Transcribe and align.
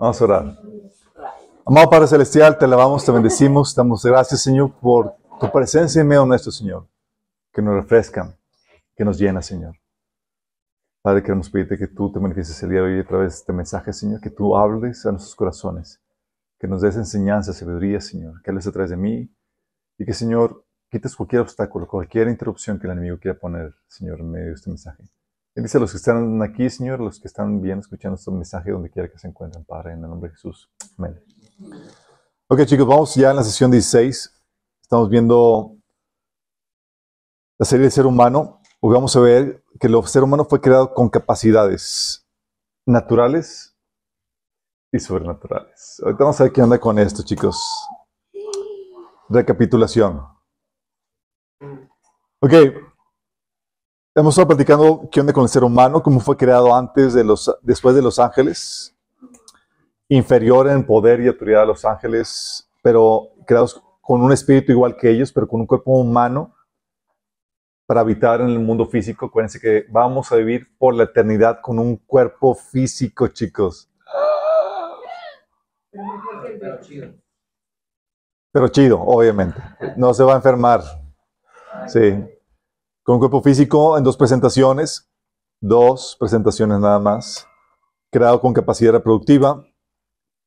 Vamos 0.00 0.18
a 0.18 0.24
orar. 0.24 0.58
Amado 1.66 1.90
Padre 1.90 2.06
Celestial, 2.06 2.56
te 2.56 2.64
alabamos, 2.64 3.04
te 3.04 3.12
bendecimos, 3.12 3.74
damos 3.74 4.02
gracias, 4.02 4.42
Señor, 4.42 4.72
por 4.80 5.14
tu 5.38 5.52
presencia 5.52 6.00
en 6.00 6.08
medio 6.08 6.24
nuestro, 6.24 6.50
Señor, 6.50 6.88
que 7.52 7.60
nos 7.60 7.74
refrescan, 7.74 8.34
que 8.96 9.04
nos 9.04 9.18
llena, 9.18 9.42
Señor. 9.42 9.76
Padre, 11.02 11.22
queremos 11.22 11.50
pedirte 11.50 11.76
que 11.76 11.86
tú 11.86 12.10
te 12.10 12.18
manifiestes 12.18 12.62
el 12.62 12.70
día 12.70 12.78
de 12.80 12.86
hoy 12.86 13.00
a 13.00 13.06
través 13.06 13.32
de 13.32 13.38
este 13.40 13.52
mensaje, 13.52 13.92
Señor, 13.92 14.22
que 14.22 14.30
tú 14.30 14.56
hables 14.56 15.04
a 15.04 15.10
nuestros 15.10 15.36
corazones, 15.36 16.00
que 16.58 16.66
nos 16.66 16.80
des 16.80 16.96
enseñanza, 16.96 17.52
sabiduría, 17.52 18.00
Señor, 18.00 18.40
que 18.40 18.50
hables 18.50 18.66
a 18.66 18.72
través 18.72 18.88
de 18.88 18.96
mí 18.96 19.30
y 19.98 20.06
que, 20.06 20.14
Señor, 20.14 20.64
quites 20.90 21.14
cualquier 21.14 21.42
obstáculo, 21.42 21.86
cualquier 21.86 22.28
interrupción 22.28 22.78
que 22.78 22.86
el 22.86 22.94
enemigo 22.94 23.18
quiera 23.18 23.38
poner, 23.38 23.74
Señor, 23.86 24.20
en 24.20 24.30
medio 24.30 24.46
de 24.46 24.54
este 24.54 24.70
mensaje. 24.70 25.04
Bendice 25.54 25.78
a 25.78 25.80
los 25.80 25.90
que 25.90 25.96
están 25.96 26.40
aquí, 26.42 26.70
Señor, 26.70 27.00
los 27.00 27.18
que 27.18 27.26
están 27.26 27.60
bien 27.60 27.80
escuchando 27.80 28.14
este 28.14 28.30
mensaje, 28.30 28.70
donde 28.70 28.88
quiera 28.88 29.10
que 29.10 29.18
se 29.18 29.26
encuentren, 29.26 29.64
Padre, 29.64 29.94
en 29.94 30.04
el 30.04 30.08
nombre 30.08 30.30
de 30.30 30.36
Jesús. 30.36 30.70
Amén. 30.96 31.20
Ok, 32.46 32.64
chicos, 32.66 32.86
vamos 32.86 33.14
ya 33.16 33.30
en 33.30 33.36
la 33.36 33.42
sesión 33.42 33.70
16. 33.70 34.32
Estamos 34.80 35.10
viendo 35.10 35.76
la 37.58 37.66
serie 37.66 37.82
del 37.82 37.92
ser 37.92 38.06
humano. 38.06 38.60
Hoy 38.80 38.94
vamos 38.94 39.16
a 39.16 39.20
ver 39.20 39.64
que 39.80 39.88
el 39.88 40.06
ser 40.06 40.22
humano 40.22 40.44
fue 40.44 40.60
creado 40.60 40.94
con 40.94 41.08
capacidades 41.08 42.28
naturales 42.86 43.76
y 44.92 45.00
sobrenaturales. 45.00 46.00
Ahorita 46.04 46.24
vamos 46.24 46.40
a 46.40 46.44
ver 46.44 46.52
qué 46.52 46.62
onda 46.62 46.78
con 46.78 46.98
esto, 46.98 47.24
chicos. 47.24 47.60
Recapitulación. 49.28 50.26
Ok, 52.40 52.52
hemos 54.14 54.34
estado 54.34 54.48
platicando 54.48 55.08
qué 55.10 55.20
onda 55.20 55.32
con 55.32 55.44
el 55.44 55.48
ser 55.48 55.64
humano, 55.64 56.02
cómo 56.02 56.20
fue 56.20 56.36
creado 56.36 56.74
antes 56.74 57.14
de 57.14 57.24
los, 57.24 57.54
después 57.62 57.94
de 57.94 58.02
los 58.02 58.18
ángeles, 58.18 58.96
inferior 60.08 60.68
en 60.68 60.84
poder 60.84 61.20
y 61.20 61.28
autoridad 61.28 61.62
a 61.62 61.66
los 61.66 61.84
ángeles, 61.84 62.68
pero 62.82 63.28
creados 63.46 63.82
con 64.00 64.22
un 64.22 64.32
espíritu 64.32 64.72
igual 64.72 64.96
que 64.96 65.10
ellos, 65.10 65.32
pero 65.32 65.46
con 65.46 65.60
un 65.60 65.66
cuerpo 65.66 65.92
humano 65.92 66.54
para 67.86 68.00
habitar 68.00 68.40
en 68.40 68.48
el 68.48 68.58
mundo 68.58 68.86
físico. 68.86 69.26
Acuérdense 69.26 69.60
que 69.60 69.84
vamos 69.90 70.30
a 70.32 70.36
vivir 70.36 70.76
por 70.78 70.94
la 70.94 71.04
eternidad 71.04 71.60
con 71.60 71.78
un 71.78 71.96
cuerpo 71.96 72.54
físico, 72.54 73.28
chicos. 73.28 73.90
Pero 76.60 76.80
chido. 76.80 77.14
Pero 78.52 78.68
chido, 78.68 79.00
obviamente. 79.00 79.60
No 79.96 80.14
se 80.14 80.22
va 80.22 80.34
a 80.34 80.36
enfermar. 80.36 80.82
Sí. 81.86 82.14
Con 83.10 83.18
cuerpo 83.18 83.42
físico 83.42 83.98
en 83.98 84.04
dos 84.04 84.16
presentaciones. 84.16 85.10
Dos 85.60 86.16
presentaciones 86.16 86.78
nada 86.78 87.00
más. 87.00 87.44
Creado 88.12 88.40
con 88.40 88.52
capacidad 88.52 88.92
reproductiva. 88.92 89.66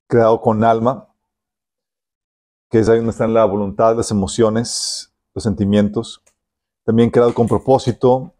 Creado 0.08 0.40
con 0.40 0.64
alma. 0.64 1.14
Que 2.72 2.80
es 2.80 2.88
ahí 2.88 3.00
donde 3.00 3.12
están 3.12 3.34
la 3.34 3.44
voluntad, 3.44 3.98
las 3.98 4.12
emociones, 4.12 5.14
los 5.36 5.44
sentimientos. 5.44 6.24
También 6.86 7.10
creado 7.10 7.34
con 7.34 7.50
propósito, 7.50 8.34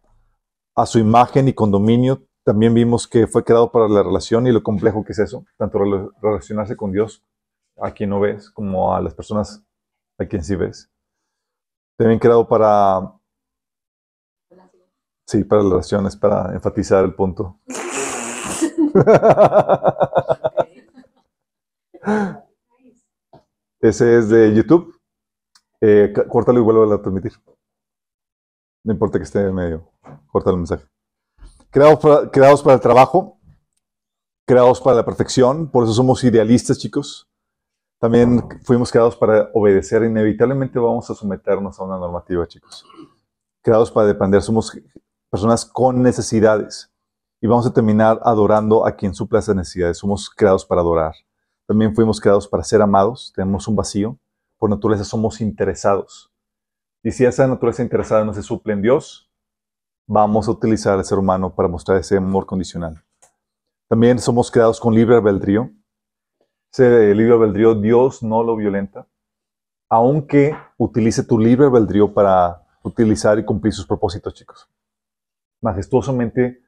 a 0.74 0.86
su 0.86 0.98
imagen 0.98 1.48
y 1.48 1.52
con 1.52 1.70
dominio. 1.70 2.22
También 2.46 2.72
vimos 2.72 3.06
que 3.06 3.26
fue 3.26 3.44
creado 3.44 3.70
para 3.70 3.88
la 3.88 4.02
relación 4.02 4.46
y 4.46 4.52
lo 4.52 4.62
complejo 4.62 5.04
que 5.04 5.12
es 5.12 5.18
eso, 5.18 5.44
tanto 5.58 5.76
rela- 5.80 6.10
relacionarse 6.22 6.78
con 6.78 6.92
Dios, 6.92 7.22
a 7.76 7.90
quien 7.90 8.08
no 8.08 8.20
ves, 8.20 8.48
como 8.48 8.94
a 8.94 9.02
las 9.02 9.12
personas 9.12 9.62
a 10.18 10.24
quien 10.24 10.42
sí 10.42 10.56
ves. 10.56 10.90
También 11.98 12.18
creado 12.18 12.48
para, 12.48 13.20
sí, 15.26 15.44
para 15.44 15.62
las 15.62 15.70
relaciones, 15.70 16.16
para 16.16 16.52
enfatizar 16.52 17.04
el 17.04 17.14
punto. 17.14 17.60
Ese 23.80 24.18
es 24.18 24.28
de 24.28 24.54
YouTube. 24.54 24.94
Eh, 25.80 26.12
córtalo 26.28 26.58
y 26.58 26.62
vuelvo 26.62 26.92
a 26.92 27.02
transmitir. 27.02 27.32
No 28.84 28.92
importa 28.92 29.18
que 29.18 29.24
esté 29.24 29.40
en 29.40 29.54
medio. 29.54 29.90
Corta 30.26 30.50
el 30.50 30.56
mensaje. 30.56 30.86
Creados 31.70 31.98
para, 31.98 32.30
creados 32.30 32.62
para 32.62 32.74
el 32.76 32.80
trabajo, 32.80 33.38
creados 34.46 34.80
para 34.80 34.96
la 34.96 35.04
perfección, 35.04 35.70
por 35.70 35.84
eso 35.84 35.92
somos 35.92 36.22
idealistas, 36.24 36.78
chicos. 36.78 37.28
También 37.98 38.42
fuimos 38.62 38.90
creados 38.92 39.16
para 39.16 39.50
obedecer, 39.54 40.04
inevitablemente 40.04 40.78
vamos 40.78 41.10
a 41.10 41.14
someternos 41.14 41.78
a 41.78 41.84
una 41.84 41.98
normativa, 41.98 42.46
chicos. 42.46 42.84
Creados 43.62 43.90
para 43.90 44.06
depender, 44.06 44.42
somos 44.42 44.70
personas 45.34 45.64
con 45.64 46.00
necesidades 46.00 46.92
y 47.40 47.48
vamos 47.48 47.66
a 47.66 47.72
terminar 47.72 48.20
adorando 48.22 48.86
a 48.86 48.94
quien 48.94 49.12
supla 49.12 49.40
esas 49.40 49.56
necesidades. 49.56 49.98
Somos 49.98 50.30
creados 50.30 50.64
para 50.64 50.80
adorar. 50.80 51.12
También 51.66 51.92
fuimos 51.92 52.20
creados 52.20 52.46
para 52.46 52.62
ser 52.62 52.80
amados, 52.80 53.32
tenemos 53.34 53.66
un 53.66 53.74
vacío. 53.74 54.16
Por 54.58 54.70
naturaleza 54.70 55.02
somos 55.02 55.40
interesados. 55.40 56.32
Y 57.02 57.10
si 57.10 57.24
esa 57.24 57.48
naturaleza 57.48 57.82
interesada 57.82 58.24
no 58.24 58.32
se 58.32 58.44
suple 58.44 58.74
en 58.74 58.82
Dios, 58.82 59.28
vamos 60.06 60.46
a 60.46 60.52
utilizar 60.52 61.00
al 61.00 61.04
ser 61.04 61.18
humano 61.18 61.52
para 61.52 61.68
mostrar 61.68 61.98
ese 61.98 62.16
amor 62.16 62.46
condicional. 62.46 63.02
También 63.88 64.20
somos 64.20 64.52
creados 64.52 64.78
con 64.78 64.94
libre 64.94 65.16
albedrío. 65.16 65.68
Ese 66.72 67.12
libre 67.12 67.32
albedrío 67.32 67.74
Dios 67.74 68.22
no 68.22 68.44
lo 68.44 68.54
violenta, 68.54 69.08
aunque 69.88 70.56
utilice 70.78 71.24
tu 71.24 71.40
libre 71.40 71.66
albedrío 71.66 72.14
para 72.14 72.62
utilizar 72.84 73.36
y 73.40 73.44
cumplir 73.44 73.72
sus 73.72 73.84
propósitos, 73.84 74.32
chicos. 74.32 74.68
Majestuosamente, 75.64 76.62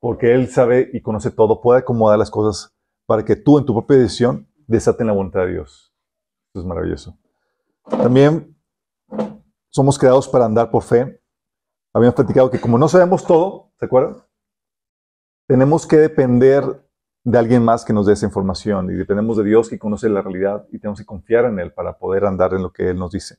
porque 0.00 0.34
Él 0.34 0.48
sabe 0.48 0.90
y 0.92 1.00
conoce 1.00 1.30
todo, 1.30 1.60
puede 1.60 1.78
acomodar 1.78 2.18
las 2.18 2.28
cosas 2.28 2.74
para 3.06 3.24
que 3.24 3.36
tú 3.36 3.56
en 3.56 3.64
tu 3.64 3.72
propia 3.72 3.98
decisión 3.98 4.48
desaten 4.66 5.06
la 5.06 5.12
voluntad 5.12 5.46
de 5.46 5.52
Dios. 5.52 5.94
Eso 6.52 6.60
es 6.60 6.66
maravilloso. 6.66 7.16
También 7.88 8.56
somos 9.70 9.96
creados 9.96 10.26
para 10.26 10.44
andar 10.44 10.72
por 10.72 10.82
fe. 10.82 11.22
Habíamos 11.94 12.16
platicado 12.16 12.50
que 12.50 12.60
como 12.60 12.78
no 12.78 12.88
sabemos 12.88 13.24
todo, 13.24 13.70
¿se 13.78 13.86
acuerdan? 13.86 14.16
Tenemos 15.46 15.86
que 15.86 15.98
depender 15.98 16.64
de 17.22 17.38
alguien 17.38 17.64
más 17.64 17.84
que 17.84 17.92
nos 17.92 18.06
dé 18.06 18.14
esa 18.14 18.26
información 18.26 18.90
y 18.90 18.94
dependemos 18.94 19.36
de 19.36 19.44
Dios 19.44 19.68
que 19.68 19.78
conoce 19.78 20.08
la 20.08 20.20
realidad 20.20 20.66
y 20.72 20.80
tenemos 20.80 20.98
que 20.98 21.06
confiar 21.06 21.44
en 21.44 21.60
Él 21.60 21.72
para 21.72 21.96
poder 21.96 22.24
andar 22.24 22.54
en 22.54 22.62
lo 22.64 22.72
que 22.72 22.90
Él 22.90 22.98
nos 22.98 23.12
dice. 23.12 23.36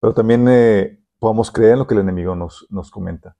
Pero 0.00 0.12
también 0.12 0.46
eh, 0.50 1.02
podemos 1.18 1.50
creer 1.50 1.72
en 1.72 1.78
lo 1.78 1.86
que 1.86 1.94
el 1.94 2.00
enemigo 2.00 2.36
nos, 2.36 2.66
nos 2.68 2.90
comenta. 2.90 3.38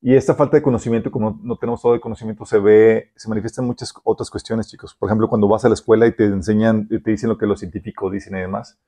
Y 0.00 0.14
esta 0.14 0.34
falta 0.34 0.56
de 0.56 0.62
conocimiento, 0.62 1.10
como 1.10 1.40
no 1.42 1.56
tenemos 1.56 1.82
todo 1.82 1.94
el 1.94 2.00
conocimiento, 2.00 2.44
se 2.44 2.58
ve, 2.58 3.12
se 3.16 3.28
manifiesta 3.28 3.60
en 3.62 3.66
muchas 3.66 3.92
otras 4.04 4.30
cuestiones, 4.30 4.68
chicos. 4.68 4.94
Por 4.94 5.08
ejemplo, 5.08 5.28
cuando 5.28 5.48
vas 5.48 5.64
a 5.64 5.68
la 5.68 5.74
escuela 5.74 6.06
y 6.06 6.14
te 6.14 6.24
enseñan, 6.24 6.86
y 6.90 7.02
te 7.02 7.10
dicen 7.10 7.28
lo 7.28 7.36
que 7.36 7.46
los 7.46 7.58
científicos 7.58 8.12
dicen 8.12 8.36
y 8.36 8.40
demás, 8.40 8.78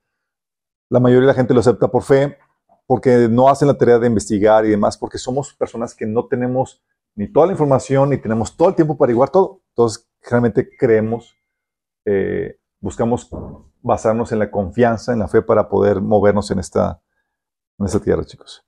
la 0.89 1.01
mayoría 1.01 1.23
de 1.23 1.33
la 1.33 1.35
gente 1.35 1.53
lo 1.53 1.61
acepta 1.61 1.89
por 1.89 2.05
fe, 2.05 2.39
porque 2.87 3.29
no 3.29 3.49
hacen 3.49 3.69
la 3.69 3.79
tarea 3.79 3.99
de 3.99 4.07
investigar 4.07 4.65
y 4.65 4.71
demás, 4.71 4.97
porque 4.97 5.19
somos 5.19 5.55
personas 5.55 5.95
que 5.95 6.07
no 6.07 6.27
tenemos 6.27 6.83
ni 7.17 7.31
toda 7.31 7.47
la 7.47 7.53
información 7.53 8.11
ni 8.11 8.19
tenemos 8.19 8.57
todo 8.57 8.69
el 8.69 8.75
tiempo 8.77 8.97
para 8.97 9.11
igualar 9.11 9.31
todo. 9.31 9.63
Entonces, 9.71 10.09
realmente 10.23 10.69
creemos, 10.79 11.37
eh, 12.05 12.59
buscamos 12.81 13.29
basarnos 13.83 14.31
en 14.33 14.39
la 14.39 14.51
confianza, 14.51 15.13
en 15.13 15.19
la 15.19 15.29
fe 15.29 15.43
para 15.43 15.69
poder 15.69 16.01
movernos 16.01 16.51
en 16.51 16.61
esta, 16.61 17.01
en 17.79 17.87
esta 17.87 18.01
tierra, 18.01 18.25
chicos. 18.25 18.65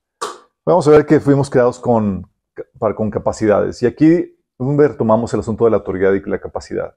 Vamos 0.64 0.86
a 0.86 0.92
ver 0.92 1.04
que 1.06 1.18
fuimos 1.18 1.50
creados 1.50 1.80
con, 1.80 2.30
para, 2.78 2.94
con 2.94 3.10
capacidades. 3.10 3.82
Y 3.82 3.86
aquí 3.86 4.38
retomamos 4.60 5.34
el 5.34 5.40
asunto 5.40 5.64
de 5.64 5.72
la 5.72 5.78
autoridad 5.78 6.12
y 6.12 6.20
la 6.20 6.40
capacidad. 6.40 6.96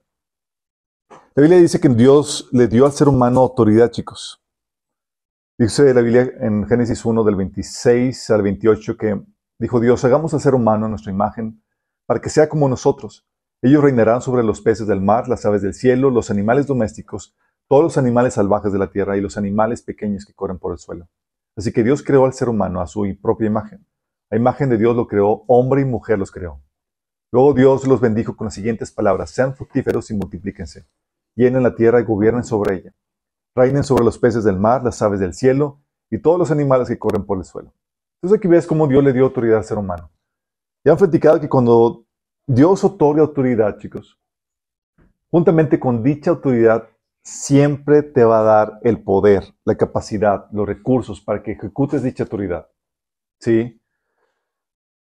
La 1.09 1.42
Biblia 1.42 1.58
dice 1.58 1.80
que 1.80 1.90
Dios 1.90 2.48
le 2.52 2.68
dio 2.68 2.86
al 2.86 2.92
ser 2.92 3.08
humano 3.08 3.40
autoridad, 3.40 3.90
chicos. 3.90 4.40
Dice 5.58 5.96
la 5.96 6.02
Biblia 6.02 6.31
en 6.42 6.68
Génesis 6.68 7.03
1 7.03 7.24
del 7.24 7.36
26 7.36 8.30
al 8.30 8.44
28 8.44 8.98
que 8.98 9.20
dijo 9.58 9.80
Dios, 9.80 10.06
hagamos 10.06 10.34
al 10.36 10.42
ser 10.42 10.53
humano 10.53 10.86
a 10.86 10.90
nuestra 10.90 11.12
imagen 11.12 11.64
para 12.06 12.22
que 12.22 12.30
sea 12.30 12.47
como 12.47 12.70
nosotros. 12.70 13.26
Ellos 13.64 13.84
reinarán 13.84 14.22
sobre 14.22 14.44
los 14.44 14.62
peces 14.62 14.86
del 14.86 15.02
mar, 15.02 15.28
las 15.28 15.44
aves 15.44 15.64
del 15.64 15.74
cielo, 15.74 16.12
los 16.12 16.30
animales 16.30 16.67
domésticos, 16.67 17.35
todos 17.67 17.82
los 17.82 17.97
animales 17.97 18.35
salvajes 18.35 18.72
de 18.72 18.78
la 18.78 18.91
tierra 18.91 19.17
y 19.17 19.22
los 19.22 19.38
animales 19.38 19.82
pequeños 19.82 20.23
que 20.23 20.35
corren 20.35 20.59
por 20.59 20.72
el 20.72 20.78
suelo. 20.78 21.08
Así 21.57 21.72
que 21.72 21.84
Dios 21.84 22.03
creó 22.03 22.25
al 22.25 22.34
ser 22.34 22.49
humano 22.49 22.81
a 22.81 22.87
su 22.87 23.05
propia 23.22 23.47
imagen. 23.47 23.85
La 24.29 24.37
imagen 24.37 24.69
de 24.69 24.78
Dios 24.78 24.96
lo 24.96 25.07
creó, 25.07 25.43
hombre 25.47 25.81
y 25.81 25.85
mujer 25.85 26.19
los 26.19 26.31
creó. 26.31 26.61
Luego 27.31 27.53
Dios 27.53 27.87
los 27.87 27.99
bendijo 28.02 28.35
con 28.35 28.46
las 28.46 28.53
siguientes 28.53 28.91
palabras, 28.91 29.29
sean 29.29 29.55
fructíferos 29.55 30.09
y 30.11 30.16
multiplíquense. 30.16 30.85
Llenen 31.35 31.63
la 31.63 31.75
tierra 31.75 31.99
y 31.99 32.03
gobiernen 32.03 32.43
sobre 32.43 32.75
ella. 32.75 32.93
Reinen 33.55 33.84
sobre 33.84 34.03
los 34.03 34.17
peces 34.17 34.43
del 34.43 34.57
mar, 34.57 34.84
las 34.84 35.02
aves 35.02 35.19
del 35.19 35.34
cielo 35.34 35.81
y 36.09 36.17
todos 36.17 36.37
los 36.37 36.52
animales 36.52 36.87
que 36.87 36.99
corren 36.99 37.25
por 37.25 37.37
el 37.37 37.46
suelo. 37.46 37.73
Entonces 38.22 38.40
aquí 38.40 38.47
ves 38.47 38.67
cómo 38.67 38.87
Dios 38.87 39.03
le 39.03 39.13
dio 39.13 39.25
autoridad 39.25 39.57
al 39.57 39.63
ser 39.63 39.78
humano. 39.78 40.09
Ya 40.84 40.91
han 40.91 40.97
platicado 40.97 41.40
que 41.40 41.49
cuando 41.49 42.05
Dios 42.47 42.84
otorga 42.84 43.22
autoridad, 43.22 43.78
chicos, 43.78 44.19
juntamente 45.31 45.79
con 45.79 46.03
dicha 46.03 46.31
autoridad, 46.31 46.87
siempre 47.26 48.04
te 48.04 48.24
va 48.24 48.40
a 48.40 48.44
dar 48.44 48.80
el 48.84 49.04
poder, 49.04 49.56
la 49.66 49.76
capacidad, 49.76 50.46
los 50.52 50.68
recursos 50.68 51.20
para 51.20 51.42
que 51.42 51.54
ejecutes 51.54 52.04
dicha 52.04 52.24
autoridad. 52.24 52.70
¿Sí? 53.40 53.82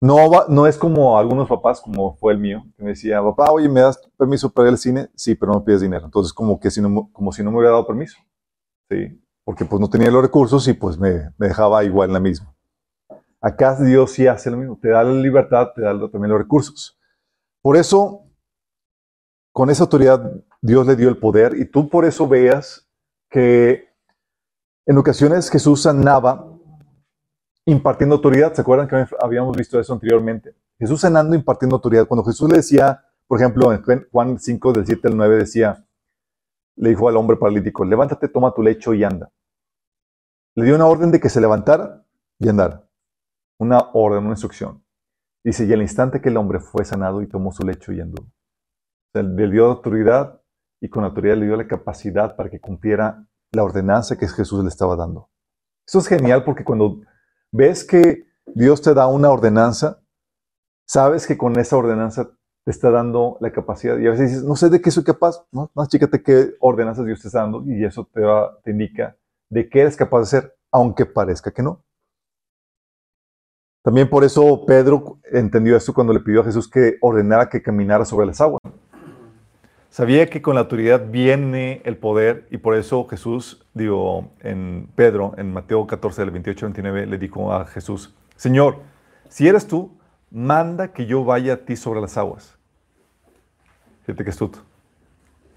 No, 0.01 0.29
va, 0.29 0.45
no 0.49 0.67
es 0.67 0.77
como 0.77 1.17
algunos 1.17 1.47
papás, 1.47 1.81
como 1.81 2.15
fue 2.17 2.33
el 2.33 2.39
mío, 2.39 2.63
que 2.77 2.83
me 2.83 2.89
decía, 2.89 3.21
papá, 3.21 3.51
oye, 3.51 3.67
¿me 3.67 3.81
das 3.81 3.99
permiso 4.17 4.49
para 4.49 4.67
ir 4.67 4.73
al 4.73 4.77
cine? 4.77 5.09
Sí, 5.15 5.35
pero 5.35 5.53
no 5.53 5.59
me 5.59 5.65
pides 5.65 5.81
dinero. 5.81 6.05
Entonces, 6.05 6.33
como 6.33 6.59
que 6.59 6.69
si 6.69 6.81
no, 6.81 7.09
como 7.11 7.31
si 7.31 7.41
no 7.41 7.51
me 7.51 7.57
hubiera 7.57 7.71
dado 7.71 7.87
permiso. 7.87 8.17
Sí, 8.89 9.21
porque 9.45 9.65
pues 9.65 9.79
no 9.79 9.89
tenía 9.89 10.11
los 10.11 10.21
recursos 10.21 10.67
y 10.67 10.73
pues 10.73 10.97
me, 10.97 11.31
me 11.37 11.47
dejaba 11.47 11.83
igual 11.83 12.09
en 12.09 12.13
la 12.13 12.19
misma. 12.19 12.53
Acá 13.41 13.75
Dios 13.81 14.11
sí 14.11 14.27
hace 14.27 14.51
lo 14.51 14.57
mismo, 14.57 14.77
te 14.81 14.89
da 14.89 15.03
la 15.03 15.13
libertad, 15.13 15.69
te 15.73 15.81
da 15.81 15.93
también 16.09 16.31
los 16.31 16.39
recursos. 16.39 16.97
Por 17.61 17.77
eso, 17.77 18.28
con 19.59 19.69
esa 19.69 19.83
autoridad, 19.83 20.41
Dios 20.61 20.87
le 20.87 20.95
dio 20.95 21.09
el 21.09 21.17
poder 21.17 21.57
y 21.57 21.65
tú 21.65 21.89
por 21.89 22.05
eso 22.05 22.29
veas 22.29 22.89
que 23.29 23.89
en 24.85 24.97
ocasiones 24.97 25.49
Jesús 25.49 25.81
sanaba 25.81 26.49
impartiendo 27.65 28.15
autoridad. 28.15 28.53
¿Se 28.53 28.61
acuerdan 28.61 28.87
que 28.87 29.05
habíamos 29.19 29.57
visto 29.57 29.77
eso 29.77 29.91
anteriormente? 29.91 30.55
Jesús 30.79 31.01
sanando, 31.01 31.35
impartiendo 31.35 31.75
autoridad. 31.75 32.07
Cuando 32.07 32.23
Jesús 32.23 32.49
le 32.49 32.55
decía, 32.55 33.03
por 33.27 33.37
ejemplo, 33.37 33.73
en 33.73 34.07
Juan 34.09 34.39
5, 34.39 34.71
del 34.71 34.85
7 34.85 35.09
al 35.09 35.17
9, 35.17 35.35
decía, 35.35 35.85
le 36.77 36.91
dijo 36.91 37.09
al 37.09 37.17
hombre 37.17 37.35
paralítico, 37.35 37.83
levántate, 37.83 38.29
toma 38.29 38.53
tu 38.53 38.63
lecho 38.63 38.93
y 38.93 39.03
anda. 39.03 39.29
Le 40.55 40.63
dio 40.63 40.75
una 40.75 40.85
orden 40.85 41.11
de 41.11 41.19
que 41.19 41.27
se 41.27 41.41
levantara 41.41 42.05
y 42.39 42.47
andara. 42.47 42.87
Una 43.57 43.89
orden, 43.91 44.23
una 44.23 44.35
instrucción. 44.35 44.85
Dice, 45.43 45.65
y 45.65 45.73
al 45.73 45.81
instante 45.81 46.21
que 46.21 46.29
el 46.29 46.37
hombre 46.37 46.61
fue 46.61 46.85
sanado 46.85 47.21
y 47.21 47.27
tomó 47.27 47.51
su 47.51 47.63
lecho 47.65 47.91
y 47.91 47.99
andó. 47.99 48.25
Le 49.13 49.49
dio 49.49 49.65
autoridad 49.65 50.41
y 50.81 50.89
con 50.89 51.03
autoridad 51.03 51.37
le 51.37 51.45
dio 51.45 51.55
la 51.55 51.67
capacidad 51.67 52.35
para 52.35 52.49
que 52.49 52.59
cumpliera 52.59 53.25
la 53.51 53.63
ordenanza 53.63 54.17
que 54.17 54.27
Jesús 54.27 54.63
le 54.63 54.69
estaba 54.69 54.95
dando. 54.95 55.29
Eso 55.87 55.99
es 55.99 56.07
genial 56.07 56.43
porque 56.43 56.63
cuando 56.63 57.01
ves 57.51 57.83
que 57.83 58.27
Dios 58.45 58.81
te 58.81 58.93
da 58.93 59.07
una 59.07 59.29
ordenanza, 59.29 60.01
sabes 60.87 61.27
que 61.27 61.37
con 61.37 61.57
esa 61.59 61.77
ordenanza 61.77 62.29
te 62.63 62.71
está 62.71 62.91
dando 62.91 63.37
la 63.41 63.51
capacidad. 63.51 63.97
Y 63.97 64.07
a 64.07 64.11
veces 64.11 64.29
dices, 64.29 64.43
no 64.43 64.55
sé 64.55 64.69
de 64.69 64.81
qué 64.81 64.91
soy 64.91 65.03
capaz. 65.03 65.43
No, 65.51 65.71
más 65.73 65.89
chícate 65.89 66.21
qué 66.21 66.55
ordenanzas 66.59 67.05
Dios 67.05 67.21
te 67.21 67.27
está 67.27 67.41
dando 67.41 67.63
y 67.65 67.83
eso 67.83 68.07
te, 68.13 68.21
te 68.63 68.71
indica 68.71 69.17
de 69.49 69.67
qué 69.67 69.81
eres 69.81 69.95
capaz 69.95 70.19
de 70.19 70.23
hacer, 70.23 70.57
aunque 70.71 71.05
parezca 71.05 71.51
que 71.51 71.63
no. 71.63 71.83
También 73.83 74.09
por 74.09 74.23
eso 74.23 74.65
Pedro 74.65 75.19
entendió 75.31 75.75
esto 75.75 75.93
cuando 75.93 76.13
le 76.13 76.19
pidió 76.19 76.41
a 76.41 76.43
Jesús 76.43 76.69
que 76.69 76.97
ordenara 77.01 77.49
que 77.49 77.61
caminara 77.61 78.05
sobre 78.05 78.27
las 78.27 78.41
aguas. 78.41 78.61
Sabía 79.89 80.29
que 80.29 80.41
con 80.41 80.53
la 80.55 80.61
autoridad 80.61 81.07
viene 81.09 81.81
el 81.83 81.97
poder 81.97 82.47
y 82.51 82.57
por 82.57 82.75
eso 82.75 83.07
Jesús, 83.07 83.65
digo, 83.73 84.29
en 84.41 84.87
Pedro, 84.95 85.33
en 85.37 85.51
Mateo 85.51 85.87
14, 85.87 86.21
del 86.21 86.31
28 86.31 86.65
al 86.67 86.73
29, 86.73 87.05
le 87.07 87.17
dijo 87.17 87.51
a 87.51 87.65
Jesús, 87.65 88.13
Señor, 88.35 88.77
si 89.29 89.47
eres 89.47 89.67
tú, 89.67 89.91
manda 90.29 90.93
que 90.93 91.07
yo 91.07 91.23
vaya 91.25 91.53
a 91.53 91.57
ti 91.57 91.75
sobre 91.75 92.01
las 92.01 92.17
aguas. 92.17 92.55
Fíjate 94.05 94.23
que 94.23 94.29
astuto. 94.29 94.59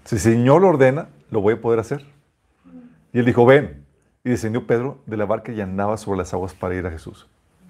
Si 0.05 0.15
el 0.15 0.21
Señor 0.21 0.61
lo 0.61 0.69
ordena, 0.69 1.09
lo 1.29 1.41
voy 1.41 1.53
a 1.53 1.61
poder 1.61 1.79
hacer. 1.79 2.05
Y 3.13 3.19
él 3.19 3.25
dijo, 3.25 3.45
ven. 3.45 3.85
Y 4.23 4.29
descendió 4.29 4.65
Pedro 4.65 4.99
de 5.05 5.17
la 5.17 5.25
barca 5.25 5.51
y 5.51 5.61
andaba 5.61 5.97
sobre 5.97 6.19
las 6.19 6.33
aguas 6.33 6.53
para 6.53 6.75
ir 6.75 6.85
a 6.87 6.91
Jesús. 6.91 7.27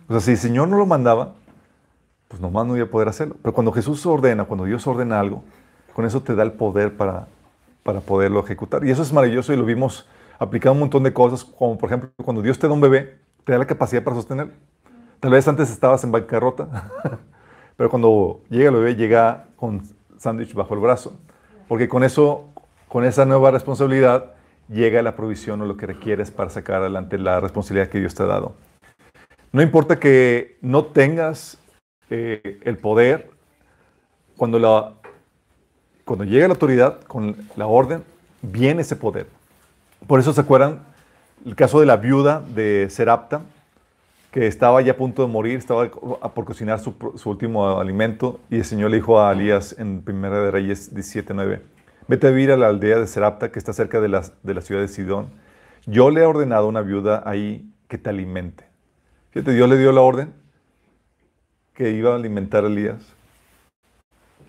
O 0.08 0.14
sea, 0.14 0.22
si 0.22 0.32
el 0.32 0.38
Señor 0.38 0.68
no 0.68 0.78
lo 0.78 0.86
mandaba, 0.86 1.34
pues 2.28 2.42
nomás 2.42 2.66
no 2.66 2.76
iba 2.76 2.86
a 2.86 2.90
poder 2.90 3.08
hacerlo. 3.08 3.36
Pero 3.42 3.54
cuando 3.54 3.72
Jesús 3.72 4.06
ordena, 4.06 4.46
cuando 4.46 4.66
Dios 4.66 4.86
ordena 4.88 5.20
algo, 5.20 5.44
con 5.94 6.06
eso 6.06 6.22
te 6.22 6.36
da 6.36 6.44
el 6.44 6.54
poder 6.54 6.96
para, 6.98 7.28
para 7.84 8.02
poderlo 8.02 8.44
ejecutar. 8.44 8.86
Y 8.86 8.92
eso 8.92 9.02
es 9.02 9.14
maravilloso 9.14 9.54
y 9.54 9.58
lo 9.58 9.66
vimos 9.66 10.08
aplicado 10.40 10.72
a 10.72 10.74
un 10.74 10.80
montón 10.80 11.04
de 11.04 11.14
cosas, 11.14 11.44
como 11.44 11.78
por 11.78 11.90
ejemplo 11.90 12.10
cuando 12.24 12.42
Dios 12.42 12.60
te 12.60 12.68
da 12.68 12.74
un 12.74 12.82
bebé, 12.82 13.18
te 13.44 13.52
da 13.52 13.58
la 13.58 13.68
capacidad 13.68 14.04
para 14.04 14.16
sostenerlo. 14.16 14.54
Tal 15.20 15.32
vez 15.32 15.48
antes 15.48 15.70
estabas 15.70 16.04
en 16.04 16.12
bancarrota, 16.12 16.92
pero 17.78 17.90
cuando 17.90 18.42
llega 18.50 18.70
el 18.70 18.76
bebé 18.76 18.96
llega 18.96 19.46
con 19.56 19.84
sándwich 20.18 20.54
bajo 20.54 20.74
el 20.74 20.80
brazo, 20.80 21.18
porque 21.68 21.88
con 21.88 22.04
eso, 22.04 22.50
con 22.88 23.06
esa 23.06 23.26
nueva 23.26 23.52
responsabilidad, 23.52 24.34
llega 24.70 25.02
la 25.02 25.16
provisión 25.16 25.62
o 25.62 25.66
lo 25.66 25.78
que 25.78 25.86
requieres 25.86 26.32
para 26.32 26.50
sacar 26.50 26.78
adelante 26.78 27.18
la 27.18 27.40
responsabilidad 27.40 27.90
que 27.90 28.00
Dios 28.00 28.16
te 28.16 28.24
ha 28.24 28.28
dado. 28.28 28.56
No 29.52 29.62
importa 29.62 30.00
que 30.00 30.58
no 30.62 30.86
tengas 30.86 31.58
eh, 32.10 32.60
el 32.64 32.78
poder, 32.78 33.30
cuando 34.36 34.60
la 34.60 34.94
cuando 36.06 36.26
llega 36.26 36.48
la 36.48 36.54
autoridad 36.54 37.02
con 37.02 37.36
la 37.56 37.68
orden, 37.68 38.04
viene 38.42 38.82
ese 38.82 38.96
poder. 38.96 39.28
Por 40.08 40.20
eso 40.20 40.34
se 40.34 40.42
acuerdan 40.42 40.82
el 41.46 41.56
caso 41.56 41.80
de 41.80 41.86
la 41.86 41.98
viuda 41.98 42.42
de 42.42 42.88
Serapta, 42.90 43.42
que 44.32 44.48
estaba 44.48 44.82
ya 44.82 44.94
a 44.94 44.98
punto 44.98 45.22
de 45.22 45.28
morir, 45.28 45.60
estaba 45.60 45.90
por 45.90 46.46
cocinar 46.46 46.80
su, 46.80 46.96
último 47.26 47.80
alimento, 47.80 48.40
y 48.50 48.58
el 48.58 48.66
Señor 48.66 48.92
le 48.92 48.98
dijo 48.98 49.22
a 49.22 49.32
Elías 49.32 49.76
en 49.78 50.02
Primera 50.02 50.42
de 50.42 50.52
Reyes 50.52 50.94
17.9, 50.94 51.62
vete 52.08 52.28
a 52.28 52.30
vivir 52.32 52.52
a 52.52 52.58
la 52.58 52.68
aldea 52.68 53.00
de 53.00 53.08
Serapta, 53.08 53.52
que 53.52 53.60
está 53.60 53.74
cerca 53.74 54.02
de 54.02 54.10
la, 54.10 54.24
de 54.42 54.54
la 54.54 54.62
ciudad 54.62 54.82
de 54.82 54.88
Sidón. 54.88 55.28
Yo 55.86 56.10
le 56.10 56.22
he 56.22 56.26
ordenado 56.26 56.66
a 56.66 56.70
una 56.70 56.82
viuda 56.82 57.24
ahí 57.26 57.70
que 57.88 57.98
te 57.98 58.10
alimente. 58.10 58.66
Fíjate, 59.32 59.54
Dios 59.54 59.70
le 59.70 59.78
dio 59.78 59.92
la 59.92 60.02
orden 60.02 60.34
que 61.74 61.92
iba 61.92 62.12
a 62.12 62.16
alimentar 62.16 62.64
a 62.64 62.68
Elías 62.68 63.13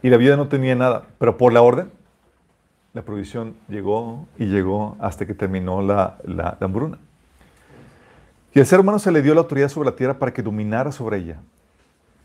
y 0.04 0.10
la 0.10 0.18
vida 0.18 0.36
no 0.36 0.48
tenía 0.48 0.74
nada, 0.74 1.04
pero 1.16 1.38
por 1.38 1.54
la 1.54 1.62
orden, 1.62 1.90
la 2.92 3.00
provisión 3.00 3.56
llegó 3.70 4.28
y 4.36 4.44
llegó 4.44 4.98
hasta 5.00 5.24
que 5.24 5.32
terminó 5.32 5.80
la, 5.80 6.18
la, 6.24 6.58
hambruna. 6.60 6.98
Y 8.52 8.60
al 8.60 8.66
ser 8.66 8.80
humano 8.80 8.98
se 8.98 9.10
le 9.10 9.22
dio 9.22 9.32
la 9.32 9.40
autoridad 9.40 9.70
sobre 9.70 9.88
la 9.88 9.96
tierra 9.96 10.18
para 10.18 10.34
que 10.34 10.42
dominara 10.42 10.92
sobre 10.92 11.16
ella, 11.16 11.40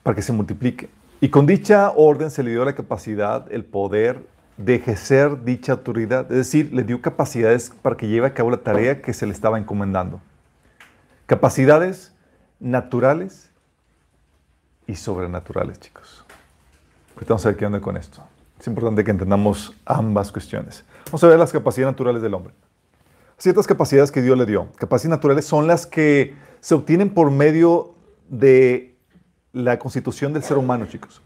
para 0.03 0.13
que 0.13 0.21
se 0.21 0.33
multiplique. 0.33 0.89
Y 1.21 1.29
con 1.29 1.45
dicha 1.45 1.93
orden 1.95 2.31
se 2.31 2.43
le 2.43 2.51
dio 2.51 2.65
la 2.65 2.75
capacidad, 2.75 3.49
el 3.49 3.63
poder 3.63 4.25
de 4.57 4.75
ejercer 4.75 5.45
dicha 5.45 5.71
autoridad. 5.71 6.29
Es 6.29 6.37
decir, 6.37 6.73
le 6.73 6.83
dio 6.83 7.01
capacidades 7.01 7.71
para 7.81 7.95
que 7.95 8.09
lleve 8.09 8.27
a 8.27 8.33
cabo 8.33 8.51
la 8.51 8.57
tarea 8.57 9.01
que 9.01 9.13
se 9.13 9.25
le 9.25 9.31
estaba 9.31 9.57
encomendando. 9.57 10.19
Capacidades 11.27 12.13
naturales 12.59 13.49
y 14.85 14.95
sobrenaturales, 14.95 15.79
chicos. 15.79 16.25
Vamos 17.27 17.45
a 17.45 17.49
ver 17.49 17.57
qué 17.57 17.65
onda 17.65 17.81
con 17.81 17.97
esto. 17.97 18.23
Es 18.59 18.67
importante 18.67 19.03
que 19.03 19.11
entendamos 19.11 19.73
ambas 19.85 20.31
cuestiones. 20.31 20.83
Vamos 21.07 21.23
a 21.23 21.27
ver 21.27 21.39
las 21.39 21.51
capacidades 21.51 21.93
naturales 21.93 22.21
del 22.21 22.33
hombre. 22.33 22.53
Ciertas 23.37 23.67
capacidades 23.67 24.11
que 24.11 24.21
Dios 24.21 24.37
le 24.37 24.45
dio. 24.45 24.67
Capacidades 24.75 25.17
naturales 25.17 25.45
son 25.45 25.67
las 25.67 25.85
que 25.85 26.35
se 26.59 26.75
obtienen 26.75 27.09
por 27.09 27.31
medio 27.31 27.93
de 28.27 28.97
la 29.53 29.79
constitución 29.79 30.33
del 30.33 30.43
ser 30.43 30.57
humano, 30.57 30.85
chicos. 30.87 31.21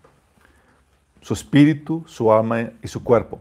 Su 1.21 1.33
espíritu, 1.33 2.03
su 2.07 2.31
alma 2.31 2.71
y 2.81 2.87
su 2.87 3.03
cuerpo. 3.03 3.39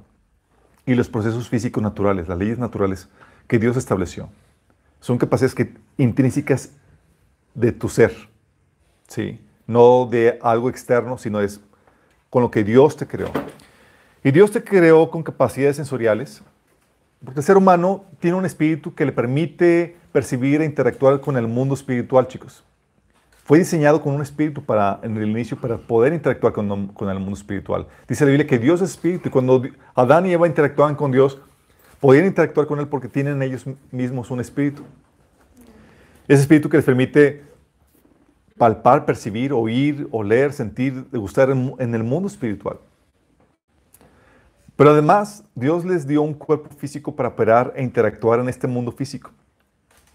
Y 0.87 0.95
los 0.95 1.09
procesos 1.09 1.49
físicos 1.49 1.83
naturales, 1.83 2.29
las 2.29 2.39
leyes 2.39 2.59
naturales 2.59 3.09
que 3.47 3.59
Dios 3.59 3.77
estableció. 3.77 4.29
Son 5.01 5.19
capacidades 5.19 5.55
que, 5.55 5.75
intrínsecas 5.99 6.71
de 7.55 7.73
tu 7.73 7.89
ser. 7.89 8.15
¿sí? 9.07 9.41
No 9.67 10.07
de 10.07 10.39
algo 10.43 10.71
externo, 10.71 11.19
sino 11.19 11.41
es 11.41 11.61
con 12.33 12.41
lo 12.41 12.51
que 12.51 12.65
Dios 12.65 12.97
te 12.97 13.07
creó. 13.07 13.31
Y 14.25 14.31
Dios 14.31 14.51
te 14.51 14.65
creó 14.65 15.11
con 15.11 15.23
capacidades 15.23 15.77
sensoriales, 15.77 16.43
porque 17.23 17.41
el 17.41 17.45
ser 17.45 17.59
humano 17.59 18.07
tiene 18.21 18.39
un 18.39 18.47
espíritu 18.47 18.95
que 18.95 19.05
le 19.05 19.13
permite 19.13 19.99
percibir 20.13 20.63
e 20.63 20.65
interactuar 20.65 21.21
con 21.21 21.37
el 21.37 21.47
mundo 21.47 21.75
espiritual, 21.75 22.27
chicos. 22.29 22.65
Fue 23.45 23.59
diseñado 23.59 24.01
con 24.01 24.15
un 24.15 24.23
espíritu 24.23 24.65
para, 24.65 24.99
en 25.03 25.15
el 25.19 25.29
inicio 25.29 25.61
para 25.61 25.77
poder 25.77 26.15
interactuar 26.15 26.55
con, 26.55 26.71
el 26.71 27.19
mundo 27.19 27.35
espiritual. 27.35 27.87
Dice 28.09 28.25
la 28.25 28.31
Biblia 28.31 28.47
que 28.47 28.59
Dios 28.59 28.81
es 28.81 28.93
espíritu 28.93 29.29
y 29.29 29.31
cuando 29.31 29.63
Adán 29.95 30.25
y 30.25 30.33
Eva 30.33 30.47
interactuaban 30.47 30.95
con 30.95 31.13
Dios, 31.13 31.39
podían 32.01 32.25
interactuar 32.25 32.67
con 32.67 32.81
Él 32.81 32.89
porque 32.89 33.09
tienen 33.09 33.43
ellos 33.43 33.67
mismos 33.91 34.31
un 34.31 34.41
espíritu. 34.41 34.85
Ese 36.27 36.41
espíritu 36.41 36.71
que 36.71 36.79
les 36.79 36.87
permite 36.87 37.52
palpar, 38.57 39.05
percibir, 39.05 39.53
oír, 39.53 40.09
oler, 40.11 40.53
sentir, 40.53 41.07
degustar 41.11 41.51
en, 41.51 41.75
en 41.79 41.95
el 41.95 42.03
mundo 42.03 42.29
espiritual. 42.29 42.79
Pero 44.77 44.91
además, 44.91 45.45
Dios 45.55 45.85
les 45.85 46.07
dio 46.07 46.23
un 46.23 46.35
cuerpo 46.35 46.71
físico 46.77 47.15
para 47.15 47.31
operar 47.31 47.73
e 47.77 47.83
interactuar 47.83 48.41
en 48.41 48.49
este 48.49 48.67
mundo 48.67 48.91
físico. 48.91 49.31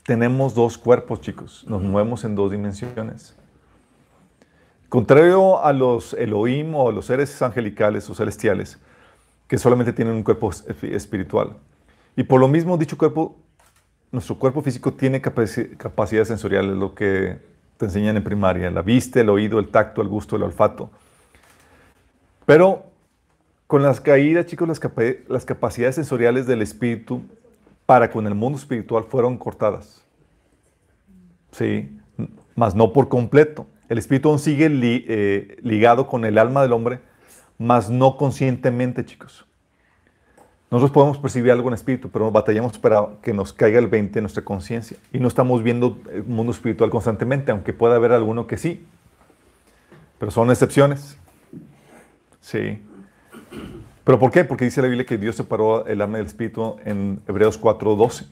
Tenemos 0.03 0.56
dos 0.56 0.77
cuerpos, 0.77 1.22
chicos. 1.22 1.65
Nos 1.67 1.82
movemos 1.84 2.24
en 2.24 2.36
dos 2.36 2.51
dimensiones. 2.51 3.36
Contrario 4.89 5.62
a 5.62 5.74
los 5.74 6.13
Elohim 6.13 6.74
o 6.75 6.89
a 6.89 6.91
los 6.94 7.06
seres 7.06 7.41
angelicales 7.41 8.10
o 8.10 8.15
celestiales, 8.15 8.79
que 9.48 9.58
solamente 9.58 9.91
tienen 9.91 10.15
un 10.15 10.24
cuerpo 10.24 10.50
espiritual. 10.50 11.58
Y 12.15 12.24
por 12.24 12.39
lo 12.39 12.48
mismo, 12.48 12.77
dicho 12.77 12.98
cuerpo, 12.98 13.36
nuestro 14.12 14.39
cuerpo 14.39 14.62
físico 14.62 14.94
tiene 14.94 15.22
capacidades 15.22 16.29
sensoriales, 16.29 16.75
lo 16.77 16.96
que 16.96 17.38
te 17.77 17.86
enseñan 17.86 18.17
en 18.17 18.24
primaria, 18.24 18.69
la 18.72 18.81
vista, 18.81 19.22
el 19.22 19.29
oído, 19.29 19.60
el 19.60 19.69
tacto, 19.69 20.01
el 20.01 20.07
gusto, 20.07 20.36
el 20.36 20.43
olfato. 20.43 20.89
Pero 22.46 22.86
con 23.67 23.84
las 23.84 24.01
caídas, 24.01 24.46
chicos, 24.46 24.67
las, 24.67 24.81
las 25.27 25.46
capacidades 25.46 25.96
sensoriales 25.96 26.48
del 26.48 26.62
espíritu 26.62 27.22
para 27.86 28.10
con 28.12 28.27
el 28.27 28.36
mundo 28.36 28.57
espiritual 28.57 29.05
fueron 29.05 29.38
cortadas. 29.38 30.03
Sí, 31.51 31.89
más 32.55 32.75
no 32.75 32.93
por 32.93 33.10
completo. 33.10 33.67
El 33.89 33.98
espíritu 33.98 34.29
aún 34.29 34.39
sigue 34.39 34.69
eh, 34.72 35.57
ligado 35.62 36.07
con 36.07 36.25
el 36.25 36.38
alma 36.38 36.62
del 36.62 36.74
hombre, 36.74 37.00
mas 37.57 37.89
no 37.89 38.17
conscientemente, 38.17 39.05
chicos. 39.05 39.46
Nosotros 40.69 40.91
podemos 40.91 41.17
percibir 41.17 41.51
algo 41.51 41.69
en 41.69 41.75
espíritu, 41.75 42.09
pero 42.09 42.29
batallamos 42.29 42.77
para 42.77 43.07
que 43.21 43.33
nos 43.33 43.53
caiga 43.53 43.79
el 43.79 43.88
20 43.88 44.19
en 44.19 44.24
nuestra 44.24 44.43
conciencia. 44.43 44.97
Y 45.13 45.19
no 45.19 45.29
estamos 45.29 45.63
viendo 45.63 45.97
el 46.12 46.25
mundo 46.25 46.51
espiritual 46.51 46.89
constantemente, 46.89 47.51
aunque 47.51 47.71
pueda 47.71 47.95
haber 47.95 48.12
alguno 48.12 48.47
que 48.47 48.57
sí. 48.57 48.86
Pero 50.19 50.29
son 50.29 50.50
excepciones. 50.51 51.17
Sí. 52.41 52.81
¿Pero 54.03 54.19
por 54.19 54.31
qué? 54.31 54.43
Porque 54.43 54.65
dice 54.65 54.81
la 54.81 54.88
Biblia 54.88 55.05
que 55.05 55.17
Dios 55.17 55.36
separó 55.36 55.86
el 55.86 56.01
alma 56.01 56.17
del 56.17 56.27
espíritu 56.27 56.77
en 56.83 57.21
Hebreos 57.27 57.59
4:12. 57.59 58.27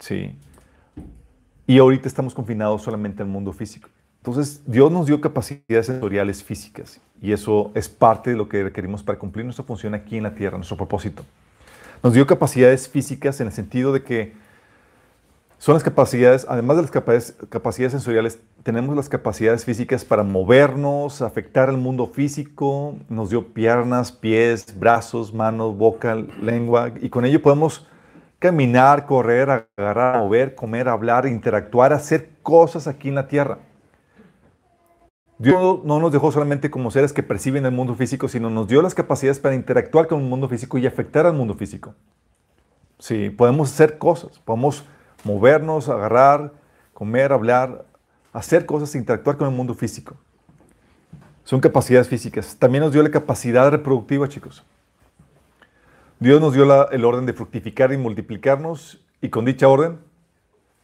Sí. 0.00 0.34
Y 1.68 1.78
ahorita 1.78 2.08
estamos 2.08 2.34
confinados 2.34 2.82
solamente 2.82 3.22
al 3.22 3.28
mundo 3.28 3.52
físico. 3.52 3.88
Entonces, 4.18 4.60
Dios 4.66 4.90
nos 4.90 5.06
dio 5.06 5.20
capacidades 5.20 5.86
sensoriales 5.86 6.42
físicas 6.42 7.00
y 7.22 7.30
eso 7.30 7.70
es 7.74 7.88
parte 7.88 8.30
de 8.30 8.36
lo 8.36 8.48
que 8.48 8.64
requerimos 8.64 9.04
para 9.04 9.18
cumplir 9.18 9.44
nuestra 9.44 9.64
función 9.64 9.94
aquí 9.94 10.16
en 10.16 10.24
la 10.24 10.34
tierra, 10.34 10.56
nuestro 10.56 10.76
propósito. 10.76 11.24
Nos 12.02 12.12
dio 12.12 12.26
capacidades 12.26 12.88
físicas 12.88 13.40
en 13.40 13.48
el 13.48 13.52
sentido 13.52 13.92
de 13.92 14.02
que 14.02 14.46
son 15.58 15.74
las 15.74 15.82
capacidades, 15.82 16.46
además 16.48 16.76
de 16.76 16.82
las 16.82 16.90
capacidades, 17.48 17.92
sensoriales, 17.92 18.38
tenemos 18.62 18.94
las 18.94 19.08
capacidades 19.08 19.64
físicas 19.64 20.04
para 20.04 20.22
movernos, 20.22 21.22
afectar 21.22 21.70
al 21.70 21.78
mundo 21.78 22.08
físico, 22.08 22.96
nos 23.08 23.30
dio 23.30 23.54
piernas, 23.54 24.12
pies, 24.12 24.78
brazos, 24.78 25.32
manos, 25.32 25.76
boca, 25.76 26.14
lengua, 26.14 26.92
y 27.00 27.08
con 27.08 27.24
ello 27.24 27.40
podemos 27.40 27.86
caminar, 28.38 29.06
correr, 29.06 29.66
agarrar, 29.76 30.18
mover, 30.18 30.54
comer, 30.54 30.88
hablar, 30.88 31.26
interactuar, 31.26 31.94
hacer 31.94 32.30
cosas 32.42 32.86
aquí 32.86 33.08
en 33.08 33.14
la 33.14 33.26
tierra. 33.26 33.58
Dios 35.38 35.84
no 35.84 36.00
nos 36.00 36.12
dejó 36.12 36.32
solamente 36.32 36.70
como 36.70 36.90
seres 36.90 37.12
que 37.12 37.22
perciben 37.22 37.66
el 37.66 37.72
mundo 37.72 37.94
físico, 37.94 38.26
sino 38.28 38.48
nos 38.48 38.68
dio 38.68 38.80
las 38.80 38.94
capacidades 38.94 39.38
para 39.38 39.54
interactuar 39.54 40.06
con 40.06 40.20
el 40.20 40.28
mundo 40.28 40.48
físico 40.48 40.78
y 40.78 40.86
afectar 40.86 41.26
al 41.26 41.34
mundo 41.34 41.54
físico. 41.54 41.94
Sí, 42.98 43.28
podemos 43.28 43.70
hacer 43.70 43.98
cosas, 43.98 44.38
podemos 44.38 44.84
movernos, 45.24 45.90
agarrar, 45.90 46.52
comer, 46.94 47.32
hablar, 47.32 47.84
hacer 48.32 48.64
cosas, 48.64 48.94
interactuar 48.94 49.36
con 49.36 49.48
el 49.48 49.54
mundo 49.54 49.74
físico. 49.74 50.16
Son 51.44 51.60
capacidades 51.60 52.08
físicas. 52.08 52.56
También 52.56 52.82
nos 52.82 52.92
dio 52.92 53.02
la 53.02 53.10
capacidad 53.10 53.70
reproductiva, 53.70 54.28
chicos. 54.28 54.64
Dios 56.18 56.40
nos 56.40 56.54
dio 56.54 56.90
el 56.90 57.04
orden 57.04 57.26
de 57.26 57.34
fructificar 57.34 57.92
y 57.92 57.98
multiplicarnos 57.98 59.04
y 59.20 59.28
con 59.28 59.44
dicha 59.44 59.68
orden, 59.68 59.98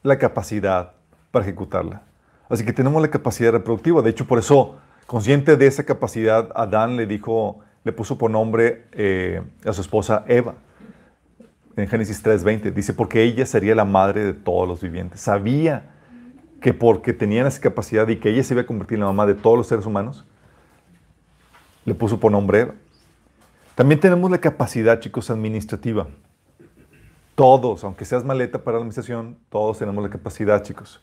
la 0.02 0.18
capacidad 0.18 0.92
para 1.30 1.46
ejecutarla. 1.46 2.02
Así 2.48 2.64
que 2.64 2.72
tenemos 2.72 3.00
la 3.00 3.08
capacidad 3.08 3.52
reproductiva. 3.52 4.02
De 4.02 4.10
hecho, 4.10 4.26
por 4.26 4.38
eso, 4.38 4.78
consciente 5.06 5.56
de 5.56 5.66
esa 5.66 5.84
capacidad, 5.84 6.50
Adán 6.54 6.96
le 6.96 7.06
dijo, 7.06 7.60
le 7.84 7.92
puso 7.92 8.18
por 8.18 8.30
nombre 8.30 8.86
eh, 8.92 9.42
a 9.64 9.72
su 9.72 9.80
esposa 9.80 10.24
Eva. 10.28 10.54
En 11.76 11.88
Génesis 11.88 12.22
3:20 12.22 12.72
dice, 12.72 12.92
porque 12.92 13.22
ella 13.22 13.46
sería 13.46 13.74
la 13.74 13.84
madre 13.84 14.24
de 14.24 14.34
todos 14.34 14.68
los 14.68 14.80
vivientes. 14.80 15.20
Sabía 15.20 15.90
que 16.60 16.74
porque 16.74 17.12
tenían 17.12 17.46
esa 17.46 17.60
capacidad 17.60 18.06
y 18.08 18.16
que 18.16 18.30
ella 18.30 18.44
se 18.44 18.54
iba 18.54 18.62
a 18.62 18.66
convertir 18.66 18.96
en 18.96 19.00
la 19.00 19.06
mamá 19.06 19.26
de 19.26 19.34
todos 19.34 19.56
los 19.56 19.66
seres 19.66 19.84
humanos, 19.84 20.24
le 21.84 21.94
puso 21.94 22.20
por 22.20 22.30
nombre 22.30 22.60
Eva. 22.60 22.74
También 23.74 23.98
tenemos 24.00 24.30
la 24.30 24.38
capacidad, 24.38 25.00
chicos, 25.00 25.30
administrativa. 25.30 26.06
Todos, 27.34 27.82
aunque 27.84 28.04
seas 28.04 28.24
maleta 28.24 28.62
para 28.62 28.76
la 28.76 28.82
administración, 28.82 29.38
todos 29.48 29.78
tenemos 29.78 30.04
la 30.04 30.10
capacidad, 30.10 30.62
chicos. 30.62 31.00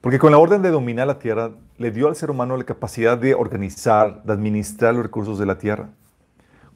Porque 0.00 0.18
con 0.18 0.30
la 0.30 0.38
orden 0.38 0.62
de 0.62 0.70
dominar 0.70 1.08
la 1.08 1.18
tierra, 1.18 1.50
le 1.76 1.90
dio 1.90 2.06
al 2.06 2.14
ser 2.14 2.30
humano 2.30 2.56
la 2.56 2.64
capacidad 2.64 3.18
de 3.18 3.34
organizar, 3.34 4.22
de 4.22 4.32
administrar 4.32 4.94
los 4.94 5.02
recursos 5.02 5.38
de 5.38 5.46
la 5.46 5.58
tierra. 5.58 5.90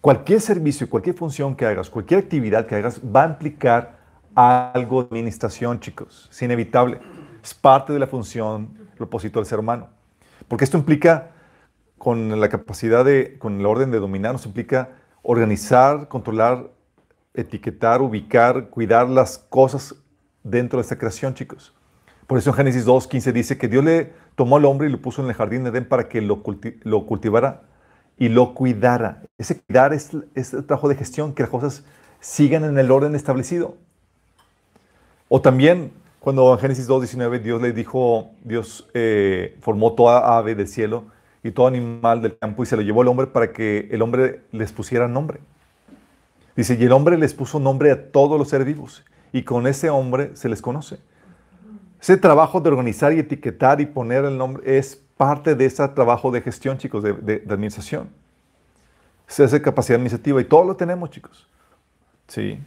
Cualquier 0.00 0.40
servicio, 0.40 0.90
cualquier 0.90 1.14
función 1.14 1.54
que 1.54 1.64
hagas, 1.64 1.88
cualquier 1.88 2.20
actividad 2.20 2.66
que 2.66 2.74
hagas, 2.74 3.00
va 3.00 3.22
a 3.22 3.28
implicar 3.28 3.96
algo 4.34 5.04
de 5.04 5.08
administración, 5.10 5.78
chicos. 5.78 6.28
Es 6.32 6.42
inevitable. 6.42 6.98
Es 7.42 7.54
parte 7.54 7.92
de 7.92 8.00
la 8.00 8.08
función, 8.08 8.76
propósito 8.96 9.38
del 9.38 9.46
ser 9.46 9.60
humano. 9.60 9.88
Porque 10.48 10.64
esto 10.64 10.76
implica, 10.76 11.30
con 11.98 12.40
la 12.40 12.48
capacidad 12.48 13.04
de, 13.04 13.38
con 13.38 13.62
la 13.62 13.68
orden 13.68 13.92
de 13.92 14.00
dominar, 14.00 14.32
nos 14.32 14.46
implica 14.46 14.90
organizar, 15.22 16.08
controlar, 16.08 16.70
etiquetar, 17.34 18.02
ubicar, 18.02 18.68
cuidar 18.68 19.08
las 19.08 19.38
cosas 19.38 19.94
dentro 20.42 20.78
de 20.78 20.82
esta 20.82 20.98
creación, 20.98 21.34
chicos. 21.34 21.72
Por 22.32 22.38
eso 22.38 22.48
en 22.48 22.56
Génesis 22.56 22.86
2.15 22.86 23.30
dice 23.30 23.58
que 23.58 23.68
Dios 23.68 23.84
le 23.84 24.14
tomó 24.36 24.56
al 24.56 24.64
hombre 24.64 24.88
y 24.88 24.90
lo 24.90 25.02
puso 25.02 25.20
en 25.20 25.28
el 25.28 25.34
jardín 25.34 25.64
de 25.64 25.68
Edén 25.68 25.84
para 25.84 26.08
que 26.08 26.22
lo, 26.22 26.42
cultivara 26.42 27.60
y 28.16 28.30
lo 28.30 28.54
cuidara. 28.54 29.20
Ese 29.36 29.60
cuidar 29.60 29.92
es, 29.92 30.14
el 30.14 30.64
trabajo 30.64 30.88
de 30.88 30.94
gestión, 30.94 31.34
que 31.34 31.42
las 31.42 31.50
cosas 31.50 31.84
sigan 32.20 32.64
en 32.64 32.78
el 32.78 32.90
orden 32.90 33.14
establecido. 33.14 33.76
O 35.28 35.42
también 35.42 35.92
cuando 36.20 36.50
en 36.54 36.58
Génesis 36.58 36.88
2.19 36.88 37.42
Dios 37.42 37.60
le 37.60 37.74
dijo, 37.74 38.30
Dios 38.44 38.88
eh, 38.94 39.58
formó 39.60 39.92
toda 39.92 40.38
ave 40.38 40.54
del 40.54 40.68
cielo 40.68 41.04
y 41.44 41.50
todo 41.50 41.66
animal 41.66 42.22
del 42.22 42.38
campo 42.38 42.62
y 42.62 42.66
se 42.66 42.76
lo 42.76 42.80
llevó 42.80 43.02
al 43.02 43.08
hombre 43.08 43.26
para 43.26 43.52
que 43.52 43.90
el 43.90 44.00
hombre 44.00 44.40
les 44.52 44.72
pusiera 44.72 45.06
nombre. 45.06 45.40
Dice, 46.56 46.78
y 46.80 46.82
el 46.82 46.92
hombre 46.92 47.18
les 47.18 47.34
puso 47.34 47.60
nombre 47.60 47.90
a 47.90 48.10
todos 48.10 48.38
los 48.38 48.48
seres 48.48 48.66
vivos 48.66 49.04
y 49.34 49.42
con 49.42 49.66
ese 49.66 49.90
hombre 49.90 50.34
se 50.34 50.48
les 50.48 50.62
conoce. 50.62 50.98
Ese 52.02 52.16
trabajo 52.16 52.60
de 52.60 52.68
organizar 52.68 53.12
y 53.12 53.20
etiquetar 53.20 53.80
y 53.80 53.86
poner 53.86 54.24
el 54.24 54.36
nombre 54.36 54.76
es 54.76 54.96
parte 55.16 55.54
de 55.54 55.66
ese 55.66 55.86
trabajo 55.90 56.32
de 56.32 56.40
gestión, 56.40 56.76
chicos, 56.76 57.04
de, 57.04 57.44
administración. 57.48 58.10
Se 59.28 59.44
hace 59.44 59.62
capacidad 59.62 59.94
administrativa 59.94 60.40
y 60.40 60.44
todo 60.44 60.64
lo 60.64 60.74
tenemos, 60.74 61.10
chicos. 61.10 61.46
Sí. 62.26 62.58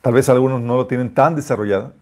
Tal 0.00 0.14
vez 0.14 0.30
algunos 0.30 0.62
no 0.62 0.76
lo 0.76 0.86
tienen 0.86 1.12
tan 1.12 1.36
desarrollado. 1.36 1.92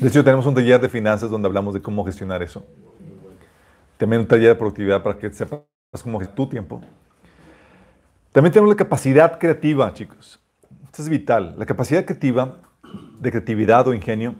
De 0.00 0.08
hecho, 0.08 0.24
tenemos 0.24 0.46
un 0.46 0.54
taller 0.54 0.80
de 0.80 0.88
finanzas 0.88 1.28
donde 1.28 1.46
hablamos 1.48 1.74
de 1.74 1.82
cómo 1.82 2.02
gestionar 2.02 2.42
eso. 2.42 2.64
También 3.98 4.22
un 4.22 4.28
taller 4.28 4.48
de 4.48 4.54
productividad 4.54 5.02
para 5.02 5.18
que 5.18 5.30
sepas 5.30 5.60
cómo 6.02 6.20
gestionar 6.20 6.34
tu 6.34 6.48
tiempo. 6.48 6.80
También 8.32 8.50
tenemos 8.50 8.70
la 8.70 8.76
capacidad 8.76 9.38
creativa, 9.38 9.92
chicos. 9.92 10.40
Esto 10.86 11.02
es 11.02 11.08
vital. 11.10 11.54
La 11.58 11.66
capacidad 11.66 12.02
creativa 12.06 12.56
de 13.20 13.30
creatividad 13.30 13.86
o 13.88 13.94
ingenio, 13.94 14.34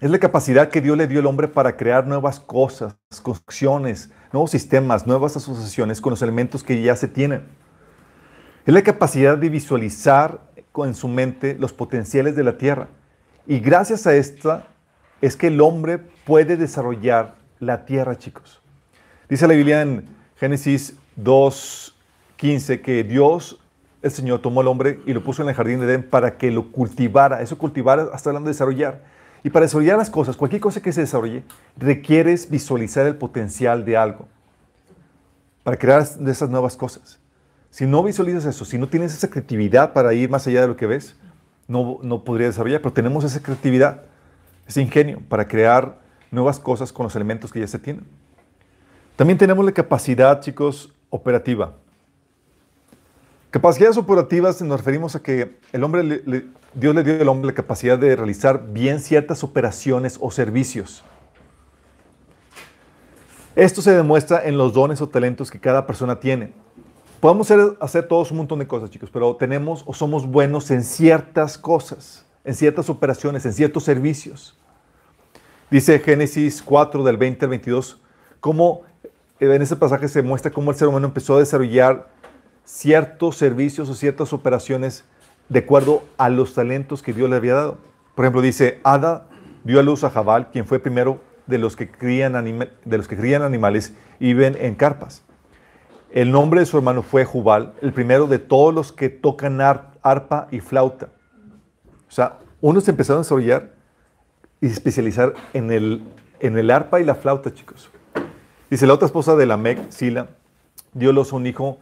es 0.00 0.10
la 0.10 0.18
capacidad 0.18 0.68
que 0.68 0.80
Dios 0.80 0.96
le 0.96 1.08
dio 1.08 1.20
al 1.20 1.26
hombre 1.26 1.48
para 1.48 1.76
crear 1.76 2.06
nuevas 2.06 2.38
cosas, 2.38 2.94
construcciones, 3.22 4.10
nuevos 4.32 4.52
sistemas, 4.52 5.06
nuevas 5.06 5.36
asociaciones 5.36 6.00
con 6.00 6.10
los 6.10 6.22
elementos 6.22 6.62
que 6.62 6.80
ya 6.80 6.94
se 6.94 7.08
tienen. 7.08 7.42
Es 8.64 8.74
la 8.74 8.82
capacidad 8.82 9.36
de 9.36 9.48
visualizar 9.48 10.40
en 10.84 10.94
su 10.94 11.08
mente 11.08 11.56
los 11.58 11.72
potenciales 11.72 12.36
de 12.36 12.44
la 12.44 12.56
tierra. 12.56 12.88
Y 13.46 13.60
gracias 13.60 14.06
a 14.06 14.14
esta 14.14 14.68
es 15.20 15.36
que 15.36 15.48
el 15.48 15.60
hombre 15.60 15.98
puede 15.98 16.56
desarrollar 16.56 17.34
la 17.58 17.84
tierra, 17.84 18.16
chicos. 18.16 18.60
Dice 19.28 19.48
la 19.48 19.54
Biblia 19.54 19.82
en 19.82 20.08
Génesis 20.36 20.96
2.15 21.20 22.80
que 22.80 23.04
Dios 23.04 23.58
el 24.02 24.10
Señor 24.10 24.40
tomó 24.40 24.60
al 24.60 24.68
hombre 24.68 25.00
y 25.06 25.12
lo 25.12 25.22
puso 25.22 25.42
en 25.42 25.48
el 25.48 25.54
jardín 25.54 25.80
de 25.80 25.86
Edén 25.86 26.02
para 26.08 26.36
que 26.36 26.50
lo 26.50 26.70
cultivara. 26.70 27.42
Eso 27.42 27.58
cultivar 27.58 28.10
hasta 28.12 28.30
hablando 28.30 28.48
de 28.48 28.54
desarrollar. 28.54 29.02
Y 29.42 29.50
para 29.50 29.66
desarrollar 29.66 29.98
las 29.98 30.10
cosas, 30.10 30.36
cualquier 30.36 30.60
cosa 30.60 30.80
que 30.80 30.92
se 30.92 31.02
desarrolle, 31.02 31.44
requieres 31.76 32.50
visualizar 32.50 33.06
el 33.06 33.16
potencial 33.16 33.84
de 33.84 33.96
algo 33.96 34.28
para 35.62 35.76
crear 35.76 36.02
esas 36.26 36.50
nuevas 36.50 36.76
cosas. 36.76 37.18
Si 37.70 37.86
no 37.86 38.02
visualizas 38.02 38.44
eso, 38.46 38.64
si 38.64 38.78
no 38.78 38.88
tienes 38.88 39.14
esa 39.14 39.28
creatividad 39.28 39.92
para 39.92 40.14
ir 40.14 40.30
más 40.30 40.46
allá 40.46 40.62
de 40.62 40.68
lo 40.68 40.76
que 40.76 40.86
ves, 40.86 41.16
no, 41.66 41.98
no 42.02 42.24
podría 42.24 42.46
desarrollar, 42.46 42.80
pero 42.80 42.92
tenemos 42.92 43.24
esa 43.24 43.42
creatividad, 43.42 44.02
ese 44.66 44.80
ingenio 44.80 45.20
para 45.28 45.46
crear 45.46 45.98
nuevas 46.30 46.58
cosas 46.58 46.92
con 46.92 47.04
los 47.04 47.14
elementos 47.14 47.52
que 47.52 47.60
ya 47.60 47.66
se 47.66 47.78
tienen. 47.78 48.04
También 49.16 49.38
tenemos 49.38 49.64
la 49.64 49.72
capacidad, 49.72 50.40
chicos, 50.40 50.92
operativa. 51.10 51.74
Capacidades 53.50 53.96
operativas 53.96 54.60
nos 54.60 54.78
referimos 54.78 55.16
a 55.16 55.22
que 55.22 55.58
el 55.72 55.82
hombre 55.82 56.22
Dios 56.74 56.94
le 56.94 57.02
dio 57.02 57.18
al 57.18 57.28
hombre 57.28 57.46
la 57.46 57.54
capacidad 57.54 57.98
de 57.98 58.14
realizar 58.14 58.62
bien 58.72 59.00
ciertas 59.00 59.42
operaciones 59.42 60.18
o 60.20 60.30
servicios. 60.30 61.02
Esto 63.56 63.80
se 63.80 63.92
demuestra 63.92 64.44
en 64.46 64.58
los 64.58 64.74
dones 64.74 65.00
o 65.00 65.08
talentos 65.08 65.50
que 65.50 65.58
cada 65.58 65.86
persona 65.86 66.20
tiene. 66.20 66.52
Podemos 67.20 67.50
hacer, 67.80 68.06
todos 68.06 68.30
un 68.30 68.36
montón 68.36 68.58
de 68.58 68.66
cosas, 68.66 68.90
chicos, 68.90 69.08
pero 69.10 69.34
tenemos 69.34 69.82
o 69.86 69.94
somos 69.94 70.26
buenos 70.26 70.70
en 70.70 70.84
ciertas 70.84 71.56
cosas, 71.56 72.26
en 72.44 72.54
ciertas 72.54 72.90
operaciones, 72.90 73.46
en 73.46 73.54
ciertos 73.54 73.82
servicios. 73.82 74.58
Dice 75.70 75.98
Génesis 76.00 76.62
4 76.62 77.02
del 77.02 77.16
20 77.16 77.46
al 77.46 77.48
22, 77.48 77.98
cómo 78.40 78.82
en 79.40 79.62
ese 79.62 79.74
pasaje 79.74 80.06
se 80.06 80.22
muestra 80.22 80.52
cómo 80.52 80.70
el 80.70 80.76
ser 80.76 80.88
humano 80.88 81.06
empezó 81.06 81.36
a 81.36 81.40
desarrollar 81.40 82.17
ciertos 82.68 83.38
servicios 83.38 83.88
o 83.88 83.94
ciertas 83.94 84.34
operaciones 84.34 85.04
de 85.48 85.60
acuerdo 85.60 86.04
a 86.18 86.28
los 86.28 86.52
talentos 86.52 87.02
que 87.02 87.14
Dios 87.14 87.30
le 87.30 87.36
había 87.36 87.54
dado. 87.54 87.78
Por 88.14 88.26
ejemplo, 88.26 88.42
dice, 88.42 88.78
Ada 88.84 89.26
dio 89.64 89.80
a 89.80 89.82
luz 89.82 90.04
a 90.04 90.10
Jabal, 90.10 90.50
quien 90.50 90.66
fue 90.66 90.78
primero 90.78 91.22
de 91.46 91.56
los 91.56 91.76
que 91.76 91.90
crían, 91.90 92.34
de 92.84 92.98
los 92.98 93.08
que 93.08 93.16
crían 93.16 93.42
animales 93.42 93.94
y 94.20 94.34
viven 94.34 94.54
en 94.60 94.74
carpas. 94.74 95.22
El 96.10 96.30
nombre 96.30 96.60
de 96.60 96.66
su 96.66 96.76
hermano 96.76 97.02
fue 97.02 97.24
Jubal, 97.24 97.72
el 97.80 97.94
primero 97.94 98.26
de 98.26 98.38
todos 98.38 98.74
los 98.74 98.92
que 98.92 99.08
tocan 99.08 99.62
arpa 99.62 100.48
y 100.50 100.60
flauta. 100.60 101.08
O 102.06 102.12
sea, 102.12 102.38
unos 102.60 102.86
empezaron 102.86 103.20
a 103.20 103.22
desarrollar 103.22 103.70
y 104.60 104.66
especializar 104.66 105.32
en 105.54 105.70
el, 105.70 106.02
en 106.40 106.58
el 106.58 106.70
arpa 106.70 107.00
y 107.00 107.04
la 107.04 107.14
flauta, 107.14 107.52
chicos. 107.54 107.90
Dice, 108.68 108.86
la 108.86 108.92
otra 108.92 109.06
esposa 109.06 109.36
de 109.36 109.46
Lamec, 109.46 109.90
Sila, 109.90 110.28
dio 110.92 111.10
a 111.10 111.34
un 111.34 111.46
hijo 111.46 111.78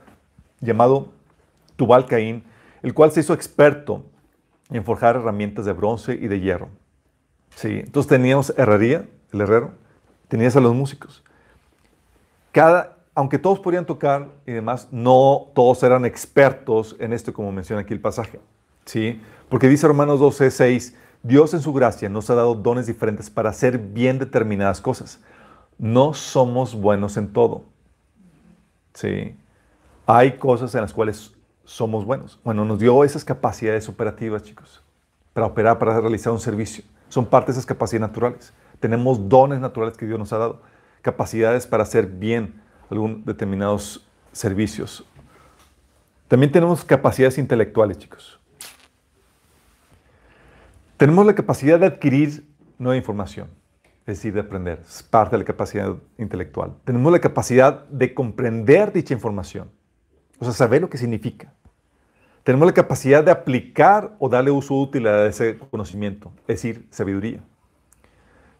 llamado 0.60 1.08
Tubal 1.76 2.06
Caín, 2.06 2.44
el 2.82 2.94
cual 2.94 3.12
se 3.12 3.20
hizo 3.20 3.34
experto 3.34 4.04
en 4.70 4.84
forjar 4.84 5.16
herramientas 5.16 5.64
de 5.64 5.72
bronce 5.72 6.14
y 6.14 6.28
de 6.28 6.40
hierro. 6.40 6.68
Sí, 7.54 7.80
entonces 7.84 8.08
teníamos 8.08 8.52
herrería, 8.56 9.06
el 9.32 9.40
herrero, 9.40 9.72
tenías 10.28 10.56
a 10.56 10.60
los 10.60 10.74
músicos. 10.74 11.22
Cada, 12.52 12.96
aunque 13.14 13.38
todos 13.38 13.60
podían 13.60 13.86
tocar 13.86 14.28
y 14.46 14.52
demás, 14.52 14.88
no 14.90 15.48
todos 15.54 15.82
eran 15.82 16.04
expertos 16.04 16.96
en 16.98 17.12
esto, 17.12 17.32
como 17.32 17.52
menciona 17.52 17.82
aquí 17.82 17.94
el 17.94 18.00
pasaje. 18.00 18.40
¿sí? 18.84 19.20
Porque 19.48 19.68
dice 19.68 19.86
Romanos 19.86 20.20
12, 20.20 20.50
6, 20.50 20.96
Dios 21.22 21.54
en 21.54 21.60
su 21.60 21.72
gracia 21.72 22.08
nos 22.08 22.30
ha 22.30 22.34
dado 22.34 22.54
dones 22.54 22.86
diferentes 22.86 23.30
para 23.30 23.50
hacer 23.50 23.78
bien 23.78 24.18
determinadas 24.18 24.80
cosas. 24.80 25.20
No 25.78 26.14
somos 26.14 26.74
buenos 26.74 27.16
en 27.16 27.32
todo. 27.32 27.64
¿sí? 28.94 29.36
Hay 30.06 30.38
cosas 30.38 30.74
en 30.76 30.82
las 30.82 30.92
cuales 30.92 31.34
somos 31.64 32.04
buenos. 32.04 32.38
Bueno, 32.44 32.64
nos 32.64 32.78
dio 32.78 33.02
esas 33.02 33.24
capacidades 33.24 33.88
operativas, 33.88 34.44
chicos, 34.44 34.82
para 35.32 35.46
operar, 35.46 35.78
para 35.78 36.00
realizar 36.00 36.32
un 36.32 36.38
servicio. 36.38 36.84
Son 37.08 37.26
parte 37.26 37.46
de 37.46 37.52
esas 37.52 37.66
capacidades 37.66 38.08
naturales. 38.08 38.52
Tenemos 38.78 39.28
dones 39.28 39.58
naturales 39.58 39.96
que 39.96 40.06
Dios 40.06 40.18
nos 40.18 40.32
ha 40.32 40.38
dado, 40.38 40.62
capacidades 41.02 41.66
para 41.66 41.82
hacer 41.82 42.06
bien 42.06 42.62
algunos 42.88 43.24
determinados 43.24 44.06
servicios. 44.32 45.04
También 46.28 46.52
tenemos 46.52 46.84
capacidades 46.84 47.38
intelectuales, 47.38 47.98
chicos. 47.98 48.40
Tenemos 50.96 51.26
la 51.26 51.34
capacidad 51.34 51.78
de 51.78 51.86
adquirir 51.86 52.46
nueva 52.78 52.96
información, 52.96 53.48
es 54.06 54.18
decir, 54.18 54.32
de 54.32 54.40
aprender. 54.40 54.80
Es 54.86 55.02
parte 55.02 55.36
de 55.36 55.38
la 55.38 55.44
capacidad 55.44 55.94
intelectual. 56.16 56.74
Tenemos 56.84 57.12
la 57.12 57.18
capacidad 57.18 57.86
de 57.88 58.14
comprender 58.14 58.92
dicha 58.92 59.12
información, 59.12 59.70
o 60.38 60.44
sea, 60.44 60.52
saber 60.52 60.82
lo 60.82 60.90
que 60.90 60.98
significa. 60.98 61.52
Tenemos 62.42 62.66
la 62.66 62.74
capacidad 62.74 63.24
de 63.24 63.30
aplicar 63.30 64.14
o 64.18 64.28
darle 64.28 64.50
uso 64.50 64.74
útil 64.74 65.06
a 65.08 65.26
ese 65.26 65.58
conocimiento, 65.58 66.32
es 66.42 66.62
decir, 66.62 66.86
sabiduría. 66.90 67.40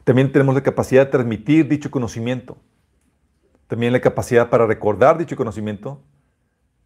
También 0.05 0.31
tenemos 0.33 0.55
la 0.55 0.63
capacidad 0.63 1.05
de 1.05 1.11
transmitir 1.11 1.69
dicho 1.69 1.91
conocimiento. 1.91 2.57
También 3.67 3.93
la 3.93 4.01
capacidad 4.01 4.49
para 4.49 4.67
recordar 4.67 5.19
dicho 5.19 5.37
conocimiento 5.37 6.01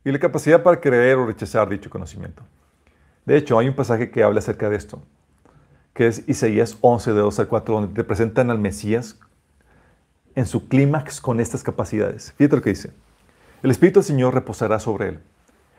y 0.04 0.10
la 0.10 0.18
capacidad 0.18 0.62
para 0.62 0.80
creer 0.80 1.18
o 1.18 1.26
rechazar 1.26 1.68
dicho 1.68 1.90
conocimiento. 1.90 2.42
De 3.26 3.36
hecho, 3.36 3.58
hay 3.58 3.68
un 3.68 3.74
pasaje 3.74 4.10
que 4.10 4.22
habla 4.22 4.38
acerca 4.38 4.70
de 4.70 4.76
esto, 4.76 5.02
que 5.92 6.06
es 6.06 6.26
Isaías 6.28 6.78
11, 6.80 7.12
de 7.12 7.20
2 7.20 7.40
al 7.40 7.48
4, 7.48 7.74
donde 7.74 7.94
te 7.94 8.04
presentan 8.04 8.50
al 8.50 8.58
Mesías 8.58 9.18
en 10.34 10.46
su 10.46 10.68
clímax 10.68 11.20
con 11.20 11.40
estas 11.40 11.62
capacidades. 11.62 12.32
Fíjate 12.32 12.56
lo 12.56 12.62
que 12.62 12.70
dice. 12.70 12.90
El 13.62 13.70
Espíritu 13.70 14.00
del 14.00 14.06
Señor 14.06 14.34
reposará 14.34 14.80
sobre 14.80 15.08
él. 15.08 15.20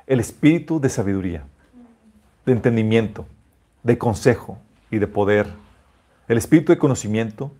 El 0.07 0.19
Espíritu 0.19 0.79
de 0.79 0.89
sabiduría, 0.89 1.45
de 2.45 2.53
entendimiento, 2.53 3.25
de 3.83 3.97
consejo 3.97 4.57
y 4.89 4.99
de 4.99 5.07
poder 5.07 5.47
el 6.31 6.37
espíritu 6.37 6.71
de 6.71 6.77
conocimiento 6.77 7.51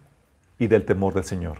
y 0.57 0.67
del 0.67 0.85
temor 0.85 1.13
del 1.13 1.25
Señor. 1.25 1.57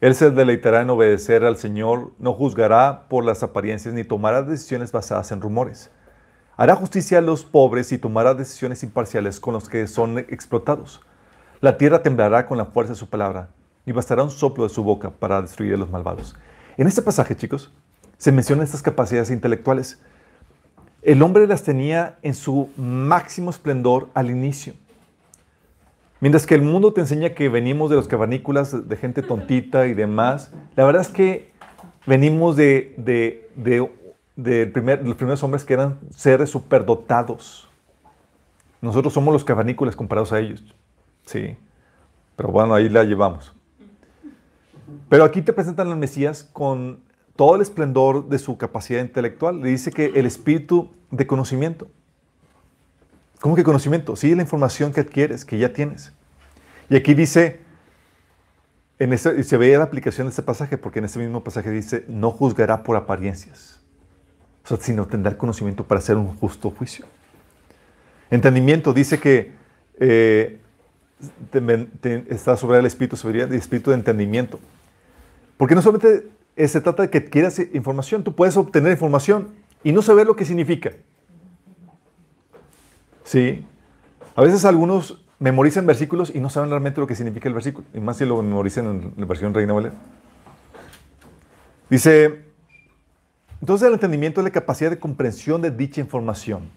Él 0.00 0.16
se 0.16 0.32
deleitará 0.32 0.80
en 0.80 0.90
obedecer 0.90 1.44
al 1.44 1.56
Señor, 1.56 2.10
no 2.18 2.32
juzgará 2.32 3.04
por 3.08 3.24
las 3.24 3.44
apariencias 3.44 3.94
ni 3.94 4.02
tomará 4.02 4.42
decisiones 4.42 4.90
basadas 4.90 5.30
en 5.30 5.40
rumores. 5.40 5.88
Hará 6.56 6.74
justicia 6.74 7.18
a 7.18 7.20
los 7.20 7.44
pobres 7.44 7.92
y 7.92 7.98
tomará 7.98 8.34
decisiones 8.34 8.82
imparciales 8.82 9.38
con 9.38 9.54
los 9.54 9.68
que 9.68 9.86
son 9.86 10.18
explotados. 10.18 11.00
La 11.60 11.78
tierra 11.78 12.02
temblará 12.02 12.46
con 12.46 12.58
la 12.58 12.64
fuerza 12.64 12.94
de 12.94 12.98
su 12.98 13.08
palabra 13.08 13.50
y 13.84 13.92
bastará 13.92 14.24
un 14.24 14.32
soplo 14.32 14.64
de 14.64 14.74
su 14.74 14.82
boca 14.82 15.10
para 15.10 15.40
destruir 15.40 15.74
a 15.74 15.78
los 15.78 15.90
malvados. 15.90 16.34
En 16.76 16.86
este 16.86 17.02
pasaje, 17.02 17.34
chicos, 17.36 17.72
se 18.18 18.32
mencionan 18.32 18.64
estas 18.64 18.82
capacidades 18.82 19.30
intelectuales. 19.30 19.98
El 21.02 21.22
hombre 21.22 21.46
las 21.46 21.62
tenía 21.62 22.18
en 22.22 22.34
su 22.34 22.68
máximo 22.76 23.50
esplendor 23.50 24.08
al 24.14 24.30
inicio. 24.30 24.74
Mientras 26.20 26.46
que 26.46 26.54
el 26.54 26.62
mundo 26.62 26.92
te 26.92 27.00
enseña 27.00 27.30
que 27.30 27.48
venimos 27.48 27.90
de 27.90 27.96
los 27.96 28.08
cavernícolas, 28.08 28.88
de 28.88 28.96
gente 28.96 29.22
tontita 29.22 29.86
y 29.86 29.94
demás, 29.94 30.50
la 30.74 30.84
verdad 30.84 31.02
es 31.02 31.08
que 31.08 31.52
venimos 32.06 32.56
de, 32.56 32.94
de, 32.96 34.66
primer, 34.66 35.04
los 35.04 35.16
primeros 35.16 35.42
hombres 35.42 35.64
que 35.64 35.74
eran 35.74 35.98
seres 36.14 36.50
superdotados. 36.50 37.68
Nosotros 38.80 39.12
somos 39.12 39.32
los 39.32 39.44
cavernícolas 39.44 39.96
comparados 39.96 40.32
a 40.32 40.40
ellos. 40.40 40.62
Sí. 41.24 41.56
Pero 42.36 42.50
bueno, 42.50 42.74
ahí 42.74 42.88
la 42.88 43.04
llevamos. 43.04 43.55
Pero 45.08 45.24
aquí 45.24 45.42
te 45.42 45.52
presentan 45.52 45.88
al 45.88 45.96
Mesías 45.96 46.48
con 46.52 47.00
todo 47.36 47.56
el 47.56 47.62
esplendor 47.62 48.28
de 48.28 48.38
su 48.38 48.56
capacidad 48.56 49.00
intelectual. 49.00 49.60
Le 49.60 49.68
dice 49.68 49.92
que 49.92 50.06
el 50.14 50.26
espíritu 50.26 50.90
de 51.10 51.26
conocimiento. 51.26 51.88
¿Cómo 53.40 53.54
que 53.54 53.62
conocimiento? 53.62 54.16
Sí, 54.16 54.34
la 54.34 54.42
información 54.42 54.92
que 54.92 55.00
adquieres, 55.00 55.44
que 55.44 55.58
ya 55.58 55.72
tienes. 55.72 56.12
Y 56.88 56.96
aquí 56.96 57.14
dice, 57.14 57.60
en 58.98 59.12
y 59.12 59.18
se 59.18 59.56
ve 59.56 59.76
la 59.76 59.84
aplicación 59.84 60.26
de 60.26 60.30
este 60.30 60.42
pasaje, 60.42 60.78
porque 60.78 61.00
en 61.00 61.04
este 61.04 61.18
mismo 61.18 61.44
pasaje 61.44 61.70
dice, 61.70 62.04
no 62.08 62.30
juzgará 62.30 62.82
por 62.82 62.96
apariencias, 62.96 63.80
o 64.64 64.68
sea, 64.68 64.78
sino 64.78 65.06
tendrá 65.06 65.36
conocimiento 65.36 65.84
para 65.84 65.98
hacer 65.98 66.16
un 66.16 66.34
justo 66.36 66.70
juicio. 66.70 67.04
Entendimiento 68.30 68.92
dice 68.92 69.18
que 69.20 69.52
eh, 70.00 70.60
está 72.28 72.56
sobre 72.56 72.78
el 72.78 72.86
espíritu, 72.86 73.16
sobre 73.16 73.42
el 73.42 73.54
espíritu 73.54 73.90
de 73.90 73.96
entendimiento. 73.96 74.58
Porque 75.56 75.74
no 75.74 75.82
solamente 75.82 76.28
se 76.56 76.80
trata 76.80 77.02
de 77.02 77.10
que 77.10 77.18
adquieras 77.18 77.58
información, 77.58 78.24
tú 78.24 78.34
puedes 78.34 78.56
obtener 78.56 78.92
información 78.92 79.54
y 79.82 79.92
no 79.92 80.02
saber 80.02 80.26
lo 80.26 80.36
que 80.36 80.44
significa. 80.44 80.92
Sí. 83.24 83.66
A 84.34 84.42
veces 84.42 84.64
algunos 84.64 85.22
memorizan 85.38 85.86
versículos 85.86 86.32
y 86.34 86.40
no 86.40 86.48
saben 86.48 86.70
realmente 86.70 87.00
lo 87.00 87.06
que 87.06 87.14
significa 87.14 87.48
el 87.48 87.54
versículo. 87.54 87.86
Y 87.92 88.00
más 88.00 88.16
si 88.16 88.24
lo 88.24 88.40
memorizan 88.42 88.86
en 88.86 89.14
la 89.16 89.26
versión 89.26 89.52
Reina 89.52 89.72
Valera. 89.72 89.94
Dice, 91.88 92.44
entonces 93.60 93.86
el 93.86 93.94
entendimiento 93.94 94.40
es 94.40 94.44
la 94.44 94.50
capacidad 94.50 94.90
de 94.90 94.98
comprensión 94.98 95.62
de 95.62 95.70
dicha 95.70 96.00
información. 96.00 96.70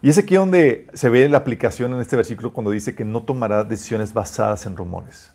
Y 0.00 0.08
es 0.10 0.18
aquí 0.18 0.34
donde 0.34 0.88
se 0.94 1.08
ve 1.08 1.28
la 1.28 1.38
aplicación 1.38 1.94
en 1.94 2.00
este 2.00 2.16
versículo 2.16 2.52
cuando 2.52 2.70
dice 2.72 2.94
que 2.94 3.04
no 3.04 3.22
tomará 3.22 3.62
decisiones 3.62 4.12
basadas 4.12 4.66
en 4.66 4.76
rumores. 4.76 5.32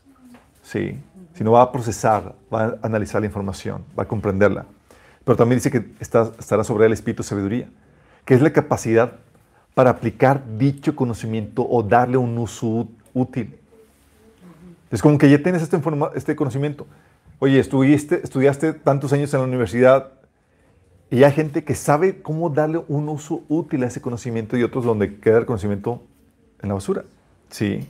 Sí, 0.61 0.99
sino 1.37 1.51
va 1.51 1.61
a 1.61 1.71
procesar, 1.71 2.33
va 2.51 2.63
a 2.63 2.77
analizar 2.81 3.21
la 3.21 3.27
información, 3.27 3.85
va 3.97 4.03
a 4.03 4.07
comprenderla. 4.07 4.65
Pero 5.23 5.35
también 5.35 5.59
dice 5.59 5.69
que 5.69 5.85
estará 5.99 6.63
sobre 6.63 6.87
el 6.87 6.93
espíritu 6.93 7.21
de 7.21 7.29
sabiduría, 7.29 7.69
que 8.25 8.33
es 8.33 8.41
la 8.41 8.51
capacidad 8.51 9.13
para 9.75 9.91
aplicar 9.91 10.57
dicho 10.57 10.95
conocimiento 10.95 11.67
o 11.69 11.83
darle 11.83 12.17
un 12.17 12.35
uso 12.39 12.87
útil. 13.13 13.55
Es 14.89 15.01
como 15.01 15.19
que 15.19 15.29
ya 15.29 15.37
tienes 15.43 15.61
este, 15.61 15.79
este 16.15 16.35
conocimiento. 16.35 16.87
Oye, 17.37 17.59
estudiaste 17.59 18.73
tantos 18.73 19.13
años 19.13 19.31
en 19.35 19.41
la 19.41 19.45
universidad 19.45 20.13
y 21.11 21.23
hay 21.23 21.31
gente 21.31 21.63
que 21.63 21.75
sabe 21.75 22.23
cómo 22.23 22.49
darle 22.49 22.83
un 22.87 23.07
uso 23.09 23.43
útil 23.47 23.83
a 23.83 23.87
ese 23.87 24.01
conocimiento 24.01 24.57
y 24.57 24.63
otros 24.63 24.85
donde 24.85 25.19
queda 25.19 25.37
el 25.37 25.45
conocimiento 25.45 26.01
en 26.63 26.69
la 26.69 26.73
basura. 26.73 27.03
Sí. 27.49 27.87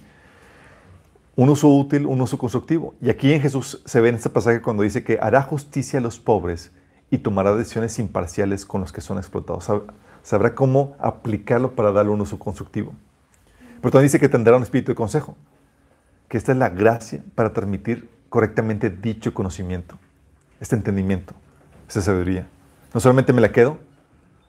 Un 1.38 1.50
uso 1.50 1.70
útil, 1.70 2.06
un 2.06 2.20
uso 2.20 2.38
constructivo. 2.38 2.96
Y 3.00 3.10
aquí 3.10 3.32
en 3.32 3.42
Jesús 3.42 3.82
se 3.86 4.02
ve 4.02 4.10
en 4.10 4.16
este 4.16 4.30
pasaje 4.30 4.62
cuando 4.62 4.84
dice 4.84 5.04
que 5.04 5.20
hará 5.22 5.44
justicia 5.44 6.00
a 6.00 6.02
los 6.02 6.20
pobres 6.20 6.72
y 7.10 7.20
tomará 7.20 7.56
decisiones 7.56 7.98
imparciales 8.00 8.66
con 8.66 8.82
los 8.82 8.92
que 8.92 9.00
son 9.00 9.18
explotados 9.18 9.70
sabrá 10.28 10.54
cómo 10.54 10.98
aplicarlo 11.00 11.72
para 11.74 11.94
darle 11.94 12.12
un 12.12 12.20
uso 12.20 12.38
constructivo. 12.38 12.94
Pero 13.80 13.92
también 13.92 14.08
dice 14.08 14.20
que 14.20 14.28
tendrá 14.28 14.58
un 14.58 14.64
espíritu 14.64 14.92
de 14.92 14.96
consejo, 14.96 15.38
que 16.28 16.38
esta 16.38 16.52
es 16.52 16.58
la 16.58 16.68
gracia 16.68 17.24
para 17.34 17.54
transmitir 17.54 18.10
correctamente 18.28 18.90
dicho 18.90 19.34
conocimiento, 19.34 19.98
este 20.60 20.76
entendimiento, 20.76 21.34
esta 21.88 22.02
sabiduría. 22.02 22.46
No 22.94 23.00
solamente 23.00 23.32
me 23.32 23.40
la 23.40 23.54
quedo, 23.54 23.78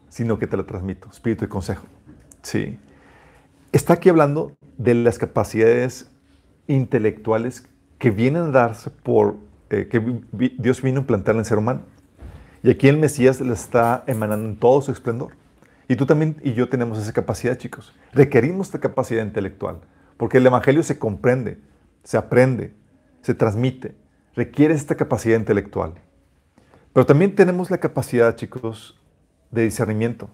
sino 0.09 0.41
que 0.41 0.49
te 0.49 0.57
la 0.57 0.65
transmito, 0.65 1.09
espíritu 1.13 1.45
de 1.45 1.49
consejo. 1.49 1.87
Sí. 2.43 2.77
Está 3.71 3.93
aquí 3.93 4.09
hablando 4.09 4.57
de 4.79 4.95
las 4.95 5.19
capacidades 5.19 6.08
intelectuales 6.69 7.67
que 7.99 8.11
vienen 8.11 8.43
a 8.43 8.51
darse 8.51 8.91
por, 8.91 9.37
eh, 9.71 9.89
que 9.91 10.01
Dios 10.59 10.81
vino 10.83 10.99
a 10.99 11.01
implantar 11.01 11.35
en 11.35 11.41
el 11.41 11.45
ser 11.45 11.59
humano. 11.59 11.83
Y 12.63 12.71
aquí 12.71 12.89
el 12.89 12.99
Mesías 12.99 13.41
le 13.41 13.53
está 13.53 14.05
emanando 14.07 14.49
en 14.49 14.57
todo 14.57 14.81
su 14.83 14.93
esplendor. 14.93 15.33
Y 15.89 15.97
tú 15.97 16.07
también 16.07 16.37
y 16.43 16.53
yo 16.53 16.69
tenemos 16.69 16.99
esa 16.99 17.13
capacidad, 17.13 17.57
chicos. 17.57 17.95
Requerimos 18.13 18.69
esta 18.69 18.79
capacidad 18.79 19.25
intelectual, 19.25 19.81
porque 20.17 20.39
el 20.39 20.47
Evangelio 20.47 20.83
se 20.83 20.99
comprende, 20.99 21.59
se 22.05 22.17
aprende, 22.17 22.75
se 23.23 23.35
transmite, 23.35 23.95
requiere 24.37 24.75
esta 24.75 24.95
capacidad 24.95 25.39
intelectual. 25.39 25.95
Pero 26.93 27.07
también 27.07 27.35
tenemos 27.35 27.71
la 27.71 27.79
capacidad, 27.79 28.37
chicos, 28.37 29.01
de 29.51 29.63
discernimiento. 29.63 30.31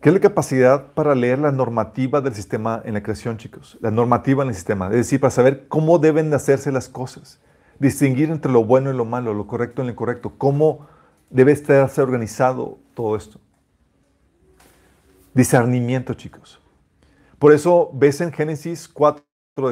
¿Qué 0.00 0.10
es 0.10 0.14
la 0.14 0.20
capacidad 0.20 0.92
para 0.92 1.14
leer 1.14 1.38
la 1.38 1.52
normativa 1.52 2.20
del 2.20 2.34
sistema 2.34 2.82
en 2.84 2.94
la 2.94 3.02
creación, 3.02 3.38
chicos? 3.38 3.78
La 3.80 3.90
normativa 3.90 4.42
en 4.42 4.50
el 4.50 4.54
sistema, 4.54 4.86
es 4.86 4.96
decir, 4.96 5.20
para 5.20 5.30
saber 5.30 5.68
cómo 5.68 5.98
deben 5.98 6.30
de 6.30 6.36
hacerse 6.36 6.70
las 6.70 6.88
cosas, 6.88 7.40
distinguir 7.78 8.30
entre 8.30 8.52
lo 8.52 8.64
bueno 8.64 8.90
y 8.90 8.96
lo 8.96 9.04
malo, 9.04 9.32
lo 9.32 9.46
correcto 9.46 9.82
y 9.82 9.86
lo 9.86 9.92
incorrecto, 9.92 10.34
cómo 10.36 10.86
debe 11.30 11.52
estarse 11.52 12.02
organizado 12.02 12.78
todo 12.94 13.16
esto. 13.16 13.40
Discernimiento, 15.34 16.14
chicos. 16.14 16.60
Por 17.38 17.52
eso 17.52 17.90
ves 17.92 18.20
en 18.20 18.32
Génesis 18.32 18.88
4, 18.88 19.24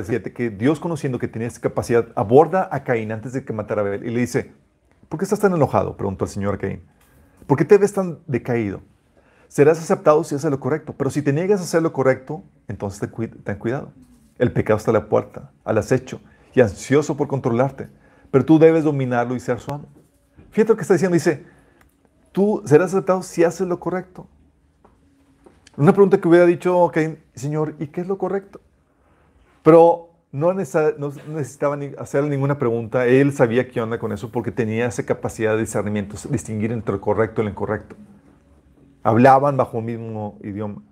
7 0.02 0.32
que 0.32 0.50
Dios 0.50 0.80
conociendo 0.80 1.18
que 1.18 1.28
tenía 1.28 1.48
esta 1.48 1.60
capacidad, 1.60 2.08
aborda 2.16 2.68
a 2.72 2.82
Caín 2.82 3.12
antes 3.12 3.34
de 3.34 3.44
que 3.44 3.52
matara 3.52 3.82
a 3.82 3.86
Abel 3.86 4.04
y 4.04 4.10
le 4.10 4.20
dice, 4.20 4.52
¿por 5.08 5.18
qué 5.18 5.24
estás 5.24 5.40
tan 5.40 5.54
enojado? 5.54 5.96
Preguntó 5.96 6.24
el 6.24 6.30
Señor 6.30 6.54
a 6.54 6.58
Caín. 6.58 6.82
¿Por 7.46 7.58
qué 7.58 7.64
te 7.64 7.78
ves 7.78 7.92
tan 7.92 8.20
decaído? 8.26 8.80
Serás 9.54 9.78
aceptado 9.78 10.24
si 10.24 10.34
haces 10.34 10.50
lo 10.50 10.58
correcto, 10.58 10.96
pero 10.98 11.10
si 11.10 11.22
te 11.22 11.32
niegas 11.32 11.60
a 11.60 11.62
hacer 11.62 11.80
lo 11.80 11.92
correcto, 11.92 12.42
entonces 12.66 13.08
ten 13.44 13.56
cuidado. 13.56 13.92
El 14.36 14.50
pecado 14.50 14.78
está 14.78 14.90
a 14.90 14.94
la 14.94 15.08
puerta, 15.08 15.52
al 15.62 15.78
acecho 15.78 16.20
y 16.56 16.60
ansioso 16.60 17.16
por 17.16 17.28
controlarte, 17.28 17.88
pero 18.32 18.44
tú 18.44 18.58
debes 18.58 18.82
dominarlo 18.82 19.36
y 19.36 19.38
ser 19.38 19.60
su 19.60 19.72
amo. 19.72 19.86
Fíjate 20.50 20.72
lo 20.72 20.76
que 20.76 20.82
está 20.82 20.94
diciendo, 20.94 21.14
dice, 21.14 21.44
tú 22.32 22.64
serás 22.64 22.92
aceptado 22.92 23.22
si 23.22 23.44
haces 23.44 23.68
lo 23.68 23.78
correcto. 23.78 24.26
Una 25.76 25.92
pregunta 25.92 26.18
que 26.18 26.26
hubiera 26.26 26.46
dicho, 26.46 26.76
ok, 26.76 26.98
Señor, 27.36 27.76
¿y 27.78 27.86
qué 27.86 28.00
es 28.00 28.08
lo 28.08 28.18
correcto? 28.18 28.60
Pero 29.62 30.10
no 30.32 30.52
necesitaba, 30.52 31.76
ni 31.76 31.92
hacerle 31.96 32.30
ninguna 32.30 32.58
pregunta. 32.58 33.06
Él 33.06 33.32
sabía 33.32 33.68
qué 33.68 33.80
onda 33.80 34.00
con 34.00 34.10
eso 34.10 34.32
porque 34.32 34.50
tenía 34.50 34.86
esa 34.86 35.06
capacidad 35.06 35.54
de 35.54 35.60
discernimiento, 35.60 36.16
distinguir 36.28 36.72
entre 36.72 36.94
lo 36.94 37.00
correcto 37.00 37.40
y 37.40 37.44
lo 37.44 37.50
incorrecto. 37.52 37.94
Hablaban 39.04 39.56
bajo 39.56 39.78
el 39.78 39.84
mismo 39.84 40.38
idioma. 40.42 40.82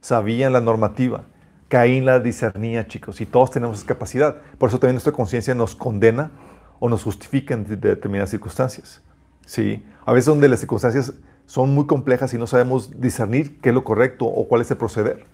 Sabían 0.00 0.52
la 0.52 0.60
normativa. 0.60 1.24
Caín 1.68 2.04
la 2.04 2.20
discernía, 2.20 2.86
chicos. 2.86 3.20
Y 3.20 3.26
todos 3.26 3.52
tenemos 3.52 3.78
esa 3.78 3.86
capacidad. 3.86 4.36
Por 4.58 4.68
eso 4.68 4.78
también 4.78 4.96
nuestra 4.96 5.12
conciencia 5.12 5.54
nos 5.54 5.74
condena 5.74 6.32
o 6.80 6.88
nos 6.88 7.04
justifica 7.04 7.54
en 7.54 7.64
determinadas 7.80 8.30
circunstancias. 8.30 9.00
¿Sí? 9.46 9.82
A 10.04 10.12
veces 10.12 10.26
donde 10.26 10.48
las 10.48 10.58
circunstancias 10.58 11.14
son 11.46 11.74
muy 11.74 11.86
complejas 11.86 12.34
y 12.34 12.38
no 12.38 12.46
sabemos 12.46 13.00
discernir 13.00 13.60
qué 13.60 13.68
es 13.68 13.74
lo 13.74 13.84
correcto 13.84 14.26
o 14.26 14.48
cuál 14.48 14.62
es 14.62 14.70
el 14.70 14.76
proceder. 14.76 15.24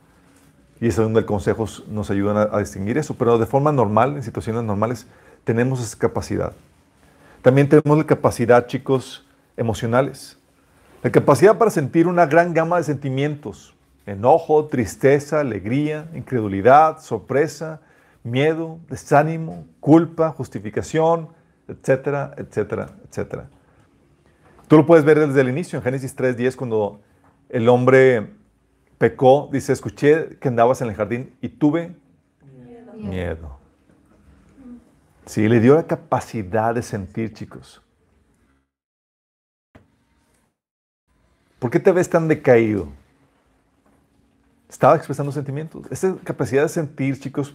Y 0.80 0.88
es 0.88 0.96
donde 0.96 1.20
el 1.20 1.26
consejo 1.26 1.66
nos 1.88 2.10
ayuda 2.10 2.50
a, 2.52 2.58
distinguir 2.58 2.98
eso. 2.98 3.14
Pero 3.14 3.38
de 3.38 3.46
forma 3.46 3.72
normal, 3.72 4.16
en 4.16 4.22
situaciones 4.22 4.62
normales, 4.62 5.06
tenemos 5.44 5.80
esa 5.80 5.98
capacidad. 5.98 6.52
También 7.42 7.68
tenemos 7.68 7.96
la 7.96 8.04
capacidad, 8.04 8.66
chicos, 8.66 9.26
emocionales. 9.56 10.37
La 11.02 11.10
capacidad 11.12 11.56
para 11.56 11.70
sentir 11.70 12.08
una 12.08 12.26
gran 12.26 12.52
gama 12.52 12.78
de 12.78 12.82
sentimientos. 12.82 13.74
Enojo, 14.04 14.66
tristeza, 14.66 15.40
alegría, 15.40 16.08
incredulidad, 16.12 17.00
sorpresa, 17.00 17.80
miedo, 18.24 18.80
desánimo, 18.88 19.66
culpa, 19.78 20.30
justificación, 20.30 21.28
etcétera, 21.68 22.34
etcétera, 22.36 22.90
etcétera. 23.08 23.48
Tú 24.66 24.76
lo 24.76 24.86
puedes 24.86 25.04
ver 25.04 25.20
desde 25.20 25.40
el 25.40 25.48
inicio, 25.48 25.78
en 25.78 25.84
Génesis 25.84 26.16
3.10, 26.16 26.56
cuando 26.56 27.00
el 27.48 27.68
hombre 27.68 28.32
pecó, 28.98 29.48
dice, 29.52 29.72
escuché 29.72 30.36
que 30.38 30.48
andabas 30.48 30.82
en 30.82 30.88
el 30.88 30.94
jardín 30.94 31.34
y 31.40 31.48
tuve 31.48 31.94
miedo. 32.96 33.58
Sí, 35.26 35.48
le 35.48 35.60
dio 35.60 35.76
la 35.76 35.86
capacidad 35.86 36.74
de 36.74 36.82
sentir, 36.82 37.32
chicos. 37.34 37.82
¿Por 41.58 41.70
qué 41.70 41.80
te 41.80 41.92
ves 41.92 42.08
tan 42.08 42.28
decaído? 42.28 42.88
Estaba 44.68 44.96
expresando 44.96 45.32
sentimientos. 45.32 45.86
Esta 45.90 46.14
capacidad 46.22 46.62
de 46.62 46.68
sentir, 46.68 47.18
chicos, 47.18 47.54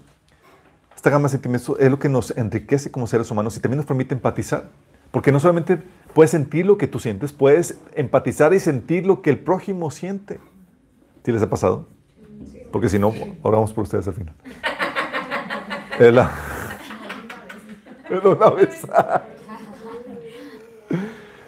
esta 0.95 1.09
gama 1.09 1.23
de 1.23 1.29
sentimientos 1.29 1.77
es 1.79 1.89
lo 1.89 1.99
que 1.99 2.09
nos 2.09 2.31
enriquece 2.31 2.91
como 2.91 3.07
seres 3.07 3.29
humanos 3.29 3.55
y 3.55 3.59
también 3.59 3.77
nos 3.77 3.85
permite 3.85 4.13
empatizar. 4.13 4.69
Porque 5.11 5.31
no 5.31 5.39
solamente 5.39 5.77
puedes 6.13 6.31
sentir 6.31 6.65
lo 6.65 6.77
que 6.77 6.87
tú 6.87 6.99
sientes, 6.99 7.31
puedes 7.31 7.77
empatizar 7.93 8.53
y 8.53 8.59
sentir 8.59 9.05
lo 9.05 9.21
que 9.21 9.29
el 9.29 9.39
prójimo 9.39 9.91
siente. 9.91 10.39
¿Sí 11.23 11.31
les 11.31 11.41
ha 11.41 11.49
pasado? 11.49 11.87
Porque 12.71 12.89
si 12.89 12.97
no, 12.97 13.13
oramos 13.43 13.71
por 13.71 13.83
ustedes 13.83 14.07
al 14.07 14.15
final. 14.15 14.33
La... 15.99 16.31
una 18.23 18.49
vez. 18.49 18.81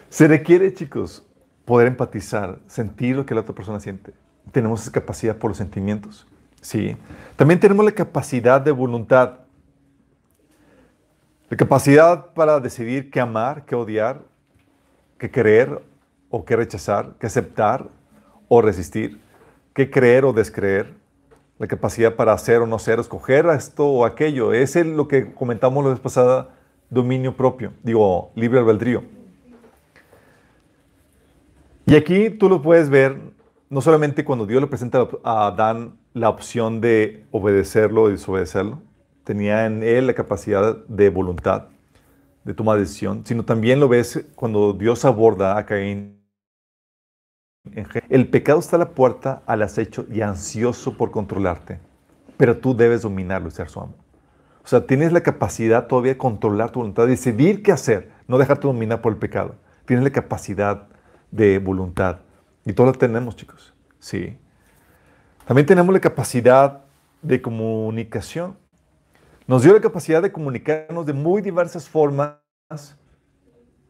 Se 0.08 0.28
requiere, 0.28 0.72
chicos, 0.72 1.26
poder 1.66 1.88
empatizar, 1.88 2.60
sentir 2.68 3.16
lo 3.16 3.26
que 3.26 3.34
la 3.34 3.42
otra 3.42 3.54
persona 3.54 3.78
siente. 3.80 4.14
Tenemos 4.52 4.82
esa 4.82 4.92
capacidad 4.92 5.36
por 5.36 5.50
los 5.50 5.58
sentimientos. 5.58 6.26
Sí. 6.62 6.96
También 7.34 7.60
tenemos 7.60 7.84
la 7.84 7.92
capacidad 7.92 8.60
de 8.60 8.70
voluntad. 8.70 9.40
La 11.50 11.56
capacidad 11.56 12.32
para 12.32 12.60
decidir 12.60 13.10
qué 13.10 13.20
amar, 13.20 13.64
qué 13.66 13.74
odiar, 13.74 14.22
qué 15.18 15.30
creer 15.30 15.82
o 16.30 16.44
qué 16.44 16.56
rechazar, 16.56 17.14
qué 17.18 17.26
aceptar 17.26 17.88
o 18.48 18.62
resistir, 18.62 19.20
qué 19.74 19.90
creer 19.90 20.24
o 20.24 20.32
descreer, 20.32 20.94
la 21.58 21.66
capacidad 21.66 22.14
para 22.14 22.32
hacer 22.32 22.60
o 22.60 22.66
no 22.66 22.78
ser, 22.78 23.00
escoger 23.00 23.46
esto 23.46 23.86
o 23.86 24.04
aquello. 24.04 24.52
Es 24.52 24.76
lo 24.76 25.08
que 25.08 25.32
comentamos 25.32 25.84
la 25.84 25.90
vez 25.90 26.00
pasada, 26.00 26.50
dominio 26.90 27.36
propio, 27.36 27.72
digo, 27.82 28.30
libre 28.34 28.60
albedrío. 28.60 29.15
Y 31.88 31.94
aquí 31.94 32.30
tú 32.30 32.48
lo 32.48 32.62
puedes 32.62 32.90
ver, 32.90 33.16
no 33.70 33.80
solamente 33.80 34.24
cuando 34.24 34.44
Dios 34.44 34.60
le 34.60 34.66
presenta 34.66 35.06
a 35.22 35.46
Adán 35.46 35.96
la 36.14 36.28
opción 36.28 36.80
de 36.80 37.24
obedecerlo 37.30 38.02
o 38.02 38.08
desobedecerlo, 38.08 38.82
tenía 39.22 39.66
en 39.66 39.84
él 39.84 40.08
la 40.08 40.14
capacidad 40.14 40.84
de 40.88 41.10
voluntad, 41.10 41.68
de 42.42 42.54
tomar 42.54 42.80
decisión, 42.80 43.22
sino 43.24 43.44
también 43.44 43.78
lo 43.78 43.88
ves 43.88 44.26
cuando 44.34 44.72
Dios 44.72 45.04
aborda 45.04 45.56
a 45.56 45.64
Caín. 45.64 46.24
El 48.08 48.28
pecado 48.30 48.58
está 48.58 48.74
a 48.74 48.80
la 48.80 48.90
puerta, 48.90 49.42
al 49.46 49.62
acecho 49.62 50.06
y 50.10 50.22
ansioso 50.22 50.96
por 50.96 51.12
controlarte, 51.12 51.78
pero 52.36 52.56
tú 52.56 52.76
debes 52.76 53.02
dominarlo 53.02 53.46
y 53.46 53.52
ser 53.52 53.68
su 53.68 53.80
amo. 53.80 53.94
O 54.64 54.66
sea, 54.66 54.84
tienes 54.88 55.12
la 55.12 55.20
capacidad 55.20 55.86
todavía 55.86 56.14
de 56.14 56.18
controlar 56.18 56.70
tu 56.70 56.80
voluntad, 56.80 57.04
de 57.04 57.10
decidir 57.10 57.62
qué 57.62 57.70
hacer, 57.70 58.10
no 58.26 58.38
dejarte 58.38 58.66
dominar 58.66 59.00
por 59.02 59.12
el 59.12 59.18
pecado. 59.20 59.54
Tienes 59.84 60.02
la 60.02 60.10
capacidad 60.10 60.88
de 61.30 61.58
voluntad. 61.58 62.18
Y 62.64 62.72
todos 62.72 62.94
la 62.94 62.98
tenemos, 62.98 63.36
chicos. 63.36 63.74
Sí. 63.98 64.36
También 65.46 65.66
tenemos 65.66 65.92
la 65.92 66.00
capacidad 66.00 66.84
de 67.22 67.40
comunicación. 67.40 68.56
Nos 69.46 69.62
dio 69.62 69.72
la 69.72 69.80
capacidad 69.80 70.22
de 70.22 70.32
comunicarnos 70.32 71.06
de 71.06 71.12
muy 71.12 71.40
diversas 71.42 71.88
formas, 71.88 72.38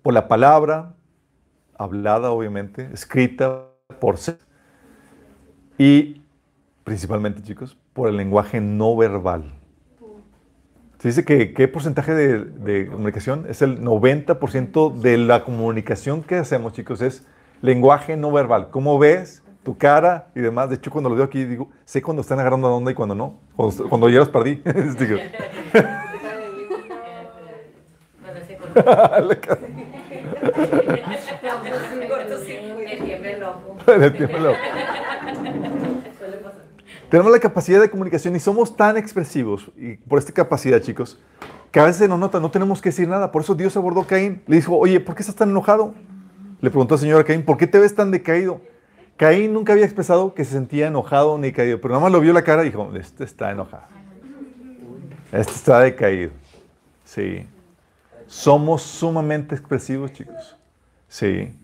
por 0.03 0.13
la 0.13 0.29
palabra, 0.29 0.95
hablada 1.79 2.31
obviamente, 2.31 2.91
escrita, 2.93 3.65
por 3.99 4.19
ser, 4.19 4.39
y 5.79 6.23
principalmente, 6.85 7.43
chicos, 7.43 7.77
por 7.93 8.09
el 8.09 8.17
lenguaje 8.17 8.61
no 8.61 8.97
verbal. 8.97 9.56
Se 11.07 11.11
dice 11.11 11.25
que 11.25 11.55
qué 11.55 11.69
porcentaje 11.69 12.15
de, 12.15 12.41
de, 12.41 12.89
comunicación 12.89 13.47
es 13.49 13.63
el 13.63 13.81
90% 13.81 14.93
de 14.93 15.19
la 15.19 15.45
comunicación 15.45 16.25
que 16.25 16.35
hacemos, 16.35 16.73
chicos, 16.73 17.01
es 17.01 17.25
lenguaje 17.63 18.17
no 18.17 18.33
verbal. 18.33 18.71
¿Cómo 18.73 18.99
ves? 18.99 19.45
tu 19.63 19.79
cara 19.79 20.27
y 20.35 20.41
demás. 20.41 20.69
De 20.69 20.75
hecho, 20.75 20.91
cuando 20.91 21.09
lo 21.09 21.15
veo 21.15 21.25
aquí, 21.25 21.45
digo, 21.45 21.71
sé 21.85 22.03
cuando 22.03 22.23
están 22.23 22.41
agarrando 22.41 22.69
la 22.69 22.75
onda 22.75 22.91
y 22.91 22.95
cuando 22.95 23.15
no. 23.15 23.39
Cuando, 23.55 23.89
cuando 23.89 24.09
ya 24.09 24.19
los 24.19 24.31
perdí. 24.31 24.61
Tenemos 37.11 37.31
la 37.31 37.39
capacidad 37.39 37.81
de 37.81 37.89
comunicación 37.89 38.35
y 38.35 38.41
somos 38.41 38.77
tan 38.77 38.97
expresivos, 38.97 39.71
y 39.77 39.97
por 39.97 40.19
esta 40.19 40.33
capacidad, 40.33 40.81
chicos, 40.81 41.21
que 41.71 41.79
a 41.79 41.85
veces 41.85 42.09
nos 42.09 42.19
nota, 42.19 42.41
no 42.41 42.51
tenemos 42.51 42.81
que 42.83 42.89
decir 42.89 43.07
nada. 43.07 43.31
Por 43.31 43.43
eso 43.43 43.55
Dios 43.55 43.77
abordó 43.77 44.01
a 44.01 44.07
Caín. 44.07 44.43
Le 44.47 44.57
dijo, 44.57 44.77
oye, 44.77 44.99
¿por 44.99 45.15
qué 45.15 45.23
estás 45.23 45.37
tan 45.37 45.51
enojado? 45.51 45.95
Le 46.61 46.71
preguntó 46.71 46.95
al 46.95 47.01
Señor 47.01 47.21
a 47.21 47.25
Caín, 47.25 47.45
¿por 47.45 47.59
qué 47.59 47.67
te 47.67 47.79
ves 47.79 47.95
tan 47.95 48.11
decaído? 48.11 48.61
Caín 49.17 49.53
nunca 49.53 49.73
había 49.73 49.85
expresado 49.85 50.35
que 50.35 50.45
se 50.45 50.53
sentía 50.53 50.89
enojado 50.89 51.39
ni 51.39 51.53
caído, 51.53 51.81
pero 51.81 51.93
nada 51.93 52.03
más 52.03 52.13
lo 52.13 52.21
vio 52.21 52.33
la 52.33 52.43
cara 52.43 52.63
y 52.63 52.67
dijo, 52.67 52.91
este 52.97 53.25
está 53.25 53.51
enojado. 53.51 53.85
Este 55.33 55.53
está 55.53 55.81
decaído. 55.81 56.33
Sí. 57.05 57.47
Somos 58.27 58.83
sumamente 58.83 59.55
expresivos, 59.55 60.13
chicos. 60.13 60.57
Sí. 61.09 61.55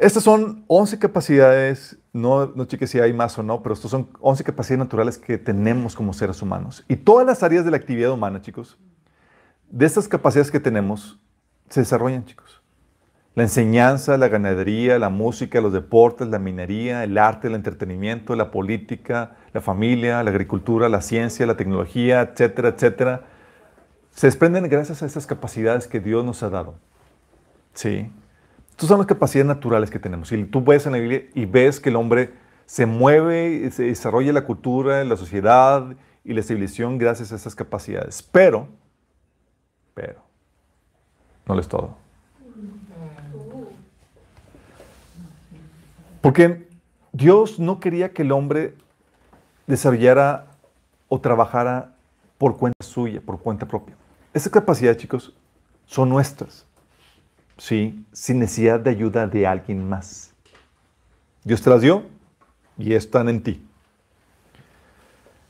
Estas 0.00 0.22
son 0.22 0.64
11 0.66 0.98
capacidades, 0.98 1.98
no, 2.14 2.46
no 2.46 2.64
cheque 2.64 2.86
si 2.86 2.98
hay 2.98 3.12
más 3.12 3.38
o 3.38 3.42
no, 3.42 3.62
pero 3.62 3.74
estos 3.74 3.90
son 3.90 4.08
11 4.20 4.44
capacidades 4.44 4.78
naturales 4.78 5.18
que 5.18 5.36
tenemos 5.36 5.94
como 5.94 6.14
seres 6.14 6.40
humanos. 6.40 6.86
Y 6.88 6.96
todas 6.96 7.26
las 7.26 7.42
áreas 7.42 7.66
de 7.66 7.70
la 7.70 7.76
actividad 7.76 8.10
humana, 8.10 8.40
chicos, 8.40 8.78
de 9.68 9.84
estas 9.84 10.08
capacidades 10.08 10.50
que 10.50 10.58
tenemos, 10.58 11.20
se 11.68 11.80
desarrollan, 11.80 12.24
chicos. 12.24 12.62
La 13.34 13.42
enseñanza, 13.42 14.16
la 14.16 14.28
ganadería, 14.28 14.98
la 14.98 15.10
música, 15.10 15.60
los 15.60 15.74
deportes, 15.74 16.28
la 16.28 16.38
minería, 16.38 17.04
el 17.04 17.18
arte, 17.18 17.48
el 17.48 17.54
entretenimiento, 17.54 18.34
la 18.36 18.50
política, 18.50 19.36
la 19.52 19.60
familia, 19.60 20.22
la 20.22 20.30
agricultura, 20.30 20.88
la 20.88 21.02
ciencia, 21.02 21.44
la 21.44 21.58
tecnología, 21.58 22.22
etcétera, 22.22 22.70
etcétera, 22.70 23.24
se 24.12 24.28
desprenden 24.28 24.66
gracias 24.70 25.02
a 25.02 25.06
esas 25.06 25.26
capacidades 25.26 25.86
que 25.86 26.00
Dios 26.00 26.24
nos 26.24 26.42
ha 26.42 26.48
dado. 26.48 26.76
Sí. 27.74 28.10
Estas 28.80 28.88
son 28.88 28.98
las 29.00 29.06
capacidades 29.06 29.46
naturales 29.46 29.90
que 29.90 29.98
tenemos. 29.98 30.32
Y 30.32 30.42
tú 30.44 30.64
ves 30.64 30.86
en 30.86 30.92
la 30.92 30.98
Biblia 30.98 31.24
y 31.34 31.44
ves 31.44 31.78
que 31.80 31.90
el 31.90 31.96
hombre 31.96 32.32
se 32.64 32.86
mueve, 32.86 33.70
se 33.72 33.82
desarrolla 33.82 34.32
la 34.32 34.46
cultura, 34.46 35.04
la 35.04 35.18
sociedad 35.18 35.94
y 36.24 36.32
la 36.32 36.42
civilización 36.42 36.96
gracias 36.96 37.30
a 37.30 37.36
esas 37.36 37.54
capacidades. 37.54 38.22
Pero, 38.22 38.68
pero, 39.92 40.22
no 41.44 41.60
es 41.60 41.68
todo. 41.68 41.94
Porque 46.22 46.66
Dios 47.12 47.58
no 47.58 47.80
quería 47.80 48.14
que 48.14 48.22
el 48.22 48.32
hombre 48.32 48.76
desarrollara 49.66 50.46
o 51.08 51.20
trabajara 51.20 51.92
por 52.38 52.56
cuenta 52.56 52.82
suya, 52.82 53.20
por 53.20 53.40
cuenta 53.40 53.66
propia. 53.68 53.94
Esas 54.32 54.50
capacidades, 54.50 54.96
chicos, 54.96 55.34
son 55.84 56.08
nuestras. 56.08 56.64
¿Sí? 57.60 58.06
sin 58.12 58.38
necesidad 58.38 58.80
de 58.80 58.90
ayuda 58.90 59.26
de 59.26 59.46
alguien 59.46 59.86
más. 59.86 60.32
Dios 61.44 61.60
te 61.60 61.70
las 61.70 61.82
dio 61.82 62.04
y 62.78 62.94
están 62.94 63.28
en 63.28 63.42
ti. 63.42 63.62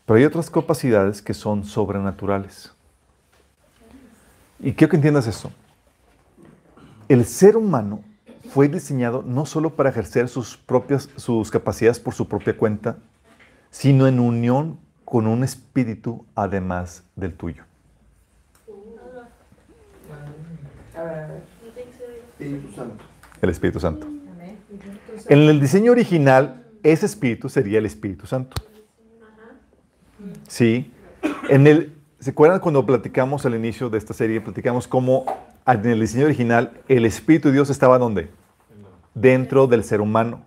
Pero 0.05 0.19
hay 0.19 0.25
otras 0.25 0.51
capacidades 0.51 1.23
que 1.23 1.35
son 1.35 1.65
sobrenaturales. 1.65 2.73
Y 4.59 4.73
quiero 4.73 4.91
que 4.91 4.97
entiendas 4.97 5.29
eso. 5.29 5.53
El 7.09 7.25
ser 7.25 7.57
humano 7.57 8.03
fue 8.53 8.69
diseñado 8.69 9.23
no 9.23 9.47
solo 9.47 9.77
para 9.77 9.91
ejercer 9.91 10.29
sus 10.29 10.57
propias 10.57 11.09
sus 11.17 11.51
capacidades 11.51 12.01
por 12.01 12.15
su 12.15 12.27
propia 12.27 12.57
cuenta, 12.57 12.99
sino 13.71 14.09
en 14.09 14.19
unión 14.19 14.81
con 15.05 15.29
un 15.29 15.45
espíritu 15.45 16.27
además 16.35 17.05
del 17.15 17.35
tuyo. 17.35 17.70
El 23.43 23.51
Espíritu 23.51 23.81
Santo. 23.81 24.07
En 25.29 25.39
el 25.39 25.61
diseño 25.61 25.93
original, 25.93 26.65
ese 26.83 27.07
espíritu 27.07 27.49
sería 27.49 27.79
el 27.79 27.87
Espíritu 27.87 28.27
Santo. 28.27 28.57
Sí. 30.49 30.93
En 31.49 31.67
el, 31.67 31.93
¿Se 32.21 32.31
acuerdan 32.31 32.61
cuando 32.61 32.85
platicamos 32.85 33.47
al 33.47 33.55
inicio 33.55 33.89
de 33.89 33.97
esta 33.97 34.13
serie? 34.13 34.43
Platicamos 34.43 34.87
cómo 34.87 35.25
en 35.67 35.87
el 35.87 36.01
diseño 36.01 36.27
original 36.27 36.73
el 36.87 37.07
Espíritu 37.07 37.49
de 37.49 37.55
Dios 37.55 37.71
estaba 37.71 37.99
¿dónde? 37.99 38.31
Dentro 39.15 39.67
del 39.67 39.85
ser 39.85 40.03
humano. 40.03 40.43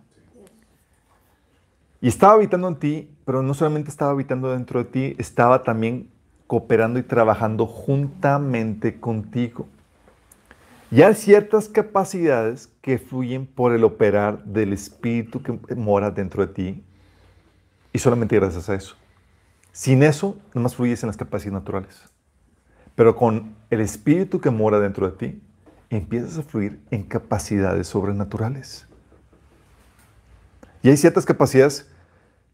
Y 2.00 2.08
estaba 2.10 2.34
habitando 2.34 2.68
en 2.68 2.76
ti, 2.76 3.10
pero 3.26 3.42
no 3.42 3.56
solamente 3.56 3.90
estaba 3.90 4.12
habitando 4.12 4.52
dentro 4.52 4.84
de 4.84 4.86
ti, 4.86 5.16
estaba 5.18 5.64
también 5.64 6.10
cooperando 6.46 7.00
y 7.00 7.04
trabajando 7.04 7.66
juntamente 7.66 9.00
contigo. 9.00 9.68
Y 10.94 11.02
hay 11.02 11.16
ciertas 11.16 11.70
capacidades 11.70 12.70
que 12.84 13.00
fluyen 13.00 13.48
por 13.48 13.74
el 13.74 13.84
operar 13.84 14.44
del 14.44 14.74
espíritu 14.74 15.42
que 15.42 15.76
mora 15.76 16.12
dentro 16.12 16.46
de 16.46 16.54
ti 16.54 16.84
y 17.92 17.98
solamente 17.98 18.36
gracias 18.36 18.70
a 18.70 18.76
eso. 18.76 18.96
Sin 19.72 20.04
eso, 20.04 20.38
nomás 20.54 20.76
fluyes 20.76 21.02
en 21.02 21.08
las 21.08 21.18
capacidades 21.18 21.54
naturales. 21.54 22.00
Pero 22.94 23.16
con 23.16 23.56
el 23.72 23.82
espíritu 23.82 24.40
que 24.40 24.52
mora 24.52 24.80
dentro 24.80 25.10
de 25.10 25.18
ti, 25.18 25.42
empiezas 25.90 26.38
a 26.38 26.44
fluir 26.44 26.80
en 26.92 27.02
capacidades 27.02 27.88
sobrenaturales. 27.88 28.86
Y 30.84 30.90
hay 30.90 30.98
ciertas 30.98 31.26
capacidades 31.26 31.90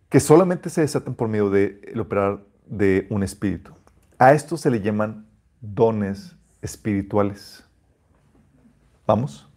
que 0.08 0.22
solamente 0.22 0.70
se 0.70 0.80
desatan 0.80 1.14
por 1.14 1.28
medio 1.28 1.50
del 1.50 2.00
operar 2.00 2.40
de 2.68 3.06
un 3.10 3.22
espíritu. 3.22 3.74
A 4.18 4.32
esto 4.32 4.56
se 4.56 4.72
le 4.72 4.80
llaman 4.80 5.28
dones 5.60 6.38
espirituales. 6.62 7.66
¿Vamos? 9.10 9.48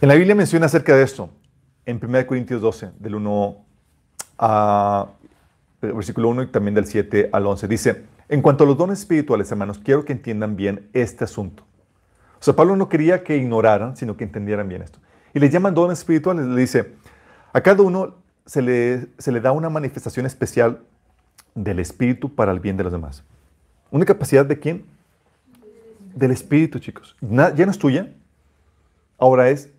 En 0.00 0.08
la 0.08 0.14
Biblia 0.14 0.34
menciona 0.34 0.64
acerca 0.64 0.96
de 0.96 1.02
esto, 1.02 1.28
en 1.84 2.00
1 2.02 2.26
Corintios 2.26 2.62
12, 2.62 2.92
del 2.98 3.16
1 3.16 3.56
a 4.38 5.08
versículo 5.82 6.30
1 6.30 6.44
y 6.44 6.46
también 6.46 6.74
del 6.74 6.86
7 6.86 7.28
al 7.30 7.46
11. 7.46 7.68
Dice, 7.68 8.06
en 8.30 8.40
cuanto 8.40 8.64
a 8.64 8.66
los 8.66 8.78
dones 8.78 9.00
espirituales, 9.00 9.52
hermanos, 9.52 9.78
quiero 9.78 10.06
que 10.06 10.14
entiendan 10.14 10.56
bien 10.56 10.88
este 10.94 11.24
asunto. 11.24 11.64
O 12.40 12.42
sea, 12.42 12.56
Pablo 12.56 12.76
no 12.76 12.88
quería 12.88 13.22
que 13.22 13.36
ignoraran, 13.36 13.94
sino 13.94 14.16
que 14.16 14.24
entendieran 14.24 14.70
bien 14.70 14.80
esto. 14.80 15.00
Y 15.34 15.38
les 15.38 15.52
llaman 15.52 15.74
dones 15.74 15.98
espirituales. 15.98 16.46
Le 16.46 16.58
dice, 16.58 16.94
a 17.52 17.60
cada 17.60 17.82
uno 17.82 18.14
se 18.46 18.62
le, 18.62 19.08
se 19.18 19.32
le 19.32 19.42
da 19.42 19.52
una 19.52 19.68
manifestación 19.68 20.24
especial 20.24 20.80
del 21.54 21.78
Espíritu 21.78 22.34
para 22.34 22.52
el 22.52 22.60
bien 22.60 22.78
de 22.78 22.84
los 22.84 22.92
demás. 22.92 23.22
¿Una 23.90 24.06
capacidad 24.06 24.46
de 24.46 24.58
quién? 24.58 24.86
Del 26.14 26.30
Espíritu, 26.30 26.78
chicos. 26.78 27.16
ya 27.20 27.64
no 27.64 27.70
es 27.70 27.78
tuya, 27.78 28.12
ahora 29.18 29.50
es 29.50 29.70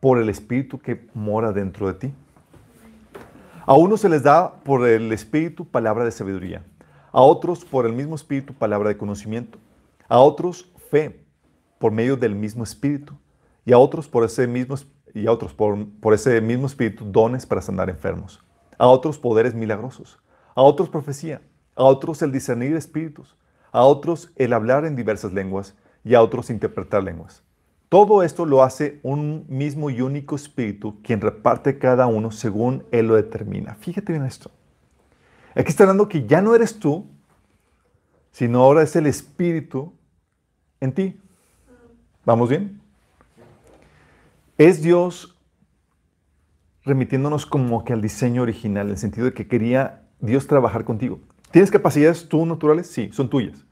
por 0.00 0.18
el 0.18 0.28
Espíritu 0.28 0.78
que 0.78 1.08
mora 1.14 1.52
dentro 1.52 1.86
de 1.86 1.94
ti. 1.94 2.14
A 3.66 3.74
unos 3.74 4.00
se 4.00 4.08
les 4.08 4.22
da 4.22 4.54
por 4.62 4.86
el 4.86 5.10
Espíritu 5.12 5.64
palabra 5.66 6.04
de 6.04 6.10
sabiduría, 6.10 6.64
a 7.12 7.22
otros 7.22 7.64
por 7.64 7.86
el 7.86 7.92
mismo 7.92 8.14
Espíritu 8.14 8.52
palabra 8.52 8.90
de 8.90 8.96
conocimiento, 8.96 9.58
a 10.08 10.18
otros 10.18 10.70
fe 10.90 11.24
por 11.78 11.92
medio 11.92 12.16
del 12.16 12.34
mismo 12.34 12.62
Espíritu, 12.62 13.14
y 13.64 13.72
a 13.72 13.78
otros 13.78 14.08
por 14.08 14.24
ese 14.24 14.46
mismo 14.46 14.76
y 15.14 15.26
a 15.26 15.32
otros 15.32 15.54
por, 15.54 15.88
por 16.00 16.12
ese 16.12 16.40
mismo 16.40 16.66
Espíritu 16.66 17.04
dones 17.04 17.46
para 17.46 17.62
sanar 17.62 17.88
enfermos, 17.88 18.42
a 18.76 18.86
otros 18.86 19.18
poderes 19.18 19.54
milagrosos, 19.54 20.18
a 20.54 20.62
otros 20.62 20.88
profecía, 20.88 21.40
a 21.76 21.84
otros 21.84 22.22
el 22.22 22.32
discernir 22.32 22.76
espíritus, 22.76 23.36
a 23.74 23.82
otros 23.82 24.30
el 24.36 24.52
hablar 24.52 24.84
en 24.84 24.94
diversas 24.94 25.32
lenguas 25.32 25.74
y 26.04 26.14
a 26.14 26.22
otros 26.22 26.48
interpretar 26.48 27.02
lenguas. 27.02 27.42
Todo 27.88 28.22
esto 28.22 28.46
lo 28.46 28.62
hace 28.62 29.00
un 29.02 29.46
mismo 29.48 29.90
y 29.90 30.00
único 30.00 30.36
espíritu 30.36 31.02
quien 31.02 31.20
reparte 31.20 31.76
cada 31.76 32.06
uno 32.06 32.30
según 32.30 32.84
él 32.92 33.08
lo 33.08 33.16
determina. 33.16 33.74
Fíjate 33.74 34.12
bien 34.12 34.24
esto. 34.24 34.52
Aquí 35.56 35.70
está 35.70 35.82
hablando 35.82 36.08
que 36.08 36.24
ya 36.24 36.40
no 36.40 36.54
eres 36.54 36.78
tú, 36.78 37.04
sino 38.30 38.62
ahora 38.62 38.82
es 38.82 38.94
el 38.94 39.08
espíritu 39.08 39.92
en 40.80 40.92
ti. 40.92 41.20
¿Vamos 42.24 42.48
bien? 42.48 42.80
Es 44.56 44.82
Dios 44.82 45.36
remitiéndonos 46.84 47.44
como 47.44 47.84
que 47.84 47.92
al 47.92 48.00
diseño 48.00 48.42
original, 48.42 48.86
en 48.86 48.92
el 48.92 48.98
sentido 48.98 49.26
de 49.26 49.32
que 49.32 49.48
quería 49.48 50.04
Dios 50.20 50.46
trabajar 50.46 50.84
contigo. 50.84 51.18
¿Tienes 51.50 51.72
capacidades 51.72 52.28
tú 52.28 52.46
naturales? 52.46 52.86
Sí, 52.88 53.10
son 53.12 53.28
tuyas. 53.28 53.63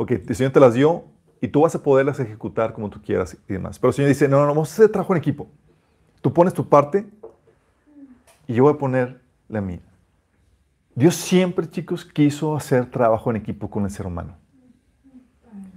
Ok, 0.00 0.12
el 0.12 0.34
Señor 0.34 0.50
te 0.50 0.60
las 0.60 0.72
dio 0.72 1.04
y 1.42 1.48
tú 1.48 1.60
vas 1.60 1.74
a 1.74 1.82
poderlas 1.82 2.18
ejecutar 2.20 2.72
como 2.72 2.88
tú 2.88 3.02
quieras 3.02 3.36
y 3.46 3.52
demás. 3.52 3.78
Pero 3.78 3.90
el 3.90 3.94
Señor 3.94 4.08
dice, 4.08 4.28
no, 4.28 4.40
no, 4.40 4.46
vamos 4.46 4.70
a 4.70 4.72
hacer 4.72 4.88
trabajo 4.88 5.12
en 5.12 5.18
equipo. 5.18 5.46
Tú 6.22 6.32
pones 6.32 6.54
tu 6.54 6.66
parte 6.66 7.06
y 8.46 8.54
yo 8.54 8.62
voy 8.62 8.72
a 8.72 8.78
poner 8.78 9.20
la 9.46 9.60
mía. 9.60 9.82
Dios 10.94 11.16
siempre, 11.16 11.68
chicos, 11.68 12.06
quiso 12.06 12.56
hacer 12.56 12.90
trabajo 12.90 13.28
en 13.28 13.36
equipo 13.36 13.68
con 13.68 13.84
el 13.84 13.90
ser 13.90 14.06
humano. 14.06 14.38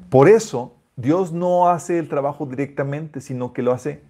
Por 0.09 0.29
eso, 0.29 0.73
Dios 0.95 1.33
no 1.33 1.67
hace 1.67 1.99
el 1.99 2.07
trabajo 2.07 2.45
directamente, 2.45 3.19
sino 3.19 3.51
que 3.51 3.61
lo 3.61 3.73
hace 3.73 4.03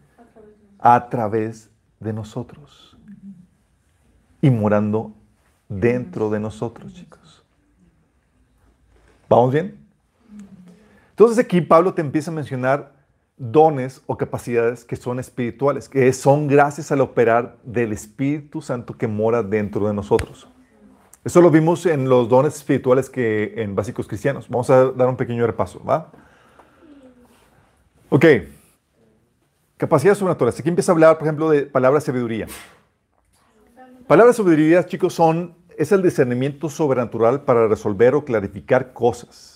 a 0.78 1.10
través 1.10 1.71
de 1.99 2.13
nosotros 2.13 2.95
y 4.43 4.52
morando 4.52 5.12
dentro 5.69 6.30
de 6.30 6.39
nosotros, 6.39 6.93
chicos. 6.93 7.43
¿Vamos 9.28 9.52
bien? 9.52 9.83
Entonces 11.13 11.38
aquí 11.38 11.62
Pablo 11.62 11.93
te 11.93 12.02
empieza 12.02 12.32
a 12.32 12.34
mencionar 12.34 12.91
dones 13.38 14.02
o 14.08 14.17
capacidades 14.17 14.84
que 14.84 14.95
son 14.95 15.19
espirituales, 15.19 15.88
que 15.88 16.12
son 16.13 16.47
gracias 16.47 16.91
al 16.91 17.02
operar 17.02 17.58
del 17.63 17.93
Espíritu 17.93 18.62
Santo 18.62 18.97
que 18.97 19.08
mora 19.08 19.43
dentro 19.43 19.88
de 19.88 19.93
nosotros. 19.93 20.47
Eso 21.23 21.39
lo 21.39 21.52
vimos 21.52 21.86
en 21.86 22.10
los 22.10 22.28
dones 22.28 22.56
espirituales 22.56 23.10
que 23.10 23.54
en 23.58 23.76
básicos 23.76 24.08
cristianos. 24.08 24.49
Vamos 24.49 24.69
a 24.69 24.91
dar 24.91 25.08
un 25.08 25.15
pequeño 25.15 25.45
repaso, 25.45 25.84
¿va? 25.84 26.12
Ok. 28.10 28.26
Capacidades 29.78 30.17
sobrenaturales. 30.17 30.60
Aquí 30.60 30.69
empieza 30.69 30.91
a 30.91 30.93
hablar, 30.93 31.17
por 31.17 31.28
ejemplo, 31.28 31.49
de 31.49 31.63
palabras 31.63 32.04
sabiduría. 32.04 32.47
Palabras 34.08 34.36
sabiduría, 34.36 34.86
chicos, 34.86 35.13
son 35.13 35.56
es 35.78 35.91
el 35.91 36.02
discernimiento 36.02 36.69
sobrenatural 36.69 37.41
para 37.41 37.67
resolver 37.67 38.15
o 38.15 38.26
clarificar 38.26 38.93
cosas, 38.93 39.53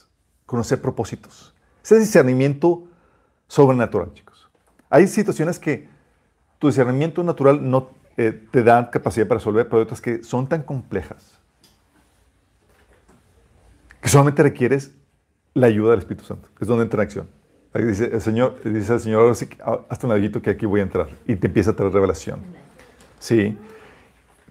conocer 0.48 0.82
propósitos. 0.82 1.54
Ese 1.84 2.00
discernimiento 2.00 2.86
sobrenatural, 3.48 4.12
chicos. 4.14 4.50
Hay 4.90 5.08
situaciones 5.08 5.60
que 5.60 5.88
tu 6.58 6.68
discernimiento 6.68 7.24
natural 7.24 7.70
no 7.70 7.92
eh, 8.18 8.48
te 8.52 8.64
da 8.64 8.90
capacidad 8.90 9.28
para 9.28 9.38
resolver, 9.38 9.68
pero 9.68 9.78
hay 9.78 9.84
otras 9.84 10.02
que 10.02 10.24
son 10.24 10.48
tan 10.50 10.64
complejas 10.64 11.38
que 14.02 14.10
solamente 14.10 14.42
requieres 14.42 14.92
la 15.54 15.68
ayuda 15.68 15.92
del 15.92 16.00
Espíritu 16.00 16.26
Santo. 16.26 16.50
Es 16.60 16.68
donde 16.68 16.84
entra 16.84 17.02
en 17.02 17.08
acción. 17.08 17.30
Dice 17.74 18.06
el 18.06 18.22
Señor, 18.22 18.60
dice 18.64 18.94
el 18.94 19.00
Señor, 19.00 19.36
hasta 19.90 20.08
un 20.08 20.14
ladito 20.14 20.42
que 20.42 20.50
aquí 20.50 20.66
voy 20.66 20.80
a 20.80 20.84
entrar. 20.84 21.10
Y 21.28 21.36
te 21.36 21.48
empieza 21.48 21.72
a 21.72 21.76
traer 21.76 21.92
revelación. 21.92 22.40
Sí. 23.20 23.58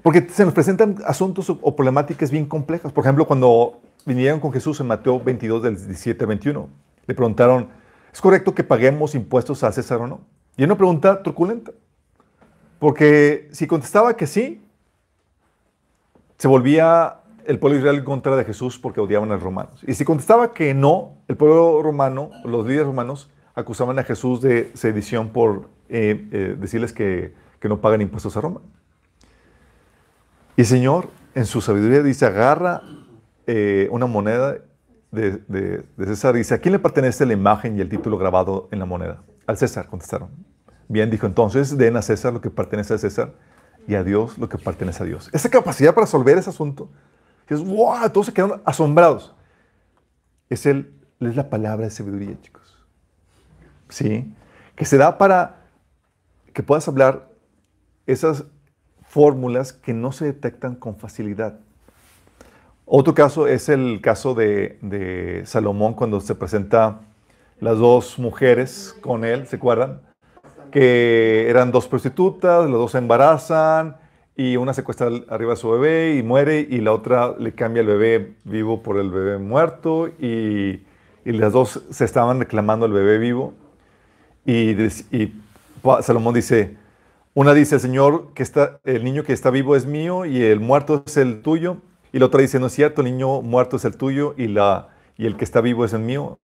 Porque 0.02 0.28
se 0.28 0.44
nos 0.44 0.54
presentan 0.54 0.96
asuntos 1.04 1.50
o 1.50 1.74
problemáticas 1.74 2.30
bien 2.30 2.46
complejas. 2.46 2.92
Por 2.92 3.02
ejemplo, 3.02 3.26
cuando 3.26 3.80
vinieron 4.06 4.40
con 4.40 4.52
Jesús 4.52 4.80
en 4.80 4.86
Mateo 4.86 5.20
22, 5.20 5.62
del 5.62 5.76
17 5.76 6.24
al 6.24 6.28
21, 6.28 6.68
le 7.06 7.14
preguntaron, 7.14 7.68
¿es 8.12 8.20
correcto 8.20 8.54
que 8.54 8.64
paguemos 8.64 9.14
impuestos 9.14 9.62
a 9.64 9.72
César 9.72 10.00
o 10.00 10.06
no? 10.06 10.20
Y 10.56 10.64
una 10.64 10.76
pregunta 10.76 11.22
truculenta. 11.22 11.72
Porque 12.78 13.48
si 13.52 13.66
contestaba 13.66 14.16
que 14.16 14.26
sí, 14.26 14.62
se 16.38 16.48
volvía 16.48 17.20
el 17.44 17.58
pueblo 17.58 17.78
israelí 17.78 17.98
en 17.98 18.04
contra 18.04 18.36
de 18.36 18.44
Jesús 18.44 18.78
porque 18.78 19.00
odiaban 19.00 19.30
a 19.30 19.34
los 19.34 19.42
romanos. 19.42 19.82
Y 19.86 19.94
si 19.94 20.04
contestaba 20.04 20.52
que 20.52 20.74
no, 20.74 21.18
el 21.28 21.36
pueblo 21.36 21.82
romano, 21.82 22.30
los 22.44 22.66
líderes 22.66 22.86
romanos, 22.86 23.30
acusaban 23.54 23.98
a 23.98 24.04
Jesús 24.04 24.40
de 24.40 24.70
sedición 24.74 25.30
por 25.30 25.68
eh, 25.88 26.28
eh, 26.32 26.56
decirles 26.58 26.92
que, 26.92 27.34
que, 27.60 27.68
no 27.68 27.80
pagan 27.80 28.02
impuestos 28.02 28.36
a 28.36 28.40
Roma. 28.40 28.60
Y 30.56 30.62
el 30.62 30.66
Señor, 30.66 31.08
en 31.34 31.46
su 31.46 31.60
sabiduría, 31.60 32.02
dice, 32.02 32.26
agarra 32.26 32.82
eh, 33.46 33.88
una 33.90 34.06
moneda 34.06 34.58
de, 35.12 35.84
César 35.98 36.34
dice, 36.34 36.54
¿a 36.54 36.58
quién 36.58 36.72
le 36.72 36.78
pertenece 36.78 37.24
la 37.24 37.32
imagen 37.32 37.76
y 37.78 37.80
el 37.80 37.88
título 37.88 38.18
grabado 38.18 38.68
en 38.70 38.78
la 38.78 38.84
moneda? 38.84 39.22
Al 39.46 39.56
César, 39.56 39.86
contestaron. 39.86 40.30
Bien, 40.88 41.10
dijo 41.10 41.26
entonces, 41.26 41.76
den 41.76 41.96
a 41.96 42.02
César 42.02 42.32
lo 42.32 42.40
que 42.40 42.50
pertenece 42.50 42.94
a 42.94 42.98
César 42.98 43.32
y 43.86 43.94
a 43.94 44.04
Dios 44.04 44.38
lo 44.38 44.48
que 44.48 44.58
pertenece 44.58 45.02
a 45.02 45.06
Dios. 45.06 45.30
Esa 45.32 45.48
capacidad 45.48 45.94
para 45.94 46.04
resolver 46.04 46.36
ese 46.38 46.50
asunto 46.50 46.90
es, 47.48 47.64
wow, 47.64 48.10
todos 48.10 48.26
se 48.26 48.32
quedaron 48.32 48.60
asombrados. 48.64 49.34
Es, 50.48 50.66
el, 50.66 50.92
es 51.20 51.36
la 51.36 51.48
palabra 51.48 51.86
de 51.86 51.90
sabiduría, 51.90 52.40
chicos. 52.40 52.86
¿Sí? 53.88 54.34
Que 54.74 54.84
se 54.84 54.96
da 54.96 55.16
para 55.18 55.62
que 56.52 56.62
puedas 56.62 56.86
hablar 56.88 57.28
esas 58.06 58.44
fórmulas 59.02 59.72
que 59.72 59.92
no 59.92 60.12
se 60.12 60.24
detectan 60.24 60.74
con 60.74 60.96
facilidad. 60.96 61.60
Otro 62.88 63.14
caso 63.14 63.48
es 63.48 63.68
el 63.68 64.00
caso 64.00 64.34
de, 64.34 64.78
de, 64.80 65.42
Salomón 65.44 65.94
cuando 65.94 66.20
se 66.20 66.36
presenta 66.36 67.00
las 67.58 67.78
dos 67.78 68.16
mujeres 68.16 68.96
con 69.00 69.24
él, 69.24 69.48
¿se 69.48 69.56
acuerdan? 69.56 70.02
Que 70.70 71.50
eran 71.50 71.72
dos 71.72 71.88
prostitutas, 71.88 72.62
las 72.62 72.78
dos 72.78 72.92
se 72.92 72.98
embarazan 72.98 73.96
y 74.36 74.56
una 74.56 74.72
secuestra 74.72 75.10
arriba 75.28 75.54
de 75.54 75.56
su 75.56 75.68
bebé 75.68 76.14
y 76.14 76.22
muere 76.22 76.60
y 76.60 76.80
la 76.80 76.92
otra 76.92 77.34
le 77.36 77.52
cambia 77.54 77.80
el 77.80 77.88
bebé 77.88 78.34
vivo 78.44 78.82
por 78.84 78.98
el 78.98 79.10
bebé 79.10 79.38
muerto 79.38 80.06
y, 80.06 80.84
y 81.24 81.32
las 81.32 81.52
dos 81.52 81.82
se 81.90 82.04
estaban 82.04 82.38
reclamando 82.38 82.86
el 82.86 82.92
bebé 82.92 83.18
vivo 83.18 83.52
y, 84.44 84.80
y, 85.10 85.34
Salomón 86.02 86.34
dice, 86.34 86.76
una 87.34 87.52
dice, 87.52 87.80
Señor, 87.80 88.32
que 88.32 88.44
está, 88.44 88.78
el 88.84 89.02
niño 89.02 89.24
que 89.24 89.32
está 89.32 89.50
vivo 89.50 89.74
es 89.74 89.86
mío 89.86 90.24
y 90.24 90.40
el 90.42 90.60
muerto 90.60 91.02
es 91.04 91.16
el 91.16 91.42
tuyo 91.42 91.78
y 92.16 92.18
la 92.18 92.24
otra 92.24 92.40
dice, 92.40 92.58
no 92.58 92.68
es 92.68 92.72
cierto, 92.72 93.02
el 93.02 93.08
niño 93.08 93.42
muerto 93.42 93.76
es 93.76 93.84
el 93.84 93.98
tuyo 93.98 94.32
y, 94.38 94.46
la, 94.46 94.88
y 95.18 95.26
el 95.26 95.36
que 95.36 95.44
está 95.44 95.60
vivo 95.60 95.84
es 95.84 95.92
el 95.92 96.00
mío. 96.00 96.38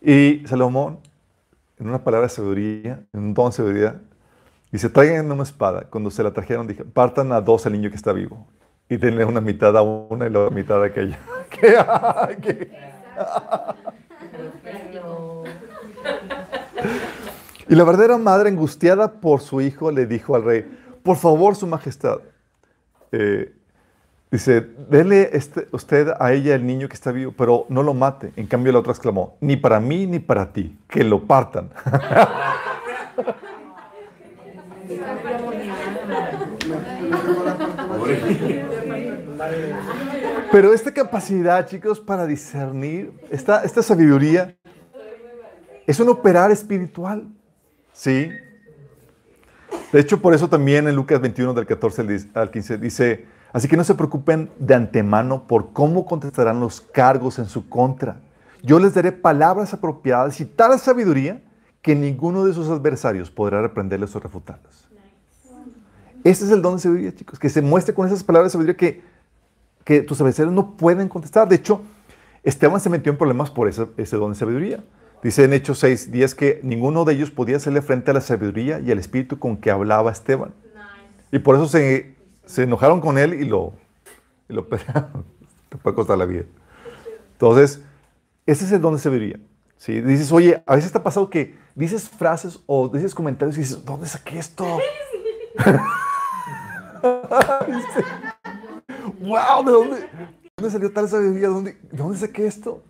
Y 0.00 0.42
Salomón, 0.48 0.98
en 1.78 1.88
una 1.88 2.02
palabra 2.02 2.26
de 2.26 2.34
sabiduría, 2.34 3.04
en 3.12 3.20
un 3.20 3.34
don 3.34 3.50
de 3.50 3.52
sabiduría, 3.52 4.00
Dice, 4.72 4.88
traigan 4.90 5.30
una 5.30 5.44
espada. 5.44 5.82
Cuando 5.88 6.10
se 6.10 6.24
la 6.24 6.32
trajeron, 6.32 6.66
dije, 6.66 6.84
partan 6.84 7.30
a 7.30 7.40
dos 7.40 7.64
al 7.64 7.74
niño 7.74 7.90
que 7.90 7.94
está 7.94 8.12
vivo. 8.12 8.48
Y 8.88 8.96
denle 8.96 9.24
una 9.24 9.40
mitad 9.40 9.76
a 9.76 9.82
una 9.82 10.26
y 10.26 10.30
la 10.30 10.40
otra 10.40 10.56
mitad 10.56 10.82
a 10.82 10.86
aquella. 10.86 11.20
¿Qué? 11.48 11.76
y 17.68 17.74
la 17.76 17.84
verdadera 17.84 18.18
madre, 18.18 18.48
angustiada 18.48 19.12
por 19.20 19.42
su 19.42 19.60
hijo, 19.60 19.92
le 19.92 20.06
dijo 20.06 20.34
al 20.34 20.42
rey, 20.42 20.66
por 21.04 21.18
favor, 21.18 21.54
su 21.54 21.68
majestad, 21.68 22.18
eh, 23.12 23.54
dice, 24.34 24.66
denle 24.90 25.30
este, 25.32 25.68
usted 25.70 26.08
a 26.18 26.32
ella 26.32 26.56
el 26.56 26.66
niño 26.66 26.88
que 26.88 26.94
está 26.94 27.12
vivo, 27.12 27.32
pero 27.36 27.66
no 27.68 27.84
lo 27.84 27.94
mate. 27.94 28.32
En 28.34 28.48
cambio, 28.48 28.72
la 28.72 28.80
otra 28.80 28.92
exclamó, 28.92 29.36
ni 29.40 29.56
para 29.56 29.78
mí 29.78 30.08
ni 30.08 30.18
para 30.18 30.52
ti, 30.52 30.76
que 30.88 31.04
lo 31.04 31.24
partan. 31.24 31.70
Pero 40.50 40.72
esta 40.72 40.92
capacidad, 40.92 41.66
chicos, 41.66 42.00
para 42.00 42.26
discernir, 42.26 43.12
esta, 43.30 43.62
esta 43.64 43.82
sabiduría, 43.82 44.56
es 45.86 46.00
un 46.00 46.08
operar 46.08 46.50
espiritual. 46.50 47.28
¿Sí? 47.92 48.30
De 49.92 50.00
hecho, 50.00 50.20
por 50.20 50.34
eso 50.34 50.48
también 50.48 50.88
en 50.88 50.96
Lucas 50.96 51.20
21, 51.20 51.54
del 51.54 51.66
14 51.66 52.30
al 52.34 52.50
15, 52.50 52.78
dice, 52.78 53.26
así 53.54 53.68
que 53.68 53.76
no 53.76 53.84
se 53.84 53.94
preocupen 53.94 54.50
de 54.58 54.74
antemano 54.74 55.46
por 55.46 55.72
cómo 55.72 56.04
contestarán 56.04 56.60
los 56.60 56.80
cargos 56.80 57.38
en 57.38 57.46
su 57.46 57.68
contra. 57.68 58.20
Yo 58.62 58.80
les 58.80 58.94
daré 58.94 59.12
palabras 59.12 59.72
apropiadas 59.72 60.40
y 60.40 60.44
tal 60.44 60.78
sabiduría 60.78 61.40
que 61.80 61.94
ninguno 61.94 62.44
de 62.44 62.52
sus 62.52 62.68
adversarios 62.68 63.30
podrá 63.30 63.62
reprenderles 63.62 64.14
o 64.16 64.20
refutarlos. 64.20 64.88
Ese 66.24 66.46
es 66.46 66.50
el 66.50 66.62
don 66.62 66.74
de 66.74 66.82
sabiduría, 66.82 67.14
chicos, 67.14 67.38
que 67.38 67.48
se 67.48 67.62
muestre 67.62 67.94
con 67.94 68.06
esas 68.06 68.24
palabras 68.24 68.50
de 68.50 68.52
sabiduría 68.54 68.76
que, 68.76 69.02
que 69.84 70.02
tus 70.02 70.20
adversarios 70.20 70.52
no 70.52 70.76
pueden 70.76 71.08
contestar. 71.08 71.48
De 71.48 71.56
hecho, 71.56 71.82
Esteban 72.42 72.80
se 72.80 72.90
metió 72.90 73.12
en 73.12 73.18
problemas 73.18 73.50
por 73.50 73.68
ese, 73.68 73.86
ese 73.98 74.16
don 74.16 74.32
de 74.32 74.38
sabiduría. 74.38 74.82
Dice 75.22 75.44
en 75.44 75.52
Hechos 75.52 75.78
6 75.78 76.10
días 76.10 76.34
que 76.34 76.60
ninguno 76.64 77.04
de 77.04 77.14
ellos 77.14 77.30
podía 77.30 77.58
hacerle 77.58 77.82
frente 77.82 78.10
a 78.10 78.14
la 78.14 78.20
sabiduría 78.20 78.80
y 78.80 78.90
al 78.90 78.98
espíritu 78.98 79.38
con 79.38 79.58
que 79.58 79.70
hablaba 79.70 80.10
Esteban. 80.10 80.52
Y 81.30 81.38
por 81.38 81.56
eso 81.56 81.68
se, 81.68 82.13
se, 82.46 82.62
enojaron 82.62 83.00
con 83.00 83.18
él 83.18 83.34
y 83.34 83.44
lo, 83.44 83.72
y 84.48 84.52
lo 84.52 84.68
pelearon. 84.68 85.24
Te 85.68 85.76
puede 85.76 85.96
costar 85.96 86.18
la 86.18 86.26
vida. 86.26 86.44
Entonces, 87.32 87.82
ese 88.46 88.64
es 88.64 88.72
el 88.72 88.80
don 88.80 88.94
de 88.94 89.00
sabiduría. 89.00 89.40
¿sí? 89.76 90.00
Dices, 90.00 90.30
oye, 90.32 90.62
a 90.66 90.76
veces 90.76 90.92
te 90.92 90.98
ha 90.98 91.02
pasado 91.02 91.30
que 91.30 91.56
dices 91.74 92.08
frases 92.08 92.60
o 92.66 92.88
dices 92.88 93.14
comentarios 93.14 93.56
y 93.56 93.60
dices, 93.60 93.84
¿dónde 93.84 94.06
saqué 94.06 94.38
esto? 94.38 94.78
¡Wow! 99.20 99.64
¿De 99.64 99.72
dónde, 99.72 100.08
dónde 100.56 100.70
salió 100.70 100.92
tal 100.92 101.08
sabiduría? 101.08 101.48
¿Dónde, 101.48 101.76
¿De 101.90 101.98
dónde 101.98 102.18
saqué 102.18 102.46
esto? 102.46 102.82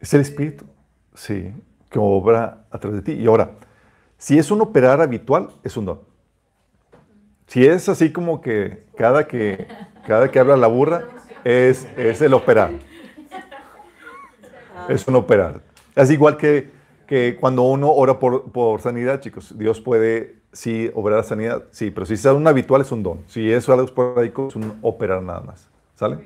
Es 0.00 0.12
el 0.14 0.20
Espíritu, 0.20 0.64
sí, 1.14 1.52
que 1.90 1.98
obra 1.98 2.64
a 2.70 2.78
través 2.78 3.02
de 3.02 3.14
ti. 3.14 3.20
Y 3.20 3.26
ahora, 3.26 3.52
si 4.18 4.38
es 4.38 4.50
un 4.50 4.60
operar 4.60 5.00
habitual, 5.00 5.50
es 5.64 5.76
un 5.76 5.86
don. 5.86 6.00
Si 7.46 7.66
es 7.66 7.88
así 7.88 8.12
como 8.12 8.40
que 8.40 8.84
cada 8.96 9.26
que, 9.26 9.66
cada 10.06 10.30
que 10.30 10.38
habla 10.38 10.56
la 10.56 10.66
burra, 10.66 11.04
es, 11.44 11.86
es 11.96 12.20
el 12.22 12.34
operar. 12.34 12.72
Es 14.88 15.06
un 15.06 15.16
operar. 15.16 15.60
Es 15.94 16.10
igual 16.10 16.36
que, 16.36 16.70
que 17.06 17.36
cuando 17.40 17.62
uno 17.62 17.90
ora 17.90 18.18
por, 18.18 18.50
por 18.50 18.80
sanidad, 18.80 19.20
chicos. 19.20 19.56
Dios 19.56 19.80
puede 19.80 20.36
sí, 20.52 20.90
obrar 20.94 21.22
sanidad, 21.24 21.64
sí, 21.70 21.90
pero 21.90 22.06
si 22.06 22.14
es 22.14 22.24
un 22.24 22.46
habitual 22.46 22.82
es 22.82 22.90
un 22.90 23.02
don. 23.02 23.22
Si 23.28 23.52
es 23.52 23.68
algo 23.68 23.84
esporádico, 23.84 24.48
es 24.48 24.56
un 24.56 24.78
operar 24.82 25.22
nada 25.22 25.40
más. 25.40 25.68
¿Sale? 25.94 26.18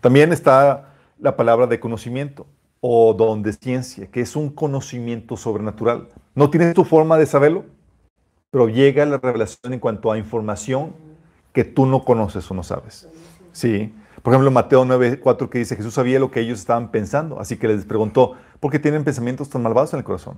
También 0.00 0.32
está 0.32 0.94
la 1.18 1.36
palabra 1.36 1.66
de 1.66 1.78
conocimiento 1.78 2.46
o 2.80 3.14
don 3.14 3.42
de 3.42 3.52
ciencia, 3.52 4.08
que 4.10 4.20
es 4.20 4.34
un 4.34 4.50
conocimiento 4.50 5.36
sobrenatural. 5.36 6.08
No 6.34 6.50
tienes 6.50 6.74
tu 6.74 6.84
forma 6.84 7.16
de 7.16 7.26
saberlo, 7.26 7.64
pero 8.52 8.68
llega 8.68 9.06
la 9.06 9.16
revelación 9.16 9.72
en 9.72 9.80
cuanto 9.80 10.12
a 10.12 10.18
información 10.18 10.92
que 11.54 11.64
tú 11.64 11.86
no 11.86 12.04
conoces 12.04 12.48
o 12.50 12.54
no 12.54 12.62
sabes. 12.62 13.08
Sí. 13.52 13.94
Por 14.22 14.34
ejemplo, 14.34 14.50
Mateo 14.50 14.84
9:4 14.84 15.48
que 15.48 15.58
dice, 15.58 15.74
Jesús 15.74 15.94
sabía 15.94 16.20
lo 16.20 16.30
que 16.30 16.40
ellos 16.40 16.60
estaban 16.60 16.90
pensando, 16.90 17.40
así 17.40 17.56
que 17.56 17.66
les 17.66 17.86
preguntó, 17.86 18.34
¿por 18.60 18.70
qué 18.70 18.78
tienen 18.78 19.04
pensamientos 19.04 19.48
tan 19.48 19.62
malvados 19.62 19.94
en 19.94 20.00
el 20.00 20.04
corazón? 20.04 20.36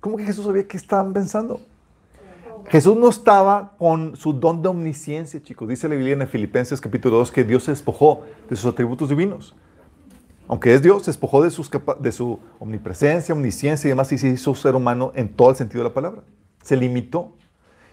¿Cómo 0.00 0.18
que 0.18 0.24
Jesús 0.24 0.44
sabía 0.44 0.68
qué 0.68 0.76
estaban 0.76 1.14
pensando? 1.14 1.62
Jesús 2.66 2.98
no 2.98 3.08
estaba 3.08 3.72
con 3.78 4.14
su 4.14 4.34
don 4.34 4.60
de 4.60 4.68
omnisciencia, 4.68 5.42
chicos. 5.42 5.70
Dice 5.70 5.88
la 5.88 5.94
Biblia 5.94 6.12
en 6.12 6.28
Filipenses 6.28 6.82
capítulo 6.82 7.16
2 7.16 7.32
que 7.32 7.44
Dios 7.44 7.64
se 7.64 7.70
despojó 7.70 8.24
de 8.50 8.56
sus 8.56 8.70
atributos 8.70 9.08
divinos. 9.08 9.56
Aunque 10.48 10.74
es 10.74 10.82
Dios, 10.82 11.02
se 11.04 11.12
despojó 11.12 11.42
de, 11.42 11.50
de 12.00 12.12
su 12.12 12.40
omnipresencia, 12.58 13.34
omnisciencia 13.34 13.88
y 13.88 13.92
demás 13.92 14.12
y 14.12 14.18
se 14.18 14.28
hizo 14.28 14.54
ser 14.54 14.74
humano 14.74 15.12
en 15.14 15.30
todo 15.30 15.48
el 15.48 15.56
sentido 15.56 15.82
de 15.82 15.88
la 15.88 15.94
palabra. 15.94 16.22
Se 16.62 16.76
limitó. 16.76 17.37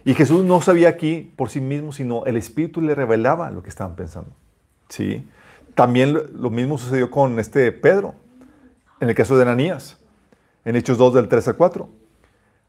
Y 0.06 0.14
Jesús 0.14 0.46
no 0.46 0.62
sabía 0.62 0.90
aquí 0.90 1.34
por 1.36 1.50
sí 1.50 1.60
mismo, 1.60 1.92
sino 1.92 2.26
el 2.26 2.38
Espíritu 2.38 2.80
le 2.80 2.94
revelaba 2.94 3.50
lo 3.50 3.64
que 3.64 3.70
estaban 3.70 3.96
pensando. 3.96 4.30
¿Sí? 4.88 5.28
También 5.74 6.14
lo 6.14 6.52
mismo 6.52 6.78
sucedió 6.78 7.10
con 7.10 7.40
este 7.40 7.72
Pedro, 7.72 8.14
en 9.00 9.10
el 9.10 9.16
caso 9.16 9.36
de 9.36 9.42
Ananías, 9.42 9.98
en 10.64 10.76
Hechos 10.76 11.00
2 11.00 11.16
del 11.16 11.28
3 11.28 11.48
al 11.48 11.56
4. 11.56 11.90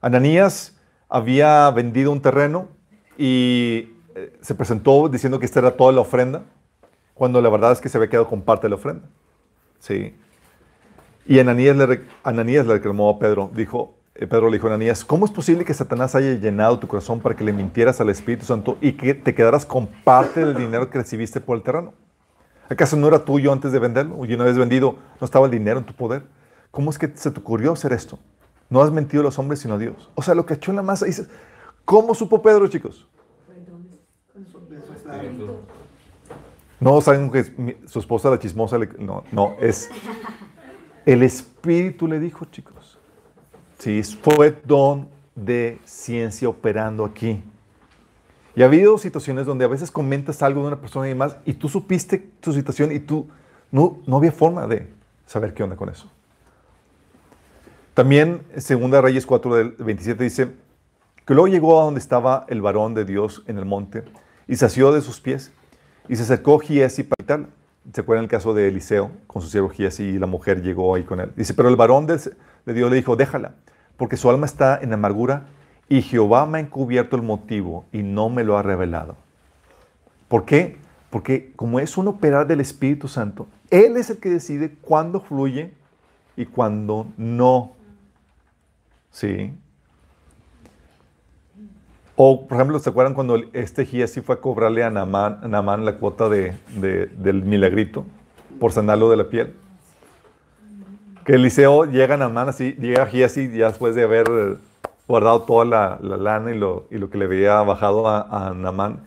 Ananías 0.00 0.80
había 1.10 1.70
vendido 1.70 2.10
un 2.10 2.22
terreno 2.22 2.68
y 3.18 3.90
eh, 4.14 4.32
se 4.40 4.54
presentó 4.54 5.08
diciendo 5.10 5.38
que 5.38 5.44
esta 5.44 5.60
era 5.60 5.76
toda 5.76 5.92
la 5.92 6.00
ofrenda, 6.00 6.42
cuando 7.12 7.42
la 7.42 7.50
verdad 7.50 7.72
es 7.72 7.82
que 7.82 7.90
se 7.90 7.98
había 7.98 8.08
quedado 8.08 8.28
con 8.28 8.42
parte 8.42 8.64
de 8.64 8.70
la 8.70 8.76
ofrenda. 8.76 9.08
Sí. 9.78 10.16
Y 11.26 11.38
Ananías 11.38 11.76
le, 11.76 12.00
Ananías 12.24 12.66
le 12.66 12.74
reclamó 12.74 13.10
a 13.10 13.18
Pedro, 13.18 13.50
dijo, 13.54 13.95
Pedro 14.20 14.48
le 14.48 14.56
dijo 14.56 14.66
a 14.66 14.70
Ananías, 14.70 15.04
¿cómo 15.04 15.26
es 15.26 15.30
posible 15.30 15.64
que 15.64 15.74
Satanás 15.74 16.14
haya 16.14 16.34
llenado 16.34 16.78
tu 16.78 16.88
corazón 16.88 17.20
para 17.20 17.36
que 17.36 17.44
le 17.44 17.52
mintieras 17.52 18.00
al 18.00 18.08
Espíritu 18.08 18.46
Santo 18.46 18.78
y 18.80 18.92
que 18.92 19.14
te 19.14 19.34
quedaras 19.34 19.66
con 19.66 19.86
parte 19.86 20.44
del 20.44 20.56
dinero 20.56 20.88
que 20.88 20.98
recibiste 20.98 21.40
por 21.40 21.56
el 21.56 21.62
terreno? 21.62 21.92
¿Acaso 22.68 22.96
no 22.96 23.08
era 23.08 23.24
tuyo 23.24 23.52
antes 23.52 23.72
de 23.72 23.78
venderlo? 23.78 24.24
Y 24.24 24.34
una 24.34 24.44
vez 24.44 24.56
vendido, 24.56 24.96
¿no 25.20 25.24
estaba 25.24 25.44
el 25.44 25.52
dinero 25.52 25.78
en 25.78 25.84
tu 25.84 25.92
poder? 25.92 26.24
¿Cómo 26.70 26.90
es 26.90 26.98
que 26.98 27.12
se 27.14 27.30
te 27.30 27.40
ocurrió 27.40 27.72
hacer 27.72 27.92
esto? 27.92 28.18
No 28.70 28.80
has 28.82 28.90
mentido 28.90 29.20
a 29.20 29.24
los 29.24 29.38
hombres 29.38 29.60
sino 29.60 29.74
a 29.74 29.78
Dios. 29.78 30.10
O 30.14 30.22
sea, 30.22 30.34
lo 30.34 30.46
que 30.46 30.54
echó 30.54 30.72
en 30.72 30.76
la 30.76 30.82
masa, 30.82 31.06
dices, 31.06 31.28
¿cómo 31.84 32.14
supo 32.14 32.42
Pedro, 32.42 32.66
chicos? 32.68 33.06
No 36.80 37.00
saben 37.00 37.30
que 37.30 37.44
su 37.86 37.98
esposa 37.98 38.30
la 38.30 38.38
chismosa, 38.38 38.78
no, 38.98 39.24
no, 39.32 39.56
es 39.60 39.88
el 41.06 41.22
Espíritu 41.22 42.06
le 42.08 42.18
dijo, 42.18 42.44
chicos. 42.46 42.75
Sí, 43.78 44.02
fue 44.02 44.58
don 44.64 45.08
de 45.34 45.78
ciencia 45.84 46.48
operando 46.48 47.04
aquí. 47.04 47.42
Y 48.54 48.62
ha 48.62 48.66
habido 48.66 48.96
situaciones 48.96 49.44
donde 49.44 49.66
a 49.66 49.68
veces 49.68 49.90
comentas 49.90 50.42
algo 50.42 50.62
de 50.62 50.68
una 50.68 50.80
persona 50.80 51.06
y 51.06 51.10
demás, 51.10 51.36
y 51.44 51.52
tú 51.52 51.68
supiste 51.68 52.18
tu 52.40 52.52
situación 52.52 52.90
y 52.90 53.00
tú 53.00 53.28
no, 53.70 53.98
no 54.06 54.16
había 54.16 54.32
forma 54.32 54.66
de 54.66 54.88
saber 55.26 55.52
qué 55.52 55.62
onda 55.62 55.76
con 55.76 55.90
eso. 55.90 56.10
También, 57.92 58.42
segunda 58.56 59.00
Reyes 59.00 59.26
4 59.26 59.54
del 59.54 59.70
27 59.72 60.24
dice 60.24 60.48
que 61.26 61.34
luego 61.34 61.48
llegó 61.48 61.80
a 61.80 61.84
donde 61.84 62.00
estaba 62.00 62.46
el 62.48 62.62
varón 62.62 62.94
de 62.94 63.04
Dios 63.04 63.42
en 63.46 63.58
el 63.58 63.64
monte 63.64 64.04
y 64.46 64.56
se 64.56 64.64
asió 64.66 64.92
de 64.92 65.00
sus 65.00 65.20
pies 65.20 65.52
y 66.08 66.16
se 66.16 66.22
acercó 66.22 66.58
Giesi 66.58 67.02
para 67.02 67.16
quitarla. 67.16 67.48
¿Se 67.92 68.00
acuerdan 68.00 68.24
el 68.24 68.30
caso 68.30 68.52
de 68.52 68.68
Eliseo 68.68 69.10
con 69.26 69.42
su 69.42 69.48
siervo 69.48 69.70
y 69.76 70.18
la 70.18 70.26
mujer 70.26 70.62
llegó 70.62 70.94
ahí 70.94 71.04
con 71.04 71.20
él? 71.20 71.32
Dice, 71.36 71.54
pero 71.54 71.68
el 71.68 71.76
varón 71.76 72.06
de, 72.06 72.18
de 72.66 72.74
Dios 72.74 72.90
le 72.90 72.96
dijo, 72.96 73.16
déjala, 73.16 73.54
porque 73.96 74.16
su 74.16 74.28
alma 74.28 74.46
está 74.46 74.78
en 74.80 74.92
amargura 74.92 75.46
y 75.88 76.02
Jehová 76.02 76.46
me 76.46 76.58
ha 76.58 76.60
encubierto 76.60 77.16
el 77.16 77.22
motivo 77.22 77.86
y 77.92 78.02
no 78.02 78.28
me 78.28 78.44
lo 78.44 78.58
ha 78.58 78.62
revelado. 78.62 79.16
¿Por 80.28 80.44
qué? 80.44 80.78
Porque 81.10 81.52
como 81.54 81.78
es 81.78 81.96
un 81.96 82.08
operar 82.08 82.46
del 82.46 82.60
Espíritu 82.60 83.08
Santo, 83.08 83.46
Él 83.70 83.96
es 83.96 84.10
el 84.10 84.18
que 84.18 84.28
decide 84.28 84.74
cuándo 84.80 85.20
fluye 85.20 85.72
y 86.36 86.46
cuándo 86.46 87.06
no. 87.16 87.72
Sí. 89.10 89.54
O, 92.16 92.46
por 92.46 92.56
ejemplo, 92.56 92.78
¿se 92.78 92.88
acuerdan 92.88 93.12
cuando 93.12 93.36
este 93.52 93.84
Giesi 93.84 94.22
fue 94.22 94.36
a 94.36 94.40
cobrarle 94.40 94.82
a 94.82 94.90
Namán, 94.90 95.84
la 95.84 95.96
cuota 95.98 96.30
de, 96.30 96.54
del 96.74 97.42
milagrito 97.42 98.06
por 98.58 98.72
sanarlo 98.72 99.10
de 99.10 99.18
la 99.18 99.28
piel? 99.28 99.54
Que 101.26 101.34
Eliseo 101.34 101.84
llega 101.84 102.14
a 102.14 102.16
Namán 102.16 102.48
así, 102.48 102.72
llega 102.80 103.02
a 103.02 103.06
Giesi 103.06 103.50
ya 103.54 103.68
después 103.68 103.94
de 103.94 104.04
haber 104.04 104.58
guardado 105.06 105.42
toda 105.42 105.66
la, 105.66 105.98
lana 106.00 106.54
y 106.54 106.58
lo, 106.58 106.86
y 106.90 106.96
lo, 106.96 107.10
que 107.10 107.18
le 107.18 107.26
había 107.26 107.60
bajado 107.60 108.08
a, 108.08 108.48
a 108.48 108.54
Namán. 108.54 109.00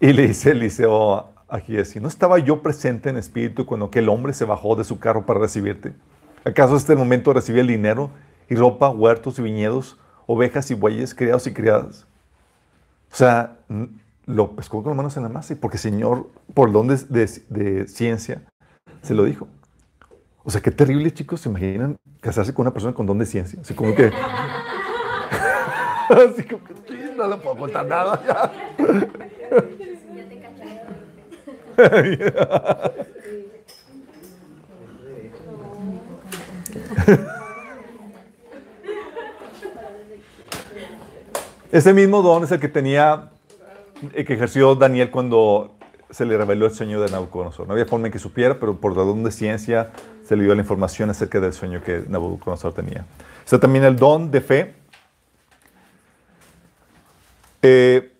Y 0.00 0.12
le 0.12 0.26
dice 0.26 0.50
Eliseo 0.50 1.30
a 1.48 1.60
Giesi, 1.60 2.00
¿no 2.00 2.08
estaba 2.08 2.40
yo 2.40 2.62
presente 2.62 3.10
en 3.10 3.16
espíritu 3.16 3.64
cuando 3.64 3.86
aquel 3.86 4.08
hombre 4.08 4.32
se 4.32 4.44
bajó 4.44 4.74
de 4.74 4.82
su 4.82 4.98
carro 4.98 5.24
para 5.24 5.38
recibirte? 5.38 5.92
¿Acaso 6.44 6.74
este 6.74 6.96
momento 6.96 7.32
recibí 7.32 7.60
el 7.60 7.68
dinero 7.68 8.10
y 8.48 8.56
ropa, 8.56 8.90
huertos 8.90 9.38
y 9.38 9.42
viñedos, 9.42 9.96
ovejas 10.32 10.70
y 10.70 10.74
bueyes, 10.74 11.14
criados 11.14 11.46
y 11.46 11.52
criadas. 11.52 12.06
O 13.12 13.16
sea, 13.16 13.58
lo 14.24 14.56
pescó 14.56 14.82
con 14.82 14.90
las 14.90 14.96
manos 14.96 15.14
en 15.18 15.24
la 15.24 15.28
masa 15.28 15.52
y 15.52 15.56
porque 15.56 15.76
el 15.76 15.82
Señor, 15.82 16.30
por 16.54 16.72
don 16.72 16.88
de, 16.88 16.96
de, 17.50 17.86
ciencia, 17.86 18.40
se 19.02 19.12
lo 19.14 19.24
dijo. 19.24 19.46
O 20.42 20.50
sea, 20.50 20.62
qué 20.62 20.70
terrible, 20.70 21.12
chicos, 21.12 21.42
se 21.42 21.50
imaginan 21.50 21.96
casarse 22.20 22.54
con 22.54 22.62
una 22.64 22.72
persona 22.72 22.94
con 22.94 23.04
don 23.04 23.18
de 23.18 23.26
ciencia. 23.26 23.60
Así 23.60 23.74
como 23.74 23.94
que... 23.94 24.06
Así 26.08 26.44
como 26.44 26.64
que 26.64 26.74
no 27.16 27.28
le 27.28 27.36
puedo 27.36 27.56
contar 27.56 27.86
nada. 27.86 28.22
Ya. 28.26 28.50
Ese 41.72 41.94
mismo 41.94 42.20
don 42.20 42.44
es 42.44 42.52
el 42.52 42.60
que 42.60 42.68
tenía, 42.68 43.30
el 44.12 44.26
que 44.26 44.34
ejerció 44.34 44.74
Daniel 44.74 45.10
cuando 45.10 45.74
se 46.10 46.26
le 46.26 46.36
reveló 46.36 46.66
el 46.66 46.74
sueño 46.74 47.00
de 47.00 47.10
Nabucodonosor. 47.10 47.66
No 47.66 47.72
había 47.72 47.86
forma 47.86 48.08
en 48.08 48.12
que 48.12 48.18
supiera, 48.18 48.60
pero 48.60 48.78
por 48.78 48.94
don 48.94 49.24
de 49.24 49.30
ciencia 49.30 49.90
se 50.22 50.36
le 50.36 50.44
dio 50.44 50.54
la 50.54 50.60
información 50.60 51.08
acerca 51.08 51.40
del 51.40 51.54
sueño 51.54 51.82
que 51.82 52.04
Nabucodonosor 52.06 52.74
tenía. 52.74 53.06
Está 53.42 53.58
también 53.58 53.84
el 53.84 53.96
don 53.96 54.30
de 54.30 54.40
fe. 54.42 54.74
Eh, 57.62 58.12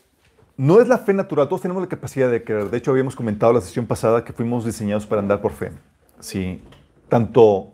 no 0.57 0.81
es 0.81 0.89
la 0.89 0.97
fe 0.97 1.13
natural, 1.13 1.47
todos 1.47 1.61
tenemos 1.61 1.83
la 1.83 1.89
capacidad 1.91 2.31
de 2.31 2.43
creer. 2.43 2.71
De 2.71 2.79
hecho, 2.79 2.91
habíamos 2.91 3.15
comentado 3.15 3.53
la 3.53 3.61
sesión 3.61 3.87
pasada 3.87 4.25
que 4.25 4.33
fuimos 4.33 4.65
diseñados 4.65 5.05
para 5.05 5.21
andar 5.21 5.43
por 5.43 5.53
fe. 5.53 5.73
Sí, 6.21 6.63
tanto 7.11 7.73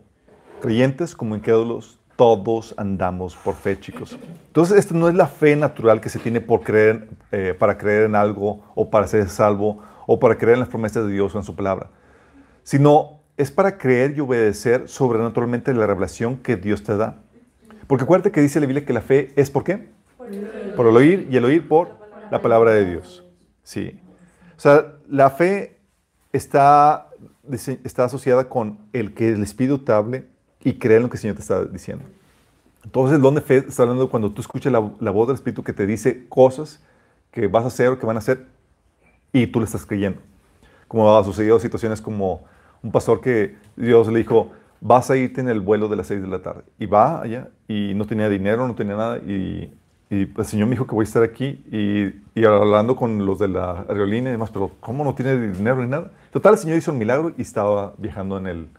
creyentes 0.59 1.15
como 1.15 1.37
incrédulos, 1.37 1.98
todos 2.19 2.73
andamos 2.75 3.33
por 3.37 3.55
fe, 3.55 3.79
chicos. 3.79 4.19
Entonces, 4.47 4.77
esta 4.77 4.93
no 4.93 5.07
es 5.07 5.15
la 5.15 5.25
fe 5.25 5.55
natural 5.55 6.01
que 6.01 6.09
se 6.09 6.19
tiene 6.19 6.41
por 6.41 6.63
creer, 6.63 7.07
eh, 7.31 7.55
para 7.57 7.77
creer 7.77 8.03
en 8.03 8.15
algo 8.15 8.61
o 8.75 8.89
para 8.89 9.07
ser 9.07 9.29
salvo 9.29 9.81
o 10.05 10.19
para 10.19 10.37
creer 10.37 10.55
en 10.55 10.59
las 10.59 10.67
promesas 10.67 11.05
de 11.05 11.13
Dios 11.13 11.33
o 11.33 11.37
en 11.37 11.45
su 11.45 11.55
palabra, 11.55 11.91
sino 12.63 13.21
es 13.37 13.51
para 13.51 13.77
creer 13.77 14.17
y 14.17 14.19
obedecer 14.19 14.89
sobrenaturalmente 14.89 15.73
la 15.73 15.87
revelación 15.87 16.35
que 16.35 16.57
Dios 16.57 16.83
te 16.83 16.97
da. 16.97 17.15
Porque 17.87 18.03
acuérdate 18.03 18.33
que 18.33 18.41
dice 18.41 18.59
la 18.59 18.65
Biblia 18.65 18.85
que 18.85 18.91
la 18.91 19.01
fe 19.01 19.31
es 19.37 19.49
por 19.49 19.63
qué? 19.63 19.87
Por 20.75 20.87
el 20.87 20.97
oír 20.97 21.25
y 21.31 21.37
el 21.37 21.45
oír 21.45 21.69
por 21.69 21.95
la 22.29 22.41
palabra 22.41 22.71
de 22.71 22.83
Dios. 22.83 23.25
Sí. 23.63 23.97
O 24.57 24.59
sea, 24.59 24.87
la 25.07 25.29
fe 25.29 25.77
está, 26.33 27.11
está 27.49 28.03
asociada 28.03 28.49
con 28.49 28.77
el 28.91 29.13
que 29.13 29.29
el 29.29 29.41
Espíritu 29.41 29.79
te 29.79 29.93
y 30.63 30.73
creer 30.73 30.97
en 30.97 31.03
lo 31.03 31.09
que 31.09 31.17
el 31.17 31.21
Señor 31.21 31.35
te 31.35 31.41
está 31.41 31.63
diciendo. 31.65 32.05
Entonces, 32.83 33.15
el 33.15 33.21
don 33.21 33.35
de 33.35 33.41
fe 33.41 33.57
está 33.57 33.83
hablando 33.83 34.09
cuando 34.09 34.31
tú 34.31 34.41
escuchas 34.41 34.71
la, 34.71 34.79
voz 34.79 35.27
del 35.27 35.35
Espíritu 35.35 35.63
que 35.63 35.73
te 35.73 35.85
dice 35.85 36.25
cosas 36.27 36.81
que 37.31 37.47
vas 37.47 37.63
a 37.63 37.67
hacer 37.67 37.89
o 37.89 37.99
que 37.99 38.05
van 38.05 38.15
a 38.15 38.19
hacer 38.19 38.47
y 39.33 39.47
tú 39.47 39.59
le 39.59 39.65
estás 39.65 39.85
creyendo. 39.85 40.21
Como 40.87 41.15
ha 41.15 41.23
sucedido 41.23 41.59
situaciones 41.59 42.01
como 42.01 42.45
un 42.81 42.91
pastor 42.91 43.21
que 43.21 43.57
Dios 43.75 44.07
le 44.07 44.19
dijo, 44.19 44.51
vas 44.81 45.11
a 45.11 45.17
irte 45.17 45.41
en 45.41 45.49
el 45.49 45.59
vuelo 45.59 45.87
de 45.87 45.97
las 45.97 46.07
6 46.07 46.21
de 46.21 46.27
la 46.27 46.41
tarde. 46.41 46.63
Y 46.79 46.85
va 46.85 47.21
allá 47.21 47.49
y 47.67 47.93
no 47.95 48.05
tenía 48.05 48.29
dinero, 48.29 48.67
no 48.67 48.75
tenía 48.75 48.95
nada. 48.95 49.17
Y, 49.17 49.71
y 50.09 50.21
el 50.35 50.45
Señor 50.45 50.67
me 50.67 50.71
dijo 50.71 50.87
que 50.87 50.95
voy 50.95 51.03
a 51.03 51.07
estar 51.07 51.21
aquí 51.21 51.63
y, 51.71 52.39
y, 52.39 52.45
hablando 52.45 52.95
con 52.95 53.25
los 53.25 53.37
de 53.37 53.49
la 53.49 53.85
aerolínea 53.87 54.29
y 54.29 54.33
demás, 54.33 54.49
pero 54.51 54.71
¿cómo 54.79 55.03
no 55.03 55.13
tiene 55.13 55.37
dinero 55.37 55.83
ni 55.83 55.89
nada? 55.89 56.11
Total, 56.31 56.53
el 56.53 56.59
Señor 56.59 56.77
hizo 56.77 56.91
un 56.91 56.97
milagro 56.97 57.33
y 57.37 57.43
estaba 57.43 57.93
viajando 57.97 58.37
en 58.39 58.47
el, 58.47 58.69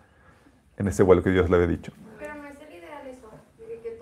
en 0.81 0.89
ese 0.89 1.03
vuelo 1.03 1.23
que 1.23 1.31
Dios 1.31 1.51
le 1.51 1.57
había 1.57 1.69
dicho. 1.69 1.93
Pero 2.19 2.35
no 2.37 2.47
es 2.47 2.57
el 2.57 2.75
ideal 2.75 3.07
eso, 3.07 3.29
que 3.83 3.99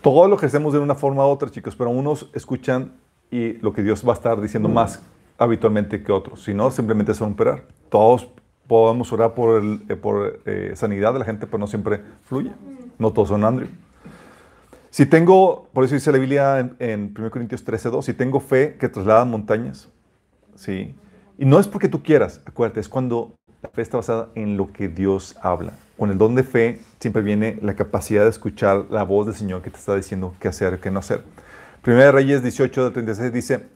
todos 0.00 0.30
lo 0.30 0.36
que 0.38 0.46
hacemos 0.46 0.72
de 0.72 0.78
una 0.78 0.94
forma 0.94 1.26
u 1.26 1.28
otra, 1.28 1.50
chicos, 1.50 1.76
pero 1.76 1.90
unos 1.90 2.30
escuchan 2.32 2.94
y 3.30 3.52
lo 3.58 3.74
que 3.74 3.82
Dios 3.82 4.02
va 4.06 4.12
a 4.12 4.14
estar 4.14 4.40
diciendo 4.40 4.70
mm. 4.70 4.72
más 4.72 5.02
habitualmente 5.36 6.02
que 6.02 6.12
otros. 6.12 6.42
Si 6.44 6.54
no, 6.54 6.70
simplemente 6.70 7.12
es 7.12 7.20
operar. 7.20 7.64
Todos 7.90 8.30
podemos 8.66 9.12
orar 9.12 9.34
por, 9.34 9.62
el, 9.62 9.82
eh, 9.90 9.96
por 9.96 10.40
eh, 10.46 10.72
sanidad 10.76 11.12
de 11.12 11.18
la 11.18 11.24
gente, 11.26 11.46
pero 11.46 11.58
no 11.58 11.66
siempre 11.66 12.00
fluye. 12.22 12.52
No 12.98 13.12
todos 13.12 13.28
son 13.28 13.44
Andrew. 13.44 13.68
Si 14.88 15.04
tengo, 15.04 15.68
por 15.74 15.84
eso 15.84 15.94
dice 15.94 16.10
la 16.10 16.18
Biblia 16.18 16.58
en, 16.58 16.76
en 16.78 17.14
1 17.16 17.30
Corintios 17.30 17.66
13:2, 17.66 18.02
si 18.02 18.14
tengo 18.14 18.40
fe 18.40 18.76
que 18.80 18.88
traslada 18.88 19.26
montañas, 19.26 19.90
¿sí? 20.54 20.94
Y 21.36 21.44
no 21.44 21.60
es 21.60 21.68
porque 21.68 21.88
tú 21.88 22.02
quieras, 22.02 22.40
acuérdate, 22.46 22.80
es 22.80 22.88
cuando 22.88 23.34
la 23.62 23.68
fe 23.68 23.82
está 23.82 23.98
basada 23.98 24.28
en 24.34 24.56
lo 24.56 24.72
que 24.72 24.88
Dios 24.88 25.36
habla. 25.42 25.72
Con 25.98 26.10
el 26.10 26.18
don 26.18 26.34
de 26.34 26.44
fe 26.44 26.80
siempre 26.98 27.22
viene 27.22 27.58
la 27.60 27.74
capacidad 27.74 28.24
de 28.24 28.30
escuchar 28.30 28.86
la 28.90 29.02
voz 29.02 29.26
del 29.26 29.34
Señor 29.34 29.60
que 29.60 29.70
te 29.70 29.76
está 29.76 29.94
diciendo 29.94 30.34
qué 30.40 30.48
hacer, 30.48 30.80
qué 30.80 30.90
no 30.90 31.00
hacer. 31.00 31.22
Primera 31.82 32.06
de 32.06 32.12
Reyes 32.12 32.42
18 32.42 32.84
de 32.84 32.90
36 32.90 33.32
dice, 33.32 33.66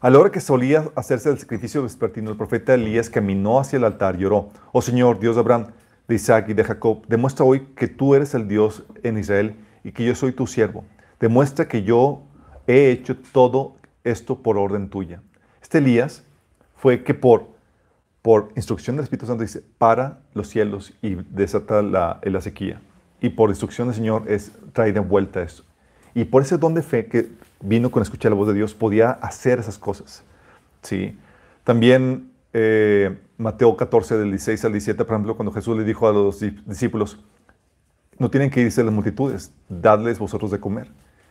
a 0.00 0.10
la 0.10 0.18
hora 0.18 0.30
que 0.30 0.40
solía 0.40 0.90
hacerse 0.94 1.30
el 1.30 1.38
sacrificio 1.38 1.82
vespertino, 1.82 2.30
el 2.30 2.36
profeta 2.36 2.74
Elías 2.74 3.08
caminó 3.08 3.60
hacia 3.60 3.76
el 3.76 3.84
altar 3.84 4.20
y 4.20 4.24
oró, 4.24 4.50
oh 4.72 4.82
Señor, 4.82 5.20
Dios 5.20 5.36
de 5.36 5.40
Abraham, 5.40 5.68
de 6.08 6.14
Isaac 6.16 6.48
y 6.48 6.54
de 6.54 6.64
Jacob, 6.64 7.06
demuestra 7.06 7.44
hoy 7.44 7.68
que 7.76 7.88
tú 7.88 8.14
eres 8.14 8.34
el 8.34 8.48
Dios 8.48 8.82
en 9.02 9.16
Israel 9.16 9.54
y 9.84 9.92
que 9.92 10.04
yo 10.04 10.14
soy 10.14 10.32
tu 10.32 10.46
siervo. 10.46 10.84
Demuestra 11.20 11.68
que 11.68 11.82
yo 11.82 12.24
he 12.66 12.90
hecho 12.90 13.16
todo 13.16 13.76
esto 14.04 14.42
por 14.42 14.58
orden 14.58 14.90
tuya. 14.90 15.22
Este 15.62 15.78
Elías 15.78 16.24
fue 16.76 17.04
que 17.04 17.14
por 17.14 17.51
por 18.22 18.50
instrucción 18.54 18.96
del 18.96 19.04
Espíritu 19.04 19.26
Santo 19.26 19.42
dice, 19.42 19.62
para 19.78 20.20
los 20.32 20.48
cielos 20.48 20.92
y 21.02 21.16
desata 21.30 21.82
la, 21.82 22.20
la 22.22 22.40
sequía. 22.40 22.80
y 23.20 23.28
por 23.28 23.50
instrucción 23.50 23.88
del 23.88 23.94
Señor 23.94 24.24
es 24.26 24.52
traer 24.72 24.94
de 24.94 25.00
vuelta 25.00 25.42
eso. 25.42 25.64
Y 26.14 26.24
por 26.24 26.42
ese 26.42 26.58
don 26.58 26.74
de 26.74 26.82
fe 26.82 27.06
que 27.06 27.28
vino 27.60 27.90
con 27.90 28.02
escuchar 28.02 28.32
la 28.32 28.36
voz 28.36 28.48
de 28.48 28.54
Dios, 28.54 28.74
podía 28.74 29.10
hacer 29.10 29.58
esas 29.60 29.78
cosas. 29.78 30.24
¿sí? 30.82 31.16
También 31.64 32.32
eh, 32.52 33.16
Mateo 33.38 33.76
14, 33.76 34.18
del 34.18 34.30
16 34.30 34.64
al 34.64 34.72
17, 34.72 35.04
por 35.04 35.14
ejemplo, 35.14 35.36
cuando 35.36 35.52
Jesús 35.52 35.76
le 35.76 35.84
dijo 35.84 36.08
a 36.08 36.12
los 36.12 36.40
discípulos, 36.40 37.18
no 38.18 38.30
tienen 38.30 38.50
que 38.50 38.60
irse 38.60 38.84
las 38.84 38.92
multitudes, 38.92 39.52
dadles 39.68 40.18
vosotros 40.18 40.50
de 40.50 40.60
comer. 40.60 40.88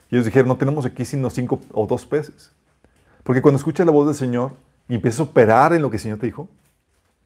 Y 0.10 0.16
ellos 0.16 0.26
dijeron, 0.26 0.48
no 0.50 0.58
tenemos 0.58 0.86
aquí 0.86 1.06
sino 1.06 1.30
cinco 1.30 1.62
o 1.72 1.86
dos 1.88 2.06
peces. 2.06 2.52
Porque 3.24 3.42
cuando 3.42 3.58
escuchas 3.58 3.86
la 3.86 3.92
voz 3.92 4.08
del 4.08 4.16
Señor 4.16 4.54
y 4.90 4.96
empiezas 4.96 5.20
a 5.20 5.24
operar 5.24 5.74
en 5.74 5.82
lo 5.82 5.90
que 5.90 5.98
el 5.98 6.02
Señor 6.02 6.20
te 6.20 6.26
dijo, 6.26 6.50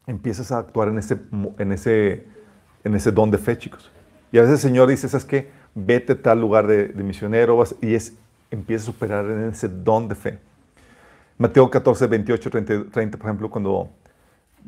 empiezas 0.07 0.51
a 0.51 0.59
actuar 0.59 0.89
en 0.89 0.97
ese, 0.97 1.17
en 1.57 1.71
ese, 1.71 2.25
en 2.83 2.95
ese 2.95 3.11
don 3.11 3.31
de 3.31 3.37
fe, 3.37 3.57
chicos. 3.57 3.91
Y 4.31 4.37
a 4.37 4.41
veces 4.41 4.63
el 4.63 4.69
Señor 4.69 4.89
dice, 4.89 5.07
¿sabes 5.07 5.25
qué? 5.25 5.49
Vete 5.73 6.13
a 6.13 6.21
tal 6.21 6.41
lugar 6.41 6.67
de, 6.67 6.93
misionero 6.95 7.63
y 7.81 7.95
es, 7.95 8.13
empiezas 8.51 8.87
a 8.87 8.91
operar 8.91 9.25
en 9.25 9.49
ese 9.49 9.67
don 9.67 10.07
de 10.07 10.15
fe. 10.15 10.39
Mateo 11.37 11.69
14, 11.69 12.07
28, 12.07 12.49
30, 12.49 12.85
30 12.91 13.17
por 13.17 13.27
ejemplo, 13.27 13.49
cuando 13.49 13.89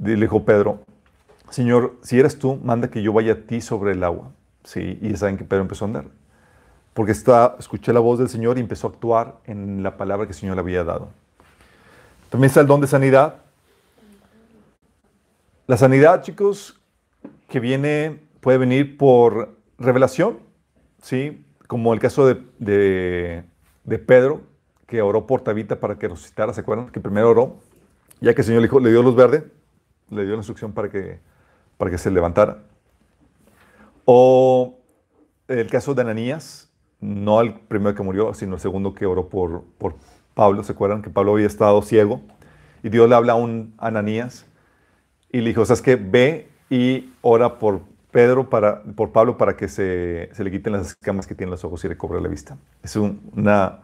le 0.01 0.15
dijo 0.15 0.43
Pedro, 0.43 0.81
Señor, 1.49 1.95
si 2.01 2.19
eres 2.19 2.37
tú, 2.37 2.59
manda 2.63 2.89
que 2.89 3.01
yo 3.01 3.13
vaya 3.13 3.33
a 3.33 3.35
ti 3.35 3.61
sobre 3.61 3.93
el 3.93 4.03
agua. 4.03 4.31
Sí, 4.63 4.99
y 5.01 5.15
saben 5.15 5.37
que 5.37 5.45
Pedro 5.45 5.61
empezó 5.61 5.85
a 5.85 5.87
andar. 5.87 6.05
Porque 6.93 7.13
está, 7.13 7.55
escuché 7.57 7.93
la 7.93 8.01
voz 8.01 8.19
del 8.19 8.27
Señor 8.27 8.57
y 8.57 8.61
empezó 8.61 8.87
a 8.87 8.89
actuar 8.89 9.37
en 9.45 9.81
la 9.81 9.95
palabra 9.95 10.25
que 10.25 10.33
el 10.33 10.37
Señor 10.37 10.55
le 10.55 10.61
había 10.61 10.83
dado. 10.83 11.09
También 12.29 12.49
está 12.49 12.59
el 12.59 12.67
don 12.67 12.81
de 12.81 12.87
sanidad. 12.87 13.35
La 15.67 15.75
sanidad, 15.75 16.23
chicos, 16.23 16.79
que 17.49 17.59
viene, 17.59 18.21
puede 18.39 18.57
venir 18.57 18.97
por 18.97 19.57
revelación, 19.77 20.39
¿sí? 21.01 21.45
Como 21.67 21.93
el 21.93 21.99
caso 21.99 22.25
de, 22.25 23.43
de, 23.83 23.99
Pedro, 23.99 24.43
que 24.85 25.01
oró 25.01 25.27
por 25.27 25.41
Tabita 25.41 25.81
para 25.81 25.99
que 25.99 26.07
resucitara, 26.07 26.53
¿se 26.53 26.61
acuerdan? 26.61 26.87
Que 26.87 27.01
primero 27.01 27.31
oró, 27.31 27.57
ya 28.21 28.33
que 28.33 28.43
el 28.43 28.47
Señor 28.47 28.61
le, 28.61 28.67
dijo, 28.69 28.79
le 28.79 28.91
dio 28.91 29.03
luz 29.03 29.13
verde, 29.13 29.51
le 30.09 30.21
dio 30.21 30.31
la 30.31 30.37
instrucción 30.37 30.71
para 30.71 30.89
que, 30.89 31.19
para 31.77 31.91
que 31.91 31.97
se 31.97 32.11
levantara. 32.11 32.63
O 34.05 34.79
el 35.49 35.67
caso 35.69 35.93
de 35.93 36.01
Ananías, 36.01 36.71
no 37.01 37.41
el 37.41 37.55
primero 37.55 37.93
que 37.93 38.03
murió, 38.03 38.33
sino 38.33 38.55
el 38.55 38.61
segundo 38.61 38.95
que 38.95 39.05
oró 39.05 39.27
por, 39.27 39.65
por 39.77 39.95
Pablo. 40.33 40.63
¿Se 40.63 40.71
acuerdan 40.71 41.01
que 41.01 41.09
Pablo 41.09 41.33
había 41.33 41.47
estado 41.47 41.81
ciego? 41.81 42.21
Y 42.83 42.87
Dios 42.87 43.09
le 43.09 43.15
habla 43.15 43.33
a 43.33 43.35
un 43.35 43.73
Ananías 43.77 44.45
y 45.31 45.41
le 45.41 45.49
dijo, 45.49 45.65
¿sabes 45.65 45.81
qué? 45.81 45.95
Ve 45.95 46.49
y 46.69 47.13
ora 47.21 47.59
por 47.59 47.81
Pedro, 48.11 48.49
para, 48.49 48.81
por 48.83 49.11
Pablo, 49.11 49.37
para 49.37 49.55
que 49.55 49.67
se, 49.67 50.29
se 50.33 50.43
le 50.43 50.51
quiten 50.51 50.73
las 50.73 50.87
escamas 50.87 51.27
que 51.27 51.35
tiene 51.35 51.51
los 51.51 51.63
ojos 51.63 51.83
y 51.83 51.87
recobre 51.87 52.21
la 52.21 52.27
vista. 52.27 52.57
Es 52.83 52.95
una... 52.95 53.79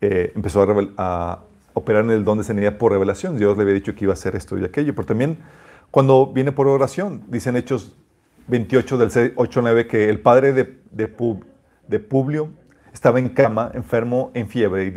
Eh, 0.00 0.32
empezó 0.36 0.62
a, 0.62 0.88
a, 0.96 1.38
operar 1.74 2.04
en 2.04 2.10
el 2.10 2.24
don 2.24 2.38
de 2.38 2.44
sanidad 2.44 2.78
por 2.78 2.92
revelación. 2.92 3.36
Dios 3.36 3.56
le 3.56 3.62
había 3.62 3.74
dicho 3.74 3.94
que 3.94 4.04
iba 4.04 4.12
a 4.12 4.14
hacer 4.14 4.36
esto 4.36 4.56
y 4.58 4.64
aquello. 4.64 4.94
Pero 4.94 5.06
también 5.06 5.38
cuando 5.90 6.26
viene 6.26 6.52
por 6.52 6.66
oración, 6.68 7.24
dicen 7.28 7.56
Hechos 7.56 7.92
28 8.48 8.98
del 8.98 9.32
8 9.36 9.62
9 9.62 9.86
que 9.86 10.08
el 10.08 10.20
padre 10.20 10.52
de, 10.52 10.78
de, 10.90 11.12
de 11.88 11.98
Publio 12.00 12.50
estaba 12.92 13.18
en 13.18 13.28
cama, 13.28 13.70
enfermo, 13.74 14.30
en 14.34 14.48
fiebre 14.48 14.84
y 14.84 14.90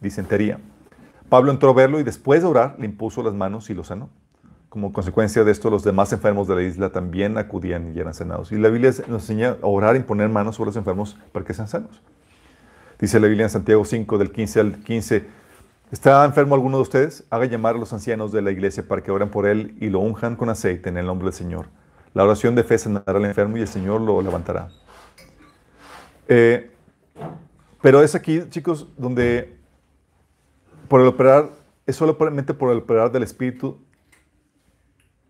disentería. 0.00 0.58
Pablo 1.28 1.50
entró 1.50 1.70
a 1.70 1.74
verlo 1.74 2.00
y 2.00 2.02
después 2.02 2.42
de 2.42 2.48
orar 2.48 2.76
le 2.78 2.86
impuso 2.86 3.22
las 3.22 3.34
manos 3.34 3.70
y 3.70 3.74
lo 3.74 3.84
sanó. 3.84 4.10
Como 4.72 4.90
consecuencia 4.90 5.44
de 5.44 5.52
esto, 5.52 5.68
los 5.68 5.84
demás 5.84 6.14
enfermos 6.14 6.48
de 6.48 6.54
la 6.54 6.62
isla 6.62 6.88
también 6.88 7.36
acudían 7.36 7.94
y 7.94 8.00
eran 8.00 8.14
sanados. 8.14 8.52
Y 8.52 8.56
la 8.56 8.70
Biblia 8.70 8.90
nos 9.06 9.24
enseña 9.24 9.58
a 9.60 9.66
orar 9.66 9.96
y 9.96 10.00
poner 10.00 10.30
manos 10.30 10.56
sobre 10.56 10.68
los 10.68 10.76
enfermos 10.76 11.18
para 11.30 11.44
que 11.44 11.52
sean 11.52 11.68
sanos. 11.68 12.00
Dice 12.98 13.20
la 13.20 13.26
Biblia 13.26 13.44
en 13.44 13.50
Santiago 13.50 13.84
5, 13.84 14.16
del 14.16 14.32
15 14.32 14.60
al 14.60 14.78
15, 14.82 15.26
¿está 15.90 16.24
enfermo 16.24 16.54
alguno 16.54 16.78
de 16.78 16.84
ustedes? 16.84 17.22
Haga 17.28 17.44
llamar 17.44 17.74
a 17.74 17.78
los 17.80 17.92
ancianos 17.92 18.32
de 18.32 18.40
la 18.40 18.50
iglesia 18.50 18.88
para 18.88 19.02
que 19.02 19.10
oren 19.10 19.28
por 19.28 19.44
él 19.46 19.76
y 19.78 19.90
lo 19.90 20.00
unjan 20.00 20.36
con 20.36 20.48
aceite 20.48 20.88
en 20.88 20.96
el 20.96 21.04
nombre 21.04 21.26
del 21.26 21.34
Señor. 21.34 21.66
La 22.14 22.24
oración 22.24 22.54
de 22.54 22.64
fe 22.64 22.78
sanará 22.78 23.18
al 23.18 23.26
enfermo 23.26 23.58
y 23.58 23.60
el 23.60 23.68
Señor 23.68 24.00
lo 24.00 24.22
levantará. 24.22 24.70
Eh, 26.28 26.70
pero 27.82 28.02
es 28.02 28.14
aquí, 28.14 28.44
chicos, 28.48 28.88
donde 28.96 29.54
por 30.88 31.02
el 31.02 31.08
operar, 31.08 31.50
es 31.84 31.96
solamente 31.96 32.54
por 32.54 32.72
el 32.72 32.78
operar 32.78 33.12
del 33.12 33.22
Espíritu 33.22 33.78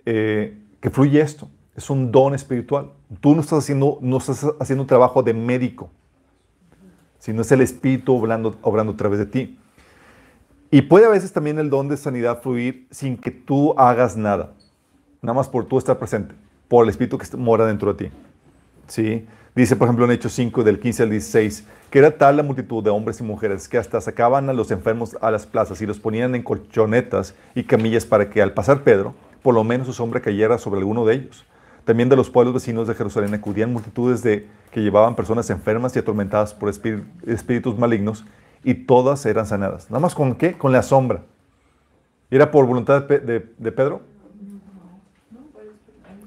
eh, 0.06 0.58
que 0.80 0.90
fluye 0.90 1.20
esto. 1.20 1.48
Es 1.74 1.88
un 1.90 2.12
don 2.12 2.34
espiritual. 2.34 2.90
Tú 3.20 3.34
no 3.34 3.40
estás 3.40 3.60
haciendo, 3.60 3.98
no 4.00 4.18
estás 4.18 4.46
haciendo 4.60 4.82
un 4.82 4.88
trabajo 4.88 5.22
de 5.22 5.32
médico, 5.32 5.90
sino 7.18 7.42
es 7.42 7.52
el 7.52 7.60
Espíritu 7.60 8.14
obrando, 8.14 8.56
obrando 8.62 8.92
a 8.92 8.96
través 8.96 9.18
de 9.18 9.26
ti. 9.26 9.58
Y 10.70 10.82
puede 10.82 11.06
a 11.06 11.10
veces 11.10 11.32
también 11.32 11.58
el 11.58 11.70
don 11.70 11.88
de 11.88 11.96
sanidad 11.96 12.40
fluir 12.42 12.86
sin 12.90 13.16
que 13.16 13.30
tú 13.30 13.74
hagas 13.78 14.16
nada, 14.16 14.54
nada 15.20 15.34
más 15.34 15.48
por 15.48 15.66
tú 15.66 15.78
estar 15.78 15.98
presente, 15.98 16.34
por 16.68 16.84
el 16.84 16.90
Espíritu 16.90 17.18
que 17.18 17.36
mora 17.36 17.66
dentro 17.66 17.92
de 17.94 18.08
ti. 18.08 18.14
¿Sí? 18.86 19.26
Dice, 19.54 19.76
por 19.76 19.86
ejemplo, 19.86 20.06
en 20.06 20.12
Hechos 20.12 20.32
5, 20.32 20.64
del 20.64 20.80
15 20.80 21.02
al 21.02 21.10
16, 21.10 21.66
que 21.90 21.98
era 21.98 22.16
tal 22.16 22.38
la 22.38 22.42
multitud 22.42 22.82
de 22.82 22.88
hombres 22.88 23.20
y 23.20 23.22
mujeres 23.22 23.68
que 23.68 23.76
hasta 23.76 24.00
sacaban 24.00 24.48
a 24.48 24.54
los 24.54 24.70
enfermos 24.70 25.14
a 25.20 25.30
las 25.30 25.46
plazas 25.46 25.82
y 25.82 25.86
los 25.86 26.00
ponían 26.00 26.34
en 26.34 26.42
colchonetas 26.42 27.34
y 27.54 27.64
camillas 27.64 28.06
para 28.06 28.30
que 28.30 28.40
al 28.40 28.54
pasar 28.54 28.82
Pedro, 28.82 29.14
por 29.42 29.54
lo 29.54 29.64
menos 29.64 29.86
su 29.86 29.92
sombra 29.92 30.20
cayera 30.20 30.58
sobre 30.58 30.80
alguno 30.80 31.04
de 31.04 31.14
ellos. 31.14 31.44
También 31.84 32.08
de 32.08 32.16
los 32.16 32.30
pueblos 32.30 32.54
vecinos 32.54 32.86
de 32.86 32.94
Jerusalén 32.94 33.34
acudían 33.34 33.72
multitudes 33.72 34.22
de 34.22 34.46
que 34.70 34.80
llevaban 34.80 35.16
personas 35.16 35.50
enfermas 35.50 35.94
y 35.96 35.98
atormentadas 35.98 36.54
por 36.54 36.68
espíritus 36.68 37.76
malignos 37.76 38.24
y 38.62 38.74
todas 38.74 39.26
eran 39.26 39.46
sanadas. 39.46 39.90
¿Nada 39.90 40.00
más 40.00 40.14
con 40.14 40.36
qué? 40.36 40.56
Con 40.56 40.72
la 40.72 40.82
sombra. 40.82 41.22
¿Era 42.30 42.50
por 42.50 42.66
voluntad 42.66 43.02
de, 43.02 43.46
de 43.58 43.72
Pedro? 43.72 44.00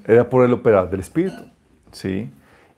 Era 0.06 0.28
por 0.28 0.44
el 0.44 0.52
operar 0.52 0.88
del 0.90 1.00
Espíritu. 1.00 1.42
Sí. 1.90 2.30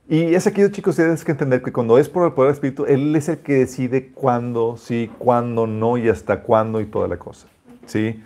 Y 0.09 0.35
es 0.35 0.47
aquí, 0.47 0.63
chicos, 0.71 0.97
tienes 0.97 1.23
que 1.23 1.33
entender 1.33 1.61
que 1.61 1.71
cuando 1.71 1.99
es 1.99 2.09
por 2.09 2.27
el 2.27 2.33
poder 2.33 2.49
del 2.49 2.55
Espíritu, 2.55 2.87
Él 2.87 3.15
es 3.15 3.29
el 3.29 3.39
que 3.39 3.55
decide 3.55 4.11
cuándo 4.13 4.79
sí, 4.79 5.11
cuándo 5.19 5.67
no 5.67 5.99
y 5.99 6.09
hasta 6.09 6.41
cuándo 6.41 6.81
y 6.81 6.87
toda 6.87 7.09
la 7.09 7.19
cosa. 7.19 7.47
¿Sí? 7.85 8.23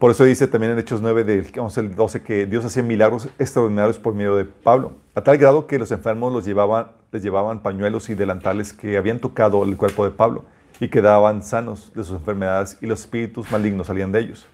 Por 0.00 0.10
eso 0.10 0.24
dice 0.24 0.48
también 0.48 0.72
en 0.72 0.78
Hechos 0.80 1.00
9, 1.00 1.22
del 1.24 1.46
11 1.56 1.80
al 1.80 1.94
12, 1.94 2.22
que 2.22 2.46
Dios 2.46 2.64
hacía 2.64 2.82
milagros 2.82 3.28
extraordinarios 3.38 3.98
por 3.98 4.14
medio 4.14 4.34
de 4.34 4.46
Pablo, 4.46 4.94
a 5.14 5.20
tal 5.20 5.38
grado 5.38 5.66
que 5.66 5.78
los 5.78 5.92
enfermos 5.92 6.32
los 6.32 6.44
llevaban, 6.44 6.88
les 7.12 7.22
llevaban 7.22 7.60
pañuelos 7.60 8.10
y 8.10 8.14
delantales 8.14 8.72
que 8.72 8.96
habían 8.96 9.20
tocado 9.20 9.62
el 9.62 9.76
cuerpo 9.76 10.04
de 10.04 10.10
Pablo 10.10 10.46
y 10.80 10.88
quedaban 10.88 11.42
sanos 11.42 11.92
de 11.94 12.02
sus 12.02 12.16
enfermedades 12.16 12.78
y 12.80 12.86
los 12.86 13.00
espíritus 13.00 13.52
malignos 13.52 13.86
salían 13.86 14.10
de 14.10 14.20
ellos. 14.20 14.48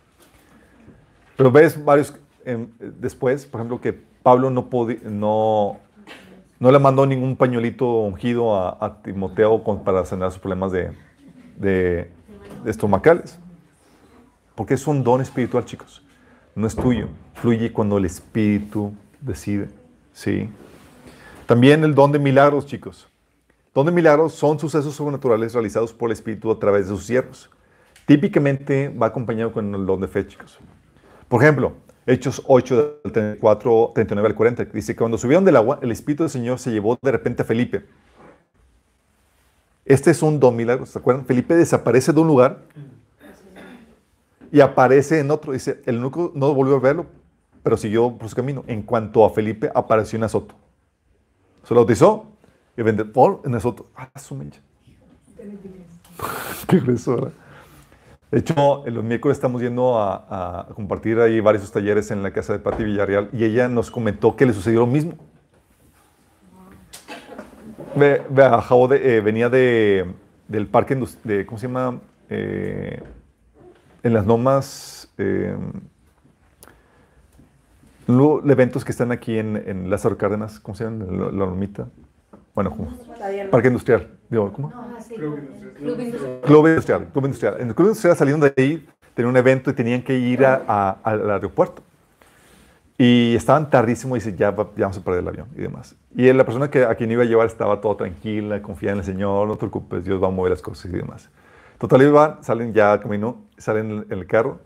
Pero 1.36 1.50
ves 1.52 1.82
varios 1.82 2.12
em, 2.44 2.68
después, 2.78 3.46
por 3.46 3.60
ejemplo, 3.60 3.80
que 3.80 3.92
Pablo 4.22 4.50
no, 4.50 4.68
no 5.04 5.80
no 6.58 6.70
le 6.70 6.78
mandó 6.78 7.06
ningún 7.06 7.36
pañuelito 7.36 7.86
ungido 8.00 8.56
a, 8.56 9.02
Timoteo 9.02 9.62
para 9.84 10.04
sanar 10.04 10.30
sus 10.30 10.40
problemas 10.40 10.72
de, 10.72 12.10
estomacales. 12.64 13.38
Porque 14.56 14.74
es 14.74 14.86
un 14.86 15.04
don 15.04 15.20
espiritual, 15.20 15.64
chicos. 15.64 16.02
No 16.56 16.66
es 16.66 16.74
tuyo. 16.74 17.08
Fluye 17.34 17.72
cuando 17.72 17.98
el 17.98 18.06
Espíritu 18.06 18.92
decide. 19.20 19.68
¿sí? 20.12 20.48
También 21.44 21.84
el 21.84 21.94
don 21.94 22.10
de 22.10 22.18
milagros, 22.18 22.66
chicos. 22.66 23.06
Don 23.74 23.84
de 23.86 23.92
milagros 23.92 24.32
son 24.32 24.58
sucesos 24.58 24.94
sobrenaturales 24.94 25.52
realizados 25.52 25.92
por 25.92 26.08
el 26.08 26.14
Espíritu 26.14 26.50
a 26.50 26.58
través 26.58 26.86
de 26.86 26.96
sus 26.96 27.04
siervos. 27.04 27.50
Típicamente 28.06 28.88
va 28.88 29.08
acompañado 29.08 29.52
con 29.52 29.74
el 29.74 29.84
don 29.84 30.00
de 30.00 30.08
fe, 30.08 30.26
chicos. 30.26 30.58
Por 31.28 31.42
ejemplo, 31.42 31.74
Hechos 32.06 32.42
8, 32.46 33.00
del 33.04 33.12
34, 33.12 33.92
39 33.94 34.28
al 34.28 34.34
40, 34.34 34.64
dice 34.66 34.94
que 34.94 34.98
cuando 34.98 35.18
subieron 35.18 35.44
del 35.44 35.56
agua, 35.56 35.78
el 35.82 35.90
Espíritu 35.90 36.22
del 36.22 36.30
Señor 36.30 36.58
se 36.58 36.70
llevó 36.70 36.98
de 37.02 37.12
repente 37.12 37.42
a 37.42 37.44
Felipe. 37.44 37.84
Este 39.84 40.10
es 40.12 40.22
un 40.22 40.40
don 40.40 40.56
milagro, 40.56 40.86
¿se 40.86 40.98
acuerdan? 40.98 41.26
Felipe 41.26 41.54
desaparece 41.54 42.12
de 42.12 42.20
un 42.20 42.28
lugar 42.28 42.62
y 44.56 44.62
aparece 44.62 45.20
en 45.20 45.30
otro. 45.30 45.52
Dice, 45.52 45.82
el 45.84 46.00
núcleo 46.00 46.32
no 46.34 46.54
volvió 46.54 46.76
a 46.76 46.80
verlo, 46.80 47.04
pero 47.62 47.76
siguió 47.76 48.16
por 48.16 48.30
su 48.30 48.34
camino. 48.34 48.64
En 48.66 48.80
cuanto 48.80 49.22
a 49.26 49.28
Felipe, 49.28 49.70
apareció 49.74 50.16
en 50.16 50.24
Azoto. 50.24 50.54
Se 51.62 51.74
lo 51.74 51.80
bautizó 51.80 52.32
y 52.74 52.80
vende 52.80 53.04
por 53.04 53.42
en 53.44 53.54
Azoto. 53.54 53.90
Ah, 53.94 54.08
su 54.18 54.34
Qué 56.68 56.80
grueso. 56.80 57.32
De 58.30 58.38
hecho, 58.38 58.82
los 58.86 59.04
miércoles 59.04 59.36
estamos 59.36 59.60
yendo 59.60 60.00
a, 60.00 60.68
compartir 60.74 61.20
ahí 61.20 61.38
varios 61.40 61.70
talleres 61.70 62.10
en 62.10 62.22
la 62.22 62.32
casa 62.32 62.54
de 62.54 62.58
Patti 62.58 62.82
Villarreal 62.82 63.28
y 63.34 63.44
ella 63.44 63.68
nos 63.68 63.90
comentó 63.90 64.36
que 64.36 64.46
le 64.46 64.54
sucedió 64.54 64.80
lo 64.80 64.86
mismo. 64.86 65.16
Ve, 67.94 68.22
eh, 69.02 69.20
venía 69.22 69.50
de, 69.50 70.14
del 70.48 70.66
parque 70.66 70.98
de, 71.24 71.44
¿cómo 71.44 71.58
se 71.58 71.66
llama? 71.66 72.00
Eh, 72.30 73.02
en 74.06 74.14
las 74.14 74.24
nomas, 74.26 75.08
eh, 75.18 75.56
Luego, 78.08 78.40
eventos 78.48 78.84
que 78.84 78.92
están 78.92 79.10
aquí 79.10 79.36
en, 79.36 79.56
en 79.66 79.90
Lázaro 79.90 80.16
Cárdenas, 80.16 80.60
¿cómo 80.60 80.76
se 80.76 80.84
llama? 80.84 81.04
La, 81.06 81.24
la 81.24 81.30
Lomita. 81.46 81.88
Bueno, 82.54 82.70
¿cómo? 82.70 82.88
Parque 83.50 83.66
Industrial. 83.66 84.08
Digo, 84.30 84.52
¿cómo? 84.52 84.72
Club 85.76 85.98
Industrial. 85.98 86.40
Club 86.44 86.66
Industrial, 86.68 87.06
Club 87.12 87.24
Industrial. 87.24 87.56
En 87.58 87.68
el 87.68 87.74
Club 87.74 87.88
Industrial 87.88 88.16
saliendo 88.16 88.46
de 88.46 88.54
ahí, 88.56 88.88
tenían 89.14 89.30
un 89.30 89.36
evento 89.36 89.70
y 89.70 89.72
tenían 89.72 90.02
que 90.02 90.16
ir 90.16 90.44
a- 90.46 90.62
a- 90.68 90.98
al 91.02 91.28
aeropuerto. 91.30 91.82
Y 92.96 93.34
estaban 93.34 93.68
tardísimo 93.68 94.16
y 94.16 94.20
dice, 94.20 94.36
ya, 94.36 94.52
va- 94.52 94.70
ya 94.76 94.82
vamos 94.84 94.98
a 94.98 95.02
perder 95.02 95.22
el 95.22 95.28
avión 95.28 95.48
y 95.56 95.60
demás. 95.62 95.96
Y 96.14 96.32
la 96.32 96.44
persona 96.44 96.70
que, 96.70 96.84
a 96.84 96.94
quien 96.94 97.10
iba 97.10 97.24
a 97.24 97.26
llevar 97.26 97.46
estaba 97.48 97.80
todo 97.80 97.96
tranquila, 97.96 98.62
confía 98.62 98.92
en 98.92 98.98
el 98.98 99.04
Señor, 99.04 99.48
no 99.48 99.54
te 99.54 99.58
preocupes, 99.60 100.04
Dios 100.04 100.22
va 100.22 100.28
a 100.28 100.30
mover 100.30 100.50
las 100.52 100.62
cosas 100.62 100.86
y 100.92 100.96
demás. 100.96 101.28
Total, 101.78 102.00
iban, 102.02 102.42
salen 102.42 102.72
ya 102.72 102.98
camino, 103.00 103.44
salen 103.58 104.06
en 104.08 104.18
el 104.18 104.26
carro 104.26 104.60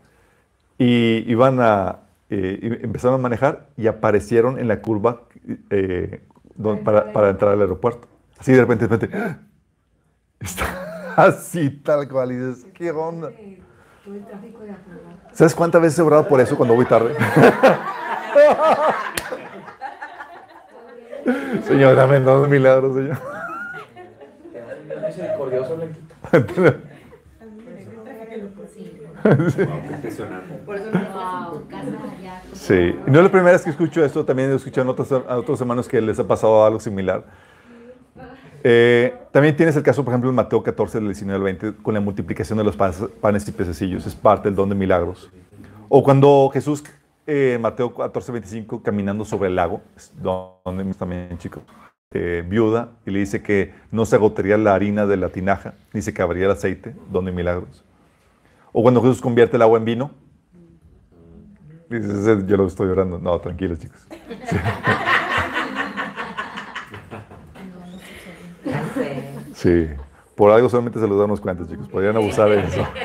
y 0.77 1.29
iban 1.29 1.59
a, 1.59 1.99
eh, 2.29 2.79
empezaron 2.83 3.19
a 3.19 3.21
manejar 3.21 3.67
y 3.77 3.87
aparecieron 3.87 4.57
en 4.59 4.67
la 4.69 4.81
curva 4.81 5.23
eh, 5.69 6.23
don- 6.55 6.83
para, 6.83 7.11
para 7.11 7.29
entrar 7.29 7.51
al 7.53 7.61
aeropuerto. 7.61 8.07
Así 8.39 8.53
de 8.53 8.61
repente, 8.61 8.87
de 8.87 8.97
repente, 8.97 9.17
está 10.39 11.13
así 11.17 11.69
tal 11.69 12.07
cual 12.07 12.31
y 12.31 12.35
dices, 12.37 12.65
¿qué 12.73 12.91
onda? 12.91 13.31
Todo 14.05 14.15
el 14.15 14.25
tráfico 14.25 14.63
de 14.63 14.71
afuera. 14.71 14.99
¿Sabes 15.33 15.53
cuántas 15.53 15.81
veces 15.81 15.99
he 15.99 16.01
orado 16.01 16.27
por 16.27 16.39
eso 16.39 16.55
cuando 16.55 16.73
voy 16.75 16.85
tarde? 16.85 17.13
señor, 21.67 21.95
dame 21.95 22.19
dos 22.21 22.47
milagros, 22.49 22.95
Señor. 22.95 23.17
Misericordioso. 25.05 25.77
Sí, 32.53 32.95
y 33.07 33.11
no 33.11 33.17
es 33.17 33.23
la 33.23 33.31
primera 33.31 33.51
vez 33.51 33.63
que 33.63 33.69
escucho 33.69 34.03
esto, 34.03 34.25
también 34.25 34.51
he 34.51 34.55
escuchado 34.55 34.83
en 34.83 34.89
otros, 34.89 35.11
a 35.11 35.37
otros 35.37 35.59
hermanos 35.61 35.87
que 35.87 36.01
les 36.01 36.19
ha 36.19 36.27
pasado 36.27 36.65
algo 36.65 36.79
similar. 36.79 37.23
Eh, 38.63 39.15
también 39.31 39.55
tienes 39.55 39.75
el 39.75 39.83
caso, 39.83 40.03
por 40.03 40.13
ejemplo, 40.13 40.29
en 40.29 40.35
Mateo 40.35 40.61
14, 40.61 40.99
del 40.99 41.07
19 41.07 41.35
al 41.35 41.43
20, 41.43 41.81
con 41.81 41.93
la 41.93 41.99
multiplicación 41.99 42.57
de 42.57 42.63
los 42.63 42.75
panes, 42.75 43.47
y 43.47 43.51
pececillos, 43.51 44.05
es 44.05 44.15
parte 44.15 44.49
del 44.49 44.55
don 44.55 44.69
de 44.69 44.75
milagros. 44.75 45.31
O 45.89 46.03
cuando 46.03 46.49
Jesús, 46.53 46.83
eh, 47.25 47.57
Mateo 47.59 47.93
14, 47.93 48.31
25, 48.31 48.83
caminando 48.83 49.25
sobre 49.25 49.49
el 49.49 49.55
lago, 49.55 49.81
es 49.95 50.11
donde 50.21 50.93
también, 50.93 51.37
chicos, 51.37 51.63
eh, 52.13 52.43
viuda, 52.47 52.89
y 53.05 53.11
le 53.11 53.19
dice 53.19 53.41
que 53.41 53.73
no 53.89 54.05
se 54.05 54.15
agotaría 54.15 54.57
la 54.57 54.75
harina 54.75 55.05
de 55.05 55.17
la 55.17 55.29
tinaja, 55.29 55.73
ni 55.93 56.01
se 56.01 56.11
acabaría 56.11 56.45
el 56.45 56.51
aceite, 56.51 56.93
don 57.09 57.25
de 57.25 57.31
milagros. 57.31 57.83
O 58.71 58.81
cuando 58.81 59.01
Jesús 59.01 59.21
convierte 59.21 59.57
el 59.57 59.61
agua 59.61 59.77
en 59.77 59.85
vino, 59.85 60.11
Dices, 61.89 62.09
"Ese 62.25 62.45
yo 62.47 62.55
lo 62.55 62.67
estoy 62.67 62.87
llorando. 62.87 63.19
No, 63.19 63.37
tranquilos, 63.39 63.79
chicos. 63.79 64.07
Sí. 69.53 69.87
Por 70.35 70.49
algo 70.49 70.69
solamente 70.69 70.99
se 70.99 71.07
los 71.07 71.19
damos 71.19 71.39
cuenta, 71.39 71.67
chicos. 71.67 71.87
Podrían 71.89 72.15
abusar 72.15 72.49
de 72.49 72.61
eso. 72.61 72.87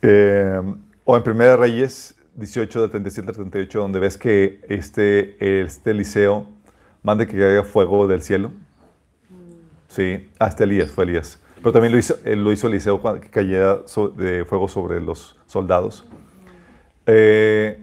Eh, 0.00 0.60
o 1.04 1.16
en 1.16 1.22
Primera 1.24 1.56
Reyes 1.56 2.14
18, 2.36 2.82
de 2.82 2.88
37 2.88 3.28
al 3.30 3.34
38, 3.34 3.80
donde 3.80 3.98
ves 3.98 4.16
que 4.16 4.60
este, 4.68 5.62
este 5.64 5.90
Eliseo 5.90 6.46
manda 7.02 7.26
que 7.26 7.36
caiga 7.36 7.64
fuego 7.64 8.06
del 8.06 8.22
cielo. 8.22 8.52
Sí, 9.98 10.30
hasta 10.38 10.62
Elías, 10.62 10.92
fue 10.92 11.02
Elías. 11.02 11.40
Pero 11.56 11.72
también 11.72 11.92
lo 11.92 11.98
hizo, 11.98 12.14
lo 12.24 12.52
hizo 12.52 12.68
Eliseo 12.68 13.00
cuando 13.00 13.20
que 13.20 13.30
cayera 13.30 13.80
de 14.16 14.44
fuego 14.44 14.68
sobre 14.68 15.00
los 15.00 15.36
soldados. 15.48 16.06
Eh, 17.04 17.82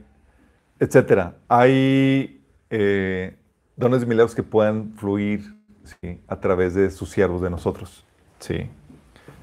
etcétera. 0.79 1.35
Hay 1.49 2.41
eh, 2.69 3.35
dones 3.75 3.99
de 3.99 4.05
milagros 4.05 4.33
que 4.33 4.43
puedan 4.43 4.93
fluir 4.93 5.57
¿sí? 5.83 6.21
a 6.29 6.39
través 6.39 6.73
de 6.73 6.89
sus 6.89 7.09
siervos, 7.09 7.41
de 7.41 7.49
nosotros. 7.49 8.05
Sí. 8.39 8.69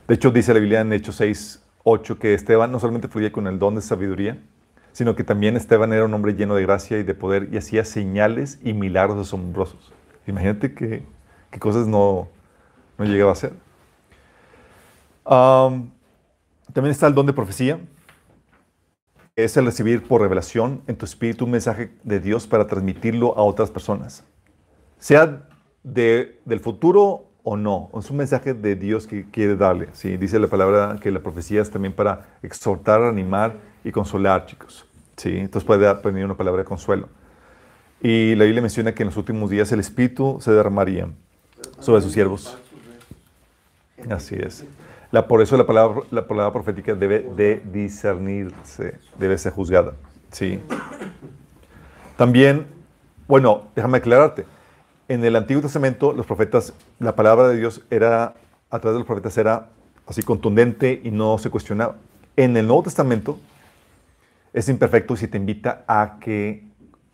De 0.08 0.14
hecho, 0.14 0.30
dice 0.30 0.54
la 0.54 0.60
Biblia 0.60 0.80
en 0.80 0.94
Hechos 0.94 1.16
6, 1.16 1.62
8 1.84 2.18
que 2.18 2.32
Esteban 2.32 2.72
no 2.72 2.80
solamente 2.80 3.08
fluía 3.08 3.30
con 3.32 3.46
el 3.48 3.58
don 3.58 3.74
de 3.74 3.82
sabiduría, 3.82 4.38
sino 4.92 5.14
que 5.14 5.24
también 5.24 5.58
Esteban 5.58 5.92
era 5.92 6.06
un 6.06 6.14
hombre 6.14 6.32
lleno 6.32 6.54
de 6.54 6.62
gracia 6.62 6.98
y 6.98 7.02
de 7.02 7.14
poder 7.14 7.50
y 7.52 7.58
hacía 7.58 7.84
señales 7.84 8.58
y 8.64 8.72
milagros 8.72 9.18
asombrosos. 9.18 9.92
Imagínate 10.26 10.72
qué, 10.72 11.02
qué 11.50 11.58
cosas 11.58 11.86
no, 11.86 12.30
no 13.02 13.12
llegaba 13.12 13.30
a 13.30 13.32
hacer. 13.32 13.52
Am, 15.24 15.90
también 16.72 16.92
está 16.92 17.06
el 17.06 17.14
don 17.14 17.26
de 17.26 17.32
profecía. 17.32 17.80
Es 19.34 19.56
el 19.56 19.64
recibir 19.64 20.06
por 20.06 20.20
revelación 20.20 20.82
en 20.86 20.96
tu 20.96 21.04
espíritu 21.04 21.46
un 21.46 21.52
mensaje 21.52 21.92
de 22.02 22.20
Dios 22.20 22.46
para 22.46 22.66
transmitirlo 22.66 23.36
a 23.36 23.42
otras 23.42 23.70
personas. 23.70 24.24
Sea 24.98 25.48
de, 25.82 26.40
del 26.44 26.60
futuro 26.60 27.24
o 27.42 27.56
no, 27.56 27.90
es 27.98 28.10
un 28.10 28.18
mensaje 28.18 28.54
de 28.54 28.76
Dios 28.76 29.06
que 29.06 29.28
quiere 29.30 29.56
darle. 29.56 29.88
¿sí? 29.94 30.16
Dice 30.16 30.38
la 30.38 30.48
palabra 30.48 30.96
que 31.00 31.10
la 31.10 31.20
profecía 31.20 31.62
es 31.62 31.70
también 31.70 31.92
para 31.94 32.36
exhortar, 32.42 33.02
animar 33.02 33.56
y 33.82 33.90
consolar, 33.90 34.46
chicos. 34.46 34.84
¿sí? 35.16 35.38
Entonces 35.38 35.66
puede 35.66 35.92
venir 36.04 36.24
una 36.24 36.36
palabra 36.36 36.62
de 36.62 36.68
consuelo. 36.68 37.08
Y 38.00 38.34
la 38.34 38.44
Biblia 38.44 38.62
menciona 38.62 38.92
que 38.92 39.02
en 39.02 39.08
los 39.08 39.16
últimos 39.16 39.48
días 39.48 39.72
el 39.72 39.80
Espíritu 39.80 40.38
se 40.40 40.52
derramaría 40.52 41.08
sobre 41.78 42.02
sus 42.02 42.12
siervos. 42.12 42.58
Así 44.10 44.36
es. 44.36 44.64
La, 45.10 45.28
por 45.28 45.42
eso 45.42 45.56
la 45.56 45.66
palabra, 45.66 46.02
la 46.10 46.26
palabra 46.26 46.52
profética 46.52 46.94
debe 46.94 47.20
de 47.20 47.62
discernirse, 47.72 48.98
debe 49.18 49.36
ser 49.36 49.52
juzgada. 49.52 49.92
Sí. 50.30 50.58
También, 52.16 52.66
bueno, 53.28 53.64
déjame 53.76 53.98
aclararte. 53.98 54.46
En 55.08 55.22
el 55.24 55.36
Antiguo 55.36 55.60
Testamento, 55.60 56.14
los 56.14 56.24
profetas, 56.24 56.72
la 56.98 57.14
palabra 57.14 57.48
de 57.48 57.58
Dios 57.58 57.82
era, 57.90 58.34
a 58.70 58.78
través 58.78 58.94
de 58.94 59.00
los 59.00 59.06
profetas, 59.06 59.36
era 59.36 59.68
así 60.06 60.22
contundente 60.22 61.00
y 61.04 61.10
no 61.10 61.36
se 61.36 61.50
cuestionaba. 61.50 61.96
En 62.36 62.56
el 62.56 62.66
Nuevo 62.66 62.84
Testamento, 62.84 63.38
es 64.54 64.68
imperfecto 64.70 65.14
si 65.16 65.28
te 65.28 65.36
invita 65.36 65.84
a 65.86 66.18
que 66.20 66.64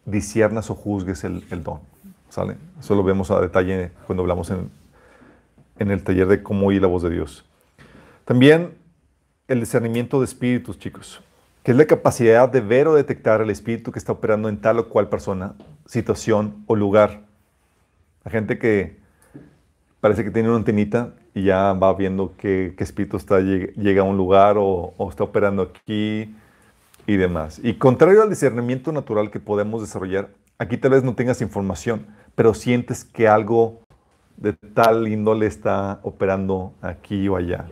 disiernas 0.04 0.70
o 0.70 0.76
juzgues 0.76 1.24
el, 1.24 1.44
el 1.50 1.64
don. 1.64 1.80
¿Sale? 2.28 2.56
Eso 2.78 2.94
lo 2.94 3.02
vemos 3.02 3.30
a 3.32 3.40
detalle 3.40 3.90
cuando 4.06 4.22
hablamos 4.22 4.50
en, 4.50 4.70
en 5.78 5.90
el 5.90 6.02
taller 6.02 6.26
de 6.26 6.42
cómo 6.42 6.66
oír 6.66 6.82
la 6.82 6.88
voz 6.88 7.02
de 7.02 7.10
Dios. 7.10 7.44
También 8.24 8.76
el 9.46 9.60
discernimiento 9.60 10.18
de 10.18 10.26
espíritus, 10.26 10.78
chicos, 10.78 11.22
que 11.62 11.72
es 11.72 11.76
la 11.76 11.86
capacidad 11.86 12.48
de 12.48 12.60
ver 12.60 12.88
o 12.88 12.94
detectar 12.94 13.40
el 13.40 13.50
espíritu 13.50 13.92
que 13.92 13.98
está 13.98 14.12
operando 14.12 14.48
en 14.48 14.60
tal 14.60 14.78
o 14.78 14.88
cual 14.88 15.08
persona, 15.08 15.54
situación 15.86 16.64
o 16.66 16.76
lugar. 16.76 17.22
La 18.24 18.30
gente 18.30 18.58
que 18.58 18.98
parece 20.00 20.24
que 20.24 20.30
tiene 20.30 20.48
una 20.48 20.58
antenita 20.58 21.14
y 21.34 21.44
ya 21.44 21.72
va 21.72 21.94
viendo 21.94 22.34
qué, 22.36 22.74
espíritu 22.78 23.16
está, 23.16 23.40
lleg- 23.40 23.74
llega 23.74 24.02
a 24.02 24.04
un 24.04 24.16
lugar 24.16 24.56
o 24.58 25.08
está 25.08 25.24
operando 25.24 25.62
aquí 25.62 26.34
y 27.06 27.16
demás. 27.16 27.60
Y 27.62 27.74
contrario 27.74 28.22
al 28.22 28.28
discernimiento 28.28 28.92
natural 28.92 29.30
que 29.30 29.40
podemos 29.40 29.80
desarrollar, 29.80 30.28
aquí 30.58 30.76
tal 30.76 30.90
vez 30.90 31.02
no 31.02 31.14
tengas 31.14 31.40
información, 31.40 32.06
pero 32.34 32.52
sientes 32.54 33.04
que 33.04 33.28
algo 33.28 33.80
de 34.38 34.52
tal 34.52 35.08
índole 35.08 35.46
está 35.46 35.98
operando 36.02 36.72
aquí 36.80 37.28
o 37.28 37.36
allá. 37.36 37.66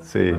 Sí. 0.00 0.32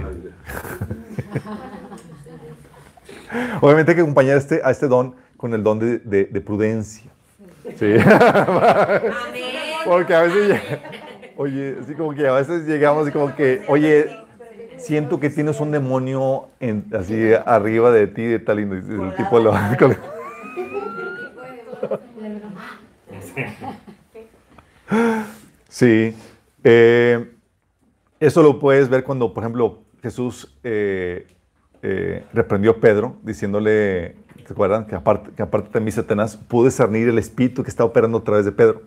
Obviamente 3.61 3.91
hay 3.91 3.95
que 3.95 4.01
acompañar 4.01 4.38
este, 4.38 4.61
a 4.64 4.72
este 4.72 4.88
don 4.88 5.16
con 5.38 5.53
el 5.53 5.64
don 5.64 5.80
de, 5.80 5.99
de- 5.99 6.26
de 6.26 6.41
prudencia. 6.41 7.09
Sí. 7.78 7.95
Porque 9.86 10.14
a 10.14 10.22
veces, 10.24 10.59
oye, 11.38 11.78
así 11.82 11.93
como 11.95 12.14
que 12.14 12.28
a 12.28 12.34
veces 12.34 12.66
llegamos 12.68 13.07
y 13.07 13.11
como 13.11 13.36
que, 13.36 13.64
oye, 13.68 14.18
siento 14.78 15.20
que 15.20 15.30
tienes 15.30 15.59
un 15.59 15.72
demonio 15.72 16.47
en- 16.59 16.86
así 16.97 17.32
arriba 17.45 17.91
de 17.91 18.07
ti, 18.07 18.24
de 18.26 18.39
tal, 18.39 18.59
y 18.59 18.64
el 18.64 19.16
tipo 19.16 19.39
lo... 19.39 19.53
Sí. 25.69 26.15
Eh, 26.63 27.31
eso 28.19 28.41
lo 28.41 28.59
puedes 28.59 28.89
ver 28.89 29.03
cuando, 29.03 29.33
por 29.33 29.43
ejemplo, 29.43 29.79
Jesús 30.01 30.53
eh, 30.63 31.27
eh, 31.81 32.23
reprendió 32.33 32.71
a 32.71 32.75
Pedro 32.75 33.17
diciéndole, 33.23 34.15
¿se 34.45 34.53
acuerdan? 34.53 34.85
Que 34.85 34.95
aparte, 34.95 35.31
que 35.35 35.41
aparte 35.41 35.77
de 35.77 35.83
mí, 35.83 35.91
Satanás, 35.91 36.37
pudo 36.37 36.65
discernir 36.65 37.09
el 37.09 37.17
espíritu 37.17 37.63
que 37.63 37.69
está 37.69 37.83
operando 37.83 38.19
a 38.19 38.23
través 38.23 38.45
de 38.45 38.51
Pedro. 38.51 38.83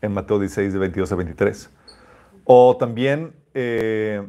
En 0.00 0.12
Mateo 0.12 0.38
16, 0.38 0.72
de 0.72 0.78
22 0.78 1.12
a 1.12 1.14
23. 1.16 1.70
O 2.44 2.76
también 2.76 3.32
eh, 3.54 4.26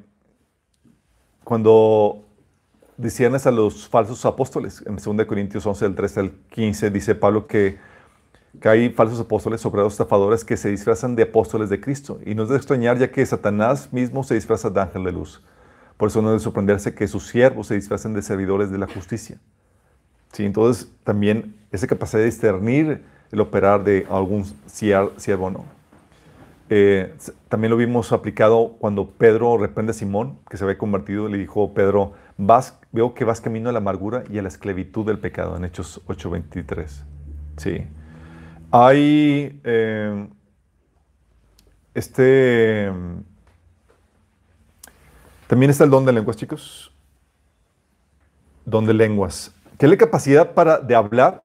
cuando 1.44 2.26
disiernes 2.98 3.48
a 3.48 3.52
los 3.52 3.88
falsos 3.88 4.26
apóstoles, 4.26 4.84
en 4.86 4.98
2 4.98 5.26
Corintios 5.26 5.66
11, 5.66 5.86
del 5.86 5.96
13 5.96 6.20
al 6.20 6.32
15, 6.50 6.92
dice 6.92 7.16
Pablo 7.16 7.48
que 7.48 7.78
que 8.62 8.70
hay 8.70 8.90
falsos 8.90 9.20
apóstoles, 9.20 9.62
sobrados 9.62 9.94
estafadores 9.94 10.44
que 10.44 10.58
se 10.58 10.70
disfrazan 10.70 11.16
de 11.16 11.24
apóstoles 11.24 11.70
de 11.70 11.80
Cristo. 11.80 12.20
Y 12.26 12.36
no 12.36 12.44
es 12.44 12.50
de 12.50 12.58
extrañar 12.58 12.98
ya 12.98 13.12
que 13.12 13.26
Satanás 13.26 13.94
mismo 13.94 14.24
se 14.24 14.36
disfraza 14.36 14.70
de 14.70 14.82
ángel 14.82 15.04
de 15.04 15.12
luz. 15.12 15.42
Por 15.98 16.10
eso 16.10 16.22
no 16.22 16.30
debe 16.30 16.40
sorprenderse 16.40 16.96
que 16.96 17.08
sus 17.08 17.28
siervos 17.28 17.68
se 17.68 17.76
disfracen 17.76 18.14
de 18.14 18.22
servidores 18.22 18.72
de 18.72 18.78
la 18.78 18.88
justicia. 18.88 19.38
¿Sí? 20.32 20.46
Entonces, 20.46 20.92
también 21.04 21.56
esa 21.72 21.88
capacidad 21.88 22.20
de 22.20 22.26
discernir 22.26 23.04
el 23.32 23.42
operar 23.42 23.84
de 23.84 24.08
algún 24.10 24.46
siervo 24.66 25.50
no. 25.50 25.66
Eh, 26.70 27.14
también 27.48 27.72
lo 27.72 27.78
vimos 27.78 28.12
aplicado 28.12 28.76
cuando 28.80 29.10
Pedro 29.10 29.58
reprende 29.58 29.92
a 29.92 29.94
Simón, 29.94 30.40
que 30.50 30.58
se 30.58 30.64
había 30.64 30.78
convertido, 30.78 31.28
le 31.28 31.38
dijo, 31.38 31.74
Pedro, 31.74 32.14
vas, 32.38 32.80
veo 32.92 33.14
que 33.14 33.26
vas 33.26 33.42
camino 33.42 33.70
a 33.70 33.72
la 33.72 33.80
amargura 33.80 34.24
y 34.30 34.38
a 34.38 34.44
la 34.44 34.50
esclavitud 34.50 35.06
del 35.06 35.20
pecado, 35.20 35.58
en 35.58 35.66
Hechos 35.66 36.02
8:23. 36.08 37.04
Sí. 37.58 37.88
Hay 38.72 39.60
eh, 39.64 40.30
este... 41.94 42.92
También 45.48 45.72
está 45.72 45.84
el 45.84 45.90
don 45.90 46.06
de 46.06 46.14
lenguas, 46.14 46.38
chicos. 46.38 46.92
Don 48.66 48.86
de 48.86 48.94
lenguas. 48.94 49.56
Que 49.78 49.88
es 49.88 49.90
la 49.90 49.98
capacidad 49.98 50.54
para, 50.54 50.80
de 50.80 50.96
hablar 50.96 51.44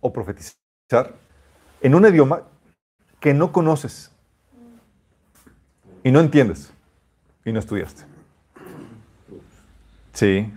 o 0.00 0.12
profetizar 0.12 0.54
en 1.82 1.94
un 1.94 2.06
idioma 2.06 2.42
que 3.20 3.34
no 3.34 3.52
conoces 3.52 4.10
y 6.02 6.10
no 6.10 6.20
entiendes 6.20 6.72
y 7.44 7.52
no 7.52 7.58
estudiaste. 7.58 8.04
Sí. 10.14 10.52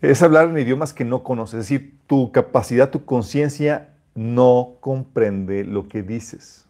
Es 0.00 0.22
hablar 0.22 0.48
en 0.48 0.58
idiomas 0.58 0.94
que 0.94 1.04
no 1.04 1.22
conoces, 1.22 1.60
es 1.60 1.68
decir, 1.68 1.97
tu 2.08 2.32
capacidad, 2.32 2.90
tu 2.90 3.04
conciencia 3.04 3.90
no 4.14 4.78
comprende 4.80 5.62
lo 5.64 5.88
que 5.88 6.02
dices. 6.02 6.66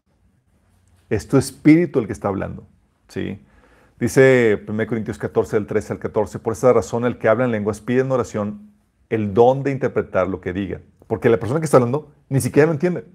Es 1.09 1.27
tu 1.27 1.39
espíritu 1.39 2.01
el 2.01 2.07
que 2.07 2.13
está 2.13 2.29
hablando. 2.29 2.67
Sí. 3.07 3.41
Dice 3.99 4.63
1 4.69 4.87
Corintios 4.87 5.17
14, 5.17 5.57
del 5.57 5.67
13 5.67 5.95
al 5.95 5.99
14, 5.99 6.39
por 6.41 6.53
esa 6.53 6.73
razón 6.73 7.07
el 7.07 7.17
que 7.19 7.29
habla 7.29 7.47
en 7.47 7.53
lenguas 7.53 7.81
pide 7.81 8.03
en 8.03 8.13
oración 8.13 8.71
el 9.09 9.33
don 9.33 9.63
de 9.63 9.71
interpretar 9.71 10.29
lo 10.29 10.43
que 10.43 10.53
diga. 10.53 10.81
Porque 11.07 11.31
la 11.31 11.39
persona 11.39 11.61
que 11.61 11.65
está 11.65 11.79
hablando 11.79 12.13
ni 12.29 12.41
siquiera 12.41 12.67
lo 12.67 12.73
entiende. 12.73 13.07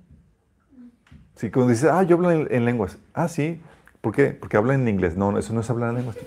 Sí, 1.35 1.51
cuando 1.51 1.71
dice, 1.71 1.89
ah, 1.91 2.03
yo 2.03 2.15
hablo 2.15 2.31
en, 2.31 2.65
lenguas. 2.65 2.97
Ah, 3.13 3.27
sí. 3.27 3.61
¿Por 4.01 4.15
qué? 4.15 4.29
Porque 4.29 4.57
habla 4.57 4.73
en 4.73 4.87
inglés. 4.87 5.15
No, 5.15 5.37
eso 5.37 5.53
no 5.53 5.59
es 5.61 5.69
hablar 5.69 5.89
en 5.89 5.95
lenguas. 5.97 6.17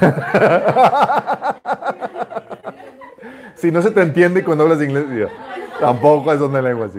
si 3.60 3.70
no 3.70 3.82
se 3.82 3.90
te 3.90 4.00
entiende 4.00 4.42
cuando 4.42 4.64
hablas 4.64 4.82
inglés, 4.82 5.28
tampoco 5.78 6.32
es 6.32 6.38
donde 6.38 6.62
lenguas. 6.62 6.92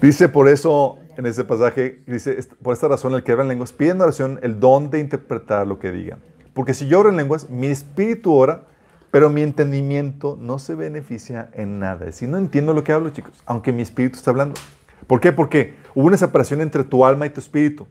Dice 0.00 0.28
por 0.28 0.48
eso 0.48 0.98
en 1.16 1.26
ese 1.26 1.44
pasaje, 1.44 2.02
dice, 2.06 2.38
por 2.62 2.74
esta 2.74 2.88
razón 2.88 3.14
el 3.14 3.22
que 3.22 3.32
habla 3.32 3.44
en 3.44 3.48
lenguas 3.48 3.72
pide 3.72 3.90
en 3.90 4.00
oración 4.00 4.38
el 4.42 4.60
don 4.60 4.90
de 4.90 5.00
interpretar 5.00 5.66
lo 5.66 5.78
que 5.78 5.90
diga. 5.90 6.18
Porque 6.54 6.74
si 6.74 6.86
yo 6.86 7.00
oro 7.00 7.10
en 7.10 7.16
lenguas, 7.16 7.50
mi 7.50 7.66
espíritu 7.66 8.32
ora, 8.32 8.62
pero 9.10 9.30
mi 9.30 9.42
entendimiento 9.42 10.38
no 10.40 10.58
se 10.58 10.74
beneficia 10.74 11.50
en 11.52 11.78
nada. 11.78 12.10
Si 12.12 12.26
no 12.26 12.38
entiendo 12.38 12.74
lo 12.74 12.84
que 12.84 12.92
hablo, 12.92 13.10
chicos, 13.10 13.32
aunque 13.46 13.72
mi 13.72 13.82
espíritu 13.82 14.16
está 14.16 14.30
hablando. 14.30 14.54
¿Por 15.06 15.20
qué? 15.20 15.32
Porque 15.32 15.74
hubo 15.94 16.06
una 16.06 16.16
separación 16.16 16.60
entre 16.60 16.84
tu 16.84 17.04
alma 17.04 17.26
y 17.26 17.30
tu 17.30 17.40
espíritu. 17.40 17.86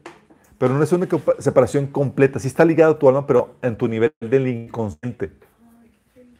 Pero 0.58 0.74
no 0.74 0.84
es 0.84 0.92
una 0.92 1.08
separación 1.40 1.88
completa. 1.88 2.40
Sí 2.40 2.48
está 2.48 2.64
ligado 2.64 2.94
a 2.94 3.00
tu 3.00 3.08
alma, 3.08 3.28
pero 3.28 3.56
en 3.62 3.76
tu 3.76 3.88
nivel 3.88 4.14
del 4.20 4.48
inconsciente. 4.48 5.32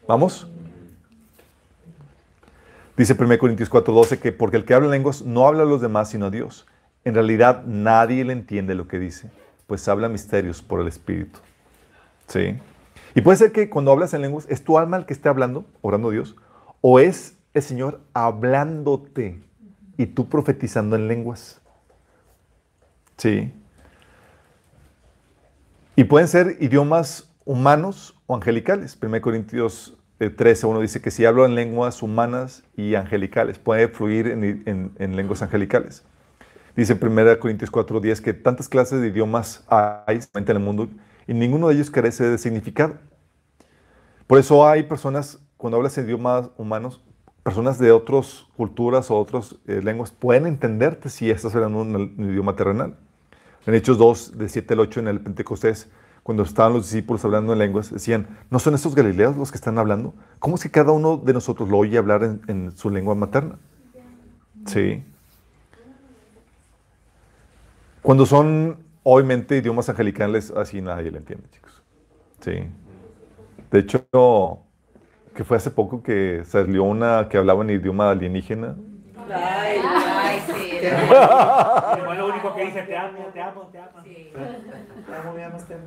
¿Vamos? 0.08 0.48
Dice 2.96 3.14
1 3.18 3.38
Corintios 3.38 3.70
4:12 3.70 4.18
que 4.18 4.32
porque 4.32 4.56
el 4.56 4.64
que 4.64 4.72
habla 4.72 4.88
lenguas 4.88 5.22
no 5.22 5.46
habla 5.46 5.64
a 5.64 5.66
los 5.66 5.82
demás, 5.82 6.10
sino 6.10 6.26
a 6.26 6.30
Dios. 6.30 6.66
En 7.04 7.14
realidad 7.14 7.64
nadie 7.66 8.24
le 8.24 8.32
entiende 8.32 8.74
lo 8.74 8.88
que 8.88 8.98
dice, 8.98 9.30
pues 9.66 9.86
habla 9.86 10.08
misterios 10.08 10.62
por 10.62 10.80
el 10.80 10.88
Espíritu. 10.88 11.38
¿Sí? 12.26 12.58
Y 13.14 13.20
puede 13.20 13.36
ser 13.36 13.52
que 13.52 13.68
cuando 13.68 13.92
hablas 13.92 14.14
en 14.14 14.22
lenguas 14.22 14.46
es 14.48 14.64
tu 14.64 14.78
alma 14.78 14.96
el 14.96 15.06
que 15.06 15.12
esté 15.12 15.28
hablando, 15.28 15.66
orando 15.82 16.08
a 16.08 16.12
Dios, 16.12 16.36
o 16.80 16.98
es 16.98 17.36
el 17.54 17.62
Señor 17.62 18.00
hablándote 18.14 19.40
y 19.96 20.06
tú 20.06 20.28
profetizando 20.28 20.96
en 20.96 21.08
lenguas. 21.08 21.60
Sí. 23.16 23.52
Y 25.96 26.04
pueden 26.04 26.28
ser 26.28 26.58
idiomas 26.60 27.34
humanos 27.44 28.14
o 28.26 28.34
angelicales. 28.34 28.98
1 29.02 29.20
Corintios 29.20 29.96
13, 30.18 30.66
eh, 30.66 30.70
uno 30.70 30.80
dice 30.80 31.00
que 31.00 31.10
si 31.10 31.24
hablo 31.24 31.44
en 31.44 31.54
lenguas 31.54 32.02
humanas 32.02 32.62
y 32.76 32.94
angelicales, 32.94 33.58
puede 33.58 33.88
fluir 33.88 34.28
en, 34.28 34.92
en 34.96 35.16
lenguas 35.16 35.42
angelicales. 35.42 36.04
Dice 36.76 36.98
1 37.00 37.38
Corintios 37.38 37.72
4:10 37.72 38.20
que 38.20 38.34
tantas 38.34 38.68
clases 38.68 39.00
de 39.00 39.08
idiomas 39.08 39.64
hay 39.68 40.20
en 40.34 40.48
el 40.48 40.58
mundo 40.58 40.88
y 41.26 41.32
ninguno 41.32 41.68
de 41.68 41.74
ellos 41.74 41.90
carece 41.90 42.24
de 42.24 42.36
significado. 42.36 42.98
Por 44.26 44.38
eso 44.38 44.68
hay 44.68 44.82
personas, 44.82 45.40
cuando 45.56 45.78
hablas 45.78 45.96
en 45.96 46.04
idiomas 46.04 46.50
humanos, 46.58 47.00
personas 47.42 47.78
de 47.78 47.92
otras 47.92 48.46
culturas 48.56 49.10
o 49.10 49.16
otras 49.16 49.56
eh, 49.66 49.80
lenguas 49.82 50.10
pueden 50.10 50.46
entenderte 50.46 51.08
si 51.08 51.30
estás 51.30 51.54
hablando 51.54 51.80
un, 51.80 52.14
idioma 52.18 52.56
terrenal. 52.56 52.98
En 53.66 53.74
Hechos 53.74 53.98
2, 53.98 54.38
de 54.38 54.48
7 54.48 54.74
al 54.74 54.80
8, 54.80 55.00
en 55.00 55.08
el 55.08 55.20
Pentecostés, 55.20 55.88
cuando 56.22 56.44
estaban 56.44 56.72
los 56.72 56.84
discípulos 56.84 57.24
hablando 57.24 57.52
en 57.52 57.58
lenguas, 57.58 57.92
decían, 57.92 58.26
¿no 58.50 58.58
son 58.58 58.74
estos 58.74 58.94
galileos 58.94 59.36
los 59.36 59.50
que 59.50 59.56
están 59.56 59.78
hablando? 59.78 60.14
¿Cómo 60.38 60.56
es 60.56 60.62
que 60.62 60.70
cada 60.70 60.92
uno 60.92 61.16
de 61.16 61.32
nosotros 61.32 61.68
lo 61.68 61.78
oye 61.78 61.98
hablar 61.98 62.22
en, 62.22 62.72
su 62.76 62.90
lengua 62.90 63.14
materna? 63.14 63.58
Sí. 64.66 65.04
Cuando 68.02 68.24
son 68.24 68.86
Obviamente, 69.08 69.56
idiomas 69.56 69.88
angelicales 69.88 70.50
así 70.50 70.80
nadie 70.80 71.12
le 71.12 71.18
entiende, 71.18 71.46
chicos. 71.52 71.80
Sí. 72.40 72.68
De 73.70 73.78
hecho, 73.78 74.04
que 75.32 75.44
fue 75.44 75.56
hace 75.56 75.70
poco 75.70 76.02
que 76.02 76.42
salió 76.44 76.82
una 76.82 77.28
que 77.28 77.38
hablaba 77.38 77.62
en 77.62 77.70
idioma 77.70 78.10
alienígena. 78.10 78.74
Ay, 79.32 79.78
sí. 80.80 80.86
Igual 82.00 82.18
lo 82.18 82.26
único 82.26 82.54
que 82.54 82.64
dice, 82.66 82.82
te 82.82 82.96
amo, 82.96 83.18
te 83.32 83.40
amo, 83.40 83.62
te 83.72 83.78
amo. 83.78 84.02
Sí. 84.04 84.32
Te 85.06 85.14
amo, 85.14 85.32
me 85.34 85.44
amas, 85.44 85.64
te 85.66 85.74
amo. 85.74 85.84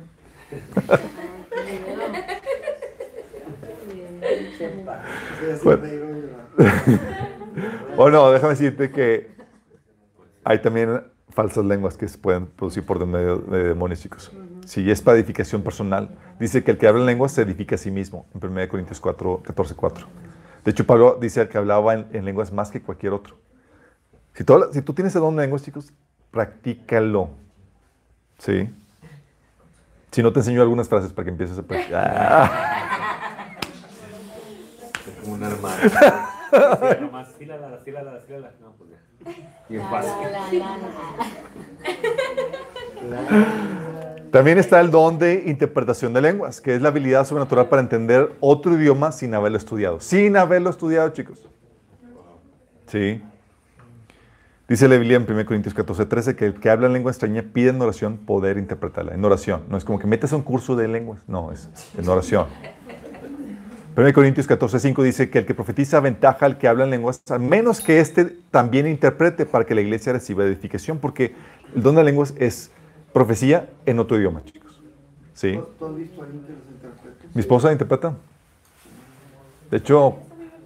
bueno, 7.96 8.30
déjame 8.32 8.50
decirte 8.50 8.90
que 8.90 9.30
hay 10.44 10.58
también 10.60 11.02
falsas 11.30 11.64
lenguas 11.64 11.96
que 11.96 12.08
se 12.08 12.18
pueden 12.18 12.46
producir 12.46 12.84
por 12.84 13.04
medio 13.06 13.38
de 13.38 13.68
demonios, 13.68 14.00
chicos. 14.00 14.32
Si 14.66 14.90
es 14.90 15.00
para 15.02 15.16
edificación 15.16 15.62
personal, 15.62 16.10
dice 16.38 16.62
que 16.62 16.72
el 16.72 16.78
que 16.78 16.86
habla 16.86 17.00
en 17.00 17.06
lenguas 17.06 17.32
se 17.32 17.42
edifica 17.42 17.76
a 17.76 17.78
sí 17.78 17.90
mismo, 17.90 18.26
en 18.34 18.44
1 18.50 18.68
Corintios 18.68 19.00
4, 19.00 19.42
14, 19.44 19.74
4. 19.74 20.06
De 20.64 20.70
hecho, 20.70 20.86
Pablo 20.86 21.18
dice 21.20 21.48
que 21.48 21.58
hablaba 21.58 21.94
en, 21.94 22.24
lenguas 22.24 22.52
más 22.52 22.70
que 22.70 22.82
cualquier 22.82 23.12
otro. 23.12 23.36
Si 24.34 24.44
tú, 24.44 24.68
si 24.72 24.82
tú 24.82 24.94
tienes 24.94 25.14
el 25.14 25.20
don 25.20 25.36
de 25.36 25.42
lenguas, 25.42 25.62
chicos, 25.62 25.92
practícalo. 26.30 27.30
¿Sí? 28.38 28.70
Si 30.10 30.22
no 30.22 30.32
te 30.32 30.40
enseño 30.40 30.62
algunas 30.62 30.88
frases 30.88 31.12
para 31.12 31.24
que 31.24 31.30
empieces 31.30 31.58
a 31.58 31.62
practicar. 31.62 32.50
Como 35.20 35.34
un 35.34 35.42
hermano. 35.42 35.76
nomás, 37.00 37.28
No, 38.58 38.76
pues 38.78 40.06
también 44.30 44.58
está 44.58 44.80
el 44.80 44.90
don 44.90 45.18
de 45.18 45.44
interpretación 45.46 46.12
de 46.12 46.20
lenguas, 46.20 46.60
que 46.60 46.74
es 46.74 46.82
la 46.82 46.88
habilidad 46.88 47.26
sobrenatural 47.26 47.68
para 47.68 47.82
entender 47.82 48.32
otro 48.40 48.74
idioma 48.74 49.10
sin 49.10 49.34
haberlo 49.34 49.58
estudiado. 49.58 50.00
Sin 50.00 50.36
haberlo 50.36 50.70
estudiado, 50.70 51.08
chicos. 51.10 51.38
Sí. 52.86 53.22
Dice 54.70 54.86
la 54.86 54.98
Biblia 54.98 55.16
en 55.16 55.26
1 55.28 55.46
Corintios 55.46 55.74
14, 55.74 56.06
13 56.06 56.36
que 56.36 56.46
el 56.46 56.54
que 56.54 56.70
habla 56.70 56.86
en 56.86 56.92
lengua 56.92 57.10
extraña 57.10 57.42
pide 57.42 57.70
en 57.70 57.82
oración 57.82 58.18
poder 58.18 58.56
interpretarla. 58.56 59.12
En 59.12 59.24
oración. 59.24 59.64
No 59.68 59.76
es 59.76 59.84
como 59.84 59.98
que 59.98 60.06
metes 60.06 60.30
un 60.30 60.42
curso 60.42 60.76
de 60.76 60.86
lenguas. 60.86 61.18
No, 61.26 61.50
es 61.50 61.68
en 61.98 62.08
oración. 62.08 62.46
1 63.96 64.12
Corintios 64.12 64.46
14, 64.46 64.78
5 64.78 65.02
dice 65.02 65.28
que 65.28 65.40
el 65.40 65.46
que 65.46 65.56
profetiza 65.56 65.98
ventaja 65.98 66.46
al 66.46 66.56
que 66.56 66.68
habla 66.68 66.84
en 66.84 66.90
lenguas, 66.90 67.20
a 67.30 67.38
menos 67.40 67.80
que 67.80 67.98
éste 67.98 68.26
también 68.52 68.86
interprete 68.86 69.44
para 69.44 69.66
que 69.66 69.74
la 69.74 69.80
iglesia 69.80 70.12
reciba 70.12 70.44
edificación, 70.44 71.00
porque 71.00 71.34
el 71.74 71.82
don 71.82 71.96
de 71.96 72.04
lenguas 72.04 72.32
es 72.38 72.70
profecía 73.12 73.70
en 73.86 73.98
otro 73.98 74.18
idioma, 74.18 74.44
chicos. 74.44 74.80
¿Sí? 75.34 75.58
¿Tú 75.80 75.86
has 75.86 75.96
visto 75.96 76.22
a 76.22 76.24
alguien 76.26 76.44
que 76.44 76.52
los 76.52 76.62
interprete? 76.70 77.28
Mi 77.34 77.40
esposa 77.40 77.72
interpreta. 77.72 78.14
De 79.68 79.78
hecho, 79.78 80.18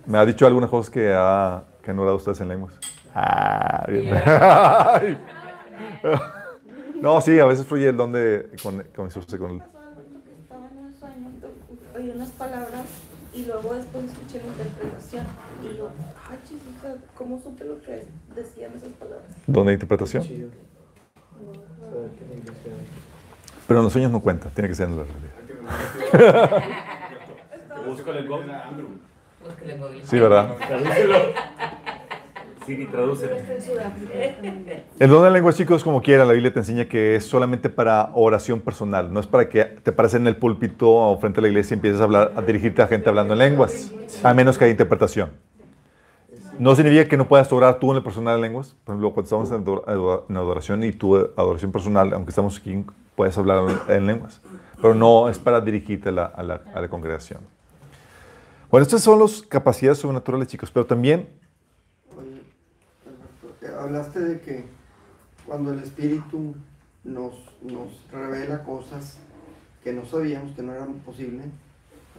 me 0.05 0.19
ha 0.19 0.27
dicho 0.27 0.47
algunas 0.47 0.69
cosas 0.69 0.91
que, 0.91 1.11
ha, 1.17 1.65
que 1.83 1.91
han 1.91 1.99
orado 1.99 2.17
ustedes 2.17 2.43
en 2.43 2.49
lenguas. 2.49 2.75
Ah, 3.15 3.87
no, 7.01 7.21
sí, 7.21 7.39
a 7.39 7.47
veces 7.47 7.65
fluye 7.65 7.89
el 7.89 7.97
don 7.97 8.11
de 8.13 8.51
con, 8.63 8.83
con, 8.95 9.09
con, 9.09 9.39
con 9.39 9.63
Oye 11.97 12.11
unas 12.13 12.31
palabras 12.31 12.87
Y 13.33 13.45
luego 13.45 13.75
después 13.75 14.05
escuché 14.07 14.41
la 14.41 14.47
interpretación. 14.49 15.27
Y 15.63 15.77
yo, 15.77 15.91
ay, 16.29 16.39
chiquita, 16.49 16.97
¿cómo 17.17 17.41
supe 17.41 17.65
lo 17.65 17.81
que 17.83 18.05
decían 18.35 18.73
esas 18.77 18.93
palabras? 18.93 19.27
¿Dónde 19.47 19.71
hay 19.71 19.75
interpretación? 19.75 20.25
Pero 23.67 23.81
en 23.81 23.85
los 23.85 23.93
sueños 23.93 24.11
no 24.11 24.21
cuenta, 24.21 24.51
tiene 24.51 24.69
que 24.69 24.75
ser 24.75 24.89
en 24.89 24.97
la 24.97 25.05
realidad. 25.05 25.35
En 27.73 27.85
en 29.71 29.79
Google. 29.79 30.07
Sí, 30.07 30.19
¿verdad? 30.19 30.57
El 34.99 35.11
don 35.11 35.23
de 35.25 35.31
lenguas, 35.31 35.57
chicos, 35.57 35.85
como 35.85 36.01
quiera, 36.03 36.25
la 36.25 36.33
Biblia 36.33 36.53
te 36.53 36.61
enseña 36.61 36.87
que 36.87 37.17
es 37.17 37.25
solamente 37.27 37.69
para 37.69 38.11
oración 38.15 38.61
personal. 38.61 39.13
No 39.13 39.21
es 39.21 39.27
para 39.27 39.49
que 39.49 39.65
te 39.65 39.93
pares 39.93 40.15
en 40.15 40.27
el 40.27 40.37
púlpito 40.37 40.91
o 40.91 41.19
frente 41.19 41.41
a 41.41 41.43
la 41.43 41.49
iglesia 41.49 41.75
y 41.75 41.77
empieces 41.77 42.01
a 42.01 42.05
hablar, 42.05 42.47
dirigirte 42.47 42.83
a 42.83 42.87
gente 42.87 43.09
hablando 43.09 43.35
en 43.35 43.39
lenguas, 43.41 43.93
a 44.23 44.35
menos 44.35 44.57
que 44.59 44.65
haya 44.65 44.73
interpretación. 44.73 45.31
No 46.59 46.75
significa 46.77 47.09
que 47.09 47.17
no 47.17 47.27
puedas 47.27 47.53
orar 47.53 47.79
tú 47.81 47.91
en 47.91 47.97
el 47.97 48.03
personal 48.05 48.37
de 48.37 48.43
lenguas. 48.43 48.77
Por 48.85 48.93
ejemplo, 48.95 49.13
cuando 49.13 49.25
estamos 49.25 49.51
en 49.51 49.65
ador- 49.65 50.25
en 50.29 50.37
adoración 50.37 50.85
y 50.85 50.93
tu 50.93 51.17
adoración 51.17 51.73
personal, 51.73 52.13
aunque 52.13 52.31
estamos 52.31 52.57
aquí, 52.59 52.85
puedes 53.17 53.37
hablar 53.37 53.65
en 53.89 54.07
lenguas. 54.07 54.41
Pero 54.81 54.95
no 54.95 55.29
es 55.29 55.39
para 55.39 55.61
dirigirte 55.61 56.11
a 56.11 56.13
la, 56.13 56.25
a 56.27 56.43
la- 56.43 56.61
a 56.73 56.81
la 56.81 56.89
congregación. 56.89 57.41
Bueno, 58.71 58.83
estas 58.83 59.03
son 59.03 59.19
las 59.21 59.43
capacidades 59.43 59.99
sobrenaturales, 59.99 60.47
chicos, 60.49 60.71
pero 60.71 60.87
también 60.87 61.29
hablaste 63.69 64.21
de 64.21 64.41
que 64.41 64.65
cuando 65.47 65.73
el 65.73 65.81
Espíritu 65.81 66.55
nos, 67.05 67.35
nos 67.63 68.03
revela 68.11 68.63
cosas 68.63 69.19
que 69.83 69.93
no 69.93 70.05
sabíamos 70.07 70.53
que 70.53 70.63
no 70.63 70.73
eran 70.73 70.95
posibles 71.01 71.47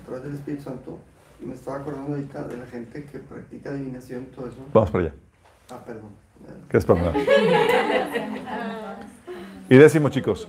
a 0.01 0.05
través 0.05 0.23
del 0.23 0.35
Espíritu 0.35 0.63
Santo, 0.63 0.99
me 1.39 1.53
estaba 1.53 1.77
acordando 1.77 2.11
ahorita 2.11 2.43
de 2.43 2.57
la 2.57 2.65
gente 2.65 3.03
que 3.05 3.19
practica 3.19 3.71
adivinación 3.71 4.23
y 4.23 4.35
todo 4.35 4.47
eso. 4.47 4.57
vamos 4.73 4.91
para 4.91 5.05
allá. 5.05 5.15
Ah, 5.71 5.83
perdón. 5.83 6.11
¿Qué 6.69 6.77
es 6.77 6.87
nada? 6.87 7.13
Y 9.69 9.77
décimo, 9.77 10.09
chicos, 10.09 10.47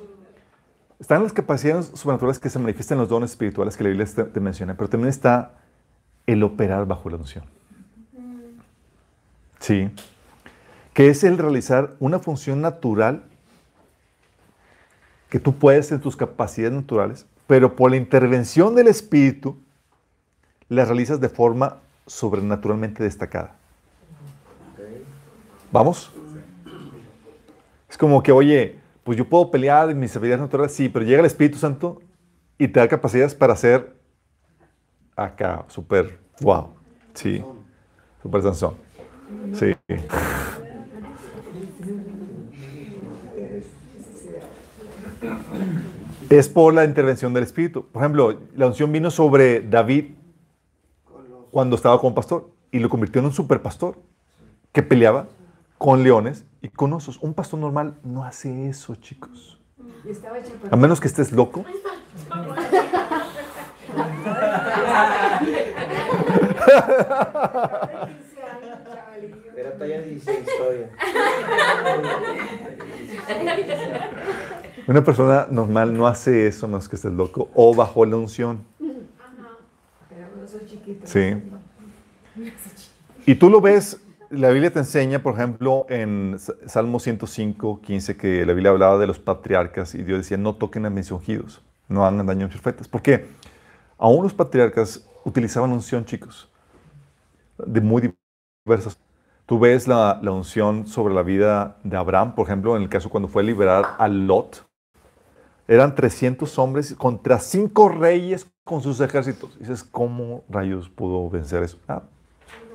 están 0.98 1.22
las 1.22 1.32
capacidades 1.32 1.86
sobrenaturales 1.94 2.38
que 2.38 2.50
se 2.50 2.58
manifiestan 2.58 2.96
en 2.96 3.00
los 3.00 3.08
dones 3.08 3.30
espirituales 3.30 3.76
que 3.76 3.84
la 3.84 3.90
Biblia 3.90 4.06
te, 4.06 4.24
te 4.24 4.40
menciona, 4.40 4.76
pero 4.76 4.90
también 4.90 5.08
está 5.08 5.54
el 6.26 6.42
operar 6.42 6.86
bajo 6.86 7.08
la 7.08 7.16
unción. 7.16 7.44
Sí. 9.58 9.90
Que 10.96 11.10
es 11.10 11.24
el 11.24 11.36
realizar 11.36 11.94
una 12.00 12.18
función 12.18 12.62
natural 12.62 13.22
que 15.28 15.38
tú 15.38 15.54
puedes 15.54 15.92
en 15.92 16.00
tus 16.00 16.16
capacidades 16.16 16.74
naturales, 16.74 17.26
pero 17.46 17.76
por 17.76 17.90
la 17.90 17.98
intervención 17.98 18.74
del 18.74 18.88
Espíritu, 18.88 19.58
la 20.70 20.86
realizas 20.86 21.20
de 21.20 21.28
forma 21.28 21.80
sobrenaturalmente 22.06 23.02
destacada. 23.04 23.54
¿Vamos? 25.70 26.10
Es 27.90 27.98
como 27.98 28.22
que, 28.22 28.32
oye, 28.32 28.78
pues 29.04 29.18
yo 29.18 29.28
puedo 29.28 29.50
pelear 29.50 29.90
en 29.90 30.00
mis 30.00 30.16
habilidades 30.16 30.40
naturales, 30.40 30.72
sí, 30.72 30.88
pero 30.88 31.04
llega 31.04 31.20
el 31.20 31.26
Espíritu 31.26 31.58
Santo 31.58 32.00
y 32.56 32.68
te 32.68 32.80
da 32.80 32.88
capacidades 32.88 33.34
para 33.34 33.52
hacer 33.52 33.94
acá, 35.14 35.62
súper, 35.68 36.18
wow, 36.40 36.70
sí, 37.12 37.44
súper 38.22 38.42
sansón. 38.42 38.76
Sí. 39.52 39.76
Es 46.28 46.48
por 46.48 46.74
la 46.74 46.84
intervención 46.84 47.32
del 47.34 47.44
Espíritu. 47.44 47.86
Por 47.86 48.02
ejemplo, 48.02 48.40
la 48.54 48.66
unción 48.66 48.90
vino 48.90 49.12
sobre 49.12 49.60
David 49.60 50.14
cuando 51.52 51.76
estaba 51.76 52.00
como 52.00 52.14
pastor 52.14 52.50
y 52.72 52.80
lo 52.80 52.88
convirtió 52.88 53.20
en 53.20 53.26
un 53.26 53.32
super 53.32 53.62
pastor 53.62 53.96
que 54.72 54.82
peleaba 54.82 55.28
con 55.78 56.02
leones 56.02 56.44
y 56.62 56.68
con 56.68 56.92
osos. 56.92 57.18
Un 57.22 57.32
pastor 57.32 57.60
normal 57.60 57.94
no 58.02 58.24
hace 58.24 58.68
eso, 58.68 58.96
chicos. 58.96 59.60
A 60.70 60.76
menos 60.76 61.00
que 61.00 61.06
estés 61.06 61.30
loco. 61.30 61.64
Era 69.56 69.78
talla 69.78 70.00
16 70.02 70.46
todavía. 70.58 70.90
Una 74.88 75.02
persona 75.02 75.48
normal 75.50 75.96
no 75.96 76.06
hace 76.06 76.46
eso 76.46 76.68
menos 76.68 76.88
que 76.88 76.94
estés 76.94 77.12
loco 77.12 77.50
o 77.54 77.74
bajo 77.74 78.06
la 78.06 78.16
unción. 78.16 78.64
Pero 78.78 80.28
no 80.40 80.46
soy 80.46 80.64
chiquito. 80.66 81.04
Sí. 81.04 81.42
Y 83.26 83.34
tú 83.34 83.50
lo 83.50 83.60
ves, 83.60 84.00
la 84.30 84.50
Biblia 84.50 84.72
te 84.72 84.78
enseña, 84.78 85.20
por 85.20 85.34
ejemplo, 85.34 85.86
en 85.88 86.36
Salmo 86.66 87.00
105, 87.00 87.80
15, 87.80 88.16
que 88.16 88.46
la 88.46 88.52
Biblia 88.52 88.70
hablaba 88.70 88.98
de 88.98 89.08
los 89.08 89.18
patriarcas 89.18 89.96
y 89.96 90.04
Dios 90.04 90.18
decía, 90.18 90.36
no 90.36 90.54
toquen 90.54 90.86
a 90.86 90.90
mis 90.90 91.10
ungidos, 91.10 91.62
no 91.88 92.06
hagan 92.06 92.24
daño 92.24 92.44
a 92.44 92.48
mis 92.48 92.60
profetas. 92.60 92.86
Porque 92.86 93.26
aún 93.98 94.22
los 94.22 94.34
patriarcas 94.34 95.04
utilizaban 95.24 95.72
unción, 95.72 96.04
chicos, 96.04 96.48
de 97.58 97.80
muy 97.80 98.12
diversas. 98.64 99.00
Tú 99.46 99.58
ves 99.58 99.88
la, 99.88 100.20
la 100.22 100.30
unción 100.30 100.86
sobre 100.86 101.12
la 101.12 101.22
vida 101.22 101.78
de 101.82 101.96
Abraham, 101.96 102.36
por 102.36 102.46
ejemplo, 102.46 102.76
en 102.76 102.82
el 102.82 102.88
caso 102.88 103.10
cuando 103.10 103.28
fue 103.28 103.42
a 103.42 103.46
liberar 103.46 103.84
a 103.98 104.06
Lot. 104.06 104.64
Eran 105.68 105.94
300 105.94 106.58
hombres 106.58 106.94
contra 106.94 107.38
cinco 107.40 107.88
reyes 107.88 108.46
con 108.62 108.82
sus 108.82 109.00
ejércitos. 109.00 109.58
Dices, 109.58 109.82
¿cómo 109.82 110.44
rayos 110.48 110.88
pudo 110.88 111.28
vencer 111.28 111.64
eso? 111.64 111.78
Ah, 111.88 112.02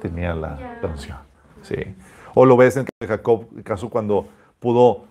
tenía 0.01 0.33
la, 0.35 0.79
la. 0.81 1.25
Sí. 1.61 1.75
O 2.33 2.45
lo 2.45 2.57
ves 2.57 2.77
en 2.77 2.85
Jacob, 3.05 3.47
el 3.55 3.63
caso 3.63 3.89
cuando 3.89 4.27
pudo 4.59 5.05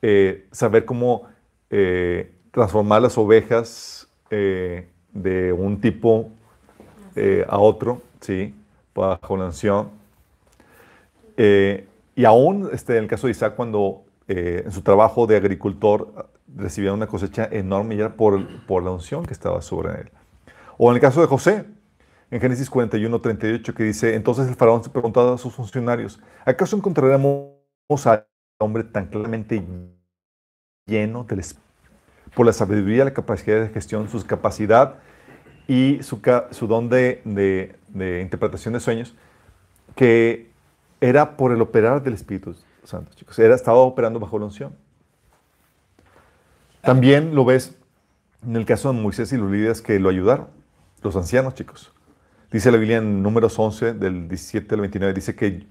eh, 0.00 0.46
saber 0.50 0.84
cómo 0.84 1.22
eh, 1.70 2.34
transformar 2.50 3.02
las 3.02 3.16
ovejas 3.16 4.08
eh, 4.30 4.88
de 5.12 5.52
un 5.52 5.80
tipo 5.80 6.30
a 7.46 7.58
otro, 7.58 8.00
¿sí? 8.20 8.54
Bajo 8.94 9.36
la 9.36 9.46
unción. 9.46 9.90
Y 11.36 12.24
aún 12.24 12.70
este, 12.72 12.96
en 12.96 13.04
el 13.04 13.08
caso 13.08 13.26
de 13.26 13.32
Isaac, 13.32 13.54
cuando 13.54 14.04
en 14.26 14.72
su 14.72 14.80
trabajo 14.80 15.26
de 15.26 15.36
agricultor 15.36 16.30
recibía 16.56 16.92
una 16.92 17.06
cosecha 17.06 17.48
enorme 17.50 17.94
y 17.94 18.00
era 18.00 18.16
por, 18.16 18.66
por 18.66 18.82
la 18.82 18.90
unción 18.90 19.24
que 19.24 19.32
estaba 19.32 19.62
sobre 19.62 20.02
él. 20.02 20.10
O 20.78 20.90
en 20.90 20.96
el 20.96 21.00
caso 21.00 21.20
de 21.20 21.26
José, 21.26 21.66
en 22.30 22.40
Génesis 22.40 22.70
41, 22.70 23.20
38, 23.20 23.74
que 23.74 23.82
dice, 23.84 24.14
entonces 24.14 24.48
el 24.48 24.54
faraón 24.56 24.82
se 24.84 24.90
preguntaba 24.90 25.34
a 25.34 25.38
sus 25.38 25.54
funcionarios, 25.54 26.20
¿acaso 26.44 26.76
encontraremos 26.76 27.50
a 28.06 28.26
hombre 28.58 28.84
tan 28.84 29.06
claramente 29.06 29.62
lleno 30.86 31.24
del? 31.24 31.42
Por 32.34 32.46
la 32.46 32.52
sabiduría, 32.52 33.04
la 33.04 33.12
capacidad 33.12 33.60
de 33.60 33.68
gestión, 33.68 34.08
su 34.08 34.24
capacidad 34.26 34.96
y 35.68 36.02
su, 36.02 36.20
su 36.50 36.66
don 36.66 36.88
de, 36.88 37.20
de- 37.24 37.76
de 37.88 38.22
interpretación 38.22 38.72
de 38.74 38.80
sueños, 38.80 39.14
que 39.94 40.50
era 41.00 41.36
por 41.36 41.52
el 41.52 41.60
operar 41.60 42.02
del 42.02 42.14
Espíritu 42.14 42.54
Santo, 42.84 43.12
chicos. 43.14 43.38
Era, 43.38 43.54
estaba 43.54 43.78
operando 43.78 44.18
bajo 44.18 44.38
la 44.38 44.46
unción. 44.46 44.74
También 46.82 47.34
lo 47.36 47.44
ves 47.44 47.76
en 48.44 48.56
el 48.56 48.66
caso 48.66 48.92
de 48.92 49.00
Moisés 49.00 49.32
y 49.32 49.36
los 49.36 49.50
líderes 49.50 49.82
que 49.82 50.00
lo 50.00 50.08
ayudaron, 50.08 50.48
los 51.02 51.14
ancianos, 51.14 51.54
chicos. 51.54 51.92
Dice 52.50 52.72
la 52.72 52.76
Biblia 52.76 52.98
en 52.98 53.22
números 53.22 53.56
11, 53.56 53.94
del 53.94 54.28
17 54.28 54.74
al 54.74 54.80
29, 54.80 55.14
dice 55.14 55.36
que 55.36 55.66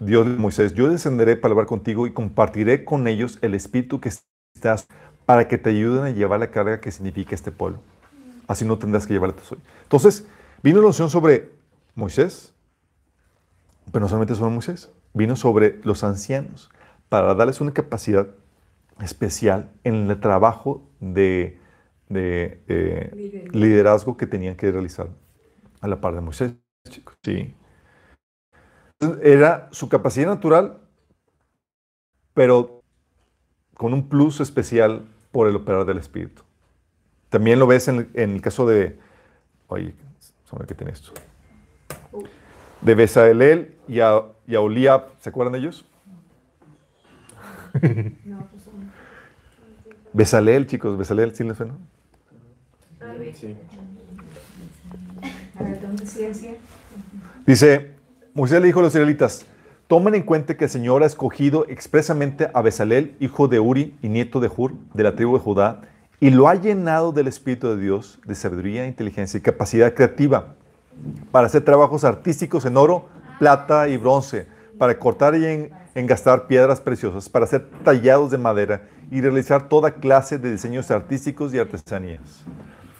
Dios 0.00 0.26
de 0.26 0.32
Moisés, 0.32 0.74
yo 0.74 0.90
descenderé 0.90 1.36
para 1.36 1.52
hablar 1.52 1.66
contigo 1.66 2.06
y 2.06 2.12
compartiré 2.12 2.84
con 2.84 3.06
ellos 3.06 3.38
el 3.42 3.54
espíritu 3.54 4.00
que 4.00 4.10
estás 4.54 4.88
para 5.24 5.46
que 5.46 5.56
te 5.56 5.70
ayuden 5.70 6.02
a 6.02 6.10
llevar 6.10 6.40
la 6.40 6.50
carga 6.50 6.80
que 6.80 6.90
significa 6.90 7.34
este 7.36 7.52
pueblo. 7.52 7.78
Así 8.48 8.64
no 8.64 8.76
tendrás 8.76 9.06
que 9.06 9.12
llevarla 9.12 9.36
tú 9.36 9.44
solo. 9.44 9.60
Entonces, 9.84 10.26
vino 10.62 10.80
la 10.80 10.88
unción 10.88 11.10
sobre 11.10 11.52
Moisés, 11.94 12.52
pero 13.92 14.00
no 14.00 14.08
solamente 14.08 14.34
sobre 14.34 14.52
Moisés, 14.52 14.90
vino 15.14 15.36
sobre 15.36 15.80
los 15.84 16.02
ancianos 16.02 16.70
para 17.08 17.34
darles 17.34 17.60
una 17.60 17.72
capacidad 17.72 18.26
especial 19.00 19.70
en 19.84 20.10
el 20.10 20.20
trabajo 20.20 20.88
de, 21.00 21.58
de, 22.08 22.62
eh, 22.68 23.48
Liderazgo. 23.52 24.16
que 24.16 24.26
tenían 24.26 24.56
que 24.56 24.70
realizar 24.72 25.08
a 25.80 25.88
la 25.88 26.00
par 26.00 26.14
de 26.14 26.20
Moisés, 26.20 26.54
chicos. 26.88 27.14
Sí. 27.22 27.54
Era 29.22 29.68
su 29.72 29.88
capacidad 29.88 30.26
natural, 30.26 30.78
pero 32.32 32.82
con 33.74 33.92
un 33.92 34.08
plus 34.08 34.40
especial 34.40 35.06
por 35.32 35.48
el 35.48 35.56
operar 35.56 35.84
del 35.84 35.98
Espíritu. 35.98 36.42
También 37.28 37.58
lo 37.58 37.66
ves 37.66 37.88
en, 37.88 37.96
el- 37.96 38.10
en 38.14 38.30
el 38.36 38.40
caso 38.40 38.66
de, 38.66 38.98
oye, 39.66 39.94
sobre 40.44 40.66
qué 40.66 40.74
tiene 40.74 40.92
esto, 40.92 41.12
de 42.80 42.94
Bezalel 42.94 43.74
y 43.88 44.00
a, 44.00 44.22
y 44.46 44.54
a 44.54 44.60
Oliab, 44.60 45.08
¿se 45.18 45.28
acuerdan 45.28 45.52
de 45.52 45.58
ellos? 45.58 45.84
No, 48.24 48.48
Bezalel, 50.20 50.66
chicos, 50.66 50.96
Bezalel, 50.96 51.34
¿sí 51.36 51.44
les 51.44 51.58
suena? 51.58 51.74
Ah, 53.02 53.12
Sí. 53.34 53.54
A 55.58 55.62
ver, 55.62 55.80
¿dónde 55.82 56.06
sí 56.06 56.22
decía? 56.22 56.54
Dice, 57.46 57.90
Moisés 58.32 58.60
le 58.62 58.66
dijo 58.68 58.80
a 58.80 58.84
los 58.84 58.94
israelitas, 58.94 59.44
tomen 59.88 60.14
en 60.14 60.22
cuenta 60.22 60.56
que 60.56 60.64
el 60.64 60.70
Señor 60.70 61.02
ha 61.02 61.06
escogido 61.06 61.66
expresamente 61.68 62.48
a 62.54 62.62
Bezalel, 62.62 63.14
hijo 63.20 63.46
de 63.46 63.60
Uri 63.60 63.94
y 64.02 64.08
nieto 64.08 64.40
de 64.40 64.50
Hur, 64.54 64.72
de 64.94 65.02
la 65.02 65.14
tribu 65.14 65.34
de 65.36 65.42
Judá, 65.44 65.82
y 66.18 66.30
lo 66.30 66.48
ha 66.48 66.54
llenado 66.54 67.12
del 67.12 67.28
Espíritu 67.28 67.68
de 67.68 67.76
Dios, 67.76 68.18
de 68.24 68.34
sabiduría, 68.34 68.86
inteligencia 68.86 69.36
y 69.36 69.42
capacidad 69.42 69.92
creativa, 69.92 70.54
para 71.30 71.46
hacer 71.48 71.62
trabajos 71.62 72.04
artísticos 72.04 72.64
en 72.64 72.78
oro, 72.78 73.10
plata 73.38 73.86
y 73.88 73.98
bronce, 73.98 74.46
para 74.78 74.98
cortar 74.98 75.34
y 75.36 75.44
en- 75.44 75.70
engastar 75.96 76.46
piedras 76.46 76.80
preciosas, 76.80 77.28
para 77.28 77.46
hacer 77.46 77.68
tallados 77.82 78.30
de 78.30 78.38
madera 78.38 78.88
y 79.10 79.20
realizar 79.20 79.68
toda 79.68 79.94
clase 79.94 80.38
de 80.38 80.52
diseños 80.52 80.90
artísticos 80.90 81.54
y 81.54 81.58
artesanías. 81.58 82.44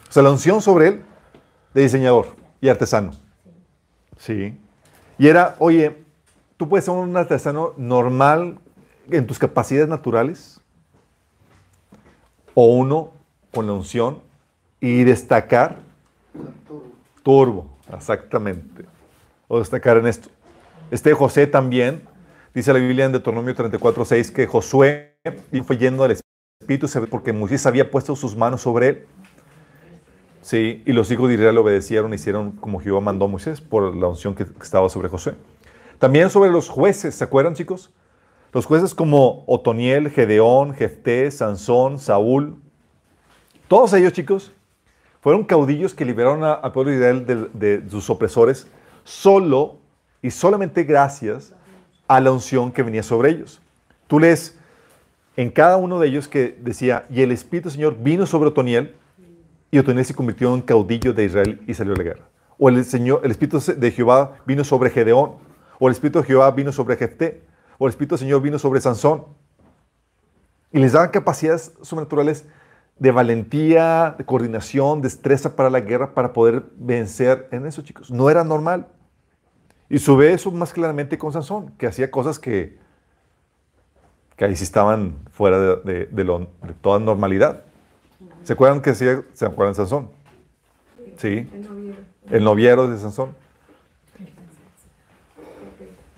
O 0.09 0.11
sea, 0.11 0.23
la 0.23 0.31
unción 0.31 0.61
sobre 0.61 0.87
él 0.87 1.01
de 1.73 1.83
diseñador 1.83 2.35
y 2.59 2.69
artesano. 2.69 3.13
Sí. 4.17 4.59
Y 5.19 5.27
era, 5.27 5.55
oye, 5.59 6.03
tú 6.57 6.67
puedes 6.67 6.85
ser 6.85 6.95
un 6.95 7.15
artesano 7.15 7.73
normal 7.77 8.57
en 9.11 9.27
tus 9.27 9.37
capacidades 9.37 9.87
naturales 9.87 10.59
o 12.55 12.65
uno 12.65 13.13
con 13.53 13.67
la 13.67 13.73
unción 13.73 14.21
y 14.81 15.03
destacar 15.03 15.77
turbo, 17.21 17.67
exactamente. 17.95 18.85
O 19.47 19.59
destacar 19.59 19.97
en 19.97 20.07
esto. 20.07 20.29
Este 20.89 21.13
José 21.13 21.45
también, 21.45 22.01
dice 22.57 22.73
la 22.73 22.79
Biblia 22.79 23.05
en 23.05 23.11
Deuteronomio 23.11 23.53
34, 23.53 24.03
6, 24.03 24.31
que 24.31 24.47
Josué 24.47 25.15
fue 25.63 25.77
lleno 25.77 26.01
del 26.01 26.17
Espíritu 26.59 26.87
porque 27.07 27.31
Moisés 27.31 27.67
había 27.67 27.91
puesto 27.91 28.15
sus 28.15 28.35
manos 28.35 28.61
sobre 28.61 28.87
él. 28.87 29.07
Sí, 30.41 30.81
y 30.83 30.91
los 30.91 31.11
hijos 31.11 31.27
de 31.27 31.35
Israel 31.35 31.59
obedecieron, 31.59 32.15
hicieron 32.15 32.53
como 32.53 32.79
Jehová 32.79 32.99
mandó 32.99 33.25
a 33.25 33.27
Moisés 33.27 33.61
por 33.61 33.95
la 33.95 34.07
unción 34.07 34.33
que 34.33 34.47
estaba 34.59 34.89
sobre 34.89 35.07
Josué. 35.07 35.35
También 35.99 36.31
sobre 36.31 36.49
los 36.49 36.67
jueces, 36.67 37.13
¿se 37.13 37.23
acuerdan 37.23 37.53
chicos? 37.53 37.91
Los 38.51 38.65
jueces 38.65 38.95
como 38.95 39.43
Otoniel, 39.45 40.09
Gedeón, 40.09 40.73
Jefté, 40.73 41.29
Sansón, 41.29 41.99
Saúl, 41.99 42.59
todos 43.67 43.93
ellos 43.93 44.13
chicos 44.13 44.51
fueron 45.21 45.43
caudillos 45.43 45.93
que 45.93 46.05
liberaron 46.05 46.43
al 46.43 46.71
pueblo 46.71 46.91
de 46.91 46.97
Israel 46.97 47.25
de, 47.53 47.81
de 47.81 47.89
sus 47.91 48.09
opresores 48.09 48.65
solo 49.03 49.77
y 50.23 50.31
solamente 50.31 50.85
gracias 50.85 51.53
a 52.07 52.19
la 52.19 52.31
unción 52.31 52.71
que 52.71 52.83
venía 52.83 53.03
sobre 53.03 53.31
ellos. 53.31 53.61
Tú 54.07 54.19
lees 54.19 54.57
en 55.35 55.51
cada 55.51 55.77
uno 55.77 55.99
de 55.99 56.07
ellos 56.07 56.27
que 56.27 56.57
decía, 56.59 57.05
y 57.09 57.21
el 57.21 57.31
Espíritu 57.31 57.69
Señor 57.69 57.97
vino 57.99 58.25
sobre 58.25 58.49
Otoniel, 58.49 58.95
y 59.69 59.79
Otoniel 59.79 60.05
se 60.05 60.15
convirtió 60.15 60.53
en 60.53 60.61
caudillo 60.61 61.13
de 61.13 61.25
Israel 61.25 61.61
y 61.67 61.73
salió 61.73 61.93
a 61.93 61.97
la 61.97 62.03
guerra. 62.03 62.25
O 62.57 62.69
el, 62.69 62.83
Señor, 62.85 63.21
el 63.23 63.31
Espíritu 63.31 63.59
de 63.75 63.91
Jehová 63.91 64.37
vino 64.45 64.63
sobre 64.63 64.89
Gedeón, 64.89 65.33
o 65.79 65.87
el 65.87 65.91
Espíritu 65.91 66.19
de 66.19 66.25
Jehová 66.25 66.49
vino 66.51 66.71
sobre 66.71 66.95
Jefté, 66.95 67.43
o 67.77 67.85
el 67.85 67.91
Espíritu 67.91 68.15
del 68.15 68.19
Señor 68.19 68.41
vino 68.41 68.57
sobre 68.57 68.81
Sansón. 68.81 69.25
Y 70.71 70.79
les 70.79 70.93
daban 70.93 71.09
capacidades 71.09 71.73
sobrenaturales 71.81 72.45
de 72.97 73.11
valentía, 73.11 74.15
de 74.17 74.25
coordinación, 74.25 75.01
destreza 75.01 75.55
para 75.55 75.69
la 75.69 75.81
guerra, 75.81 76.13
para 76.13 76.33
poder 76.33 76.63
vencer 76.77 77.47
en 77.51 77.67
eso, 77.67 77.83
chicos. 77.83 78.09
No 78.09 78.29
era 78.29 78.43
normal. 78.43 78.87
Y 79.89 79.99
ve 80.17 80.33
eso 80.33 80.51
más 80.51 80.73
claramente 80.73 81.17
con 81.17 81.31
Sansón, 81.31 81.71
que 81.77 81.87
hacía 81.87 82.11
cosas 82.11 82.39
que, 82.39 82.77
que 84.35 84.45
ahí 84.45 84.55
sí 84.55 84.63
estaban 84.63 85.15
fuera 85.31 85.59
de, 85.59 85.75
de- 85.83 86.05
de 86.07 86.23
lo- 86.23 86.39
de 86.39 86.73
toda 86.81 86.99
normalidad. 86.99 87.63
¿Se 88.43 88.53
acuerdan 88.53 88.81
que 88.81 88.89
hacía, 88.91 89.23
se 89.33 89.45
acuerdan 89.45 89.73
de 89.73 89.77
Sansón? 89.77 90.09
Sí, 91.17 91.49
El 91.53 91.61
novio. 91.63 91.93
el 92.31 92.43
noviero 92.43 92.87
de 92.87 92.97
Sansón. 92.97 93.35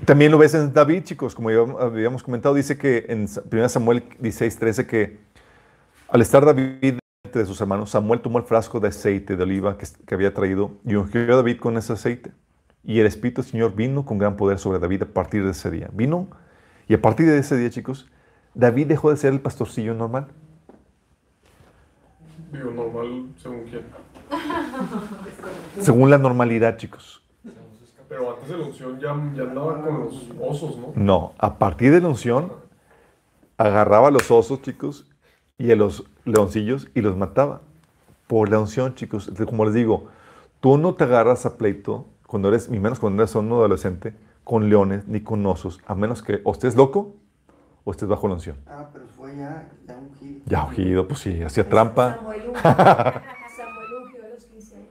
También 0.05 0.32
lo 0.32 0.38
ves 0.38 0.53
en 0.55 0.74
David, 0.74 1.03
chicos, 1.03 1.36
como 1.36 1.51
ya 1.51 1.59
habíamos 1.80 2.24
comentado, 2.24 2.55
dice 2.55 2.78
que 2.78 3.05
en 3.09 3.28
1 3.51 3.70
Samuel 3.70 4.03
16, 4.20 4.57
13 4.57 4.88
que 4.88 5.20
al 6.07 6.22
estar 6.22 6.43
David 6.45 6.97
entre 7.26 7.45
sus 7.45 7.59
hermanos, 7.61 7.91
Samuel 7.91 8.22
tomó 8.22 8.39
el 8.39 8.45
frasco 8.45 8.80
de 8.80 8.88
aceite 8.88 9.36
de 9.36 9.43
oliva 9.43 9.78
que, 9.78 9.86
que 10.07 10.15
había 10.15 10.34
traído 10.34 10.72
y 10.86 10.95
ungió 10.95 11.22
a 11.22 11.36
David 11.36 11.59
con 11.59 11.78
ese 11.78 11.93
aceite. 11.93 12.32
Y 12.90 13.00
el 13.00 13.06
Espíritu 13.06 13.44
del 13.44 13.52
Señor 13.52 13.76
vino 13.76 14.04
con 14.04 14.18
gran 14.18 14.36
poder 14.36 14.58
sobre 14.58 14.80
David 14.80 15.04
a 15.04 15.06
partir 15.06 15.46
de 15.46 15.52
ese 15.52 15.70
día. 15.70 15.92
Vino 15.94 16.28
y 16.88 16.96
a 16.96 17.00
partir 17.00 17.28
de 17.28 17.38
ese 17.38 17.56
día, 17.56 17.70
chicos, 17.70 18.10
David 18.56 18.88
dejó 18.88 19.12
de 19.12 19.18
ser 19.18 19.32
el 19.32 19.42
pastorcillo 19.42 19.94
normal. 19.94 20.30
Digo, 22.52 22.72
normal 22.72 23.28
según 23.38 23.66
quién. 23.66 23.84
Según 25.80 26.10
la 26.10 26.18
normalidad, 26.18 26.78
chicos. 26.78 27.22
Pero 28.08 28.34
antes 28.34 28.50
de 28.50 28.58
la 28.58 28.66
unción 28.66 29.00
ya, 29.00 29.10
ya 29.36 29.44
andaba 29.44 29.84
con 29.84 30.00
los 30.06 30.24
osos, 30.42 30.80
¿no? 30.80 30.92
No, 30.96 31.34
a 31.38 31.60
partir 31.60 31.92
de 31.92 32.02
la 32.02 32.08
unción, 32.08 32.52
agarraba 33.58 34.08
a 34.08 34.12
los 34.12 34.32
osos, 34.32 34.64
chicos, 34.64 35.06
y 35.60 35.72
a 35.72 35.76
los 35.76 36.06
leoncillos 36.26 36.90
y 36.96 37.02
los 37.02 37.16
mataba. 37.16 37.62
Por 38.26 38.50
la 38.50 38.58
unción, 38.58 38.96
chicos. 38.96 39.32
Como 39.46 39.66
les 39.66 39.76
digo, 39.76 40.08
tú 40.60 40.80
no 40.80 40.96
te 40.96 41.04
agarras 41.04 41.46
a 41.46 41.56
pleito, 41.56 42.08
cuando 42.30 42.50
eres, 42.50 42.70
ni 42.70 42.80
menos 42.80 43.00
cuando 43.00 43.24
eres 43.24 43.34
un 43.34 43.52
adolescente, 43.52 44.14
con 44.44 44.70
leones 44.70 45.08
ni 45.08 45.22
con 45.22 45.44
osos, 45.48 45.80
a 45.88 45.96
menos 45.96 46.22
que 46.22 46.42
o 46.44 46.52
estés 46.52 46.76
loco 46.76 47.16
o 47.84 47.92
estés 47.92 48.08
bajo 48.08 48.28
la 48.28 48.36
unción. 48.36 48.58
Ah, 48.68 48.88
pero 48.94 49.06
fue 49.08 49.36
ya, 49.36 49.68
ya 49.88 49.98
ungido. 49.98 50.42
Ya 50.46 50.64
ungido, 50.66 51.08
pues 51.08 51.20
sí, 51.22 51.42
hacía 51.42 51.68
trampa. 51.68 52.18
Samuel 52.18 52.42
ungió, 52.50 52.62
Samuel 52.64 53.94
ungió 54.04 54.26
a 54.26 54.30
los 54.30 54.46
15 54.46 54.76
años. 54.76 54.88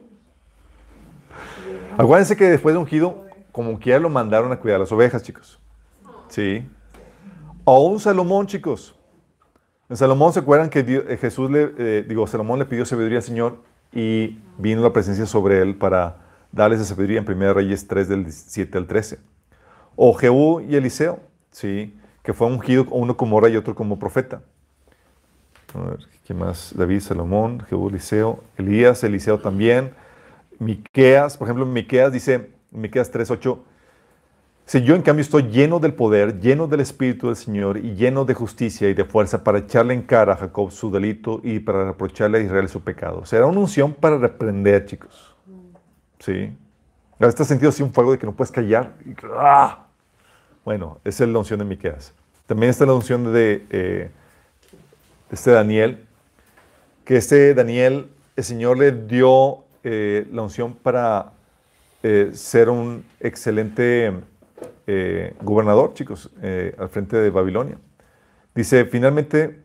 Acuérdense 1.96 2.36
que 2.36 2.44
después 2.50 2.74
de 2.74 2.78
ungido, 2.80 3.24
como 3.52 3.78
quiera 3.78 3.98
lo 4.00 4.08
mandaron 4.08 4.50
a 4.52 4.58
cuidar 4.58 4.80
las 4.80 4.90
ovejas, 4.92 5.22
chicos. 5.22 5.60
Sí. 6.28 6.68
O 7.64 7.86
un 7.88 8.00
Salomón, 8.00 8.46
chicos. 8.46 8.94
En 9.88 9.96
Salomón 9.96 10.32
se 10.32 10.40
acuerdan 10.40 10.70
que 10.70 10.82
Dios- 10.82 11.04
eh, 11.08 11.16
Jesús 11.16 11.50
le, 11.50 11.72
eh, 11.78 12.04
digo, 12.06 12.26
Salomón 12.26 12.58
le 12.58 12.66
pidió 12.66 12.84
sabiduría 12.84 13.18
al 13.18 13.22
Señor 13.24 13.58
y 13.92 14.38
vino 14.58 14.82
la 14.82 14.92
presencia 14.92 15.24
sobre 15.26 15.62
él 15.62 15.76
para 15.76 16.16
darle 16.52 16.76
esa 16.76 16.84
sabiduría 16.84 17.20
en 17.20 17.30
1 17.30 17.54
Reyes 17.54 17.86
3 17.86 18.08
del 18.08 18.32
7 18.32 18.78
al 18.78 18.86
13. 18.86 19.18
O 19.96 20.14
Jehú 20.14 20.60
y 20.60 20.76
Eliseo, 20.76 21.20
sí, 21.50 21.98
que 22.22 22.32
fue 22.32 22.46
ungido 22.46 22.86
uno 22.90 23.16
como 23.16 23.40
rey 23.40 23.54
y 23.54 23.56
otro 23.56 23.74
como 23.74 23.98
profeta. 23.98 24.42
A 25.74 25.80
ver, 25.80 25.98
¿quién 26.26 26.38
más? 26.38 26.72
David, 26.76 27.00
Salomón, 27.00 27.60
Jehú, 27.68 27.88
Eliseo, 27.88 28.42
Elías, 28.56 29.02
Eliseo 29.04 29.38
también. 29.38 29.92
Miqueas, 30.58 31.36
por 31.36 31.46
ejemplo, 31.46 31.66
Miqueas 31.66 32.12
dice, 32.12 32.50
Miqueas 32.70 33.10
3:8, 33.12 33.58
si 34.66 34.82
yo 34.82 34.94
en 34.94 35.00
cambio 35.00 35.22
estoy 35.22 35.44
lleno 35.44 35.78
del 35.78 35.94
poder, 35.94 36.40
lleno 36.40 36.66
del 36.66 36.80
Espíritu 36.80 37.28
del 37.28 37.36
Señor 37.36 37.78
y 37.78 37.94
lleno 37.94 38.26
de 38.26 38.34
justicia 38.34 38.90
y 38.90 38.94
de 38.94 39.06
fuerza 39.06 39.42
para 39.42 39.60
echarle 39.60 39.94
en 39.94 40.02
cara 40.02 40.34
a 40.34 40.36
Jacob 40.36 40.70
su 40.70 40.90
delito 40.90 41.40
y 41.42 41.58
para 41.60 41.86
reprocharle 41.86 42.38
a 42.38 42.42
Israel 42.42 42.68
su 42.68 42.82
pecado. 42.82 43.24
Será 43.24 43.46
una 43.46 43.60
unción 43.60 43.94
para 43.94 44.18
reprender, 44.18 44.84
chicos. 44.84 45.27
Sí. 46.20 46.52
En 47.20 47.28
este 47.28 47.44
sentido, 47.44 47.72
sí, 47.72 47.82
un 47.82 47.92
fuego 47.92 48.12
de 48.12 48.18
que 48.18 48.26
no 48.26 48.34
puedes 48.34 48.52
callar. 48.52 48.94
¡ah! 49.36 49.86
Bueno, 50.64 51.00
esa 51.04 51.24
es 51.24 51.30
la 51.30 51.38
unción 51.38 51.58
de 51.58 51.64
Miqueas. 51.64 52.14
También 52.46 52.70
está 52.70 52.86
la 52.86 52.94
unción 52.94 53.32
de, 53.32 53.66
eh, 53.70 54.10
este 55.30 55.50
Daniel, 55.50 56.06
que 57.04 57.16
este 57.16 57.54
Daniel, 57.54 58.08
el 58.36 58.44
Señor 58.44 58.78
le 58.78 58.92
dio 58.92 59.64
eh, 59.82 60.26
la 60.32 60.42
unción 60.42 60.74
para 60.74 61.32
eh, 62.02 62.30
ser 62.32 62.68
un 62.68 63.04
excelente 63.20 64.12
gobernador, 65.42 65.92
chicos, 65.92 66.30
al 66.78 66.88
frente 66.88 67.18
de 67.18 67.28
Babilonia. 67.28 67.76
Dice, 68.54 68.86
finalmente, 68.86 69.60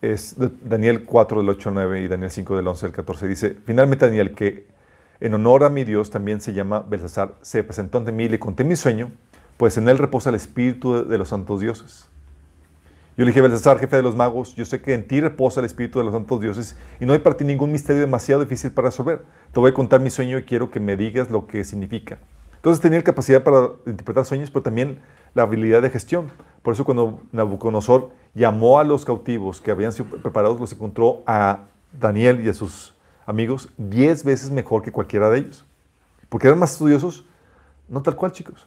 es 0.00 0.34
Daniel 0.38 1.04
4 1.04 1.40
del 1.40 1.50
8 1.50 1.68
al 1.68 1.74
9 1.74 2.00
y 2.00 2.08
Daniel 2.08 2.30
5 2.30 2.56
del 2.56 2.66
11 2.66 2.86
al 2.86 2.92
14, 2.92 3.28
dice, 3.28 3.56
finalmente 3.66 4.06
Daniel, 4.06 4.34
que 4.34 4.66
en 5.20 5.34
honor 5.34 5.64
a 5.64 5.70
mi 5.70 5.84
Dios 5.84 6.10
también 6.10 6.40
se 6.40 6.52
llama 6.52 6.80
Belsasar, 6.80 7.34
se 7.42 7.62
presentó 7.62 7.98
ante 7.98 8.12
mí 8.12 8.24
y 8.24 8.28
le 8.28 8.38
conté 8.38 8.64
mi 8.64 8.76
sueño, 8.76 9.12
pues 9.56 9.76
en 9.76 9.88
él 9.88 9.98
reposa 9.98 10.30
el 10.30 10.36
espíritu 10.36 11.04
de, 11.04 11.18
los 11.18 11.28
santos 11.28 11.60
dioses. 11.60 12.08
Yo 13.16 13.24
le 13.24 13.30
dije, 13.30 13.42
Belsasar, 13.42 13.78
jefe 13.78 13.96
de 13.96 14.02
los 14.02 14.16
magos, 14.16 14.54
yo 14.54 14.64
sé 14.64 14.80
que 14.80 14.94
en 14.94 15.06
ti 15.06 15.20
reposa 15.20 15.60
el 15.60 15.66
espíritu 15.66 15.98
de 15.98 16.06
los 16.06 16.14
santos 16.14 16.40
dioses 16.40 16.76
y 16.98 17.04
no 17.04 17.12
hay 17.12 17.18
para 17.18 17.36
ti 17.36 17.44
ningún 17.44 17.70
misterio 17.70 18.00
demasiado 18.00 18.42
difícil 18.42 18.70
para 18.70 18.88
resolver. 18.88 19.22
Te 19.52 19.60
voy 19.60 19.70
a 19.70 19.74
contar 19.74 20.00
mi 20.00 20.08
sueño 20.08 20.38
y 20.38 20.44
quiero 20.44 20.70
que 20.70 20.80
me 20.80 20.96
digas 20.96 21.30
lo 21.30 21.46
que 21.46 21.64
significa. 21.64 22.18
Entonces 22.56 22.80
tenía 22.80 23.02
capacidad 23.02 23.42
para 23.42 23.70
interpretar 23.86 24.24
sueños, 24.24 24.50
pero 24.50 24.62
también 24.62 25.00
la 25.34 25.42
habilidad 25.42 25.82
de 25.82 25.90
gestión. 25.90 26.30
Por 26.62 26.74
eso 26.74 26.84
cuando 26.84 27.20
Nabucodonosor 27.32 28.10
llamó 28.34 28.78
a 28.78 28.84
los 28.84 29.04
cautivos 29.04 29.60
que 29.60 29.70
habían 29.70 29.92
sido 29.92 30.06
preparados, 30.06 30.60
los 30.60 30.72
encontró 30.72 31.22
a 31.26 31.60
Daniel 31.92 32.44
y 32.44 32.48
a 32.48 32.54
sus 32.54 32.94
amigos 33.30 33.68
diez 33.76 34.24
veces 34.24 34.50
mejor 34.50 34.82
que 34.82 34.90
cualquiera 34.90 35.30
de 35.30 35.38
ellos. 35.38 35.64
Porque 36.28 36.48
eran 36.48 36.58
más 36.58 36.72
estudiosos, 36.72 37.24
no 37.88 38.02
tal 38.02 38.16
cual, 38.16 38.32
chicos. 38.32 38.66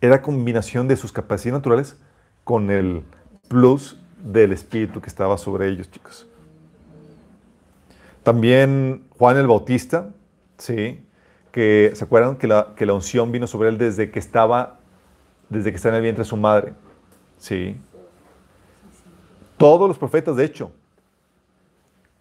Era 0.00 0.22
combinación 0.22 0.88
de 0.88 0.96
sus 0.96 1.12
capacidades 1.12 1.58
naturales 1.58 1.96
con 2.44 2.70
el 2.70 3.02
plus 3.48 3.98
del 4.22 4.52
espíritu 4.52 5.00
que 5.00 5.08
estaba 5.08 5.36
sobre 5.36 5.68
ellos, 5.68 5.90
chicos. 5.90 6.26
También 8.22 9.04
Juan 9.18 9.36
el 9.36 9.48
Bautista, 9.48 10.10
¿sí? 10.58 11.04
Que, 11.50 11.92
¿se 11.94 12.04
acuerdan 12.04 12.36
que 12.36 12.46
la, 12.46 12.74
que 12.76 12.86
la 12.86 12.94
unción 12.94 13.32
vino 13.32 13.46
sobre 13.46 13.68
él 13.68 13.78
desde 13.78 14.10
que 14.10 14.20
estaba, 14.20 14.78
desde 15.48 15.70
que 15.70 15.76
está 15.76 15.88
en 15.88 15.96
el 15.96 16.02
vientre 16.02 16.22
de 16.22 16.28
su 16.28 16.36
madre? 16.36 16.72
Sí. 17.38 17.76
Todos 19.56 19.88
los 19.88 19.98
profetas, 19.98 20.36
de 20.36 20.44
hecho. 20.44 20.70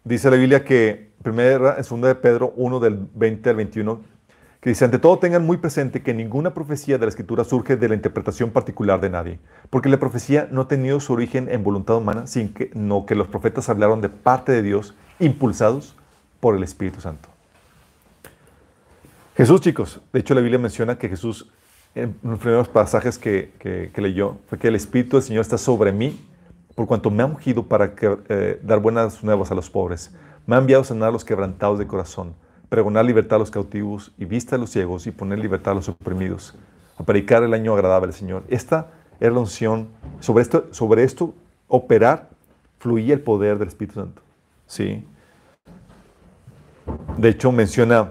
Dice 0.04 0.32
la 0.32 0.38
Biblia 0.38 0.66
que, 0.66 1.11
primera, 1.24 1.76
en 1.78 1.84
segunda 1.84 2.08
de 2.08 2.16
Pedro 2.16 2.54
1 2.56 2.80
del 2.80 3.00
20 3.16 3.50
al 3.50 3.56
21, 3.56 4.02
que 4.60 4.70
dice, 4.70 4.86
ante 4.86 5.00
todo 5.00 5.18
tengan 5.18 5.44
muy 5.46 5.58
presente 5.58 6.04
que 6.04 6.14
ninguna 6.14 6.54
profecía 6.54 6.98
de 7.00 7.06
la 7.06 7.10
Escritura 7.10 7.44
surge 7.44 7.78
de 7.78 7.90
la 7.90 7.96
interpretación 7.96 8.52
particular 8.52 9.02
de 9.02 9.10
nadie, 9.10 9.40
porque 9.72 9.90
la 9.90 10.00
profecía 10.00 10.48
no 10.52 10.62
ha 10.62 10.68
tenido 10.68 11.00
su 11.00 11.14
origen 11.14 11.50
en 11.50 11.64
voluntad 11.64 11.98
humana, 11.98 12.28
sino 12.28 13.06
que 13.06 13.16
los 13.16 13.28
profetas 13.28 13.70
hablaron 13.70 14.02
de 14.02 14.10
parte 14.10 14.52
de 14.52 14.62
Dios, 14.62 14.94
impulsados 15.20 15.96
por 16.40 16.56
el 16.56 16.64
Espíritu 16.64 17.02
Santo. 17.02 17.30
Jesús, 19.36 19.62
chicos, 19.62 20.02
de 20.14 20.20
hecho 20.20 20.34
la 20.36 20.42
Biblia 20.42 20.60
menciona 20.60 20.98
que 20.98 21.10
Jesús, 21.10 21.50
en 21.96 22.16
los 22.24 22.40
primeros 22.40 22.68
pasajes 22.68 23.18
que, 23.18 23.52
que- 23.60 23.92
que 23.94 24.02
leyó, 24.02 24.38
fue 24.48 24.58
que 24.60 24.68
el 24.68 24.76
Espíritu 24.76 25.18
del 25.18 25.24
Señor 25.24 25.42
está 25.42 25.58
sobre 25.58 25.92
mí, 25.92 26.20
por 26.76 26.86
cuanto 26.88 27.10
me 27.10 27.24
ha 27.24 27.26
ungido 27.26 27.64
para 27.68 27.96
que, 27.96 28.18
eh, 28.30 28.60
dar 28.64 28.80
buenas 28.80 29.24
nuevas 29.24 29.52
a 29.52 29.56
los 29.56 29.70
pobres. 29.70 30.12
Me 30.46 30.56
ha 30.56 30.60
enviado 30.60 30.82
a 30.82 30.86
sanar 30.86 31.10
a 31.10 31.12
los 31.12 31.24
quebrantados 31.26 31.80
de 31.80 31.88
corazón, 31.88 32.34
pregonar 32.70 33.06
libertad 33.06 33.36
a 33.38 33.40
los 33.40 33.52
cautivos 33.52 34.12
y 34.18 34.26
vista 34.26 34.56
a 34.56 34.60
los 34.60 34.70
ciegos 34.72 35.08
y 35.08 35.12
poner 35.12 35.40
libertad 35.40 35.74
a 35.74 35.76
los 35.76 35.90
oprimidos, 35.90 36.56
a 36.98 37.04
predicar 37.04 37.44
el 37.44 37.54
año 37.54 37.74
agradable 37.74 38.08
al 38.08 38.14
Señor. 38.14 38.44
Esta 38.48 38.88
era 39.20 39.32
la 39.34 39.40
unción. 39.40 39.88
Sobre 40.20 40.42
esto, 40.42 40.66
sobre 40.72 41.04
esto 41.04 41.34
operar, 41.68 42.30
fluía 42.80 43.14
el 43.14 43.22
poder 43.22 43.58
del 43.60 43.68
Espíritu 43.68 44.00
Santo. 44.00 44.22
¿Sí? 44.66 45.06
De 47.18 47.30
hecho, 47.30 47.52
menciona 47.52 48.10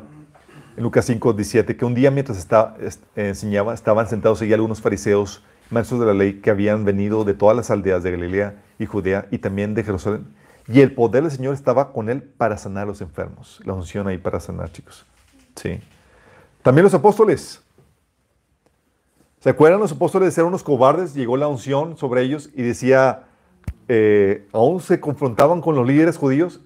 en 0.77 0.83
Lucas 0.83 1.05
5, 1.07 1.33
17 1.33 1.77
que 1.77 1.85
un 1.85 1.95
día 1.95 2.11
mientras 2.11 2.39
estaba, 2.39 2.77
est- 2.81 3.03
eh, 3.17 3.29
enseñaba, 3.29 3.75
estaban 3.75 4.09
sentados 4.09 4.41
allí 4.41 4.53
algunos 4.53 4.81
fariseos, 4.81 5.43
maestros 5.71 6.01
de 6.01 6.07
la 6.07 6.15
ley, 6.15 6.35
que 6.41 6.51
habían 6.51 6.85
venido 6.85 7.25
de 7.25 7.35
todas 7.35 7.57
las 7.57 7.71
aldeas 7.71 8.03
de 8.03 8.13
Galilea 8.13 8.55
y 8.79 8.87
Judea 8.87 9.27
y 9.31 9.39
también 9.39 9.75
de 9.75 9.83
Jerusalén. 9.85 10.27
Y 10.71 10.81
el 10.81 10.95
poder 10.95 11.25
del 11.25 11.33
Señor 11.33 11.55
estaba 11.55 11.93
con 11.93 12.09
él 12.09 12.23
para 12.23 12.57
sanar 12.57 12.85
a 12.85 12.87
los 12.87 13.01
enfermos. 13.01 13.61
La 13.65 13.73
unción 13.73 14.07
ahí 14.07 14.19
para 14.19 14.39
sanar, 14.39 14.71
chicos. 14.71 15.05
Sí. 15.57 15.81
También 16.63 16.85
los 16.85 16.95
apóstoles. 16.95 17.61
¿Se 19.41 19.51
acuerdan 19.51 19.81
los 19.81 19.91
apóstoles 19.91 20.37
eran 20.39 20.49
unos 20.49 20.63
cobardes? 20.63 21.15
Llegó 21.15 21.37
la 21.37 21.49
unción 21.49 21.97
sobre 21.97 22.23
ellos 22.23 22.51
y 22.55 22.63
decía, 22.63 23.25
eh, 23.89 24.47
aún 24.53 24.81
se 24.81 25.01
confrontaban 25.01 25.61
con 25.61 25.75
los 25.75 25.87
líderes 25.87 26.17
judíos. 26.17 26.61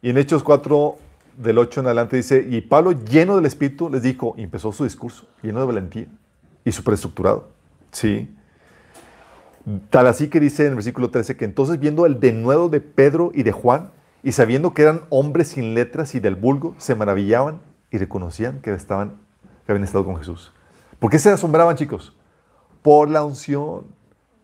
Y 0.00 0.10
en 0.10 0.18
Hechos 0.18 0.44
4, 0.44 0.96
del 1.38 1.58
8 1.58 1.80
en 1.80 1.86
adelante 1.86 2.16
dice, 2.16 2.46
y 2.48 2.60
Pablo 2.60 2.92
lleno 2.92 3.34
del 3.34 3.46
Espíritu 3.46 3.90
les 3.90 4.02
dijo, 4.02 4.34
y 4.36 4.44
empezó 4.44 4.70
su 4.70 4.84
discurso, 4.84 5.26
lleno 5.42 5.58
de 5.58 5.66
valentía 5.66 6.06
y 6.64 6.70
superestructurado. 6.70 7.48
Sí. 7.90 8.32
Tal 9.90 10.06
así 10.06 10.28
que 10.28 10.40
dice 10.40 10.62
en 10.64 10.70
el 10.70 10.74
versículo 10.76 11.10
13 11.10 11.36
que 11.36 11.44
entonces 11.44 11.78
viendo 11.78 12.06
el 12.06 12.20
denuedo 12.20 12.68
de 12.68 12.80
Pedro 12.80 13.30
y 13.34 13.42
de 13.42 13.52
Juan 13.52 13.90
y 14.22 14.32
sabiendo 14.32 14.72
que 14.72 14.82
eran 14.82 15.02
hombres 15.10 15.48
sin 15.48 15.74
letras 15.74 16.14
y 16.14 16.20
del 16.20 16.36
vulgo, 16.36 16.74
se 16.78 16.94
maravillaban 16.94 17.60
y 17.90 17.98
reconocían 17.98 18.60
que, 18.60 18.72
estaban, 18.72 19.16
que 19.66 19.72
habían 19.72 19.84
estado 19.84 20.04
con 20.04 20.16
Jesús. 20.16 20.52
¿Por 20.98 21.10
qué 21.10 21.18
se 21.18 21.30
asombraban, 21.30 21.76
chicos? 21.76 22.16
Por 22.82 23.10
la 23.10 23.22
unción. 23.24 23.86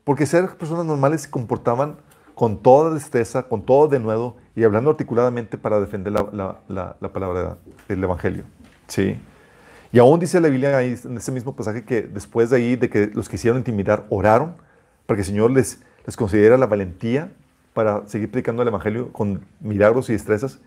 Porque 0.04 0.26
ser 0.26 0.48
personas 0.56 0.84
normales 0.84 1.22
se 1.22 1.30
comportaban 1.30 1.96
con 2.34 2.58
toda 2.62 2.92
destreza, 2.92 3.44
con 3.44 3.62
todo 3.62 3.88
denuedo 3.88 4.36
y 4.54 4.64
hablando 4.64 4.90
articuladamente 4.90 5.56
para 5.56 5.80
defender 5.80 6.12
la, 6.12 6.26
la- 6.32 6.60
la- 6.68 6.96
la 7.00 7.12
palabra 7.12 7.56
del 7.88 8.02
Evangelio. 8.04 8.44
¿Sí? 8.88 9.16
Y 9.92 9.98
aún 10.00 10.18
dice 10.20 10.40
la 10.40 10.48
Biblia 10.48 10.76
ahí, 10.76 10.98
en 11.04 11.16
ese 11.16 11.30
mismo 11.32 11.54
pasaje 11.54 11.84
que 11.84 12.02
después 12.02 12.50
de 12.50 12.56
ahí, 12.56 12.76
de 12.76 12.90
que 12.90 13.06
los 13.14 13.28
quisieron 13.28 13.58
intimidar, 13.58 14.04
oraron 14.10 14.56
para 15.06 15.16
que 15.16 15.22
el 15.22 15.26
Señor 15.26 15.50
les, 15.50 15.80
les 16.06 16.16
concediera 16.16 16.56
la 16.56 16.66
valentía 16.66 17.30
para 17.72 18.06
seguir 18.08 18.30
predicando 18.30 18.62
el 18.62 18.68
Evangelio 18.68 19.12
con 19.12 19.44
milagros 19.60 20.08
y 20.08 20.12
destrezas. 20.12 20.60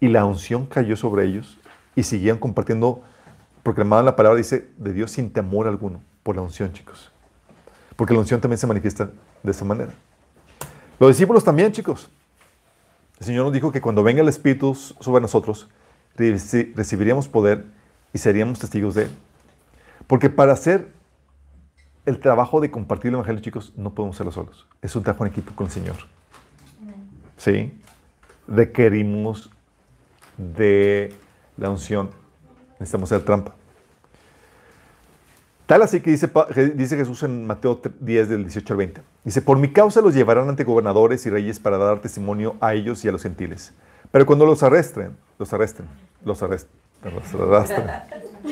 Y 0.00 0.08
la 0.08 0.24
unción 0.24 0.66
cayó 0.66 0.96
sobre 0.96 1.24
ellos 1.24 1.58
y 1.96 2.02
seguían 2.02 2.38
compartiendo, 2.38 3.02
proclamaban 3.62 4.04
la 4.04 4.16
palabra, 4.16 4.38
dice, 4.38 4.68
de 4.76 4.92
Dios 4.92 5.10
sin 5.12 5.30
temor 5.30 5.66
alguno, 5.66 6.02
por 6.22 6.36
la 6.36 6.42
unción, 6.42 6.72
chicos. 6.72 7.10
Porque 7.96 8.12
la 8.14 8.20
unción 8.20 8.40
también 8.40 8.58
se 8.58 8.66
manifiesta 8.66 9.10
de 9.42 9.50
esa 9.50 9.64
manera. 9.64 9.92
Los 10.98 11.10
discípulos 11.10 11.44
también, 11.44 11.72
chicos. 11.72 12.10
El 13.20 13.26
Señor 13.26 13.44
nos 13.44 13.52
dijo 13.52 13.70
que 13.70 13.80
cuando 13.80 14.02
venga 14.02 14.22
el 14.22 14.28
Espíritu 14.28 14.74
sobre 14.74 15.20
nosotros, 15.20 15.68
reci- 16.16 16.74
recibiríamos 16.74 17.28
poder 17.28 17.64
y 18.12 18.18
seríamos 18.18 18.58
testigos 18.58 18.94
de 18.94 19.04
Él. 19.04 19.10
Porque 20.06 20.30
para 20.30 20.52
hacer 20.52 20.92
el 22.06 22.20
trabajo 22.20 22.60
de 22.60 22.70
compartir 22.70 23.08
el 23.08 23.14
Evangelio, 23.14 23.40
chicos, 23.40 23.72
no 23.76 23.94
podemos 23.94 24.16
hacerlo 24.16 24.32
solos. 24.32 24.66
Es 24.82 24.94
un 24.94 25.02
trabajo 25.02 25.24
en 25.24 25.32
equipo 25.32 25.54
con 25.54 25.66
el 25.66 25.72
Señor. 25.72 25.96
¿Sí? 27.36 27.72
Requerimos 28.46 29.50
de 30.36 31.14
la 31.56 31.70
unción. 31.70 32.10
Necesitamos 32.78 33.10
hacer 33.10 33.24
trampa. 33.24 33.54
Tal 35.66 35.80
así 35.80 36.00
que 36.00 36.10
dice, 36.10 36.30
dice 36.74 36.96
Jesús 36.96 37.22
en 37.22 37.46
Mateo 37.46 37.80
10 38.00 38.28
del 38.28 38.42
18 38.42 38.74
al 38.74 38.76
20. 38.76 39.00
Dice, 39.24 39.40
por 39.40 39.58
mi 39.58 39.72
causa 39.72 40.02
los 40.02 40.14
llevarán 40.14 40.48
ante 40.50 40.62
gobernadores 40.62 41.24
y 41.24 41.30
reyes 41.30 41.58
para 41.58 41.78
dar 41.78 42.00
testimonio 42.00 42.56
a 42.60 42.74
ellos 42.74 43.02
y 43.04 43.08
a 43.08 43.12
los 43.12 43.22
gentiles. 43.22 43.72
Pero 44.10 44.26
cuando 44.26 44.44
los 44.44 44.62
arresten, 44.62 45.16
los 45.38 45.52
arresten, 45.54 45.86
los 46.22 46.42
arresten, 46.42 46.70
los 47.02 47.34
arrastren, 47.34 47.90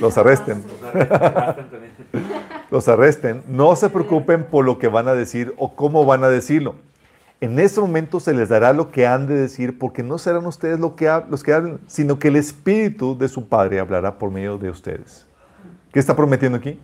los 0.00 0.18
arresten, 0.18 0.64
los 0.82 0.94
arresten, 0.96 2.41
no 3.48 3.76
se 3.76 3.90
preocupen 3.90 4.44
por 4.44 4.64
lo 4.64 4.78
que 4.78 4.88
van 4.88 5.06
a 5.08 5.14
decir 5.14 5.54
o 5.58 5.74
cómo 5.74 6.04
van 6.04 6.24
a 6.24 6.28
decirlo. 6.28 6.74
En 7.40 7.58
ese 7.58 7.80
momento 7.80 8.20
se 8.20 8.32
les 8.32 8.48
dará 8.48 8.72
lo 8.72 8.90
que 8.90 9.06
han 9.06 9.26
de 9.26 9.34
decir, 9.34 9.78
porque 9.78 10.02
no 10.02 10.16
serán 10.16 10.46
ustedes 10.46 10.78
lo 10.78 10.94
que 10.94 11.08
hab- 11.08 11.26
los 11.28 11.42
que 11.42 11.52
hablen, 11.52 11.80
sino 11.88 12.18
que 12.18 12.28
el 12.28 12.36
Espíritu 12.36 13.18
de 13.18 13.28
su 13.28 13.48
Padre 13.48 13.80
hablará 13.80 14.16
por 14.18 14.30
medio 14.30 14.58
de 14.58 14.70
ustedes. 14.70 15.26
¿Qué 15.92 15.98
está 15.98 16.14
prometiendo 16.14 16.56
aquí? 16.58 16.78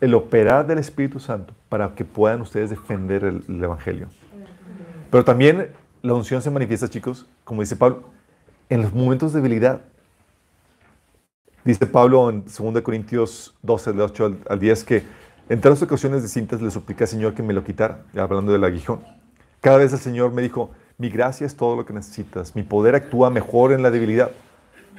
El 0.00 0.14
operar 0.14 0.66
del 0.66 0.78
Espíritu 0.78 1.20
Santo 1.20 1.54
para 1.68 1.94
que 1.94 2.04
puedan 2.04 2.40
ustedes 2.40 2.70
defender 2.70 3.24
el, 3.24 3.44
el 3.48 3.62
Evangelio. 3.62 4.08
Pero 5.10 5.24
también 5.24 5.68
la 6.02 6.14
unción 6.14 6.42
se 6.42 6.50
manifiesta, 6.50 6.88
chicos, 6.88 7.26
como 7.44 7.60
dice 7.62 7.76
Pablo, 7.76 8.02
en 8.68 8.82
los 8.82 8.92
momentos 8.92 9.32
de 9.32 9.40
debilidad. 9.40 9.80
Dice 11.64 11.86
Pablo 11.86 12.30
en 12.30 12.44
2 12.44 12.82
Corintios 12.82 13.54
12, 13.62 13.92
del 13.92 14.00
8 14.02 14.24
al, 14.24 14.38
al 14.48 14.58
10, 14.58 14.84
que 14.84 15.02
en 15.48 15.60
tres 15.60 15.82
ocasiones 15.82 16.22
distintas 16.22 16.62
le 16.62 16.70
supliqué 16.70 17.04
al 17.04 17.08
Señor 17.08 17.34
que 17.34 17.42
me 17.42 17.52
lo 17.52 17.64
quitara, 17.64 18.04
hablando 18.16 18.52
del 18.52 18.64
aguijón. 18.64 19.00
Cada 19.60 19.78
vez 19.78 19.92
el 19.92 19.98
Señor 19.98 20.32
me 20.32 20.42
dijo, 20.42 20.70
mi 20.96 21.10
gracia 21.10 21.46
es 21.46 21.56
todo 21.56 21.76
lo 21.76 21.84
que 21.84 21.92
necesitas, 21.92 22.54
mi 22.54 22.62
poder 22.62 22.94
actúa 22.94 23.30
mejor 23.30 23.72
en 23.72 23.82
la 23.82 23.90
debilidad. 23.90 24.30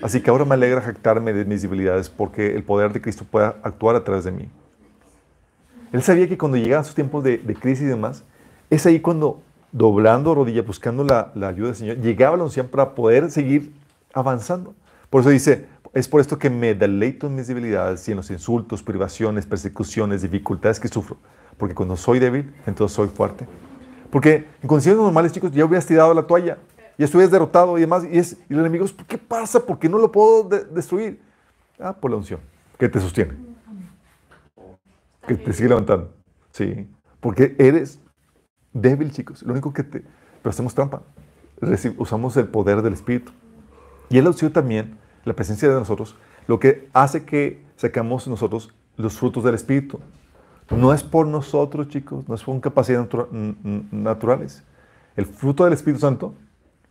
Así 0.01 0.21
que 0.21 0.29
ahora 0.29 0.45
me 0.45 0.55
alegra 0.55 0.81
jactarme 0.81 1.31
de 1.31 1.45
mis 1.45 1.61
debilidades 1.61 2.09
porque 2.09 2.55
el 2.55 2.63
poder 2.63 2.91
de 2.91 3.01
Cristo 3.01 3.23
pueda 3.29 3.55
actuar 3.63 3.95
a 3.95 4.03
través 4.03 4.23
de 4.23 4.31
mí. 4.31 4.49
Él 5.91 6.01
sabía 6.01 6.27
que 6.27 6.37
cuando 6.37 6.57
llegaban 6.57 6.85
sus 6.85 6.95
tiempos 6.95 7.23
de, 7.23 7.39
crisis 7.59 7.83
y 7.83 7.87
demás, 7.87 8.23
es 8.69 8.85
ahí 8.85 8.99
cuando, 8.99 9.41
doblando 9.71 10.33
rodillas, 10.33 10.65
buscando 10.65 11.03
la, 11.03 11.31
ayuda 11.47 11.67
del 11.67 11.75
Señor, 11.75 11.97
llegaba 11.97 12.37
la 12.37 12.43
unción 12.43 12.67
para 12.67 12.95
poder 12.95 13.29
seguir 13.29 13.71
avanzando. 14.13 14.73
Por 15.09 15.21
eso 15.21 15.29
dice, 15.29 15.67
es 15.93 16.07
por 16.07 16.21
esto 16.21 16.37
que 16.39 16.49
me 16.49 16.73
deleito 16.73 17.27
en 17.27 17.35
mis 17.35 17.47
debilidades 17.47 18.07
y 18.07 18.11
en 18.11 18.17
los 18.17 18.31
insultos, 18.31 18.81
privaciones, 18.83 19.45
persecuciones, 19.45 20.21
dificultades 20.21 20.79
que 20.79 20.87
sufro. 20.87 21.17
Porque 21.57 21.75
cuando 21.75 21.97
soy 21.97 22.19
débil, 22.19 22.53
entonces 22.65 22.95
soy 22.95 23.09
fuerte. 23.09 23.47
Porque 24.09 24.47
en 24.61 24.67
condiciones 24.67 25.01
normales, 25.01 25.31
chicos, 25.31 25.51
ya 25.51 25.65
hubieras 25.65 25.85
tirado 25.85 26.13
la 26.13 26.23
toalla, 26.23 26.57
ya 26.97 27.05
estuvieras 27.05 27.31
derrotado 27.31 27.77
y 27.77 27.81
demás. 27.81 28.03
Y, 28.09 28.17
es, 28.17 28.37
y 28.49 28.53
los 28.53 28.61
enemigos, 28.61 28.95
¿qué 29.07 29.17
pasa? 29.17 29.65
¿Por 29.65 29.79
qué 29.79 29.89
no 29.89 29.97
lo 29.97 30.11
puedo 30.11 30.43
de- 30.43 30.65
destruir? 30.65 31.21
Ah, 31.79 31.93
por 31.93 32.11
la 32.11 32.17
unción, 32.17 32.39
que 32.77 32.87
te 32.89 32.99
sostiene 32.99 33.51
que 35.27 35.35
te 35.35 35.53
sigue 35.53 35.69
levantando. 35.69 36.13
Sí. 36.51 36.89
Porque 37.19 37.55
eres 37.59 37.99
débil, 38.73 39.11
chicos. 39.11 39.43
Lo 39.43 39.53
único 39.53 39.73
que 39.73 39.83
te. 39.83 39.99
Pero 39.99 40.49
hacemos 40.49 40.73
trampa. 40.73 41.03
Usamos 41.97 42.35
el 42.37 42.47
poder 42.47 42.81
del 42.81 42.93
Espíritu. 42.93 43.31
Y 44.09 44.19
ha 44.19 44.33
sido 44.33 44.51
también 44.51 44.97
la 45.25 45.33
presencia 45.33 45.69
de 45.69 45.75
nosotros, 45.75 46.15
lo 46.47 46.59
que 46.59 46.89
hace 46.93 47.25
que 47.25 47.63
sacamos 47.75 48.27
nosotros 48.27 48.73
los 48.97 49.13
frutos 49.17 49.43
del 49.43 49.55
Espíritu. 49.55 49.99
No 50.69 50.93
es 50.93 51.03
por 51.03 51.27
nosotros, 51.27 51.89
chicos, 51.89 52.27
no 52.29 52.35
es 52.35 52.43
por 52.43 52.59
capacidades 52.61 53.05
natura- 53.05 53.27
naturales. 53.91 54.63
El 55.17 55.25
fruto 55.25 55.65
del 55.65 55.73
Espíritu 55.73 55.99
Santo 55.99 56.33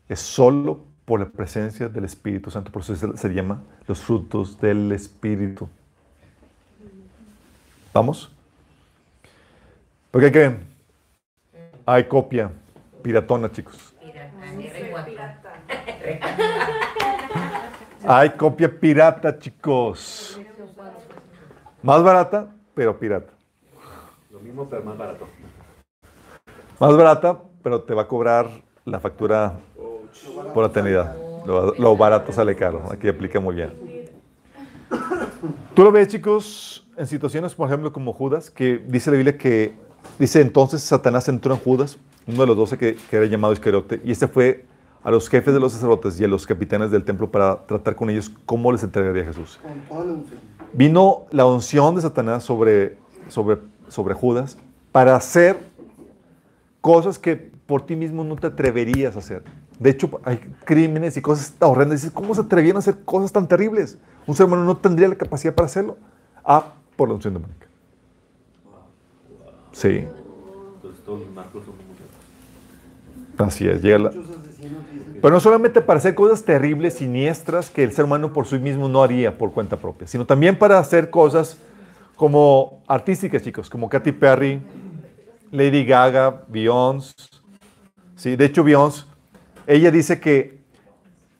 es 0.08 0.20
solo 0.20 0.84
por 1.06 1.20
la 1.20 1.26
presencia 1.26 1.88
del 1.88 2.04
Espíritu 2.04 2.50
Santo. 2.50 2.70
Por 2.70 2.82
eso 2.82 2.94
se, 2.94 3.16
se 3.16 3.28
llama 3.30 3.62
los 3.86 4.00
frutos 4.00 4.60
del 4.60 4.92
Espíritu. 4.92 5.68
¿Vamos? 7.94 8.30
Porque 10.10 10.26
hay 10.26 10.32
que 10.32 10.56
hay 11.86 12.04
copia 12.04 12.50
piratona, 13.02 13.50
chicos. 13.50 13.94
Hay 18.12 18.30
copia 18.30 18.68
pirata, 18.68 19.38
chicos. 19.38 20.40
Más 21.80 22.02
barata, 22.02 22.48
pero 22.74 22.98
pirata. 22.98 23.32
Lo 24.32 24.40
mismo, 24.40 24.66
pero 24.68 24.82
más 24.82 24.98
barato. 24.98 25.28
Más 26.80 26.96
barata, 26.96 27.38
pero 27.62 27.82
te 27.82 27.94
va 27.94 28.02
a 28.02 28.08
cobrar 28.08 28.50
la 28.84 28.98
factura 28.98 29.60
por 30.52 30.64
eternidad. 30.64 31.14
Lo, 31.46 31.72
lo 31.76 31.96
barato 31.96 32.32
sale 32.32 32.56
caro. 32.56 32.82
Aquí 32.90 33.06
aplica 33.06 33.38
muy 33.38 33.54
bien. 33.54 33.72
Tú 35.76 35.84
lo 35.84 35.92
ves, 35.92 36.08
chicos, 36.08 36.84
en 36.96 37.06
situaciones, 37.06 37.54
por 37.54 37.68
ejemplo, 37.68 37.92
como 37.92 38.12
Judas, 38.12 38.50
que 38.50 38.78
dice 38.88 39.12
la 39.12 39.18
Biblia 39.18 39.38
que, 39.38 39.72
dice 40.18 40.40
entonces 40.40 40.82
Satanás 40.82 41.28
entró 41.28 41.54
en 41.54 41.60
Judas, 41.60 41.96
uno 42.26 42.40
de 42.40 42.46
los 42.48 42.56
doce 42.56 42.76
que, 42.76 42.96
que 42.96 43.16
era 43.16 43.26
llamado 43.26 43.52
Iscariote, 43.52 44.00
y 44.02 44.10
este 44.10 44.26
fue 44.26 44.64
a 45.02 45.10
los 45.10 45.28
jefes 45.28 45.54
de 45.54 45.60
los 45.60 45.72
sacerdotes 45.72 46.20
y 46.20 46.24
a 46.24 46.28
los 46.28 46.46
capitanes 46.46 46.90
del 46.90 47.04
templo 47.04 47.30
para 47.30 47.64
tratar 47.66 47.96
con 47.96 48.10
ellos 48.10 48.30
cómo 48.46 48.70
les 48.72 48.82
entregaría 48.82 49.22
a 49.22 49.26
Jesús. 49.26 49.58
Vino 50.72 51.22
la 51.30 51.46
unción 51.46 51.94
de 51.94 52.02
Satanás 52.02 52.44
sobre, 52.44 52.98
sobre, 53.28 53.58
sobre 53.88 54.14
Judas 54.14 54.56
para 54.92 55.16
hacer 55.16 55.58
cosas 56.80 57.18
que 57.18 57.36
por 57.66 57.86
ti 57.86 57.96
mismo 57.96 58.24
no 58.24 58.36
te 58.36 58.48
atreverías 58.48 59.16
a 59.16 59.20
hacer. 59.20 59.42
De 59.78 59.90
hecho, 59.90 60.20
hay 60.24 60.38
crímenes 60.64 61.16
y 61.16 61.22
cosas 61.22 61.54
horrendas. 61.60 62.00
Dices, 62.02 62.12
¿cómo 62.12 62.34
se 62.34 62.42
atrevían 62.42 62.76
a 62.76 62.80
hacer 62.80 62.98
cosas 63.04 63.32
tan 63.32 63.48
terribles? 63.48 63.96
Un 64.26 64.34
ser 64.34 64.46
humano 64.46 64.64
no 64.64 64.76
tendría 64.76 65.08
la 65.08 65.14
capacidad 65.14 65.54
para 65.54 65.66
hacerlo. 65.66 65.96
Ah, 66.44 66.74
por 66.96 67.08
la 67.08 67.14
unción 67.14 67.32
demoníaca. 67.34 67.66
Sí, 69.72 70.04
Entonces 70.74 71.04
todos 71.04 71.20
los 71.20 71.30
marcos 71.30 71.64
son 71.64 71.74
muy 71.76 73.46
así 73.46 73.68
es. 73.68 73.80
Llega 73.82 73.98
la- 73.98 74.10
Pero 75.20 75.34
no 75.34 75.40
solamente 75.40 75.80
para 75.80 75.98
hacer 75.98 76.14
cosas 76.14 76.44
terribles, 76.44 76.94
siniestras, 76.94 77.68
que 77.68 77.82
el 77.82 77.92
ser 77.92 78.06
humano 78.06 78.32
por 78.32 78.46
sí 78.46 78.58
mismo 78.58 78.88
no 78.88 79.02
haría 79.02 79.36
por 79.36 79.52
cuenta 79.52 79.76
propia, 79.76 80.06
sino 80.06 80.24
también 80.24 80.56
para 80.56 80.78
hacer 80.78 81.10
cosas 81.10 81.58
como 82.16 82.82
artísticas, 82.86 83.42
chicos, 83.42 83.68
como 83.68 83.88
Katy 83.88 84.12
Perry, 84.12 84.60
Lady 85.50 85.84
Gaga, 85.84 86.42
Beyoncé. 86.48 87.14
Sí, 88.16 88.36
de 88.36 88.44
hecho, 88.46 88.64
Beyoncé, 88.64 89.04
ella 89.66 89.90
dice 89.90 90.20
que 90.20 90.58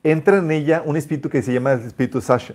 entra 0.03 0.39
en 0.39 0.51
ella 0.51 0.83
un 0.85 0.97
espíritu 0.97 1.29
que 1.29 1.43
se 1.43 1.53
llama 1.53 1.73
el 1.73 1.81
espíritu 1.81 2.19
de 2.19 2.25
Sasha. 2.25 2.55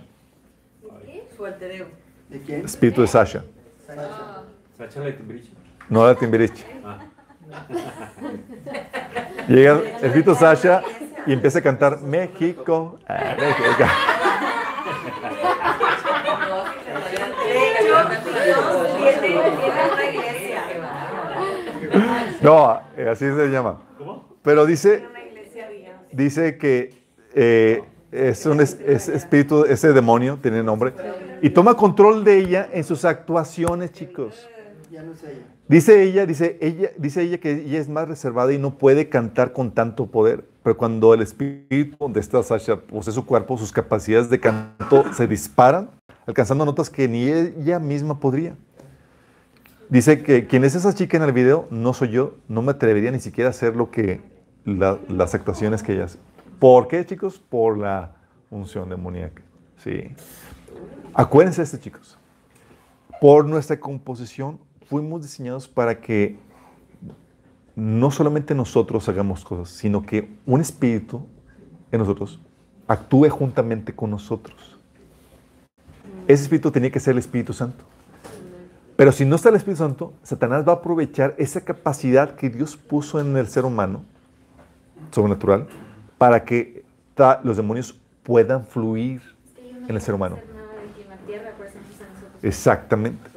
Su 1.36 1.44
alter 1.44 1.70
ego. 1.70 1.86
¿De 2.28 2.40
quién? 2.40 2.64
Espíritu 2.64 3.02
de 3.02 3.08
Sasha. 3.08 3.44
Sacha 4.76 5.00
Leitenbrich. 5.00 5.50
No 5.88 6.06
la 6.06 6.14
Timbiriche. 6.14 6.64
Ah. 6.84 6.98
Llega 9.48 9.80
el 10.00 10.04
espíritu 10.04 10.30
de 10.30 10.36
Sasha 10.36 10.82
y 11.26 11.32
empieza 11.32 11.58
a 11.58 11.62
cantar 11.62 12.00
México. 12.00 12.98
ah, 13.08 13.34
México. 13.38 13.84
No, 22.42 22.80
eh, 22.96 23.08
así 23.10 23.24
se 23.24 23.48
llama. 23.48 23.80
Pero 24.42 24.66
dice, 24.66 25.04
dice 26.12 26.58
que 26.58 26.94
eh, 27.34 27.82
es 28.12 28.46
un 28.46 28.60
es- 28.60 28.78
es 28.84 29.08
espíritu, 29.08 29.64
ese 29.64 29.92
demonio 29.92 30.38
tiene 30.40 30.62
nombre, 30.62 30.92
y 31.42 31.50
toma 31.50 31.74
control 31.74 32.24
de 32.24 32.38
ella 32.38 32.68
en 32.72 32.84
sus 32.84 33.04
actuaciones, 33.04 33.92
chicos. 33.92 34.48
Ya 34.90 35.02
no 35.02 35.12
es 35.12 35.22
ella. 35.24 35.44
Dice 35.68 36.04
ella, 36.04 36.26
dice 36.26 36.58
ella, 36.60 36.90
dice 36.96 37.22
ella 37.22 37.38
que 37.38 37.52
ella 37.52 37.80
es 37.80 37.88
más 37.88 38.08
reservada 38.08 38.52
y 38.52 38.58
no 38.58 38.78
puede 38.78 39.08
cantar 39.08 39.52
con 39.52 39.72
tanto 39.72 40.06
poder. 40.06 40.44
Pero 40.62 40.76
cuando 40.76 41.12
el 41.12 41.22
espíritu 41.22 42.08
de 42.12 42.20
esta 42.20 42.42
Sasha 42.42 42.76
posee 42.76 43.12
su 43.12 43.26
cuerpo, 43.26 43.58
sus 43.58 43.72
capacidades 43.72 44.30
de 44.30 44.38
canto 44.38 45.12
se 45.12 45.26
disparan, 45.26 45.90
alcanzando 46.26 46.64
notas 46.64 46.88
que 46.88 47.08
ni 47.08 47.28
ella 47.28 47.80
misma 47.80 48.20
podría. 48.20 48.54
Dice 49.88 50.22
que 50.22 50.46
quien 50.46 50.64
es 50.64 50.74
esa 50.76 50.94
chica 50.94 51.16
en 51.16 51.24
el 51.24 51.32
video 51.32 51.66
no 51.70 51.94
soy 51.94 52.10
yo, 52.10 52.36
no 52.48 52.62
me 52.62 52.72
atrevería 52.72 53.10
ni 53.10 53.20
siquiera 53.20 53.48
a 53.48 53.50
hacer 53.50 53.74
lo 53.74 53.90
que 53.90 54.20
la- 54.64 54.98
las 55.08 55.34
actuaciones 55.34 55.82
que 55.82 55.94
ella 55.94 56.04
hace. 56.04 56.18
¿Por 56.60 56.86
qué, 56.88 57.04
chicos? 57.04 57.40
Por 57.40 57.78
la 57.78 58.12
unción 58.50 58.88
demoníaca. 58.88 59.42
Sí. 59.78 60.14
Acuérdense 61.14 61.60
de 61.60 61.64
esto, 61.64 61.76
chicos. 61.78 62.18
Por 63.20 63.46
nuestra 63.46 63.78
composición 63.78 64.58
fuimos 64.88 65.22
diseñados 65.22 65.68
para 65.68 66.00
que 66.00 66.38
no 67.74 68.10
solamente 68.10 68.54
nosotros 68.54 69.08
hagamos 69.08 69.44
cosas, 69.44 69.68
sino 69.68 70.02
que 70.02 70.30
un 70.46 70.60
espíritu 70.60 71.26
en 71.92 72.00
nosotros 72.00 72.40
actúe 72.88 73.28
juntamente 73.28 73.94
con 73.94 74.10
nosotros. 74.10 74.78
Ese 76.26 76.44
espíritu 76.44 76.70
tenía 76.70 76.90
que 76.90 77.00
ser 77.00 77.12
el 77.12 77.18
Espíritu 77.18 77.52
Santo. 77.52 77.84
Pero 78.96 79.12
si 79.12 79.24
no 79.24 79.36
está 79.36 79.50
el 79.50 79.56
Espíritu 79.56 79.78
Santo, 79.78 80.14
Satanás 80.22 80.66
va 80.66 80.72
a 80.72 80.76
aprovechar 80.76 81.34
esa 81.38 81.60
capacidad 81.60 82.34
que 82.34 82.48
Dios 82.48 82.76
puso 82.76 83.20
en 83.20 83.36
el 83.36 83.46
ser 83.46 83.64
humano, 83.64 84.04
sobrenatural, 85.12 85.68
para 86.18 86.44
que 86.44 86.84
los 87.44 87.56
demonios 87.56 88.00
puedan 88.22 88.66
fluir 88.66 89.22
en 89.86 89.94
el 89.94 90.00
ser 90.00 90.14
humano. 90.14 90.38
Exactamente. 92.42 93.35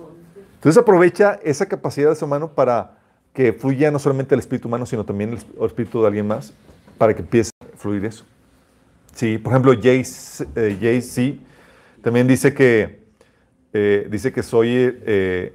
Entonces 0.59 0.77
aprovecha 0.81 1.39
esa 1.41 1.67
capacidad 1.67 2.07
del 2.09 2.17
ser 2.17 2.25
humano 2.25 2.49
para 2.53 2.97
que 3.33 3.53
fluya 3.53 3.89
no 3.91 3.97
solamente 3.99 4.35
el 4.35 4.39
espíritu 4.39 4.67
humano, 4.67 4.85
sino 4.85 5.05
también 5.05 5.29
el 5.31 5.37
esp- 5.39 5.57
el 5.57 5.65
espíritu 5.65 6.01
de 6.01 6.07
alguien 6.07 6.27
más, 6.27 6.53
para 6.97 7.13
que 7.15 7.21
empiece 7.21 7.51
a 7.61 7.77
fluir 7.77 8.03
eso. 8.03 8.25
Sí, 9.15 9.37
por 9.37 9.53
ejemplo, 9.53 9.73
Jay, 9.81 10.03
eh, 10.55 10.77
Jay-Z 10.81 11.37
también 12.01 12.27
dice 12.27 12.53
que, 12.53 13.03
eh, 13.71 14.07
dice 14.11 14.33
que 14.33 14.43
soy, 14.43 14.67
eh, 15.05 15.53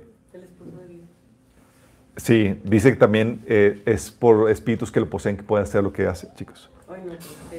sí, 2.16 2.58
dice 2.64 2.90
que 2.90 2.96
también 2.96 3.42
eh, 3.46 3.82
es 3.84 4.10
por 4.10 4.50
espíritus 4.50 4.90
que 4.90 5.00
lo 5.00 5.10
poseen 5.10 5.36
que 5.36 5.42
pueden 5.42 5.64
hacer 5.64 5.82
lo 5.82 5.92
que 5.92 6.06
hace, 6.06 6.28
chicos. 6.36 6.70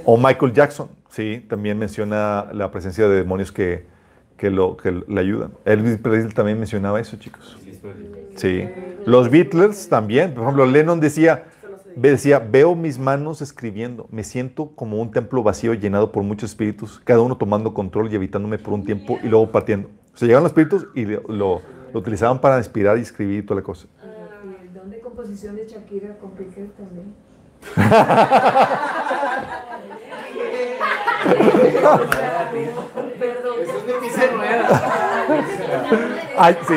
O 0.05 0.17
Michael 0.17 0.53
Jackson, 0.53 0.89
sí, 1.09 1.45
también 1.47 1.77
menciona 1.77 2.47
la 2.53 2.71
presencia 2.71 3.07
de 3.07 3.15
demonios 3.17 3.51
que, 3.51 3.85
que, 4.37 4.49
lo, 4.49 4.77
que 4.77 4.91
le 5.07 5.19
ayudan. 5.19 5.51
Elvis 5.65 5.97
Presley 5.97 6.33
también 6.33 6.57
mencionaba 6.57 6.99
eso, 6.99 7.17
chicos. 7.17 7.57
Sí. 8.35 8.67
Los 9.05 9.29
Beatles 9.29 9.89
también. 9.89 10.33
Por 10.33 10.43
ejemplo, 10.43 10.65
Lennon 10.65 10.99
decía, 10.99 11.45
decía, 11.95 12.39
veo 12.39 12.75
mis 12.75 12.99
manos 12.99 13.41
escribiendo, 13.41 14.07
me 14.11 14.23
siento 14.23 14.71
como 14.75 15.01
un 15.01 15.11
templo 15.11 15.43
vacío 15.43 15.73
llenado 15.73 16.11
por 16.11 16.23
muchos 16.23 16.51
espíritus, 16.51 17.01
cada 17.03 17.21
uno 17.21 17.37
tomando 17.37 17.73
control 17.73 18.11
y 18.11 18.15
evitándome 18.15 18.57
por 18.57 18.73
un 18.73 18.83
tiempo 18.83 19.19
y 19.23 19.27
luego 19.27 19.51
partiendo. 19.51 19.89
O 20.13 20.17
sea, 20.17 20.27
llegaban 20.27 20.43
los 20.43 20.51
espíritus 20.51 20.87
y 20.95 21.05
lo, 21.05 21.21
lo- 21.27 21.61
lo 21.93 21.99
utilizaban 22.01 22.41
para 22.41 22.57
inspirar 22.57 22.97
y 22.97 23.01
escribir 23.01 23.39
y 23.39 23.43
toda 23.43 23.61
la 23.61 23.65
cosa. 23.65 23.87
Y 24.43 24.67
el 24.67 24.73
don 24.73 24.89
de 24.89 24.99
composición 24.99 25.55
de 25.55 25.65
Shakira 25.65 26.17
con 26.17 26.31
Piqué 26.31 26.67
también. 26.77 27.13
Sí, 36.67 36.75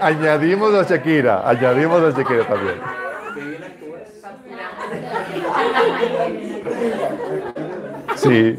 añadimos 0.00 0.74
a 0.74 0.82
Shakira, 0.82 1.48
añadimos 1.48 2.02
a 2.02 2.10
Shakira 2.10 2.46
también. 2.46 2.76
Sí. 8.16 8.58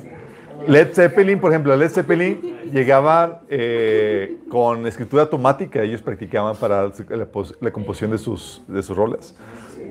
Led 0.67 0.93
Zeppelin, 0.93 1.39
por 1.39 1.51
ejemplo, 1.51 1.75
Led 1.75 1.89
Zeppelin 1.89 2.59
llegaban 2.71 3.39
eh, 3.49 4.37
con 4.49 4.85
escritura 4.85 5.23
automática, 5.23 5.81
ellos 5.81 6.01
practicaban 6.01 6.55
para 6.57 6.91
la 7.59 7.71
composición 7.71 8.11
de 8.11 8.17
sus, 8.17 8.61
de 8.67 8.83
sus 8.83 8.95
rolas. 8.95 9.35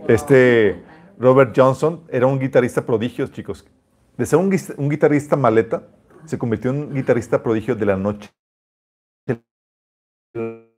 Este 0.07 0.81
Robert 1.19 1.53
Johnson 1.57 2.03
era 2.09 2.27
un 2.27 2.39
guitarrista 2.39 2.85
prodigio, 2.85 3.27
chicos. 3.29 3.65
De 4.19 4.27
ser 4.27 4.39
un, 4.41 4.51
guitarrista 4.91 5.37
maleta, 5.37 5.85
se 6.25 6.37
convirtió 6.37 6.73
en 6.73 6.79
un 6.79 6.93
guitarrista 6.95 7.41
prodigio 7.41 7.77
de 7.77 7.87
la 7.87 7.97
noche. 7.97 8.29
Es 9.25 9.39
el 10.35 10.73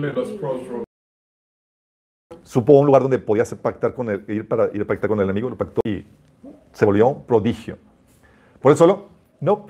de 0.00 0.12
los 0.12 0.28
Crossroads. 0.38 0.84
Supo 2.44 2.78
un 2.78 2.86
lugar 2.86 3.02
donde 3.02 3.18
podía 3.18 3.42
pactar 3.60 3.94
con 3.94 4.08
el, 4.08 4.24
ir 4.30 4.46
para 4.46 4.70
ir 4.72 4.82
a 4.82 4.84
pactar 4.84 5.10
con 5.10 5.18
el 5.18 5.24
enemigo, 5.24 5.50
lo 5.50 5.58
pactó 5.58 5.80
y 5.84 6.06
se 6.72 6.84
volvió 6.84 7.08
un 7.08 7.26
prodigio. 7.26 7.78
¿Por 8.62 8.70
eso 8.70 8.84
solo? 8.84 9.08
No. 9.40 9.66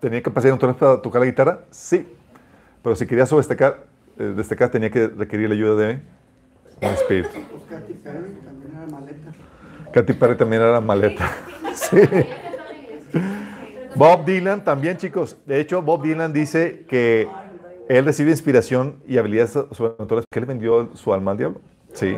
¿Tenía 0.00 0.22
capacidad 0.22 0.54
natural 0.54 0.76
para 0.76 1.02
tocar 1.02 1.20
la 1.20 1.26
guitarra? 1.26 1.66
Sí. 1.70 2.08
Pero 2.82 2.96
si 2.96 3.06
quería 3.06 3.26
destacar, 3.26 3.84
eh, 4.18 4.32
destacar 4.34 4.70
tenía 4.70 4.90
que 4.90 5.08
requerir 5.08 5.50
la 5.50 5.56
ayuda 5.56 5.74
de 5.74 6.00
un 6.80 6.88
espíritu. 6.88 7.28
Pues 7.50 7.64
Katy 9.92 10.12
Perry 10.14 10.36
también 10.36 10.62
era 10.62 10.80
maleta. 10.80 11.30
Sí. 11.74 11.96
Bob 13.94 14.26
Dylan 14.26 14.62
también, 14.62 14.98
chicos. 14.98 15.38
De 15.46 15.58
hecho, 15.58 15.80
Bob 15.80 16.02
Dylan 16.02 16.30
dice 16.30 16.84
que 16.86 17.26
él 17.88 18.04
recibe 18.04 18.30
inspiración 18.30 18.96
y 19.06 19.16
habilidades 19.16 19.52
sobrenaturales 19.52 20.26
que 20.30 20.38
él 20.38 20.44
vendió 20.44 20.90
su 20.94 21.12
alma 21.14 21.30
al 21.30 21.38
diablo. 21.38 21.60
Sí. 21.94 22.16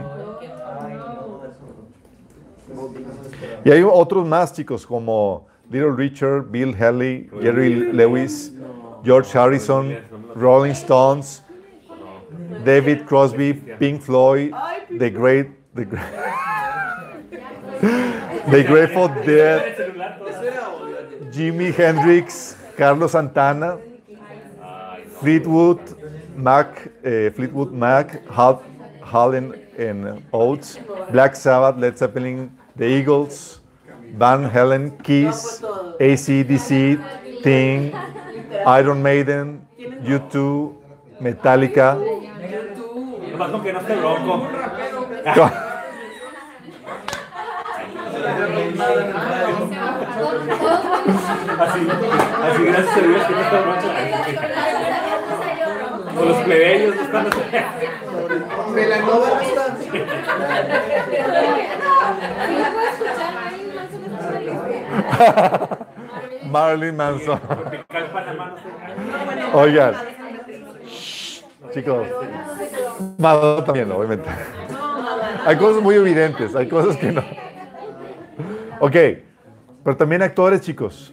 Y 3.65 3.71
hay 3.71 3.83
otros 3.83 4.27
más, 4.27 4.53
chicos, 4.53 4.87
como 4.87 5.47
Little 5.71 5.93
Richard, 5.93 6.51
Bill 6.51 6.75
Haley, 6.75 7.31
Jerry 7.41 7.93
Lewis, 7.93 8.53
George 9.05 9.37
Harrison, 9.37 9.97
Rolling 10.35 10.73
Stones, 10.73 11.43
David 12.65 13.05
Crosby, 13.07 13.55
Pink 13.79 14.01
Floyd, 14.01 14.53
The 14.99 15.11
Great, 15.11 15.49
The, 15.75 15.85
Great, 15.85 16.05
The 17.85 18.65
Grateful 18.67 19.09
Dead. 19.09 19.77
Jimi 21.31 21.75
Hendrix, 21.75 22.57
Carlos 22.77 23.13
Santana, 23.13 23.79
Fleetwood 25.21 25.81
Mac, 26.35 26.89
eh, 27.05 27.29
Fleetwood 27.31 27.73
Mac, 27.73 28.27
Hal, 28.31 28.63
Hall 29.03 29.35
and, 29.35 30.23
Oates, 30.33 30.79
Black 31.11 31.37
Sabbath, 31.37 31.79
Led 31.79 31.99
Zeppelin, 31.99 32.51
The 32.77 32.87
Eagles, 32.87 33.61
Van 34.17 34.49
Halen, 34.49 35.03
Kiss, 35.03 35.61
ACDC, 36.01 37.43
Thing, 37.43 37.93
Iron 38.67 39.03
Maiden, 39.03 39.67
U2, 39.79 40.73
Metallica. 41.21 41.99
Nomás 43.35 43.51
con 43.51 43.63
que 43.65 43.73
no 43.73 43.81
esté 43.81 43.97
loco. 43.97 44.49
Así, 51.61 51.81
así 52.43 52.63
gracias 52.65 52.97
a 52.97 53.01
Dios 53.01 53.25
que 53.25 53.33
no 53.33 53.41
está 53.41 53.61
loco. 53.61 53.89
O 56.17 56.25
los 56.25 56.37
plebeyos 56.39 56.97
no 56.97 57.03
están 57.03 57.27
Melanova 58.75 59.29
no 59.29 59.41
está. 59.41 59.65
Marilyn 66.51 66.97
Manson. 66.97 67.41
No. 69.53 69.59
Oigan, 69.59 69.95
chicos, 71.73 72.07
Madonna 73.19 73.65
también, 73.65 73.91
obviamente. 73.91 74.29
Hay 75.47 75.57
cosas 75.57 75.83
muy 75.83 75.97
evidentes, 75.97 76.55
hay 76.55 76.69
cosas 76.69 76.97
que 76.97 77.13
no. 77.13 77.23
Ok, 78.81 78.97
pero 79.83 79.97
también 79.97 80.23
actores, 80.23 80.61
chicos. 80.61 81.13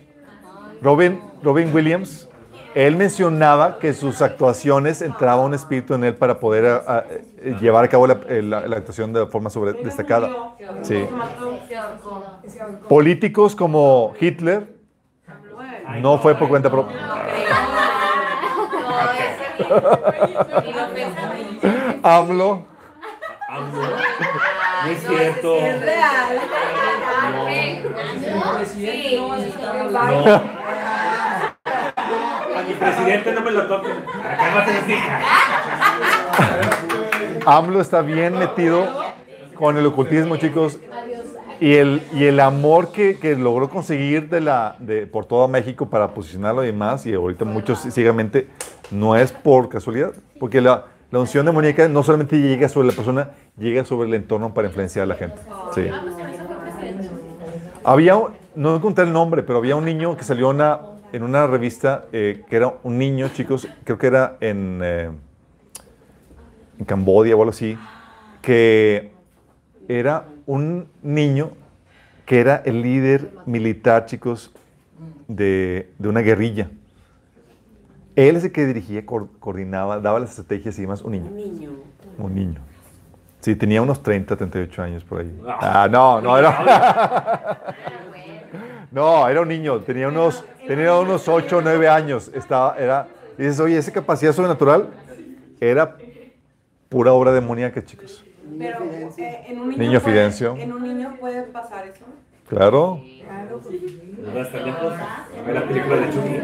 Robin, 0.82 1.22
Robin 1.44 1.74
Williams, 1.74 2.28
él 2.74 2.96
mencionaba 2.96 3.78
que 3.80 3.94
sus 3.94 4.22
actuaciones 4.22 5.02
entraba 5.02 5.42
un 5.42 5.54
espíritu 5.54 5.94
en 5.94 6.04
él 6.06 6.16
para 6.16 6.40
poder 6.40 6.66
a- 6.66 6.78
a- 6.98 7.06
eh, 7.10 7.56
llevar 7.60 7.84
a 7.84 7.88
cabo 7.88 8.08
la, 8.08 8.20
eh, 8.28 8.42
la- 8.42 8.66
la 8.68 8.78
actuación 8.78 9.14
de 9.14 9.26
forma 9.28 9.50
sobre, 9.50 9.74
destacada. 9.74 10.30
Sí. 10.82 11.06
Políticos 12.88 13.56
como 13.56 14.14
Hitler, 14.20 14.76
no 16.02 16.18
fue 16.18 16.34
por 16.36 16.48
cuenta 16.48 16.70
propia. 16.70 16.96
AMLO, 22.04 22.66
No 24.84 24.92
es 24.92 25.04
cierto. 25.08 25.58
No. 29.92 30.26
A 32.58 32.64
mi 32.68 32.74
presidente 32.74 33.32
no 33.34 33.42
me 33.42 33.52
lo 33.52 33.68
toquen. 33.68 33.92
Acá 34.24 34.54
no 34.56 34.66
se. 34.66 34.98
AMLO 37.46 37.82
está 37.82 38.02
bien 38.02 38.38
metido 38.38 38.88
con 39.56 39.78
el 39.78 39.86
ocultismo, 39.86 40.38
chicos. 40.38 40.80
Y 41.60 41.76
el, 41.76 42.02
y 42.12 42.26
el 42.26 42.40
amor 42.40 42.92
que, 42.92 43.20
que 43.20 43.36
logró 43.36 43.70
conseguir 43.70 44.30
de 44.30 44.42
la, 44.42 44.76
de, 44.80 45.06
por 45.06 45.26
todo 45.26 45.48
México 45.48 45.88
para 45.90 46.14
posicionarlo 46.14 46.64
y 46.64 46.68
demás, 46.68 47.06
y 47.06 47.14
ahorita 47.14 47.46
muchos 47.46 47.80
ciegamente, 47.92 48.48
no 48.90 49.16
es 49.16 49.32
por 49.32 49.70
casualidad, 49.70 50.14
porque 50.40 50.60
la, 50.60 50.86
la 51.12 51.20
unción 51.20 51.46
demoníaca 51.46 51.88
no 51.90 52.04
solamente 52.04 52.40
llega 52.40 52.70
sobre 52.70 52.88
la 52.88 52.94
persona, 52.94 53.32
llega 53.58 53.84
sobre 53.84 54.08
el 54.08 54.16
entorno 54.16 54.54
para 54.54 54.70
influenciar 54.70 55.04
a 55.04 55.08
la 55.08 55.16
gente. 55.16 55.38
Sí. 55.76 55.88
Había, 57.84 58.18
no 58.56 58.76
encontré 58.76 59.04
el 59.04 59.12
nombre, 59.12 59.44
pero 59.44 59.60
había 59.60 59.76
un 59.76 59.84
niño 59.84 60.16
que 60.16 60.24
salió 60.24 60.52
en 60.52 61.24
una 61.24 61.48
revista, 61.48 62.06
eh, 62.14 62.44
que 62.50 62.56
era 62.56 62.74
un 62.84 62.98
niño, 62.98 63.30
chicos, 63.34 63.68
creo 63.84 63.98
que 63.98 64.08
era 64.08 64.38
en, 64.40 64.80
eh, 64.82 65.12
Cambodia 66.86 67.36
o 67.36 67.40
algo 67.40 67.52
así, 67.52 67.78
que 68.42 69.12
era 69.90 70.26
un 70.46 70.88
niño 71.04 71.52
que 72.26 72.40
era 72.40 72.62
el 72.66 72.82
líder 72.82 73.30
militar, 73.46 74.06
chicos, 74.06 74.54
de 75.28 75.88
una 76.00 76.22
guerrilla. 76.22 76.70
Él 78.30 78.36
es 78.36 78.44
el 78.44 78.52
que 78.52 78.66
dirigía, 78.66 79.06
coordinaba, 79.06 80.00
daba 80.00 80.20
las 80.20 80.32
estrategias 80.32 80.78
y 80.78 80.82
demás. 80.82 81.02
Un 81.02 81.12
niño. 81.14 81.30
Un 82.18 82.36
niño. 82.36 82.60
Sí, 83.40 83.56
tenía 83.56 83.82
unos 83.82 84.04
30, 84.04 84.36
38 84.36 84.84
años 84.84 85.04
por 85.04 85.22
ahí. 85.22 85.40
Ah, 85.48 85.88
no, 85.90 86.22
no, 86.22 86.38
era. 86.38 87.60
No, 88.92 89.26
era 89.30 89.40
un 89.40 89.48
niño, 89.48 89.80
tenía 89.80 90.10
unos, 90.10 90.44
tenía 90.68 90.94
unos 91.00 91.26
8 91.30 91.58
o 91.60 91.62
9 91.62 91.88
años. 91.88 92.30
Estaba, 92.36 92.76
era, 92.78 93.08
y 93.38 93.44
dices, 93.44 93.62
oye, 93.62 93.78
esa 93.78 93.90
capacidad 93.94 94.34
sobrenatural 94.34 94.90
era 95.62 95.96
pura 96.90 97.14
obra 97.14 97.32
demoníaca, 97.32 97.86
chicos. 97.86 98.26
Pero 98.60 98.80
eh, 99.18 99.46
en 99.48 99.60
un 99.62 99.70
niño, 99.70 99.80
Niño 99.82 100.00
puede- 100.02 100.14
Fidencio. 100.14 100.58
En 100.58 100.74
un 100.74 100.84
niño 100.84 101.16
puede 101.22 101.44
pasar 101.44 101.88
eso. 101.88 102.04
Claro. 102.50 103.00
No 104.34 104.40
a 104.40 104.42
estar 104.44 104.62
lejos. 104.62 104.94
A 104.94 105.42
ver 105.46 105.56
la 105.56 105.66
película 105.66 105.96
de 105.96 106.10
Chucky. 106.10 106.40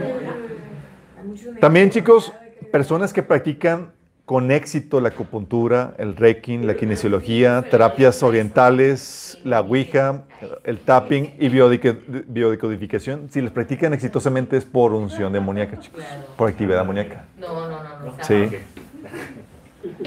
También, 1.60 1.90
chicos, 1.90 2.34
personas 2.72 3.14
que 3.14 3.24
practican 3.24 3.91
con 4.26 4.52
éxito 4.52 4.99
la 4.99 5.10
acupuntura, 5.10 5.94
el 5.98 6.16
reiki, 6.16 6.58
la 6.58 6.76
kinesiología, 6.76 7.66
terapias 7.70 8.22
orientales, 8.24 9.38
la 9.45 9.62
ouija, 9.62 10.24
el 10.66 10.80
tapping 10.80 11.36
y 11.40 11.48
biodecodificación, 11.48 13.30
si 13.32 13.40
les 13.41 13.52
practican 13.52 13.94
exitosamente 13.94 14.58
es 14.58 14.66
por 14.66 14.91
unción 14.94 15.32
demoníaca, 15.32 15.80
chicos, 15.80 16.04
por 16.36 16.49
actividad 16.49 16.80
demoníaca. 16.80 17.24
No, 17.40 17.70
no, 17.70 17.70
no, 17.70 18.18
no. 18.18 18.24
Sí. 18.24 18.49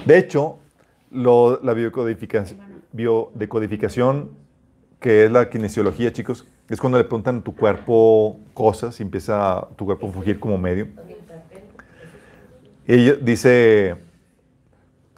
De 0.05 0.19
hecho, 0.19 0.59
lo- 1.11 1.59
la 1.63 1.73
biodecodificación, 1.73 4.29
que 5.01 5.25
es 5.25 5.31
la 5.31 5.49
kinesiología, 5.49 6.13
chicos, 6.13 6.47
es 6.69 6.79
cuando 6.79 6.99
le 6.99 7.05
preguntan 7.05 7.39
a 7.39 7.43
tu 7.43 7.57
cuerpo 7.57 8.39
cosas 8.53 9.01
y 9.01 9.03
empieza 9.03 9.67
tu 9.77 9.87
cuerpo 9.87 10.09
a 10.09 10.13
fugir 10.13 10.39
como 10.39 10.59
medio. 10.59 10.89
Y 12.93 13.12
dice 13.23 13.95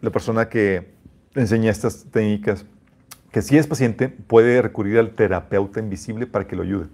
la 0.03 0.11
persona 0.11 0.51
que 0.51 0.93
enseña 1.35 1.71
estas 1.71 2.05
técnicas 2.05 2.67
que 3.31 3.41
si 3.41 3.57
es 3.57 3.67
paciente 3.67 4.11
puede 4.11 4.61
recurrir 4.61 4.99
al 4.99 5.13
terapeuta 5.13 5.81
invisible 5.81 6.27
para 6.27 6.47
que 6.47 6.55
lo 6.55 6.65
ayude. 6.65 6.89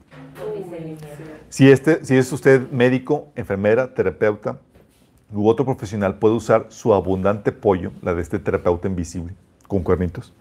Si, 1.48 1.68
este, 1.68 2.04
si 2.04 2.16
es 2.16 2.32
usted 2.32 2.70
médico, 2.70 3.26
enfermera, 3.34 3.92
terapeuta 3.92 4.60
u 5.32 5.48
otro 5.48 5.64
profesional, 5.64 6.16
puede 6.20 6.36
usar 6.36 6.66
su 6.68 6.94
abundante 6.94 7.50
pollo, 7.50 7.90
la 8.00 8.14
de 8.14 8.22
este 8.22 8.38
terapeuta 8.38 8.86
invisible, 8.86 9.34
con 9.66 9.82
cuernitos. 9.82 10.32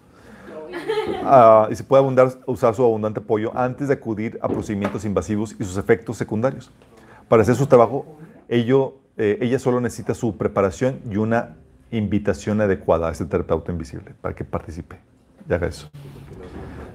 Ah, 1.24 1.66
y 1.68 1.74
se 1.74 1.82
puede 1.82 2.04
abundar- 2.04 2.38
usar 2.46 2.76
su 2.76 2.84
abundante 2.84 3.20
pollo 3.20 3.50
antes 3.58 3.88
de 3.88 3.94
acudir 3.94 4.38
a 4.40 4.46
procedimientos 4.46 5.04
invasivos 5.04 5.56
y 5.58 5.64
sus 5.64 5.78
efectos 5.78 6.16
secundarios. 6.16 6.70
Para 7.28 7.42
hacer 7.42 7.56
su 7.56 7.66
trabajo, 7.66 8.20
ello, 8.48 8.94
eh, 9.18 9.38
ella 9.40 9.58
solo 9.58 9.80
necesita 9.80 10.14
su 10.14 10.36
preparación 10.36 11.00
y 11.10 11.16
una 11.16 11.56
invitación 11.90 12.60
adecuada 12.60 13.08
a 13.08 13.12
este 13.12 13.24
terapeuta 13.24 13.72
invisible 13.72 14.14
para 14.20 14.34
que 14.34 14.44
participe 14.44 15.00
y 15.48 15.52
haga 15.52 15.66
eso. 15.66 15.90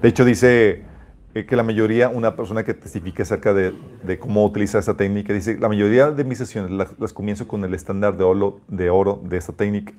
De 0.02 0.08
hecho, 0.08 0.24
dice 0.24 0.82
eh, 1.34 1.46
que 1.46 1.56
la 1.56 1.62
mayoría, 1.62 2.08
una 2.08 2.36
persona 2.36 2.62
que 2.64 2.74
testifica 2.74 3.24
acerca 3.24 3.52
de, 3.52 3.74
cómo 4.18 4.44
utilizar 4.44 4.78
esta 4.78 4.96
técnica, 4.96 5.32
dice, 5.32 5.58
la 5.58 5.68
mayoría 5.68 6.10
de 6.10 6.24
mis 6.24 6.38
sesiones 6.38 6.70
las, 6.98 7.12
comienzo 7.12 7.48
con 7.48 7.64
el 7.64 7.74
estándar 7.74 8.16
de 8.16 8.24
oro, 8.24 8.60
de 8.68 9.36
esta 9.36 9.52
técnica, 9.52 9.92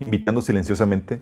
invitando 0.00 0.40
silenciosamente 0.40 1.20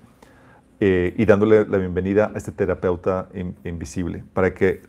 eh, 0.81 1.15
y 1.17 1.25
dándole 1.25 1.67
la 1.67 1.79
bienvenida 1.79 2.31
a 2.35 2.39
este 2.39 2.53
terapeuta 2.53 3.29
in- 3.35 3.57
invisible 3.65 4.25
para 4.35 4.53
que 4.53 4.83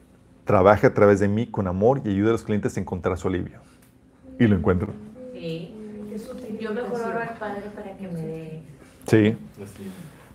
trabaje 0.43 0.87
a 0.87 0.93
través 0.93 1.19
de 1.19 1.27
mí 1.27 1.47
con 1.47 1.67
amor 1.67 2.01
y 2.03 2.09
ayude 2.09 2.29
a 2.29 2.31
los 2.33 2.43
clientes 2.43 2.75
a 2.75 2.79
encontrar 2.79 3.17
su 3.17 3.27
alivio. 3.27 3.59
Y 4.39 4.47
lo 4.47 4.55
encuentro. 4.55 4.93
Sí. 5.39 5.73
Yo 6.59 6.73
mejor 6.73 6.99
oro 7.01 7.19
al 7.19 7.37
Padre 7.37 7.63
para 7.75 7.95
que 7.95 8.07
me 8.07 8.21
dé. 8.21 8.61
Sí. 9.05 9.37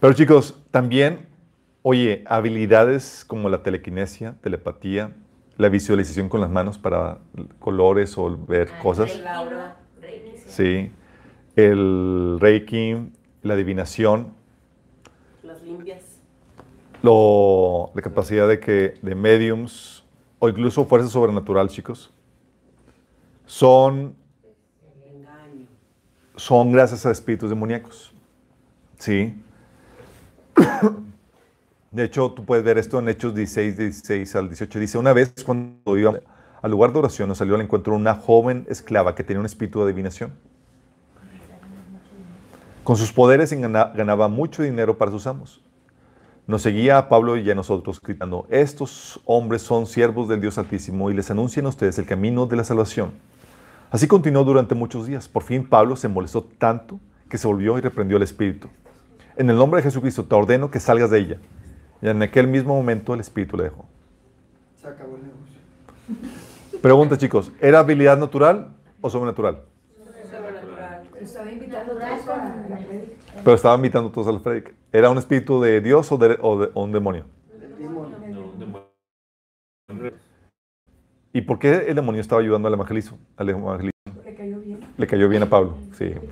Pero 0.01 0.13
chicos, 0.13 0.55
también, 0.71 1.27
oye, 1.83 2.23
habilidades 2.27 3.25
como 3.27 3.49
la 3.49 3.63
telequinesia, 3.63 4.37
telepatía, 4.43 5.13
la 5.59 5.69
visualización 5.69 6.29
con 6.29 6.41
las 6.41 6.51
manos 6.51 6.79
para 6.79 7.19
colores 7.59 8.17
o 8.17 8.37
ver 8.47 8.71
cosas. 8.81 9.11
El 9.11 9.27
aura. 9.27 9.77
Sí. 10.47 10.91
El 11.57 12.39
reiki, 12.41 12.97
la 13.43 13.55
adivinación, 13.55 14.33
Las 15.43 15.63
limpias. 15.63 16.03
lo, 17.03 17.91
la 17.95 18.03
capacidad 18.03 18.49
de 18.49 18.61
que 18.61 18.95
de 19.03 19.15
mediums 19.15 20.05
o 20.39 20.49
incluso 20.49 20.85
fuerza 20.87 21.09
sobrenatural, 21.09 21.69
chicos, 21.69 22.11
son, 23.47 24.15
son 26.43 26.73
gracias 26.73 27.07
a 27.07 27.13
espíritus 27.13 27.49
demoníacos. 27.49 28.13
¿Sí? 28.99 29.41
De 31.93 32.05
hecho, 32.05 32.33
tú 32.33 32.45
puedes 32.45 32.65
ver 32.65 32.79
esto 32.79 32.99
en 32.99 33.09
Hechos 33.09 33.33
16, 33.33 33.77
16 33.77 34.35
al 34.35 34.49
18. 34.49 34.79
Dice, 34.81 34.99
una 34.99 35.13
vez 35.13 35.33
cuando 35.47 35.97
iba 35.97 36.19
al 36.61 36.71
lugar 36.71 36.93
de 36.93 36.99
oración, 36.99 37.29
nos 37.29 37.39
salió 37.39 37.55
al 37.55 37.61
encuentro 37.61 37.95
una 37.95 38.15
joven 38.15 38.67
esclava 38.69 39.15
que 39.15 39.23
tenía 39.23 39.39
un 39.39 39.47
espíritu 39.47 39.79
de 39.79 39.85
adivinación. 39.85 40.33
Con 42.83 42.97
sus 42.97 43.13
poderes 43.13 43.53
ganaba 43.53 44.27
mucho 44.27 44.65
dinero 44.65 44.99
para 44.99 45.13
sus 45.13 45.29
amos. 45.29 45.63
Nos 46.49 46.63
seguía 46.63 46.99
a 46.99 47.09
Pablo 47.09 47.37
y 47.37 47.49
a 47.53 47.55
nosotros 47.55 48.01
gritando, 48.01 48.49
estos 48.51 49.21
hombres 49.27 49.63
son 49.63 49.87
siervos 49.87 50.29
del 50.29 50.41
Dios 50.41 50.59
Altísimo 50.59 51.09
y 51.09 51.15
les 51.15 51.31
anuncian 51.31 51.67
a 51.67 51.69
ustedes 51.69 52.01
el 52.01 52.07
camino 52.07 52.47
de 52.47 52.57
la 52.57 52.65
salvación. 52.65 53.13
Así 53.93 54.09
continuó 54.09 54.43
durante 54.43 54.75
muchos 54.75 55.07
días. 55.07 55.29
Por 55.29 55.43
fin 55.43 55.69
Pablo 55.69 55.97
se 55.97 56.09
molestó 56.09 56.43
tanto 56.43 56.99
que 57.29 57.37
se 57.37 57.47
volvió 57.47 57.77
y 57.77 57.83
reprendió 57.83 58.17
al 58.17 58.23
espíritu. 58.23 58.69
En 59.37 59.51
el 59.51 59.57
nombre 59.57 59.81
de 59.81 59.83
Jesucristo 59.83 60.25
te 60.25 60.35
ordeno 60.35 60.71
que 60.71 60.81
salgas 60.81 61.11
de 61.11 61.19
ella. 61.19 61.37
Y 62.01 62.09
en 62.09 62.23
aquel 62.23 62.49
mismo 62.49 62.75
momento 62.75 63.13
el 63.13 63.21
espíritu 63.21 63.59
le 63.59 63.65
dejó. 63.65 63.85
Se 64.81 64.89
acabó 64.89 65.17
el 65.17 65.25
negocio. 65.25 66.81
Pregunta 66.81 67.19
chicos, 67.19 67.53
¿era 67.61 67.81
habilidad 67.81 68.17
natural 68.17 68.69
o 69.03 69.11
sobrenatural? 69.11 69.61
Estaba 71.21 71.53
invitando 71.53 71.93
a 71.93 71.95
todos 71.95 72.29
a 72.29 72.37
la. 72.37 72.79
Pero 73.45 73.55
estaba 73.55 73.77
invitando 73.77 74.09
a 74.09 74.13
todos 74.13 74.27
a 74.27 74.33
la. 74.33 74.63
¿Era 74.91 75.11
un 75.11 75.19
espíritu 75.19 75.61
de 75.61 75.83
Dios 75.83 76.11
o, 76.11 76.17
de, 76.17 76.39
o, 76.41 76.61
de, 76.61 76.71
o 76.73 76.83
un 76.83 76.93
demonio? 76.93 77.27
El 77.53 77.61
demonio. 78.59 80.22
¿Y 81.33 81.41
por 81.43 81.59
qué 81.59 81.87
el 81.89 81.95
demonio 81.95 82.21
estaba 82.21 82.41
ayudando 82.41 82.69
al 82.69 82.75
evangelismo? 82.75 83.19
Al 83.37 83.49
evangelismo? 83.49 83.93
Le 84.25 84.35
cayó 84.35 84.61
bien. 84.61 84.81
Le 84.99 85.07
cayó 85.07 85.29
bien 85.29 85.43
a 85.43 85.47
Pablo, 85.47 85.77
sí. 85.99 86.15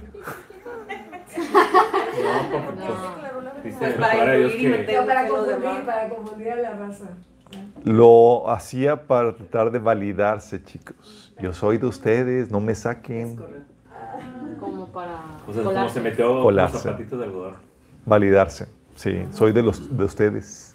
Pues, 3.63 3.75
Pues 3.79 3.95
para 3.95 4.37
confundir, 4.37 5.59
demás. 5.61 5.85
para 5.85 6.09
confundir 6.09 6.51
a 6.51 6.57
la 6.57 6.71
raza. 6.73 7.05
Lo 7.85 8.51
hacía 8.51 9.07
para 9.07 9.35
tratar 9.35 9.71
de 9.71 9.79
validarse, 9.79 10.63
chicos. 10.63 11.33
Yo 11.41 11.53
soy 11.53 11.79
de 11.79 11.87
ustedes, 11.87 12.51
no 12.51 12.61
me 12.61 12.75
saquen. 12.75 13.37
Como 14.59 14.87
para. 14.89 15.21
o 15.47 15.53
sea, 15.53 15.63
como 15.63 15.75
colarse. 15.75 15.95
se 15.95 16.01
metió 16.01 16.43
Colarse. 16.43 16.73
los 16.75 16.83
zapatitos 16.83 17.19
de 17.19 17.25
algodón. 17.25 17.55
Validarse, 18.07 18.67
sí. 18.95 19.25
Soy 19.31 19.53
de, 19.53 19.63
los, 19.63 19.97
de 19.97 20.05
ustedes. 20.05 20.75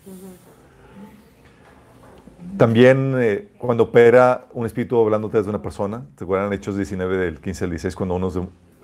También 2.57 3.15
eh, 3.17 3.49
cuando 3.57 3.85
opera 3.85 4.47
un 4.53 4.65
espíritu 4.65 4.97
hablando 4.97 5.27
desde 5.27 5.49
una 5.49 5.61
persona, 5.61 6.05
¿se 6.17 6.23
acuerdan 6.23 6.53
Hechos 6.53 6.77
19 6.77 7.17
del 7.17 7.39
15 7.41 7.65
al 7.65 7.69
16 7.71 7.95
cuando 7.95 8.15
unos 8.15 8.39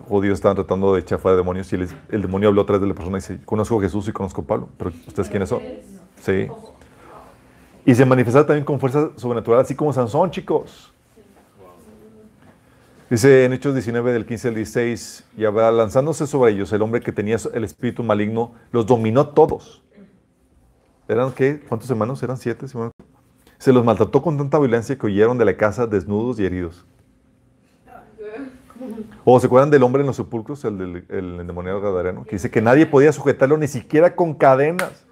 judíos 0.08 0.36
estaban 0.36 0.56
tratando 0.56 0.94
de 0.94 1.02
echar 1.02 1.20
fuera 1.20 1.38
demonios 1.38 1.72
y 1.72 1.76
el, 1.76 2.22
demonio 2.22 2.50
habló 2.50 2.64
atrás 2.64 2.82
de 2.82 2.88
la 2.88 2.94
persona 2.94 3.18
y 3.18 3.22
dice, 3.22 3.40
conozco 3.46 3.80
a 3.80 3.82
Jesús 3.82 4.08
y 4.10 4.12
conozco 4.12 4.42
a 4.42 4.46
Pablo, 4.46 4.70
pero 4.78 4.92
¿ustedes 5.08 5.30
quiénes 5.30 5.48
son? 5.48 5.62
Sí. 6.22 6.48
Y 7.86 7.96
se 7.96 8.06
manifestaba 8.06 8.46
también 8.46 8.66
con 8.66 8.80
fuerza 8.80 9.12
sobrenatural, 9.16 9.62
así 9.62 9.74
como 9.74 9.94
Sansón, 9.94 10.32
chicos. 10.32 10.92
Dice 13.10 13.46
en 13.46 13.54
Hechos 13.54 13.74
19 13.74 14.14
del 14.14 14.26
15 14.26 14.48
al 14.50 14.56
16, 14.56 15.26
y 15.38 15.42
lanzándose 15.42 16.28
sobre 16.28 16.52
ellos, 16.52 16.72
el 16.74 16.82
hombre 16.82 17.02
que 17.02 17.12
tenía 17.12 17.38
el 17.54 17.64
espíritu 17.64 18.04
maligno 18.04 18.54
los 18.72 18.86
dominó 18.86 19.30
todos. 19.30 19.82
¿Eran 21.08 21.32
qué? 21.32 21.62
¿Cuántos 21.68 21.90
hermanos? 21.90 22.22
¿Eran 22.24 22.38
siete? 22.38 22.68
si 22.68 22.78
me? 22.78 22.90
Se 23.62 23.72
los 23.72 23.86
maltrató 23.86 24.24
con 24.24 24.40
tanta 24.40 24.58
violencia 24.58 24.98
que 24.98 25.06
huyeron 25.06 25.38
de 25.38 25.46
la 25.46 25.56
casa 25.56 25.86
desnudos 25.86 26.40
y 26.40 26.46
heridos. 26.48 26.84
¿O 29.24 29.40
se 29.40 29.46
acuerdan 29.46 29.70
del 29.70 29.84
hombre 29.84 30.02
en 30.02 30.08
los 30.08 30.16
sepulcros, 30.16 30.66
el 30.66 30.80
del 30.80 31.06
el 31.10 31.42
endemoniado 31.42 31.80
gadareno? 31.80 32.24
Que 32.24 32.38
dice 32.38 32.50
que 32.50 32.60
nadie 32.60 32.88
podía 32.88 33.14
sujetarlo 33.14 33.56
ni 33.58 33.68
siquiera 33.68 34.16
con 34.16 34.34
cadenas. 34.34 35.06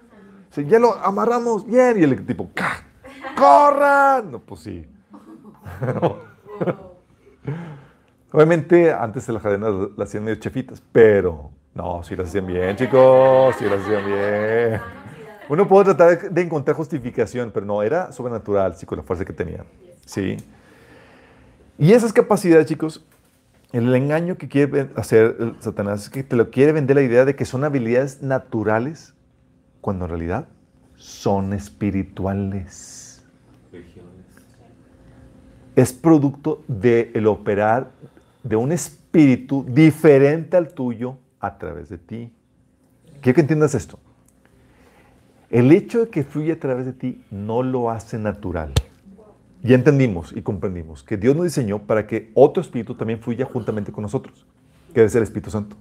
Dice, 0.47 0.65
ya 0.65 0.79
lo 0.79 0.95
amarramos 0.95 1.63
bien. 1.63 1.99
Y 1.99 2.03
el 2.03 2.25
tipo, 2.25 2.49
¡ca! 2.55 2.87
¡corran! 3.37 4.31
No, 4.31 4.39
pues 4.39 4.61
sí. 4.61 4.87
Obviamente, 8.31 8.91
antes 8.91 9.27
de 9.27 9.33
las 9.33 9.43
cadenas 9.43 9.71
las 9.95 10.09
hacían 10.09 10.23
medio 10.23 10.39
chefitas, 10.39 10.81
pero 10.91 11.51
no, 11.75 12.01
sí 12.01 12.15
las 12.15 12.29
hacían 12.29 12.47
bien, 12.47 12.75
chicos, 12.75 13.55
sí 13.59 13.65
las 13.65 13.81
hacían 13.81 14.05
bien. 14.07 14.81
Uno 15.49 15.67
puede 15.67 15.95
tratar 15.95 16.31
de 16.31 16.41
encontrar 16.41 16.77
justificación, 16.77 17.49
pero 17.51 17.65
no, 17.65 17.81
era 17.81 18.11
sobrenatural, 18.11 18.75
sí, 18.75 18.85
con 18.85 18.99
la 18.99 19.03
fuerza 19.03 19.25
que 19.25 19.33
tenía. 19.33 19.65
Sí. 20.05 20.37
Y 21.79 21.91
esas 21.91 22.13
capacidades, 22.13 22.67
chicos, 22.67 23.03
el 23.71 23.93
engaño 23.95 24.37
que 24.37 24.47
quiere 24.47 24.89
hacer 24.95 25.55
Satanás 25.59 26.03
es 26.03 26.09
que 26.11 26.23
te 26.23 26.35
lo 26.35 26.51
quiere 26.51 26.71
vender 26.71 26.95
la 26.95 27.01
idea 27.01 27.25
de 27.25 27.35
que 27.35 27.45
son 27.45 27.63
habilidades 27.63 28.21
naturales, 28.21 29.15
cuando 29.81 30.05
en 30.05 30.09
realidad 30.09 30.47
son 30.97 31.53
espirituales. 31.53 33.23
Es 35.75 35.93
producto 35.93 36.63
del 36.67 37.25
operar 37.25 37.89
de 38.43 38.55
un 38.55 38.71
espíritu 38.71 39.65
diferente 39.67 40.57
al 40.57 40.73
tuyo 40.73 41.17
a 41.39 41.57
través 41.57 41.89
de 41.89 41.97
ti. 41.97 42.33
Quiero 43.21 43.35
que 43.35 43.41
entiendas 43.41 43.73
esto. 43.73 43.99
El 45.49 45.71
hecho 45.71 46.05
de 46.05 46.09
que 46.09 46.23
fluya 46.23 46.53
a 46.53 46.59
través 46.59 46.85
de 46.85 46.93
ti 46.93 47.23
no 47.31 47.63
lo 47.63 47.89
hace 47.89 48.19
natural. 48.19 48.71
Ya 49.63 49.75
entendimos 49.75 50.31
y 50.31 50.43
comprendimos 50.43 51.03
que 51.03 51.17
Dios 51.17 51.35
nos 51.35 51.45
diseñó 51.45 51.79
para 51.79 52.05
que 52.05 52.31
otro 52.35 52.61
espíritu 52.61 52.95
también 52.95 53.19
fluya 53.19 53.45
juntamente 53.45 53.91
con 53.91 54.03
nosotros, 54.03 54.45
que 54.93 55.03
es 55.03 55.15
el 55.15 55.23
Espíritu 55.23 55.49
Santo. 55.49 55.75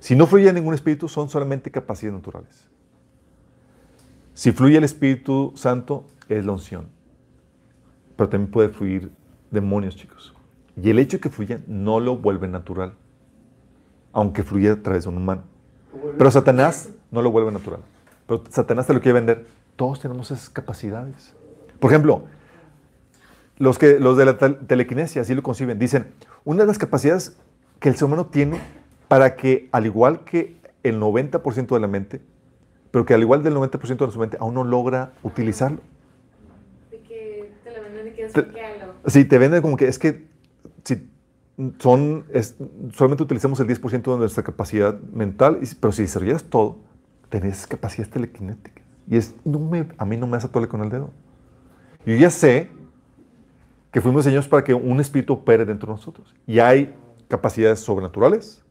Si 0.00 0.16
no 0.16 0.26
fluye 0.26 0.52
ningún 0.52 0.74
espíritu, 0.74 1.08
son 1.08 1.28
solamente 1.28 1.70
capacidades 1.70 2.18
naturales. 2.18 2.66
Si 4.32 4.52
fluye 4.52 4.78
el 4.78 4.84
Espíritu 4.84 5.52
Santo, 5.54 6.04
es 6.28 6.46
la 6.46 6.52
unción. 6.52 6.88
Pero 8.16 8.28
también 8.30 8.50
puede 8.50 8.70
fluir 8.70 9.12
demonios, 9.50 9.96
chicos. 9.96 10.34
Y 10.82 10.90
el 10.90 10.98
hecho 10.98 11.18
de 11.18 11.20
que 11.20 11.30
fluya 11.30 11.60
no 11.66 12.00
lo 12.00 12.16
vuelve 12.16 12.48
natural, 12.48 12.94
aunque 14.12 14.44
fluya 14.44 14.72
a 14.72 14.82
través 14.82 15.04
de 15.04 15.10
un 15.10 15.18
humano. 15.18 15.42
Pero 16.16 16.30
Satanás 16.30 16.90
no 17.10 17.20
lo 17.22 17.30
vuelve 17.30 17.52
natural. 17.52 17.80
Pero 18.28 18.44
Satanás 18.50 18.86
te 18.86 18.92
lo 18.94 19.00
quiere 19.00 19.14
vender. 19.14 19.46
Todos 19.74 20.00
tenemos 20.00 20.30
esas 20.30 20.50
capacidades. 20.50 21.34
Por 21.80 21.90
ejemplo, 21.90 22.24
los, 23.56 23.78
que, 23.78 23.98
los 23.98 24.16
de 24.16 24.24
la 24.26 24.38
tel- 24.38 24.58
telequinesia 24.66 25.22
así 25.22 25.34
lo 25.34 25.42
conciben. 25.42 25.78
Dicen, 25.78 26.06
una 26.44 26.60
de 26.60 26.66
las 26.66 26.78
capacidades 26.78 27.36
que 27.80 27.88
el 27.88 27.96
ser 27.96 28.04
humano 28.04 28.26
tiene 28.26 28.60
para 29.08 29.34
que, 29.34 29.68
al 29.72 29.86
igual 29.86 30.24
que 30.24 30.56
el 30.82 31.00
90% 31.00 31.68
de 31.74 31.80
la 31.80 31.88
mente, 31.88 32.20
pero 32.90 33.06
que 33.06 33.14
al 33.14 33.22
igual 33.22 33.42
del 33.42 33.54
90% 33.54 34.06
de 34.06 34.12
su 34.12 34.18
mente, 34.18 34.36
aún 34.40 34.54
no 34.54 34.62
logra 34.64 35.12
utilizarlo. 35.22 35.80
De 36.90 36.98
que 37.00 37.52
te 37.64 37.74
lo 37.76 37.82
venden 37.82 38.04
de 38.04 38.12
que 38.12 38.24
es 38.24 38.32
Te- 38.32 38.46
que 38.46 38.60
algo. 38.60 38.92
Sí, 39.06 39.24
te 39.24 39.38
venden 39.38 39.62
como 39.62 39.76
que 39.76 39.88
es 39.88 39.98
que 39.98 40.26
si 40.84 41.08
son, 41.78 42.24
es- 42.32 42.56
solamente 42.94 43.22
utilizamos 43.22 43.58
el 43.60 43.66
10% 43.66 44.12
de 44.12 44.18
nuestra 44.18 44.42
capacidad 44.42 44.98
mental, 45.12 45.60
pero 45.80 45.92
si 45.92 46.02
desarrollas 46.02 46.44
todo, 46.44 46.76
tenés 47.28 47.66
capacidades 47.66 48.10
telequinéticas. 48.12 48.84
Y 49.08 49.16
es, 49.16 49.34
no 49.44 49.58
me, 49.58 49.88
a 49.96 50.04
mí 50.04 50.16
no 50.16 50.26
me 50.26 50.36
hace 50.36 50.48
tole 50.48 50.68
con 50.68 50.82
el 50.82 50.90
dedo. 50.90 51.10
Yo 52.04 52.14
ya 52.14 52.30
sé 52.30 52.70
que 53.90 54.00
fuimos 54.00 54.24
diseñados 54.24 54.48
para 54.48 54.62
que 54.64 54.74
un 54.74 55.00
espíritu 55.00 55.32
opere 55.34 55.64
dentro 55.64 55.88
de 55.88 55.96
nosotros. 55.98 56.34
Y 56.46 56.58
hay 56.58 56.94
capacidades 57.28 57.80
sobrenaturales 57.80 58.62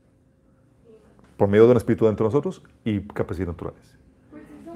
por 1.38 1.48
medio 1.48 1.66
de 1.66 1.72
un 1.72 1.78
espíritu 1.78 2.06
dentro 2.06 2.26
de 2.26 2.28
nosotros 2.30 2.64
y 2.84 3.02
capacidades 3.02 3.48
naturales. 3.54 3.98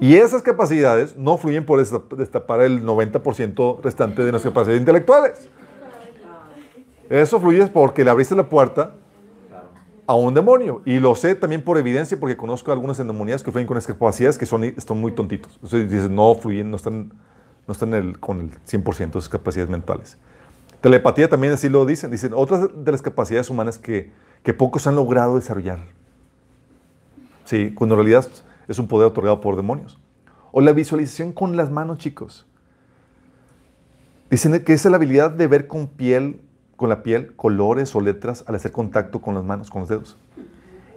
Y 0.00 0.16
esas 0.16 0.42
capacidades 0.42 1.16
no 1.16 1.36
fluyen 1.38 1.64
por 1.64 1.80
destap- 1.80 2.16
destapar 2.16 2.60
el 2.62 2.84
90% 2.84 3.80
restante 3.82 4.24
de 4.24 4.30
nuestras 4.32 4.52
capacidades 4.52 4.80
intelectuales. 4.80 5.48
Eso 7.08 7.40
fluye 7.40 7.66
porque 7.66 8.04
le 8.04 8.10
abriste 8.10 8.34
la 8.34 8.48
puerta. 8.48 8.94
A 10.06 10.14
un 10.14 10.34
demonio. 10.34 10.82
Y 10.84 10.98
lo 10.98 11.14
sé 11.14 11.34
también 11.34 11.62
por 11.62 11.78
evidencia 11.78 12.18
porque 12.18 12.36
conozco 12.36 12.70
a 12.70 12.74
algunos 12.74 12.98
endemoniados 13.00 13.42
que 13.42 13.50
fluyen 13.50 13.66
con 13.66 13.76
esas 13.76 13.94
capacidades 13.94 14.38
que 14.38 14.46
son, 14.46 15.00
muy 15.00 15.12
tontitos. 15.12 15.52
Entonces 15.54 15.90
dices, 15.90 16.10
no 16.10 16.34
fluyen, 16.34 16.70
no 16.70 16.76
están, 16.76 17.12
no 17.66 17.72
están 17.72 18.14
con 18.14 18.40
el 18.40 18.50
100% 18.64 19.06
de 19.06 19.20
sus 19.20 19.28
capacidades 19.28 19.70
mentales. 19.70 20.18
Telepatía 20.80 21.28
también 21.28 21.52
así 21.52 21.68
lo 21.68 21.86
dicen. 21.86 22.10
Dicen, 22.10 22.32
otras 22.34 22.68
de 22.74 22.92
las 22.92 23.02
capacidades 23.02 23.48
humanas 23.50 23.78
que, 23.78 24.12
que 24.42 24.52
pocos 24.52 24.86
han 24.86 24.96
logrado 24.96 25.36
desarrollar. 25.36 25.78
Sí, 27.44 27.72
cuando 27.74 27.94
en 27.94 28.00
realidad 28.00 28.26
es 28.68 28.78
un 28.78 28.88
poder 28.88 29.08
otorgado 29.08 29.40
por 29.40 29.56
demonios. 29.56 29.98
O 30.50 30.60
la 30.60 30.72
visualización 30.72 31.32
con 31.32 31.56
las 31.56 31.70
manos, 31.70 31.98
chicos. 31.98 32.46
Dicen 34.30 34.64
que 34.64 34.72
es 34.72 34.84
la 34.86 34.96
habilidad 34.96 35.30
de 35.30 35.46
ver 35.46 35.66
con 35.66 35.86
piel, 35.86 36.40
con 36.82 36.88
la 36.88 37.04
piel, 37.04 37.32
colores 37.36 37.94
o 37.94 38.00
letras 38.00 38.42
al 38.48 38.56
hacer 38.56 38.72
contacto 38.72 39.20
con 39.20 39.36
las 39.36 39.44
manos, 39.44 39.70
con 39.70 39.82
los 39.82 39.88
dedos. 39.88 40.18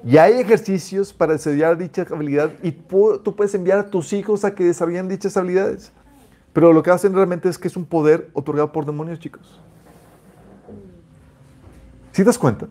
Y 0.04 0.18
hay 0.18 0.34
ejercicios 0.34 1.14
para 1.14 1.34
desarrollar 1.34 1.78
dicha 1.78 2.08
habilidad 2.10 2.50
y 2.64 2.72
tú 2.72 3.36
puedes 3.36 3.54
enviar 3.54 3.78
a 3.78 3.86
tus 3.92 4.12
hijos 4.12 4.44
a 4.46 4.56
que 4.56 4.64
desarrollen 4.64 5.08
dichas 5.08 5.38
habilidades. 5.38 5.92
Pero 6.54 6.74
lo 6.74 6.82
que 6.82 6.90
hacen 6.90 7.14
realmente 7.14 7.50
es 7.50 7.60
que 7.60 7.68
es 7.68 7.78
un 7.78 7.86
poder 7.86 8.32
otorgado 8.34 8.72
por 8.72 8.88
demonios, 8.88 9.20
chicos. 9.20 9.62
¿Sí 12.14 12.24
te 12.24 12.24
das 12.24 12.40
cuenta? 12.40 12.68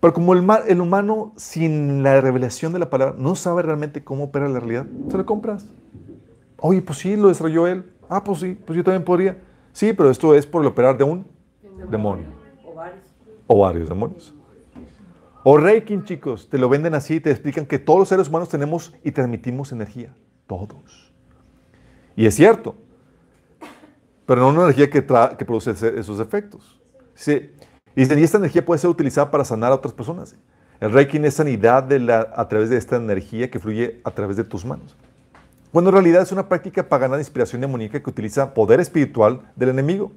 Pero 0.00 0.12
como 0.12 0.34
el, 0.34 0.44
el 0.66 0.80
humano 0.80 1.34
sin 1.36 2.02
la 2.02 2.20
revelación 2.20 2.72
de 2.72 2.80
la 2.80 2.90
palabra 2.90 3.14
no 3.16 3.36
sabe 3.36 3.62
realmente 3.62 4.02
cómo 4.02 4.24
opera 4.24 4.48
la 4.48 4.58
realidad, 4.58 4.86
se 5.08 5.16
lo 5.16 5.24
compras. 5.24 5.66
Oye, 6.56 6.82
pues 6.82 6.98
sí, 6.98 7.14
lo 7.14 7.28
desarrolló 7.28 7.68
él. 7.68 7.92
Ah, 8.08 8.24
pues 8.24 8.40
sí, 8.40 8.58
pues 8.66 8.76
yo 8.76 8.82
también 8.82 9.04
podría. 9.04 9.38
Sí, 9.72 9.92
pero 9.92 10.10
esto 10.10 10.34
es 10.34 10.46
por 10.46 10.62
el 10.62 10.66
operar 10.66 10.98
de 10.98 11.04
un 11.04 11.32
demonio. 11.90 12.26
O 13.46 13.58
varios. 13.60 13.88
Demonios. 13.88 14.34
O 15.42 15.58
Reiki, 15.58 16.02
chicos, 16.04 16.48
te 16.48 16.56
lo 16.56 16.68
venden 16.68 16.94
así, 16.94 17.20
te 17.20 17.30
explican 17.30 17.66
que 17.66 17.78
todos 17.78 17.98
los 17.98 18.08
seres 18.08 18.28
humanos 18.28 18.48
tenemos 18.48 18.94
y 19.04 19.10
transmitimos 19.10 19.72
energía. 19.72 20.14
Todos. 20.46 21.12
Y 22.16 22.26
es 22.26 22.34
cierto. 22.34 22.76
Pero 24.24 24.40
no 24.40 24.48
una 24.48 24.62
energía 24.64 24.88
que, 24.88 25.04
que 25.04 25.44
produce 25.44 25.72
esos 25.72 26.18
efectos. 26.18 26.80
Sí. 27.14 27.50
Y 27.94 28.00
dicen, 28.00 28.18
y 28.18 28.22
esta 28.22 28.38
energía 28.38 28.64
puede 28.64 28.78
ser 28.78 28.90
utilizada 28.90 29.30
para 29.30 29.44
sanar 29.44 29.70
a 29.72 29.74
otras 29.74 29.92
personas. 29.92 30.36
El 30.80 30.92
Reiki 30.92 31.18
es 31.18 31.34
sanidad 31.34 31.88
a 32.34 32.48
través 32.48 32.70
de 32.70 32.76
esta 32.76 32.96
energía 32.96 33.50
que 33.50 33.58
fluye 33.58 34.00
a 34.02 34.10
través 34.10 34.36
de 34.36 34.44
tus 34.44 34.64
manos. 34.64 34.96
Cuando 35.72 35.90
en 35.90 35.94
realidad 35.94 36.22
es 36.22 36.32
una 36.32 36.48
práctica 36.48 36.88
pagana 36.88 37.16
de 37.16 37.22
inspiración 37.22 37.60
demoníaca 37.60 38.02
que 38.02 38.10
utiliza 38.10 38.54
poder 38.54 38.80
espiritual 38.80 39.40
del 39.56 39.70
enemigo. 39.70 40.12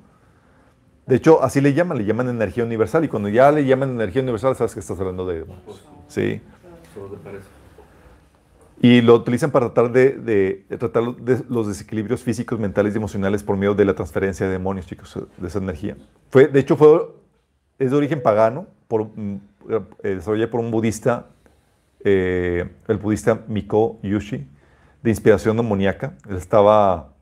De 1.07 1.15
hecho, 1.15 1.41
así 1.41 1.61
le 1.61 1.73
llaman, 1.73 1.97
le 1.97 2.05
llaman 2.05 2.29
energía 2.29 2.63
universal. 2.63 3.03
Y 3.05 3.07
cuando 3.07 3.29
ya 3.29 3.51
le 3.51 3.65
llaman 3.65 3.91
energía 3.91 4.21
universal, 4.21 4.55
sabes 4.55 4.73
que 4.73 4.81
estás 4.81 4.99
hablando 4.99 5.25
de 5.25 5.39
demonios. 5.39 5.87
Sí. 6.07 6.41
Y 8.79 9.01
lo 9.01 9.15
utilizan 9.15 9.49
para 9.49 9.73
tratar 9.73 9.91
de, 9.91 10.65
tratar 10.77 11.03
los 11.49 11.67
desequilibrios 11.67 12.21
físicos, 12.21 12.59
mentales 12.59 12.93
y 12.93 12.97
emocionales 12.97 13.41
por 13.41 13.57
medio 13.57 13.73
de 13.73 13.85
la 13.85 13.95
transferencia 13.95 14.45
de 14.45 14.51
demonios, 14.51 14.85
chicos, 14.85 15.17
de 15.37 15.47
esa 15.47 15.57
energía. 15.57 15.97
Fue, 16.29 16.47
de 16.47 16.59
hecho, 16.59 16.77
fue, 16.77 17.07
es 17.79 17.89
de 17.89 17.97
origen 17.97 18.21
pagano, 18.21 18.67
por, 18.87 19.09
eh, 19.17 19.79
desarrollado 20.03 20.51
por 20.51 20.59
un 20.59 20.69
budista, 20.69 21.27
eh, 22.03 22.69
el 22.87 22.97
budista 22.97 23.43
Miko 23.47 23.99
Yushi, 24.03 24.47
de 25.01 25.09
inspiración 25.09 25.57
demoníaca. 25.57 26.13
Él 26.29 26.35
estaba, 26.35 27.13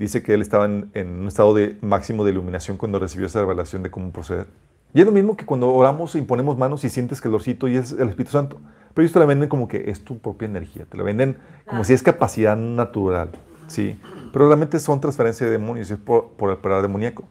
dice 0.00 0.22
que 0.22 0.34
él 0.34 0.40
estaba 0.40 0.64
en, 0.64 0.90
en 0.94 1.20
un 1.20 1.28
estado 1.28 1.54
de 1.54 1.76
máximo 1.82 2.24
de 2.24 2.32
iluminación 2.32 2.76
cuando 2.76 2.98
recibió 2.98 3.26
esa 3.26 3.40
revelación 3.40 3.82
de 3.82 3.90
cómo 3.90 4.10
proceder. 4.10 4.46
Y 4.92 5.00
es 5.00 5.06
lo 5.06 5.12
mismo 5.12 5.36
que 5.36 5.44
cuando 5.44 5.72
oramos 5.72 6.14
e 6.14 6.18
imponemos 6.18 6.58
manos 6.58 6.82
y 6.84 6.88
sientes 6.88 7.20
calorcito 7.20 7.68
y 7.68 7.76
es 7.76 7.92
el 7.92 8.08
Espíritu 8.08 8.32
Santo. 8.32 8.60
Pero 8.92 9.04
ellos 9.04 9.12
te 9.12 9.20
la 9.20 9.26
venden 9.26 9.48
como 9.48 9.68
que 9.68 9.90
es 9.90 10.02
tu 10.02 10.18
propia 10.18 10.46
energía. 10.46 10.84
Te 10.86 10.96
la 10.96 11.04
venden 11.04 11.36
como 11.66 11.84
si 11.84 11.92
es 11.92 12.02
capacidad 12.02 12.56
natural. 12.56 13.30
¿sí? 13.68 14.00
Pero 14.32 14.48
realmente 14.48 14.80
son 14.80 15.00
transferencia 15.00 15.46
de 15.46 15.52
demonios 15.52 15.90
y 15.90 15.92
es 15.92 15.98
por, 16.00 16.30
por 16.30 16.50
el 16.50 16.56
operar 16.56 16.82
demoníaco. 16.82 17.24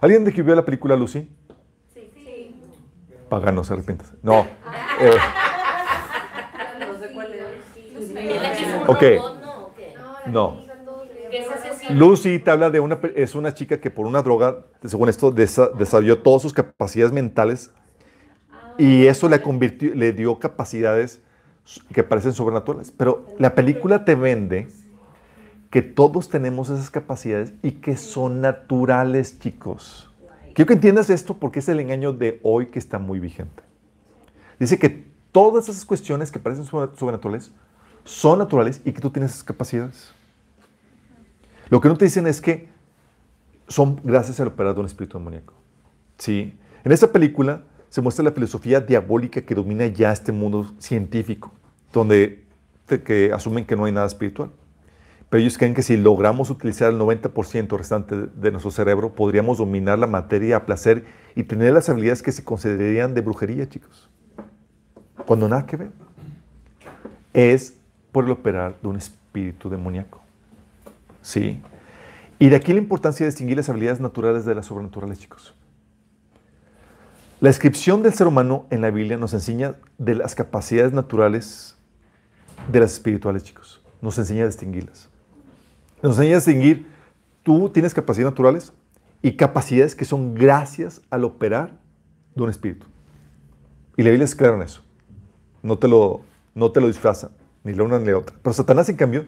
¿Alguien 0.00 0.24
de 0.24 0.32
que 0.32 0.42
vio 0.42 0.54
la 0.54 0.64
película 0.64 0.96
Lucy? 0.96 1.28
Pagano, 3.28 3.62
se 3.62 3.74
arrepientas. 3.74 4.12
No. 4.22 4.40
eh, 5.00 5.10
No 6.78 6.98
sé 6.98 7.12
cuál 7.12 7.32
es. 7.34 8.00
¿Es 8.00 8.10
la 8.14 8.20
que 8.20 8.62
es 8.62 8.74
un 8.74 8.88
Ok. 8.88 10.26
no? 10.26 10.69
Lucy 11.90 12.38
te 12.38 12.50
habla 12.50 12.70
de 12.70 12.80
una, 12.80 12.98
es 13.14 13.34
una 13.34 13.54
chica 13.54 13.80
que 13.80 13.90
por 13.90 14.06
una 14.06 14.22
droga, 14.22 14.64
según 14.84 15.08
esto, 15.08 15.32
desa- 15.34 15.72
desarrolló 15.74 16.18
todas 16.22 16.42
sus 16.42 16.52
capacidades 16.52 17.12
mentales 17.12 17.70
y 18.78 19.06
eso 19.06 19.28
le 19.28 19.40
convirtió, 19.42 19.94
le 19.94 20.12
dio 20.12 20.38
capacidades 20.38 21.20
que 21.92 22.02
parecen 22.02 22.32
sobrenaturales. 22.32 22.90
Pero 22.90 23.26
la 23.38 23.54
película 23.54 24.04
te 24.04 24.14
vende 24.14 24.68
que 25.70 25.82
todos 25.82 26.28
tenemos 26.28 26.68
esas 26.70 26.90
capacidades 26.90 27.52
y 27.62 27.72
que 27.72 27.96
son 27.96 28.40
naturales, 28.40 29.38
chicos. 29.38 30.10
Quiero 30.54 30.66
que 30.66 30.74
entiendas 30.74 31.10
esto 31.10 31.36
porque 31.38 31.60
es 31.60 31.68
el 31.68 31.78
engaño 31.78 32.12
de 32.12 32.40
hoy 32.42 32.66
que 32.66 32.78
está 32.80 32.98
muy 32.98 33.20
vigente. 33.20 33.62
Dice 34.58 34.78
que 34.78 35.06
todas 35.30 35.68
esas 35.68 35.84
cuestiones 35.84 36.32
que 36.32 36.38
parecen 36.40 36.64
sobre- 36.64 36.96
sobrenaturales 36.96 37.52
son 38.04 38.40
naturales 38.40 38.80
y 38.84 38.92
que 38.92 39.00
tú 39.00 39.10
tienes 39.10 39.30
esas 39.32 39.44
capacidades. 39.44 40.12
Lo 41.70 41.80
que 41.80 41.88
no 41.88 41.96
te 41.96 42.04
dicen 42.04 42.26
es 42.26 42.40
que 42.40 42.68
son 43.68 44.00
gracias 44.02 44.40
al 44.40 44.48
operar 44.48 44.74
de 44.74 44.80
un 44.80 44.86
espíritu 44.86 45.18
demoníaco. 45.18 45.54
¿Sí? 46.18 46.58
En 46.84 46.92
esta 46.92 47.10
película 47.12 47.62
se 47.88 48.00
muestra 48.02 48.24
la 48.24 48.32
filosofía 48.32 48.80
diabólica 48.80 49.40
que 49.42 49.54
domina 49.54 49.86
ya 49.86 50.12
este 50.12 50.32
mundo 50.32 50.72
científico, 50.78 51.52
donde 51.92 52.44
que 53.04 53.32
asumen 53.32 53.64
que 53.64 53.76
no 53.76 53.84
hay 53.84 53.92
nada 53.92 54.06
espiritual. 54.06 54.50
Pero 55.28 55.40
ellos 55.40 55.56
creen 55.56 55.74
que 55.74 55.82
si 55.82 55.96
logramos 55.96 56.50
utilizar 56.50 56.90
el 56.90 56.98
90% 56.98 57.76
restante 57.78 58.16
de- 58.16 58.26
de 58.26 58.50
nuestro 58.50 58.72
cerebro, 58.72 59.14
podríamos 59.14 59.58
dominar 59.58 59.96
la 59.96 60.08
materia 60.08 60.56
a 60.56 60.66
placer 60.66 61.04
y 61.36 61.44
tener 61.44 61.72
las 61.72 61.88
habilidades 61.88 62.20
que 62.20 62.32
se 62.32 62.42
considerarían 62.42 63.14
de 63.14 63.20
brujería, 63.20 63.68
chicos. 63.68 64.10
Cuando 65.26 65.48
nada 65.48 65.66
que 65.66 65.76
ver. 65.76 65.90
Es 67.32 67.74
por 68.10 68.24
el 68.24 68.32
operar 68.32 68.76
de 68.82 68.88
un 68.88 68.96
espíritu 68.96 69.70
demoníaco. 69.70 70.20
¿Sí? 71.22 71.62
Y 72.38 72.48
de 72.48 72.56
aquí 72.56 72.72
la 72.72 72.78
importancia 72.78 73.24
de 73.24 73.30
distinguir 73.30 73.56
las 73.56 73.68
habilidades 73.68 74.00
naturales 74.00 74.44
de 74.44 74.54
las 74.54 74.66
sobrenaturales, 74.66 75.18
chicos. 75.18 75.54
La 77.40 77.48
descripción 77.48 78.02
del 78.02 78.12
ser 78.14 78.26
humano 78.26 78.66
en 78.70 78.82
la 78.82 78.90
Biblia 78.90 79.16
nos 79.16 79.32
enseña 79.32 79.76
de 79.98 80.14
las 80.14 80.34
capacidades 80.34 80.92
naturales 80.92 81.76
de 82.70 82.80
las 82.80 82.92
espirituales, 82.92 83.44
chicos. 83.44 83.82
Nos 84.00 84.18
enseña 84.18 84.44
a 84.44 84.46
distinguirlas. 84.46 85.08
Nos 86.02 86.16
enseña 86.16 86.36
a 86.36 86.40
distinguir, 86.40 86.86
tú 87.42 87.70
tienes 87.70 87.94
capacidades 87.94 88.32
naturales 88.32 88.72
y 89.22 89.36
capacidades 89.36 89.94
que 89.94 90.04
son 90.04 90.34
gracias 90.34 91.02
al 91.10 91.24
operar 91.24 91.72
de 92.34 92.42
un 92.42 92.50
espíritu. 92.50 92.86
Y 93.96 94.02
la 94.02 94.10
Biblia 94.10 94.24
es 94.24 94.34
clara 94.34 94.56
en 94.56 94.62
eso. 94.62 94.82
No 95.62 95.78
te 95.78 95.88
lo, 95.88 96.22
no 96.54 96.72
te 96.72 96.80
lo 96.80 96.86
disfraza, 96.86 97.30
ni 97.64 97.74
la 97.74 97.82
una 97.82 97.98
ni 97.98 98.06
la 98.06 98.18
otra. 98.18 98.36
Pero 98.42 98.54
Satanás, 98.54 98.88
en 98.88 98.96
cambio, 98.96 99.26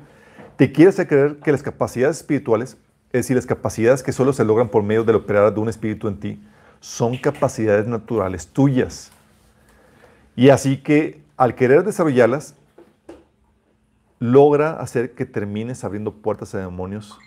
te 0.56 0.72
quiere 0.72 0.90
hacer 0.90 1.08
creer 1.08 1.36
que 1.38 1.52
las 1.52 1.62
capacidades 1.62 2.18
espirituales, 2.18 2.76
es 3.06 3.22
decir, 3.22 3.36
las 3.36 3.46
capacidades 3.46 4.02
que 4.02 4.12
solo 4.12 4.32
se 4.32 4.44
logran 4.44 4.68
por 4.68 4.82
medio 4.82 5.04
del 5.04 5.16
operar 5.16 5.52
de 5.52 5.60
un 5.60 5.68
espíritu 5.68 6.08
en 6.08 6.18
ti, 6.18 6.42
son 6.80 7.16
capacidades 7.16 7.86
naturales 7.86 8.48
tuyas. 8.48 9.10
Y 10.34 10.48
así 10.48 10.78
que 10.78 11.20
al 11.36 11.54
querer 11.54 11.84
desarrollarlas, 11.84 12.54
logra 14.18 14.80
hacer 14.80 15.14
que 15.14 15.26
termines 15.26 15.82
abriendo 15.82 16.12
puertas 16.12 16.54
a 16.54 16.58
demonios, 16.58 17.18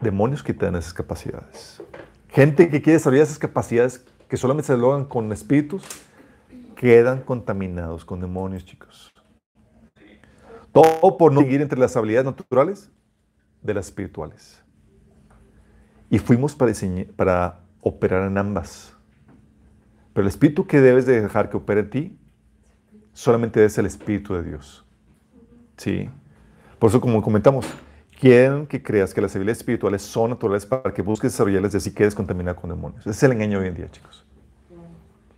demonios 0.00 0.42
que 0.42 0.54
te 0.54 0.66
dan 0.66 0.76
esas 0.76 0.94
capacidades. 0.94 1.82
Gente 2.28 2.68
que 2.68 2.82
quiere 2.82 2.98
desarrollar 2.98 3.24
esas 3.24 3.38
capacidades 3.38 4.04
que 4.28 4.36
solamente 4.36 4.68
se 4.68 4.76
logran 4.76 5.04
con 5.04 5.32
espíritus, 5.32 5.82
quedan 6.76 7.22
contaminados 7.22 8.04
con 8.04 8.20
demonios, 8.20 8.64
chicos. 8.64 9.15
Todo 10.76 11.16
por 11.16 11.32
no 11.32 11.40
seguir 11.40 11.62
entre 11.62 11.78
las 11.78 11.96
habilidades 11.96 12.26
naturales 12.26 12.90
de 13.62 13.72
las 13.72 13.86
espirituales. 13.86 14.62
Y 16.10 16.18
fuimos 16.18 16.54
para, 16.54 17.60
operar 17.80 18.30
en 18.30 18.36
ambas. 18.36 18.94
Pero 20.12 20.24
el 20.24 20.28
espíritu 20.28 20.66
que 20.66 20.82
debes 20.82 21.06
de 21.06 21.22
dejar 21.22 21.48
que 21.48 21.56
opere 21.56 21.80
en 21.80 21.88
ti 21.88 22.18
solamente 23.14 23.64
es 23.64 23.78
el 23.78 23.86
espíritu 23.86 24.34
de 24.34 24.42
Dios. 24.42 24.84
¿Sí? 25.78 26.10
Por 26.78 26.90
eso, 26.90 27.00
como 27.00 27.22
comentamos, 27.22 27.66
quieren 28.20 28.66
que 28.66 28.82
creas 28.82 29.14
que 29.14 29.22
las 29.22 29.34
habilidades 29.34 29.60
espirituales 29.60 30.02
son 30.02 30.28
naturales 30.28 30.66
para 30.66 30.92
que 30.92 31.00
busques 31.00 31.32
desarrollarlas 31.32 31.72
y 31.72 31.78
así 31.78 31.94
quedes 31.94 32.14
contaminado 32.14 32.56
con 32.56 32.68
demonios. 32.68 33.00
Ese 33.00 33.12
es 33.12 33.22
el 33.22 33.32
engaño 33.32 33.60
hoy 33.60 33.68
en 33.68 33.74
día, 33.76 33.90
chicos. 33.90 34.26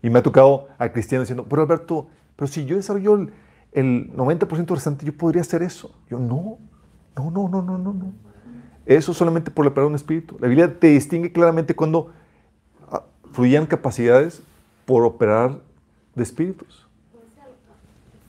Y 0.02 0.10
me 0.10 0.18
ha 0.18 0.22
tocado 0.24 0.66
a 0.78 0.88
cristianos 0.88 1.28
diciendo, 1.28 1.46
pero 1.48 1.62
Alberto, 1.62 2.08
pero 2.34 2.48
si 2.48 2.64
yo 2.64 2.74
desarrollo 2.74 3.28
el, 3.72 4.10
el 4.10 4.16
90% 4.16 4.68
restante, 4.68 5.06
yo 5.06 5.12
podría 5.16 5.42
hacer 5.42 5.62
eso. 5.62 5.94
Yo, 6.08 6.18
no, 6.18 6.58
no, 7.16 7.30
no, 7.30 7.48
no, 7.48 7.62
no, 7.62 7.78
no, 7.78 7.92
no. 7.92 8.12
Eso 8.86 9.12
solamente 9.12 9.50
por 9.50 9.66
la 9.66 9.74
palabra 9.74 9.90
un 9.90 9.94
espíritu. 9.96 10.38
La 10.40 10.48
Biblia 10.48 10.78
te 10.78 10.86
distingue 10.86 11.30
claramente 11.30 11.76
cuando 11.76 12.12
ah, 12.90 13.04
fluían 13.32 13.66
capacidades 13.66 14.42
por 14.86 15.04
operar 15.04 15.60
de 16.14 16.22
espíritus. 16.22 16.88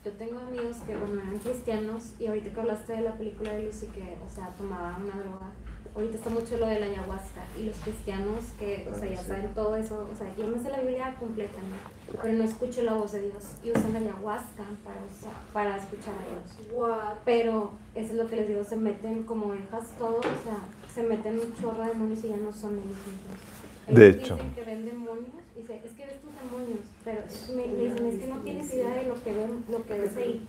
Yo 0.04 0.12
tengo 0.12 0.40
amigos 0.40 0.78
que, 0.86 0.98
bueno, 0.98 1.22
eran 1.22 1.40
cristianos 1.40 2.14
y 2.20 2.28
ahorita 2.28 2.50
que 2.52 2.60
hablaste 2.60 2.94
de 2.94 3.02
la 3.02 3.14
película 3.14 3.54
de 3.54 3.68
Lucy 3.68 3.88
que, 3.88 4.18
o 4.26 4.30
sea, 4.30 4.50
tomaban 4.58 5.04
una 5.04 5.16
droga, 5.16 5.52
ahorita 5.96 6.18
está 6.18 6.30
mucho 6.30 6.58
lo 6.58 6.68
de 6.68 6.80
la 6.80 6.86
ayahuasca 6.88 7.42
y 7.60 7.64
los 7.64 7.76
cristianos 7.78 8.44
que, 8.60 8.88
o 8.92 8.98
sea, 8.98 9.10
ya 9.10 9.22
saben 9.24 9.54
todo 9.54 9.76
eso, 9.76 10.08
o 10.12 10.16
sea, 10.18 10.28
yo 10.38 10.48
me 10.48 10.60
sé 10.62 10.70
la 10.70 10.80
Biblia 10.82 11.16
completa, 11.20 11.60
¿no? 11.62 12.20
pero 12.22 12.34
no 12.34 12.44
escucho 12.44 12.82
la 12.84 12.94
voz 12.94 13.12
de 13.12 13.22
Dios 13.22 13.44
y 13.64 13.72
usan 13.72 13.94
la 13.94 14.00
ayahuasca 14.00 14.64
para, 14.84 15.00
usar- 15.02 15.54
para 15.54 15.78
escuchar 15.78 16.14
a 16.16 16.26
Dios. 16.30 17.18
Pero 17.26 17.72
eso 17.96 18.12
es 18.14 18.18
lo 18.18 18.28
que 18.28 18.36
les 18.38 18.48
digo, 18.48 18.64
se 18.64 18.76
meten 18.78 19.24
como 19.24 19.48
ovejas 19.48 19.88
todos, 19.98 20.20
o 20.26 20.44
sea, 20.44 20.60
se 20.94 21.04
meten 21.04 21.40
un 21.40 21.54
chorro 21.62 21.84
de 21.84 21.90
demonios 21.90 22.24
y 22.24 22.30
ya 22.30 22.38
no 22.38 22.52
son 22.54 22.74
ellos 22.74 22.86
mismos. 23.06 23.98
De 24.00 24.10
hecho. 24.10 24.36
Dicen 24.36 24.54
que 24.56 24.64
ven 24.64 24.86
demonios, 24.86 25.28
y 25.56 25.62
dice, 25.62 25.82
es 25.84 25.92
que 25.94 26.06
ves 26.06 26.22
tus 26.22 26.32
demonios 26.36 26.50
demonios, 26.50 26.80
pero 27.04 27.22
me, 27.56 27.68
me 27.68 27.84
dicen, 27.90 28.06
es 28.08 28.20
que 28.20 28.28
no 28.28 28.40
tienes 28.42 28.74
idea 28.74 28.94
de 28.96 29.04
lo 29.04 29.24
que 29.24 29.34
ven, 29.34 29.66
lo 29.70 29.84
que 29.86 29.94
ves 30.00 30.18
ahí. 30.18 30.48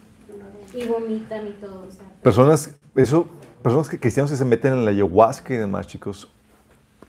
Y 0.73 0.87
vomitan 0.87 1.47
y 1.49 1.51
todo, 1.53 1.87
o 1.89 1.91
sea. 1.91 2.05
Personas, 2.23 2.77
eso, 2.95 3.27
personas 3.63 3.89
que 3.89 3.99
cristianos 3.99 4.31
que 4.31 4.37
se 4.37 4.45
meten 4.45 4.73
en 4.73 4.85
la 4.85 4.91
ayahuasca 4.91 5.53
y 5.55 5.57
demás, 5.57 5.87
chicos, 5.87 6.29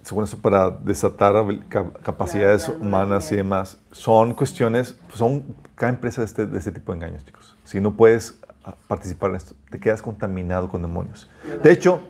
según 0.03 0.23
eso 0.23 0.37
para 0.39 0.69
desatar 0.71 1.33
habil- 1.35 1.67
ca- 1.69 1.91
capacidades 2.03 2.67
humanas 2.79 3.31
y 3.31 3.35
demás, 3.35 3.77
son 3.91 4.33
cuestiones, 4.33 4.95
pues, 5.07 5.17
son 5.19 5.43
cada 5.75 5.91
empresa 5.93 6.21
de 6.21 6.25
este, 6.25 6.45
de 6.45 6.57
este 6.57 6.71
tipo 6.71 6.91
de 6.91 6.97
engaños, 6.97 7.25
chicos. 7.25 7.55
Si 7.63 7.79
no 7.79 7.93
puedes 7.93 8.39
ah, 8.63 8.75
participar 8.87 9.29
en 9.31 9.35
esto, 9.37 9.53
te 9.69 9.79
quedas 9.79 10.01
contaminado 10.01 10.69
con 10.69 10.81
demonios. 10.81 11.29
De 11.63 11.71
hecho, 11.71 12.01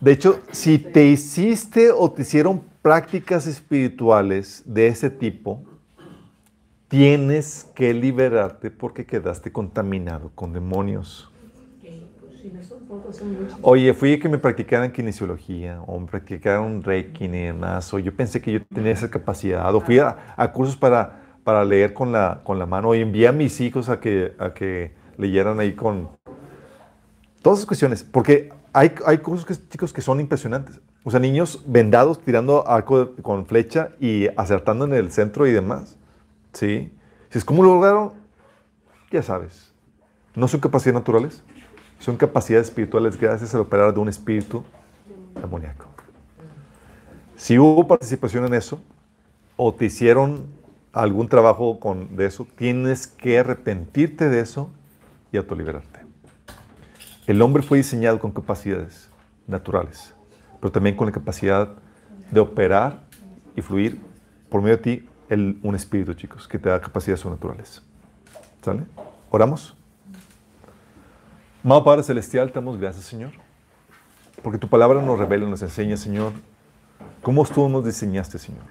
de 0.00 0.12
hecho, 0.12 0.40
si 0.52 0.78
te 0.78 1.06
hiciste 1.06 1.90
o 1.90 2.10
te 2.12 2.22
hicieron 2.22 2.62
prácticas 2.82 3.46
espirituales 3.46 4.62
de 4.64 4.86
ese 4.88 5.10
tipo, 5.10 5.62
tienes 6.88 7.66
que 7.74 7.92
liberarte 7.92 8.70
porque 8.70 9.04
quedaste 9.06 9.50
contaminado 9.52 10.30
con 10.34 10.52
demonios. 10.52 11.30
Oye, 13.62 13.94
fui 13.94 14.18
que 14.18 14.28
me 14.28 14.38
practicaran 14.38 14.90
kinesiología 14.92 15.80
o 15.86 15.98
me 15.98 16.06
practicaran 16.06 16.82
reiki 16.82 17.24
y 17.24 17.28
demás, 17.28 17.92
o 17.92 17.98
yo 17.98 18.14
pensé 18.14 18.40
que 18.40 18.52
yo 18.52 18.60
tenía 18.66 18.92
esa 18.92 19.10
capacidad, 19.10 19.74
o 19.74 19.80
fui 19.80 19.98
a, 19.98 20.34
a 20.36 20.52
cursos 20.52 20.76
para, 20.76 21.22
para 21.44 21.64
leer 21.64 21.94
con 21.94 22.12
la, 22.12 22.40
con 22.44 22.58
la 22.58 22.66
mano, 22.66 22.94
y 22.94 23.00
envié 23.00 23.28
a 23.28 23.32
mis 23.32 23.60
hijos 23.60 23.88
a 23.88 24.00
que, 24.00 24.34
a 24.38 24.54
que 24.54 24.92
leyeran 25.16 25.58
ahí 25.60 25.74
con 25.74 26.10
todas 27.42 27.58
esas 27.58 27.66
cuestiones, 27.66 28.04
porque 28.04 28.50
hay, 28.72 28.92
hay 29.06 29.18
cursos, 29.18 29.44
que, 29.44 29.68
chicos, 29.68 29.92
que 29.92 30.00
son 30.00 30.20
impresionantes. 30.20 30.80
O 31.04 31.10
sea, 31.10 31.20
niños 31.20 31.62
vendados 31.66 32.20
tirando 32.20 32.68
arco 32.68 33.14
con 33.22 33.46
flecha 33.46 33.90
y 33.98 34.28
acertando 34.36 34.84
en 34.84 34.92
el 34.92 35.10
centro 35.10 35.46
y 35.46 35.52
demás. 35.52 35.96
¿Sí? 36.52 36.92
Si 37.30 37.38
es 37.38 37.44
como 37.44 37.62
lo 37.62 37.74
lograron, 37.74 38.12
ya 39.10 39.22
sabes. 39.22 39.72
No 40.34 40.48
son 40.48 40.60
capacidades 40.60 41.00
naturales, 41.00 41.42
son 41.98 42.16
capacidades 42.16 42.68
espirituales 42.68 43.18
gracias 43.18 43.54
al 43.54 43.62
operar 43.62 43.92
de 43.92 44.00
un 44.00 44.08
espíritu 44.08 44.64
demoníaco. 45.40 45.86
Si 47.36 47.58
hubo 47.58 47.86
participación 47.86 48.44
en 48.46 48.54
eso, 48.54 48.80
o 49.56 49.72
te 49.74 49.86
hicieron 49.86 50.46
algún 50.92 51.28
trabajo 51.28 51.78
con, 51.78 52.16
de 52.16 52.26
eso, 52.26 52.46
tienes 52.56 53.06
que 53.06 53.38
arrepentirte 53.38 54.28
de 54.28 54.40
eso 54.40 54.70
y 55.32 55.36
autoliberarte. 55.36 56.00
El 57.26 57.42
hombre 57.42 57.62
fue 57.62 57.78
diseñado 57.78 58.18
con 58.18 58.32
capacidades 58.32 59.08
naturales, 59.46 60.14
pero 60.60 60.72
también 60.72 60.96
con 60.96 61.06
la 61.06 61.12
capacidad 61.12 61.68
de 62.30 62.40
operar 62.40 63.00
y 63.54 63.62
fluir 63.62 64.00
por 64.48 64.62
medio 64.62 64.76
de 64.76 64.82
ti 64.82 65.08
el- 65.28 65.58
un 65.62 65.74
espíritu, 65.74 66.14
chicos, 66.14 66.48
que 66.48 66.58
te 66.58 66.68
da 66.68 66.80
capacidades 66.80 67.20
sobrenaturales. 67.20 67.82
¿Sale? 68.62 68.84
¿Oramos? 69.30 69.76
Amado 71.64 71.84
Padre 71.84 72.02
Celestial, 72.02 72.48
te 72.48 72.54
damos 72.54 72.78
gracias, 72.78 73.04
Señor, 73.04 73.32
porque 74.42 74.58
tu 74.58 74.68
palabra 74.68 75.02
nos 75.02 75.18
revela, 75.18 75.46
nos 75.48 75.60
enseña, 75.62 75.96
Señor, 75.96 76.32
cómo 77.22 77.44
tú 77.44 77.68
nos 77.68 77.84
diseñaste, 77.84 78.38
Señor, 78.38 78.64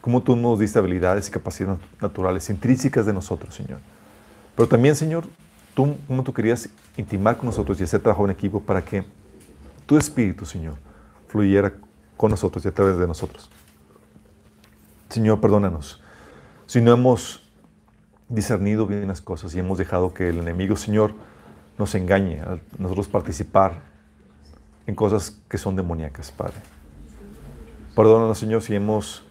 cómo 0.00 0.22
tú 0.22 0.36
nos 0.36 0.58
diste 0.58 0.78
habilidades 0.78 1.28
y 1.28 1.30
capacidades 1.30 1.78
nat- 1.80 2.02
naturales, 2.02 2.48
intrínsecas 2.50 3.06
de 3.06 3.12
nosotros, 3.12 3.54
Señor. 3.54 3.80
Pero 4.54 4.68
también, 4.68 4.94
Señor, 4.94 5.24
tú, 5.74 5.96
cómo 6.06 6.22
tú 6.22 6.32
querías 6.32 6.68
intimar 6.96 7.36
con 7.36 7.46
nosotros 7.46 7.80
y 7.80 7.84
hacer 7.84 8.00
trabajo 8.00 8.24
en 8.26 8.30
equipo 8.32 8.60
para 8.60 8.84
que 8.84 9.04
tu 9.86 9.96
espíritu, 9.96 10.44
Señor, 10.44 10.74
fluyera 11.28 11.72
con 12.16 12.30
nosotros 12.30 12.64
y 12.64 12.68
a 12.68 12.72
través 12.72 12.98
de 12.98 13.06
nosotros. 13.06 13.50
Señor, 15.08 15.40
perdónanos. 15.40 16.02
Si 16.66 16.80
no 16.80 16.92
hemos 16.92 17.42
discernido 18.28 18.86
bien 18.86 19.08
las 19.08 19.20
cosas 19.20 19.54
y 19.54 19.58
hemos 19.58 19.78
dejado 19.78 20.14
que 20.14 20.28
el 20.28 20.38
enemigo, 20.38 20.76
Señor, 20.76 21.14
nos 21.80 21.94
engañe 21.94 22.40
a 22.40 22.60
nosotros 22.78 23.08
participar 23.08 23.82
en 24.86 24.94
cosas 24.94 25.40
que 25.48 25.58
son 25.58 25.74
demoníacas, 25.74 26.30
Padre. 26.30 26.56
Perdónanos, 27.96 28.38
Señor, 28.38 28.62
si 28.62 28.74
hemos 28.74 29.24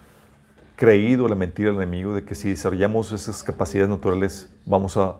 creído 0.75 1.27
la 1.27 1.35
mentira 1.35 1.69
del 1.71 1.81
enemigo 1.81 2.13
de 2.13 2.23
que 2.23 2.35
si 2.35 2.49
desarrollamos 2.49 3.11
esas 3.11 3.43
capacidades 3.43 3.89
naturales 3.89 4.49
vamos 4.65 4.97
a, 4.97 5.17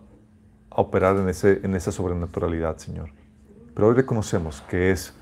operar 0.72 1.18
en, 1.18 1.28
ese, 1.28 1.60
en 1.64 1.76
esa 1.76 1.92
sobrenaturalidad, 1.92 2.78
Señor. 2.78 3.10
Pero 3.74 3.88
hoy 3.88 3.96
reconocemos 3.96 4.62
que 4.62 4.92
es 4.92 5.14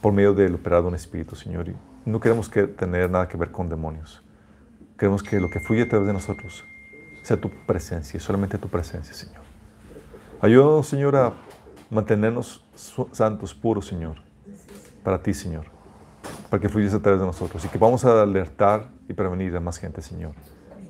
por 0.00 0.12
medio 0.12 0.34
del 0.34 0.54
operar 0.54 0.82
de 0.82 0.88
un 0.88 0.94
espíritu, 0.94 1.36
Señor. 1.36 1.68
Y 1.68 1.76
no 2.04 2.18
queremos 2.18 2.48
que, 2.48 2.66
tener 2.66 3.10
nada 3.10 3.28
que 3.28 3.36
ver 3.36 3.50
con 3.50 3.68
demonios. 3.68 4.22
Queremos 4.98 5.22
que 5.22 5.38
lo 5.38 5.48
que 5.50 5.60
fluye 5.60 5.82
a 5.82 5.88
través 5.88 6.06
de 6.08 6.14
nosotros 6.14 6.64
sea 7.22 7.36
tu 7.36 7.50
presencia, 7.66 8.18
solamente 8.18 8.58
tu 8.58 8.68
presencia, 8.68 9.14
Señor. 9.14 9.37
Ayúdanos, 10.40 10.86
Señor, 10.86 11.16
a 11.16 11.32
mantenernos 11.90 12.64
santos, 13.10 13.54
puros, 13.54 13.88
Señor, 13.88 14.18
para 15.02 15.20
ti, 15.20 15.34
Señor, 15.34 15.64
para 16.48 16.60
que 16.60 16.68
fluyas 16.68 16.94
a 16.94 17.00
través 17.00 17.20
de 17.20 17.26
nosotros 17.26 17.64
y 17.64 17.68
que 17.68 17.76
vamos 17.76 18.04
a 18.04 18.22
alertar 18.22 18.86
y 19.08 19.14
prevenir 19.14 19.56
a 19.56 19.60
más 19.60 19.78
gente, 19.78 20.00
Señor, 20.00 20.34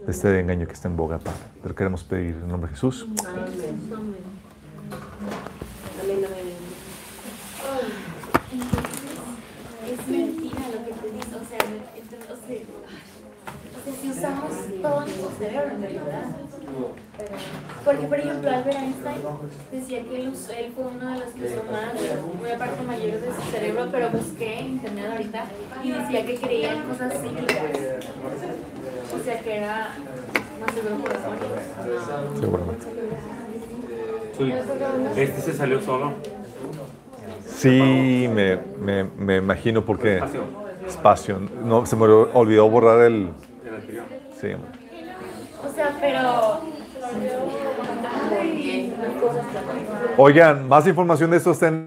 de 0.05 0.13
este 0.13 0.39
engaño 0.39 0.67
que 0.67 0.75
está 0.75 0.89
en 0.89 0.99
boga, 0.99 1.19
Padre. 1.19 1.39
Te 1.63 1.69
lo 1.71 1.75
queremos 1.75 2.05
pedir 2.05 2.35
en 2.35 2.49
nombre 2.49 2.69
de 2.69 2.75
Jesús. 2.77 3.09
Es 9.87 10.09
mentira 10.09 10.61
lo 10.69 10.85
que 10.85 10.93
te 10.93 11.11
dice, 11.11 11.35
o 11.35 11.45
sea, 11.49 11.59
o 13.77 13.85
sea, 13.85 13.95
si 14.03 14.11
usamos 14.11 14.53
todo 14.83 15.01
nuestro 15.01 15.31
cerebro 15.39 15.75
en 15.75 15.81
realidad. 15.81 16.37
Porque, 17.85 18.07
por 18.07 18.19
ejemplo, 18.21 18.51
Albert 18.51 18.77
Einstein 18.79 19.17
decía 19.73 20.03
que 20.03 20.21
él, 20.21 20.29
usó- 20.29 20.53
él 20.53 20.73
fue 20.75 20.85
uno 20.85 21.13
de 21.13 21.19
los 21.21 21.29
que 21.35 21.45
usó 21.47 21.63
más, 21.73 21.93
una 22.41 22.59
parte 22.59 22.83
mayor 22.85 23.21
de 23.21 23.35
su 23.35 23.43
cerebro, 23.51 23.89
pero 23.91 24.11
busqué 24.11 24.61
en 24.61 24.67
internet 24.69 25.07
ahorita 25.13 25.45
y 25.83 25.91
decía 25.93 26.27
que 26.27 26.35
creía 26.37 26.73
en 26.75 26.83
cosas 26.83 27.13
psíquicas. 27.15 27.57
O 29.15 29.25
sea, 29.25 29.41
que 29.41 29.57
era 29.57 29.95
más 30.61 30.75
seguro 30.75 30.97
por 30.97 31.11
los. 31.11 32.41
Seguramente. 32.41 32.87
Sí. 34.37 34.53
Este 35.21 35.41
se 35.41 35.53
salió 35.55 35.81
solo. 35.81 36.13
Sí, 37.47 38.29
me, 38.33 38.57
me, 38.79 39.05
me 39.05 39.37
imagino 39.39 39.85
porque 39.85 40.17
Espacio. 40.17 40.43
espacio. 40.87 41.41
No, 41.65 41.85
se 41.87 41.97
me 41.97 42.05
olvidó 42.05 42.69
borrar 42.69 43.01
el... 43.07 43.31
El 43.67 43.75
anterior. 43.75 44.05
Sí. 44.41 44.49
O 45.69 45.75
sea, 45.75 45.97
pero... 46.01 46.61
Oigan, 50.17 50.67
más 50.67 50.87
información 50.87 51.31
de 51.31 51.37
esto 51.37 51.53
está 51.53 51.69
en 51.69 51.77